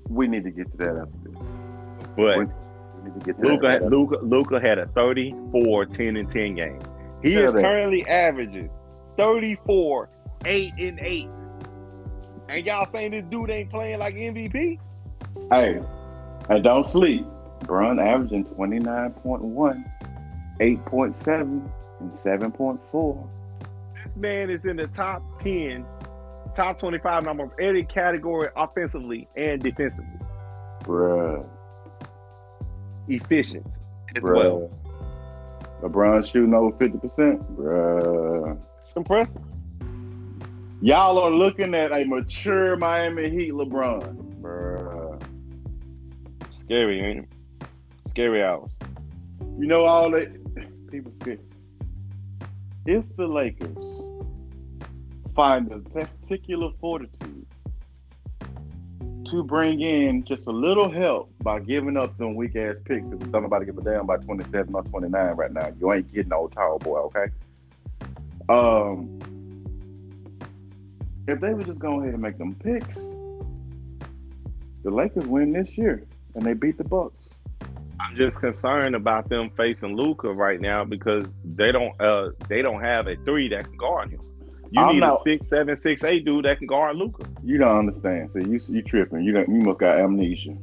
We 0.08 0.28
need 0.28 0.44
to 0.44 0.50
get 0.50 0.70
to 0.72 0.76
that 0.76 0.96
after 0.96 1.30
this. 1.30 1.48
But 2.14 2.38
We 2.38 2.44
need 3.10 3.20
to 3.20 3.24
get 3.24 3.36
to 3.42 3.58
that. 3.58 3.82
Luka 3.84 3.86
Luka 3.88 4.16
Luka 4.22 4.60
had 4.60 4.78
a 4.78 4.86
34 4.88 5.86
10 5.86 6.16
and 6.18 6.30
10 6.30 6.54
game. 6.56 6.78
He 7.22 7.32
Tell 7.32 7.44
is 7.46 7.52
that. 7.54 7.62
currently 7.62 8.06
averaging 8.06 8.68
34 9.16 10.10
8 10.44 10.72
and 10.78 11.00
8. 11.00 11.28
And 12.50 12.66
y'all 12.66 12.86
saying 12.92 13.12
this 13.12 13.22
dude 13.30 13.48
ain't 13.50 13.70
playing 13.70 13.98
like 13.98 14.14
MVP? 14.14 14.78
Hey, 15.50 15.80
I 16.50 16.58
don't 16.58 16.86
sleep. 16.86 17.24
Bron 17.64 17.98
averaging 17.98 18.44
29.1, 18.44 19.84
8.7, 20.60 21.70
and 22.00 22.12
7.4. 22.12 23.28
This 24.04 24.16
man 24.16 24.50
is 24.50 24.64
in 24.64 24.76
the 24.76 24.86
top 24.88 25.22
10, 25.40 25.84
top 26.54 26.78
25 26.78 27.22
in 27.22 27.28
almost 27.28 27.52
every 27.60 27.84
category 27.84 28.48
offensively 28.56 29.28
and 29.36 29.62
defensively. 29.62 30.18
Bruh. 30.80 31.46
Efficient 33.08 33.66
as 34.16 34.22
well. 34.22 34.70
Bruh. 34.70 34.78
LeBron 35.82 36.24
shooting 36.24 36.54
over 36.54 36.76
fifty 36.76 36.98
percent, 36.98 37.42
bruh. 37.56 38.56
It's 38.80 38.92
impressive. 38.92 39.42
Y'all 40.80 41.18
are 41.18 41.30
looking 41.30 41.74
at 41.74 41.92
a 41.92 42.04
mature 42.04 42.76
Miami 42.76 43.28
Heat 43.28 43.52
LeBron, 43.52 44.40
bruh. 44.40 45.20
Scary, 46.50 47.00
ain't 47.00 47.18
it? 47.20 47.28
Scary 48.12 48.42
hours. 48.42 48.70
You 49.58 49.66
know 49.66 49.84
all 49.84 50.10
that 50.10 50.28
people 50.90 51.10
say. 51.24 51.38
If 52.84 53.04
the 53.16 53.26
Lakers 53.26 54.02
find 55.34 55.66
the 55.66 55.76
testicular 55.76 56.78
fortitude 56.78 57.46
to 59.30 59.42
bring 59.42 59.80
in 59.80 60.24
just 60.24 60.46
a 60.46 60.50
little 60.50 60.90
help 60.90 61.32
by 61.40 61.58
giving 61.60 61.96
up 61.96 62.18
them 62.18 62.34
weak 62.34 62.54
ass 62.54 62.76
picks, 62.84 63.08
because 63.08 63.28
don't 63.28 63.44
nobody 63.44 63.64
give 63.64 63.78
a 63.78 63.82
damn 63.82 64.04
by 64.04 64.18
27 64.18 64.74
or 64.74 64.82
29 64.82 65.34
right 65.34 65.52
now. 65.54 65.72
You 65.80 65.94
ain't 65.94 66.12
getting 66.12 66.28
no 66.28 66.48
tall 66.48 66.78
boy, 66.80 66.98
okay? 66.98 67.28
Um, 68.50 69.18
if 71.26 71.40
they 71.40 71.54
would 71.54 71.64
just 71.64 71.78
go 71.78 71.98
ahead 72.02 72.12
and 72.12 72.20
make 72.20 72.36
them 72.36 72.54
picks, 72.56 73.04
the 74.82 74.90
Lakers 74.90 75.24
win 75.24 75.54
this 75.54 75.78
year 75.78 76.04
and 76.34 76.44
they 76.44 76.52
beat 76.52 76.76
the 76.76 76.84
Bucks. 76.84 77.21
I'm 78.12 78.18
just 78.18 78.40
concerned 78.40 78.94
about 78.94 79.30
them 79.30 79.50
facing 79.56 79.96
Luka 79.96 80.30
right 80.30 80.60
now 80.60 80.84
because 80.84 81.34
they 81.44 81.72
don't 81.72 81.98
uh 81.98 82.30
they 82.46 82.60
don't 82.60 82.82
have 82.82 83.06
a 83.08 83.16
three 83.24 83.48
that 83.48 83.64
can 83.64 83.76
guard 83.78 84.10
him. 84.10 84.20
You 84.70 84.82
I'm 84.82 84.94
need 84.96 85.00
not- 85.00 85.20
a 85.20 85.22
six, 85.24 85.48
seven, 85.48 85.80
six, 85.80 86.04
eight 86.04 86.26
dude 86.26 86.44
that 86.44 86.58
can 86.58 86.66
guard 86.66 86.96
Luka. 86.96 87.24
You 87.42 87.56
don't 87.56 87.78
understand. 87.78 88.30
See, 88.32 88.40
you 88.40 88.60
you 88.68 88.82
tripping. 88.82 89.22
You 89.24 89.32
don't. 89.32 89.48
You 89.48 89.60
must 89.62 89.80
got 89.80 89.96
amnesia. 89.96 90.54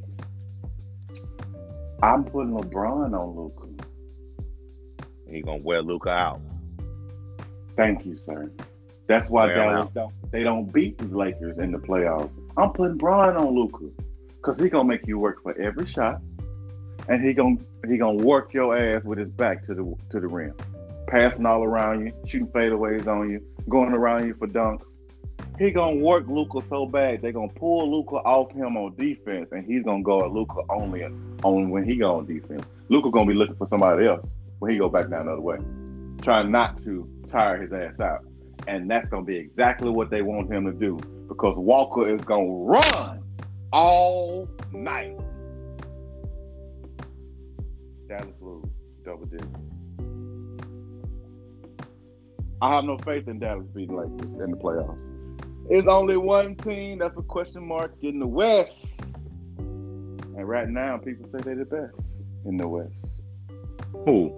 I'm 2.02 2.22
putting 2.24 2.52
LeBron 2.52 3.18
on 3.18 3.36
Luka. 3.36 3.66
He 5.28 5.42
gonna 5.42 5.58
wear 5.62 5.82
Luka 5.82 6.10
out. 6.10 6.40
Thank 7.76 8.06
you, 8.06 8.16
sir. 8.16 8.50
That's 9.08 9.28
why 9.28 9.46
Well, 9.46 9.56
Dallas 9.56 9.92
don't 9.92 10.12
they 10.30 10.44
don't 10.44 10.72
beat 10.72 10.98
the 10.98 11.06
Lakers 11.06 11.58
in 11.58 11.72
the 11.72 11.78
playoffs. 11.78 12.30
I'm 12.56 12.70
putting 12.70 12.96
Bron 12.96 13.36
on 13.36 13.54
Luka 13.56 13.86
because 14.36 14.56
he 14.58 14.68
gonna 14.68 14.88
make 14.88 15.08
you 15.08 15.18
work 15.18 15.42
for 15.42 15.58
every 15.60 15.86
shot, 15.86 16.20
and 17.08 17.24
he 17.24 17.34
gonna 17.34 17.56
he 17.88 17.96
gonna 17.96 18.22
work 18.22 18.52
your 18.52 18.76
ass 18.76 19.04
with 19.04 19.18
his 19.18 19.30
back 19.30 19.64
to 19.66 19.74
the 19.74 19.94
to 20.10 20.20
the 20.20 20.28
rim, 20.28 20.54
passing 21.06 21.46
all 21.46 21.62
around 21.62 22.06
you, 22.06 22.12
shooting 22.26 22.48
fadeaways 22.48 23.06
on 23.06 23.30
you, 23.30 23.42
going 23.68 23.92
around 23.92 24.26
you 24.26 24.34
for 24.34 24.46
dunks. 24.46 24.86
He 25.58 25.70
gonna 25.70 25.96
work 25.96 26.26
Luka 26.26 26.62
so 26.66 26.86
bad 26.86 27.22
they 27.22 27.32
gonna 27.32 27.48
pull 27.48 27.90
Luka 27.90 28.16
off 28.16 28.52
him 28.52 28.76
on 28.76 28.94
defense, 28.96 29.48
and 29.52 29.64
he's 29.64 29.82
gonna 29.82 30.02
go 30.02 30.24
at 30.24 30.30
Luka 30.30 30.60
only 30.70 31.04
on 31.04 31.70
when 31.70 31.84
he 31.84 31.96
go 31.96 32.16
on 32.16 32.26
defense. 32.26 32.64
Luka 32.88 33.10
gonna 33.10 33.26
be 33.26 33.34
looking 33.34 33.56
for 33.56 33.66
somebody 33.66 34.06
else 34.06 34.26
when 34.58 34.72
he 34.72 34.78
go 34.78 34.88
back 34.88 35.10
down 35.10 35.26
the 35.26 35.32
other 35.32 35.40
way, 35.40 35.58
trying 36.22 36.50
not 36.50 36.82
to 36.84 37.08
tire 37.28 37.60
his 37.60 37.72
ass 37.72 38.00
out. 38.00 38.24
And 38.68 38.90
that's 38.90 39.10
gonna 39.10 39.24
be 39.24 39.36
exactly 39.36 39.90
what 39.90 40.10
they 40.10 40.22
want 40.22 40.50
him 40.52 40.64
to 40.66 40.72
do 40.72 40.98
because 41.28 41.56
Walker 41.56 42.08
is 42.08 42.20
gonna 42.22 42.46
run 42.46 43.22
all 43.72 44.48
night. 44.72 45.16
Dallas 48.10 48.34
lose 48.40 48.64
double 49.04 49.26
digits. 49.26 49.46
I 52.60 52.74
have 52.74 52.84
no 52.84 52.98
faith 52.98 53.28
in 53.28 53.38
Dallas 53.38 53.68
beating 53.72 53.96
Lakers 53.96 54.42
in 54.42 54.50
the 54.50 54.56
playoffs. 54.56 54.98
It's 55.70 55.86
only 55.86 56.16
one 56.16 56.56
team 56.56 56.98
that's 56.98 57.16
a 57.16 57.22
question 57.22 57.64
mark 57.64 57.94
in 58.02 58.18
the 58.18 58.26
West. 58.26 59.30
And 59.58 60.48
right 60.48 60.68
now, 60.68 60.98
people 60.98 61.28
say 61.30 61.38
they're 61.38 61.54
the 61.54 61.64
best 61.64 62.16
in 62.46 62.56
the 62.56 62.66
West. 62.66 63.22
Who? 63.92 64.36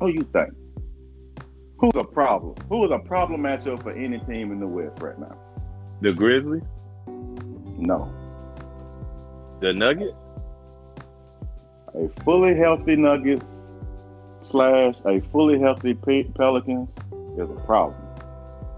Who 0.00 0.08
you 0.08 0.26
think? 0.32 0.54
Who's 1.76 1.94
a 1.94 2.04
problem? 2.04 2.54
Who 2.70 2.86
is 2.86 2.90
a 2.90 3.00
problem 3.00 3.42
matchup 3.42 3.82
for 3.82 3.90
any 3.90 4.18
team 4.20 4.50
in 4.50 4.60
the 4.60 4.66
West 4.66 5.02
right 5.02 5.18
now? 5.18 5.36
The 6.00 6.14
Grizzlies? 6.14 6.72
No. 7.06 8.10
The 9.60 9.74
Nuggets? 9.74 10.27
A 11.94 12.08
fully 12.22 12.54
healthy 12.54 12.96
Nuggets 12.96 13.46
slash 14.50 14.96
a 15.04 15.20
fully 15.20 15.58
healthy 15.58 15.94
Pelicans 15.94 16.90
is 17.36 17.48
a 17.50 17.60
problem. 17.66 18.00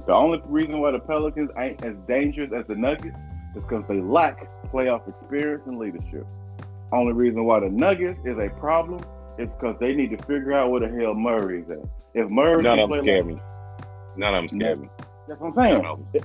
The 0.07 0.13
only 0.13 0.41
reason 0.47 0.81
why 0.81 0.93
the 0.93 0.99
Pelicans 1.01 1.51
ain't 1.59 1.85
as 1.85 1.99
dangerous 2.01 2.53
as 2.53 2.67
the 2.67 2.75
Nuggets 2.75 3.23
is 3.57 3.65
because 3.65 3.85
they 3.87 4.01
lack 4.01 4.49
playoff 4.73 5.09
experience 5.09 5.67
and 5.67 5.79
leadership. 5.79 6.27
Only 6.93 7.13
reason 7.13 7.45
why 7.45 7.61
the 7.61 7.69
Nuggets 7.69 8.21
is 8.25 8.39
a 8.39 8.49
problem 8.59 9.01
is 9.39 9.55
because 9.55 9.77
they 9.79 9.95
need 9.95 10.11
to 10.11 10.19
figure 10.19 10.53
out 10.53 10.71
where 10.71 10.81
the 10.81 10.89
hell 10.89 11.15
Murray 11.15 11.63
is 11.63 11.71
at. 11.71 11.79
If 12.15 12.29
Murray 12.29 12.63
None 12.63 12.79
of 12.79 12.91
them 12.91 12.99
scare 13.01 13.23
like- 13.23 13.35
me. 13.35 13.41
None 14.17 14.35
of 14.35 14.43
them 14.43 14.61
scare 14.61 14.77
me. 14.77 14.89
That's 15.29 15.41
what 15.41 15.57
I'm 15.59 15.83
saying. 15.83 16.25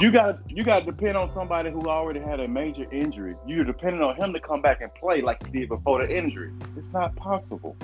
You 0.00 0.12
got 0.12 0.38
you 0.50 0.64
got 0.64 0.80
to 0.80 0.86
depend 0.86 1.16
on 1.16 1.30
somebody 1.30 1.70
who 1.70 1.88
already 1.88 2.20
had 2.20 2.40
a 2.40 2.48
major 2.48 2.86
injury. 2.92 3.36
You're 3.46 3.64
depending 3.64 4.02
on 4.02 4.16
him 4.16 4.32
to 4.32 4.40
come 4.40 4.60
back 4.60 4.80
and 4.80 4.92
play 4.94 5.22
like 5.22 5.44
he 5.46 5.60
did 5.60 5.68
before 5.68 6.06
the 6.06 6.14
injury. 6.14 6.52
It's 6.76 6.92
not 6.92 7.14
possible. 7.16 7.76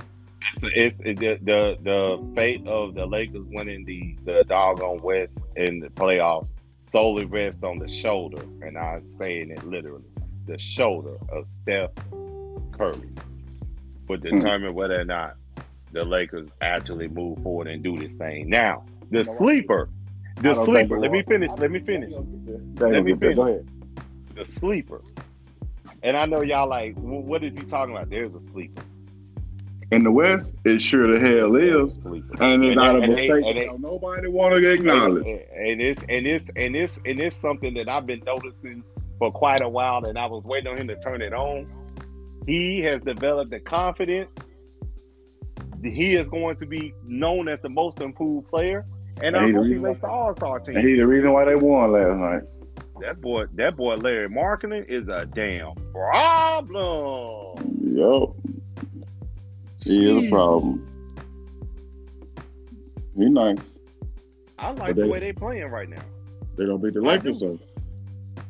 It's, 0.55 0.65
it's 0.65 1.01
it, 1.01 1.19
the, 1.19 1.39
the 1.43 1.79
the 1.83 2.33
fate 2.35 2.67
of 2.67 2.95
the 2.95 3.07
Lakers 3.07 3.47
winning 3.51 3.85
the 3.85 4.17
the 4.25 4.45
doggone 4.45 5.03
West 5.03 5.39
in 5.57 5.81
the 5.81 5.89
playoffs 5.89 6.55
solely 6.89 7.25
rests 7.25 7.63
on 7.63 7.79
the 7.79 7.89
shoulder, 7.89 8.43
and 8.63 8.79
I'm 8.79 9.07
saying 9.07 9.51
it 9.51 9.65
literally, 9.67 10.05
the 10.47 10.59
shoulder 10.59 11.17
of 11.31 11.47
Steph 11.47 11.91
Curry 12.73 13.11
would 14.09 14.23
hmm. 14.23 14.39
determine 14.39 14.75
whether 14.75 15.01
or 15.01 15.05
not 15.05 15.37
the 15.93 16.05
Lakers 16.05 16.49
actually 16.61 17.09
move 17.09 17.43
forward 17.43 17.67
and 17.67 17.83
do 17.83 17.99
this 17.99 18.15
thing. 18.15 18.49
Now, 18.49 18.85
the 19.11 19.25
sleeper, 19.25 19.89
the 20.43 20.51
I 20.51 20.55
don't 20.55 20.67
think 20.67 20.89
sleeper. 20.89 21.01
Let 21.01 21.11
me 21.13 21.23
finish. 21.23 21.51
Let 21.59 21.71
me 21.71 21.81
finish. 21.81 22.13
Let 22.77 23.05
me 23.05 23.15
finish. 23.15 23.65
The 24.35 24.45
sleeper. 24.45 25.03
And 26.03 26.17
I 26.17 26.27
know 26.27 26.43
y'all 26.43 26.69
like, 26.69 26.95
"Well, 26.97 27.23
what 27.23 27.43
is 27.43 27.55
he 27.55 27.63
talking 27.63 27.95
about? 27.95 28.09
There's 28.09 28.35
a 28.35 28.41
sleeper. 28.41 28.83
In 29.91 30.05
the 30.05 30.13
West, 30.13 30.55
it 30.65 30.81
sure 30.83 31.17
the 31.17 31.19
hell 31.19 31.57
is, 31.57 32.05
and 32.05 32.17
it's 32.17 32.41
And 32.41 32.65
of 32.79 33.03
a 33.03 33.05
and 33.05 33.17
they- 33.17 33.29
they- 33.29 33.71
nobody 33.79 34.29
want 34.29 34.63
to 34.63 34.71
acknowledge. 34.71 35.27
And 35.27 35.81
it's 35.81 36.03
and 36.09 36.27
it's 36.27 36.51
and 36.57 36.77
it's 36.77 36.99
and 37.07 37.19
it's 37.19 37.37
something 37.37 37.73
that 37.75 37.89
I've 37.89 38.07
been 38.07 38.23
noticing 38.27 38.85
for 39.19 39.33
quite 39.33 39.63
a 39.63 39.69
while, 39.69 40.05
and 40.05 40.19
I 40.19 40.27
was 40.27 40.45
waiting 40.45 40.71
on 40.71 40.77
him 40.77 40.89
to 40.89 40.97
turn 40.97 41.23
it 41.23 41.33
on. 41.33 41.67
He 42.47 42.83
has 42.83 43.01
developed 43.01 43.51
the 43.51 43.61
confidence. 43.61 44.37
He 45.83 46.15
is 46.15 46.29
going 46.29 46.57
to 46.57 46.67
be 46.67 46.93
known 47.05 47.49
as 47.49 47.61
the 47.63 47.69
most 47.71 48.01
improved 48.03 48.49
player, 48.49 48.85
and 49.23 49.35
And 49.35 49.37
I 49.37 49.47
he 49.47 49.53
the 49.53 49.59
hope 49.59 49.67
he 49.67 49.71
reason 49.73 49.83
makes 49.83 50.01
the 50.01 50.09
All 50.09 50.35
Star 50.37 50.57
And 50.57 50.67
team. 50.67 50.79
he 50.79 50.95
the 50.97 51.07
reason 51.07 51.33
why 51.33 51.45
they 51.45 51.55
won 51.57 51.93
last 51.93 52.17
night. 52.19 52.43
That 53.01 53.21
boy, 53.21 53.47
that 53.55 53.77
boy 53.77 53.95
Larry 53.95 54.29
Markkanen 54.29 54.85
is 54.89 55.09
a 55.09 55.25
damn 55.27 55.75
problem. 55.93 57.55
Yup. 57.81 58.35
He 59.85 60.11
is 60.11 60.19
a 60.19 60.29
problem. 60.29 60.85
He 63.17 63.27
nice. 63.31 63.77
I 64.59 64.71
like 64.71 64.79
But 64.79 64.97
the 64.97 65.09
way 65.09 65.21
they 65.21 65.33
playing 65.33 65.67
right 65.67 65.89
now. 65.89 66.03
They 66.57 66.67
don't 66.67 66.83
beat 66.83 66.95
the 66.95 67.01
Lakers 67.01 67.41
do. 67.41 67.59
though. 68.37 68.43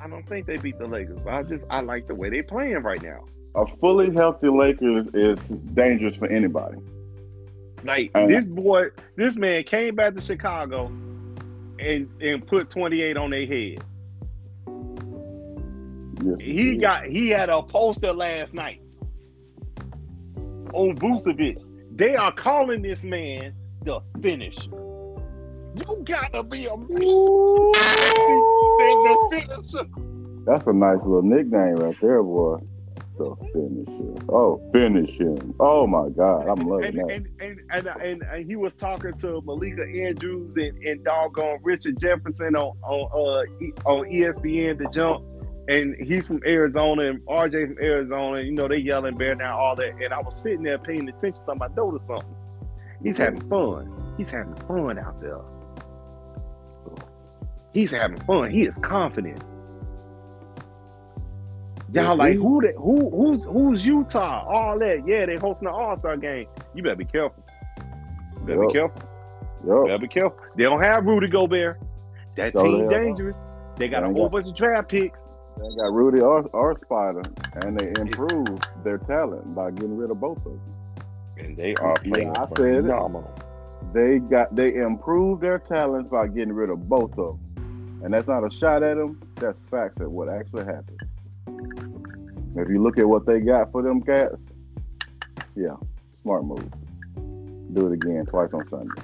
I 0.00 0.08
don't 0.08 0.26
think 0.28 0.46
they 0.46 0.56
beat 0.56 0.78
the 0.78 0.86
Lakers, 0.86 1.18
but 1.24 1.32
I 1.34 1.42
just 1.42 1.66
I 1.70 1.80
like 1.80 2.06
the 2.06 2.14
way 2.14 2.30
they 2.30 2.42
playing 2.42 2.78
right 2.78 3.02
now. 3.02 3.24
A 3.56 3.66
fully 3.66 4.12
healthy 4.14 4.48
Lakers 4.48 5.08
is 5.14 5.48
dangerous 5.48 6.14
for 6.14 6.28
anybody. 6.28 6.78
Like 7.84 8.10
Uh, 8.14 8.26
this 8.26 8.48
boy, 8.48 8.88
this 9.16 9.36
man 9.36 9.62
came 9.64 9.94
back 9.94 10.14
to 10.14 10.20
Chicago 10.20 10.86
and 11.78 12.08
and 12.20 12.46
put 12.46 12.70
28 12.70 13.16
on 13.16 13.30
their 13.30 13.46
head. 13.46 13.84
Yes, 16.24 16.40
He 16.40 16.72
is. 16.72 16.78
got 16.80 17.06
he 17.06 17.28
had 17.30 17.48
a 17.48 17.62
poster 17.62 18.12
last 18.12 18.52
night 18.54 18.80
on 20.72 20.96
Vucevic. 20.96 21.62
They 21.94 22.16
are 22.16 22.32
calling 22.32 22.82
this 22.82 23.02
man 23.02 23.54
the 23.84 24.00
finisher. 24.20 24.70
You 24.70 26.02
gotta 26.04 26.42
be 26.42 26.66
a 26.66 26.76
man. 26.76 26.88
the 26.88 27.68
finisher. 29.30 29.86
That's 30.46 30.66
a 30.66 30.72
nice 30.72 30.98
little 30.98 31.22
nickname 31.22 31.76
right 31.76 31.96
there, 32.00 32.22
boy. 32.22 32.58
The 33.18 33.34
finisher. 33.52 34.26
Oh, 34.28 34.60
finish 34.72 35.18
him. 35.18 35.54
Oh 35.58 35.86
my 35.86 36.08
God, 36.10 36.46
I'm 36.46 36.66
loving 36.68 36.84
And 36.86 36.98
that. 36.98 37.14
and, 37.14 37.28
and, 37.40 37.60
and, 37.72 37.88
and, 38.02 38.22
and 38.22 38.46
he 38.46 38.54
was 38.56 38.74
talking 38.74 39.12
to 39.18 39.40
Malika 39.44 39.82
Andrews 39.82 40.56
and, 40.56 40.78
and 40.86 41.04
doggone 41.04 41.58
Richard 41.62 41.98
Jefferson 41.98 42.54
on 42.54 42.76
on 42.82 43.34
uh, 43.34 43.88
on 43.88 44.06
ESPN 44.10 44.78
the 44.78 44.88
jump. 44.92 45.24
And 45.68 45.96
he's 45.96 46.26
from 46.26 46.40
Arizona 46.46 47.10
and 47.10 47.20
RJ 47.26 47.74
from 47.74 47.78
Arizona. 47.84 48.40
You 48.40 48.52
know, 48.52 48.68
they 48.68 48.78
yelling 48.78 49.16
bear 49.18 49.34
down 49.34 49.52
all 49.52 49.76
that. 49.76 49.90
And 50.02 50.14
I 50.14 50.20
was 50.20 50.34
sitting 50.40 50.62
there 50.62 50.78
paying 50.78 51.06
attention. 51.08 51.42
So 51.44 51.56
I 51.60 51.68
noticed 51.76 52.06
something. 52.06 52.34
He's 53.02 53.16
having 53.18 53.46
fun. 53.50 54.14
He's 54.16 54.30
having 54.30 54.54
fun 54.66 54.98
out 54.98 55.20
there. 55.20 55.40
He's 57.74 57.90
having 57.90 58.18
fun. 58.20 58.50
He 58.50 58.62
is 58.62 58.74
confident. 58.76 59.42
Y'all 61.92 62.16
like 62.16 62.36
who 62.36 62.60
the, 62.60 62.72
who 62.76 63.08
who's 63.10 63.44
who's 63.44 63.84
Utah? 63.84 64.44
All 64.46 64.78
that. 64.78 65.04
Yeah, 65.06 65.26
they 65.26 65.36
hosting 65.36 65.66
the 65.66 65.72
All 65.72 65.96
Star 65.96 66.16
game. 66.16 66.46
You 66.74 66.82
better 66.82 66.96
be 66.96 67.04
careful. 67.04 67.42
You 68.34 68.40
better 68.46 68.62
Yup. 68.64 68.68
be 68.68 68.78
careful. 68.78 69.02
You 69.64 69.84
better 69.86 69.98
be 69.98 70.08
careful. 70.08 70.38
They 70.56 70.64
don't 70.64 70.82
have 70.82 71.04
Rudy 71.06 71.28
Gobert. 71.28 71.80
That 72.36 72.52
So 72.52 72.62
team 72.62 72.78
they 72.88 72.94
are. 72.94 73.04
dangerous. 73.04 73.44
They 73.76 73.88
got 73.88 74.00
They 74.00 74.06
a 74.06 74.08
whole 74.08 74.28
got- 74.28 74.32
bunch 74.32 74.48
of 74.48 74.54
draft 74.54 74.88
picks. 74.90 75.20
They 75.56 75.74
got 75.76 75.92
Rudy 75.92 76.20
or, 76.20 76.42
or 76.52 76.76
Spider, 76.76 77.22
and 77.64 77.76
they 77.80 77.88
improved 78.00 78.64
their 78.84 78.98
talent 78.98 79.54
by 79.56 79.72
getting 79.72 79.96
rid 79.96 80.10
of 80.12 80.20
both 80.20 80.38
of 80.38 80.44
them. 80.44 80.60
And 81.38 81.56
they 81.56 81.74
are 81.82 81.94
Yeah, 82.04 82.12
playing 82.12 82.36
I 82.36 82.46
said 82.46 82.74
it. 82.74 82.82
phenomenal. 82.82 83.32
They 83.92 84.18
got 84.18 84.54
they 84.54 84.74
improved 84.74 85.40
their 85.40 85.58
talents 85.58 86.10
by 86.10 86.26
getting 86.28 86.52
rid 86.52 86.70
of 86.70 86.88
both 86.88 87.16
of 87.18 87.38
them, 87.56 88.00
and 88.04 88.12
that's 88.14 88.28
not 88.28 88.44
a 88.44 88.50
shot 88.50 88.82
at 88.84 88.96
them. 88.98 89.20
That's 89.36 89.58
facts 89.70 90.00
at 90.00 90.10
what 90.10 90.28
actually 90.28 90.64
happened. 90.64 91.00
If 92.56 92.68
you 92.68 92.82
look 92.82 92.98
at 92.98 93.08
what 93.08 93.26
they 93.26 93.40
got 93.40 93.70
for 93.72 93.82
them 93.82 94.02
cats, 94.02 94.42
yeah, 95.54 95.76
smart 96.22 96.44
move. 96.44 96.68
Do 97.72 97.86
it 97.86 97.92
again 97.92 98.26
twice 98.26 98.52
on 98.52 98.66
Sunday. 98.66 99.00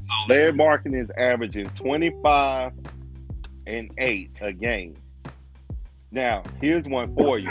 So 0.00 0.12
Larry 0.28 0.52
Markkanen 0.52 1.02
is 1.02 1.10
averaging 1.16 1.68
25 1.70 2.72
and 3.66 3.90
8 3.98 4.30
a 4.40 4.52
game. 4.52 4.94
Now, 6.12 6.42
here's 6.60 6.86
one 6.86 7.14
for 7.14 7.38
you. 7.38 7.50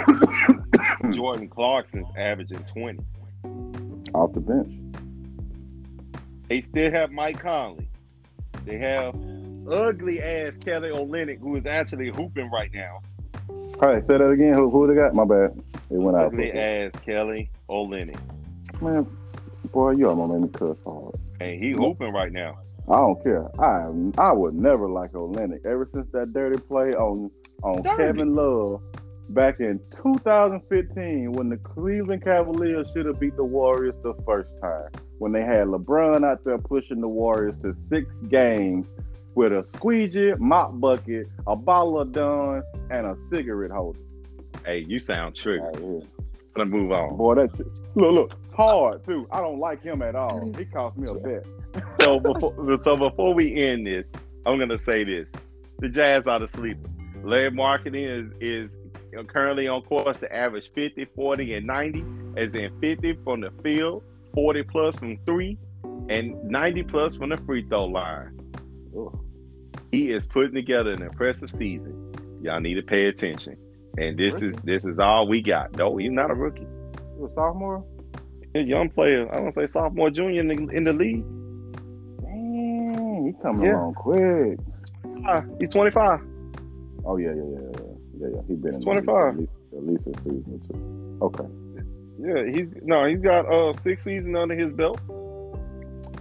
Jordan 1.11 1.49
Clarkson's 1.49 2.07
averaging 2.17 2.63
20. 2.63 2.99
Off 4.13 4.33
the 4.33 4.39
bench. 4.39 4.73
They 6.47 6.61
still 6.61 6.91
have 6.91 7.11
Mike 7.11 7.39
Conley. 7.39 7.87
They 8.65 8.77
have 8.77 9.15
ugly 9.69 10.21
ass 10.21 10.55
Kelly 10.57 10.89
Olynyk, 10.89 11.39
who 11.39 11.55
is 11.55 11.65
actually 11.65 12.09
hooping 12.09 12.49
right 12.51 12.71
now. 12.73 13.01
All 13.81 13.89
right, 13.89 14.05
say 14.05 14.17
that 14.17 14.29
again. 14.29 14.53
Who, 14.53 14.69
who 14.69 14.87
they 14.87 14.95
got? 14.95 15.13
My 15.13 15.25
bad. 15.25 15.51
It 15.89 15.97
went 15.97 16.17
out. 16.17 16.27
Ugly 16.27 16.53
ass 16.53 16.93
Kelly 17.05 17.49
Olynyk. 17.69 18.19
Man, 18.81 19.05
boy, 19.71 19.91
you 19.91 20.07
almost 20.07 20.31
made 20.31 20.41
me 20.43 20.49
cuss 20.49 20.77
hard. 20.85 21.15
And 21.41 21.61
he 21.61 21.71
hooping 21.71 22.13
right 22.13 22.31
now. 22.31 22.57
I 22.89 22.97
don't 22.97 23.21
care. 23.21 23.47
I 23.59 23.89
I 24.17 24.31
would 24.31 24.53
never 24.55 24.87
like 24.87 25.11
Olynyk. 25.11 25.65
Ever 25.65 25.87
since 25.91 26.07
that 26.13 26.33
dirty 26.33 26.57
play 26.57 26.93
on 26.93 27.29
on 27.63 27.81
Dirty. 27.81 27.97
Kevin 27.97 28.33
Love 28.33 28.81
back 29.29 29.59
in 29.59 29.79
2015, 30.03 31.31
when 31.33 31.49
the 31.49 31.57
Cleveland 31.57 32.23
Cavaliers 32.23 32.87
should 32.93 33.07
have 33.07 33.19
beat 33.19 33.35
the 33.35 33.43
Warriors 33.43 33.95
the 34.03 34.13
first 34.25 34.51
time, 34.61 34.89
when 35.17 35.31
they 35.31 35.41
had 35.41 35.67
LeBron 35.67 36.23
out 36.23 36.43
there 36.45 36.57
pushing 36.57 37.01
the 37.01 37.07
Warriors 37.07 37.55
to 37.63 37.75
six 37.89 38.15
games 38.29 38.85
with 39.35 39.51
a 39.51 39.65
squeegee, 39.75 40.33
mop 40.39 40.79
bucket, 40.79 41.27
a 41.45 41.55
bottle 41.55 41.99
of 41.99 42.11
Dawn, 42.13 42.63
and 42.89 43.05
a 43.05 43.17
cigarette 43.29 43.71
holder. 43.71 43.99
Hey, 44.65 44.85
you 44.87 44.97
sound 44.97 45.35
triggered. 45.35 45.75
Right 45.75 45.83
oh, 45.83 45.99
here. 45.99 46.09
Let's 46.55 46.69
move 46.69 46.91
on. 46.93 47.17
Boy, 47.17 47.35
that 47.35 47.55
shit- 47.57 47.67
look 47.95 48.13
look 48.13 48.55
hard 48.55 49.05
too. 49.05 49.27
I 49.31 49.41
don't 49.41 49.59
like 49.59 49.83
him 49.83 50.01
at 50.01 50.15
all. 50.15 50.51
He 50.57 50.65
cost 50.65 50.97
me 50.97 51.09
a 51.09 51.15
bet. 51.15 51.45
So 51.99 52.19
before 52.19 52.79
so 52.83 52.95
before 52.95 53.33
we 53.33 53.53
end 53.55 53.85
this, 53.85 54.09
I'm 54.45 54.57
gonna 54.57 54.77
say 54.77 55.03
this: 55.03 55.31
the 55.79 55.89
Jazz 55.89 56.27
are 56.27 56.39
the 56.39 56.47
sleeper. 56.47 56.89
Larry 57.23 57.51
Markkanen 57.51 58.33
is 58.39 58.71
is 58.71 58.71
currently 59.27 59.67
on 59.67 59.81
course 59.81 60.17
to 60.19 60.33
average 60.33 60.71
50, 60.73 61.05
40, 61.15 61.53
and 61.55 61.67
90, 61.67 62.03
as 62.37 62.53
in 62.53 62.71
50 62.81 63.17
from 63.23 63.41
the 63.41 63.51
field, 63.63 64.03
40 64.33 64.63
plus 64.63 64.95
from 64.97 65.17
three, 65.25 65.57
and 66.09 66.41
90 66.43 66.83
plus 66.83 67.15
from 67.15 67.29
the 67.29 67.37
free 67.37 67.65
throw 67.67 67.85
line. 67.85 68.39
Ugh. 68.97 69.24
He 69.95 70.11
is 70.11 70.25
putting 70.25 70.53
together 70.55 70.91
an 70.91 71.01
impressive 71.01 71.49
season. 71.49 72.13
Y'all 72.41 72.59
need 72.59 72.73
to 72.75 72.81
pay 72.81 73.05
attention. 73.07 73.57
And 73.97 74.17
this 74.19 74.41
is 74.41 74.53
this 74.65 74.85
is 74.85 74.99
all 74.99 75.25
we 75.27 75.41
got. 75.41 75.77
No, 75.77 75.95
he's 75.95 76.11
not 76.11 76.29
a 76.29 76.33
rookie. 76.33 76.67
You 77.17 77.27
a 77.29 77.33
sophomore? 77.33 77.85
A 78.55 78.59
young 78.59 78.89
player. 78.89 79.27
I 79.33 79.37
don't 79.37 79.55
say 79.55 79.65
sophomore, 79.67 80.09
junior 80.09 80.41
in 80.41 80.47
the, 80.49 80.67
in 80.75 80.83
the 80.83 80.91
league. 80.93 81.23
Dang, 82.21 83.25
he 83.33 83.41
coming 83.41 83.63
Yeah. 83.65 83.75
along 83.77 83.93
quick. 83.93 84.59
Ah, 85.25 85.43
he's 85.59 85.71
25. 85.71 86.19
Oh 87.05 87.15
yeah, 87.17 87.27
yeah, 87.29 87.33
yeah, 87.35 87.59
yeah, 87.59 87.81
yeah, 88.19 88.27
yeah. 88.35 88.41
He 88.47 88.55
been 88.55 88.73
He's 88.73 88.75
in 88.75 88.81
the 88.81 88.91
league 88.91 89.05
25. 89.05 89.27
at 89.27 89.37
least, 89.39 89.51
at 89.77 89.83
least 89.85 90.07
a 90.07 90.13
season 90.23 90.61
or 90.61 90.67
two. 90.67 91.17
Okay. 91.21 91.47
Yeah, 92.19 92.51
he's 92.53 92.71
no, 92.81 93.05
he's 93.05 93.21
got 93.21 93.45
uh 93.51 93.71
six 93.71 94.03
seasons 94.03 94.35
under 94.37 94.55
his 94.55 94.73
belt. 94.73 94.99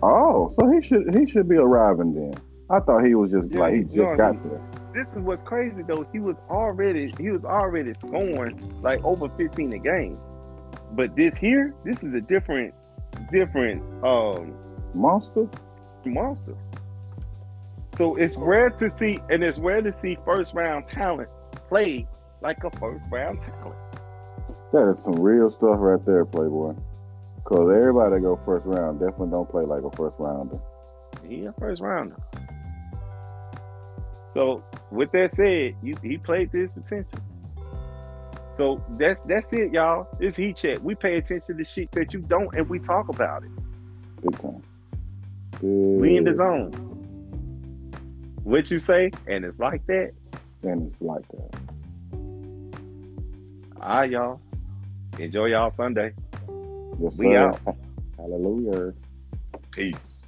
Oh, 0.02 0.50
so 0.52 0.70
he 0.70 0.80
should 0.82 1.12
he 1.14 1.26
should 1.26 1.48
be 1.48 1.56
arriving 1.56 2.14
then. 2.14 2.34
I 2.70 2.80
thought 2.80 3.04
he 3.04 3.14
was 3.14 3.30
just 3.30 3.50
Yeah, 3.50 3.60
like 3.60 3.74
he 3.74 3.82
just 3.84 4.16
got 4.16 4.34
he- 4.34 4.48
there. 4.48 4.60
This 4.94 5.08
is 5.08 5.18
what's 5.18 5.42
crazy 5.42 5.82
though. 5.82 6.06
He 6.12 6.20
was 6.20 6.40
already 6.48 7.12
he 7.18 7.30
was 7.30 7.44
already 7.44 7.92
scoring 7.94 8.56
like 8.80 9.04
over 9.04 9.28
15 9.28 9.72
a 9.72 9.78
game. 9.78 10.18
But 10.92 11.16
this 11.16 11.34
here, 11.34 11.74
this 11.84 12.02
is 12.04 12.14
a 12.14 12.20
different 12.20 12.72
different 13.32 13.82
um 14.04 14.54
Monster. 14.94 15.48
monster. 16.04 16.54
So 17.96 18.14
it's 18.16 18.36
rare 18.36 18.70
to 18.70 18.88
see 18.88 19.18
and 19.30 19.42
it's 19.42 19.58
rare 19.58 19.82
to 19.82 19.92
see 19.92 20.16
first 20.24 20.54
round 20.54 20.86
talent 20.86 21.28
play 21.68 22.06
like 22.40 22.62
a 22.64 22.70
first 22.78 23.04
round 23.10 23.40
talent. 23.40 23.74
That 24.72 24.94
is 24.96 25.02
some 25.04 25.14
real 25.14 25.50
stuff 25.50 25.76
right 25.78 26.04
there, 26.06 26.24
Playboy. 26.24 26.74
Cause 27.44 27.68
everybody 27.76 28.14
that 28.14 28.20
go 28.20 28.40
first 28.46 28.64
round 28.64 29.00
definitely 29.00 29.30
don't 29.30 29.48
play 29.50 29.64
like 29.64 29.82
a 29.82 29.90
first 29.96 30.14
rounder. 30.18 30.58
He 31.26 31.44
a 31.46 31.52
first 31.58 31.80
rounder. 31.82 32.16
So 34.34 34.64
with 34.90 35.12
that 35.12 35.30
said, 35.30 35.76
you, 35.82 35.94
he 36.02 36.18
played 36.18 36.50
to 36.52 36.58
his 36.58 36.72
potential. 36.72 37.20
So 38.52 38.84
that's 38.98 39.20
that's 39.20 39.46
it, 39.52 39.72
y'all. 39.72 40.06
It's 40.20 40.36
heat 40.36 40.56
check. 40.56 40.78
We 40.82 40.94
pay 40.94 41.16
attention 41.16 41.56
to 41.56 41.64
shit 41.64 41.90
that 41.92 42.12
you 42.12 42.20
don't, 42.20 42.54
and 42.54 42.68
we 42.68 42.78
talk 42.78 43.08
about 43.08 43.42
it. 43.42 43.50
Big 44.22 44.38
time. 44.40 44.62
We 45.60 46.16
in 46.16 46.24
the 46.24 46.34
zone. 46.34 46.72
What 48.42 48.70
you 48.70 48.78
say, 48.78 49.10
and 49.26 49.44
it's 49.44 49.58
like 49.58 49.86
that. 49.86 50.12
And 50.62 50.92
it's 50.92 51.00
like 51.00 51.26
that. 51.28 51.58
All 53.80 53.98
right, 54.00 54.10
y'all. 54.10 54.40
Enjoy 55.18 55.46
y'all 55.46 55.70
Sunday. 55.70 56.12
Yes, 57.00 57.16
We 57.16 57.32
sir. 57.32 57.48
out. 57.48 57.60
Hallelujah. 58.18 58.92
Peace. 59.72 60.22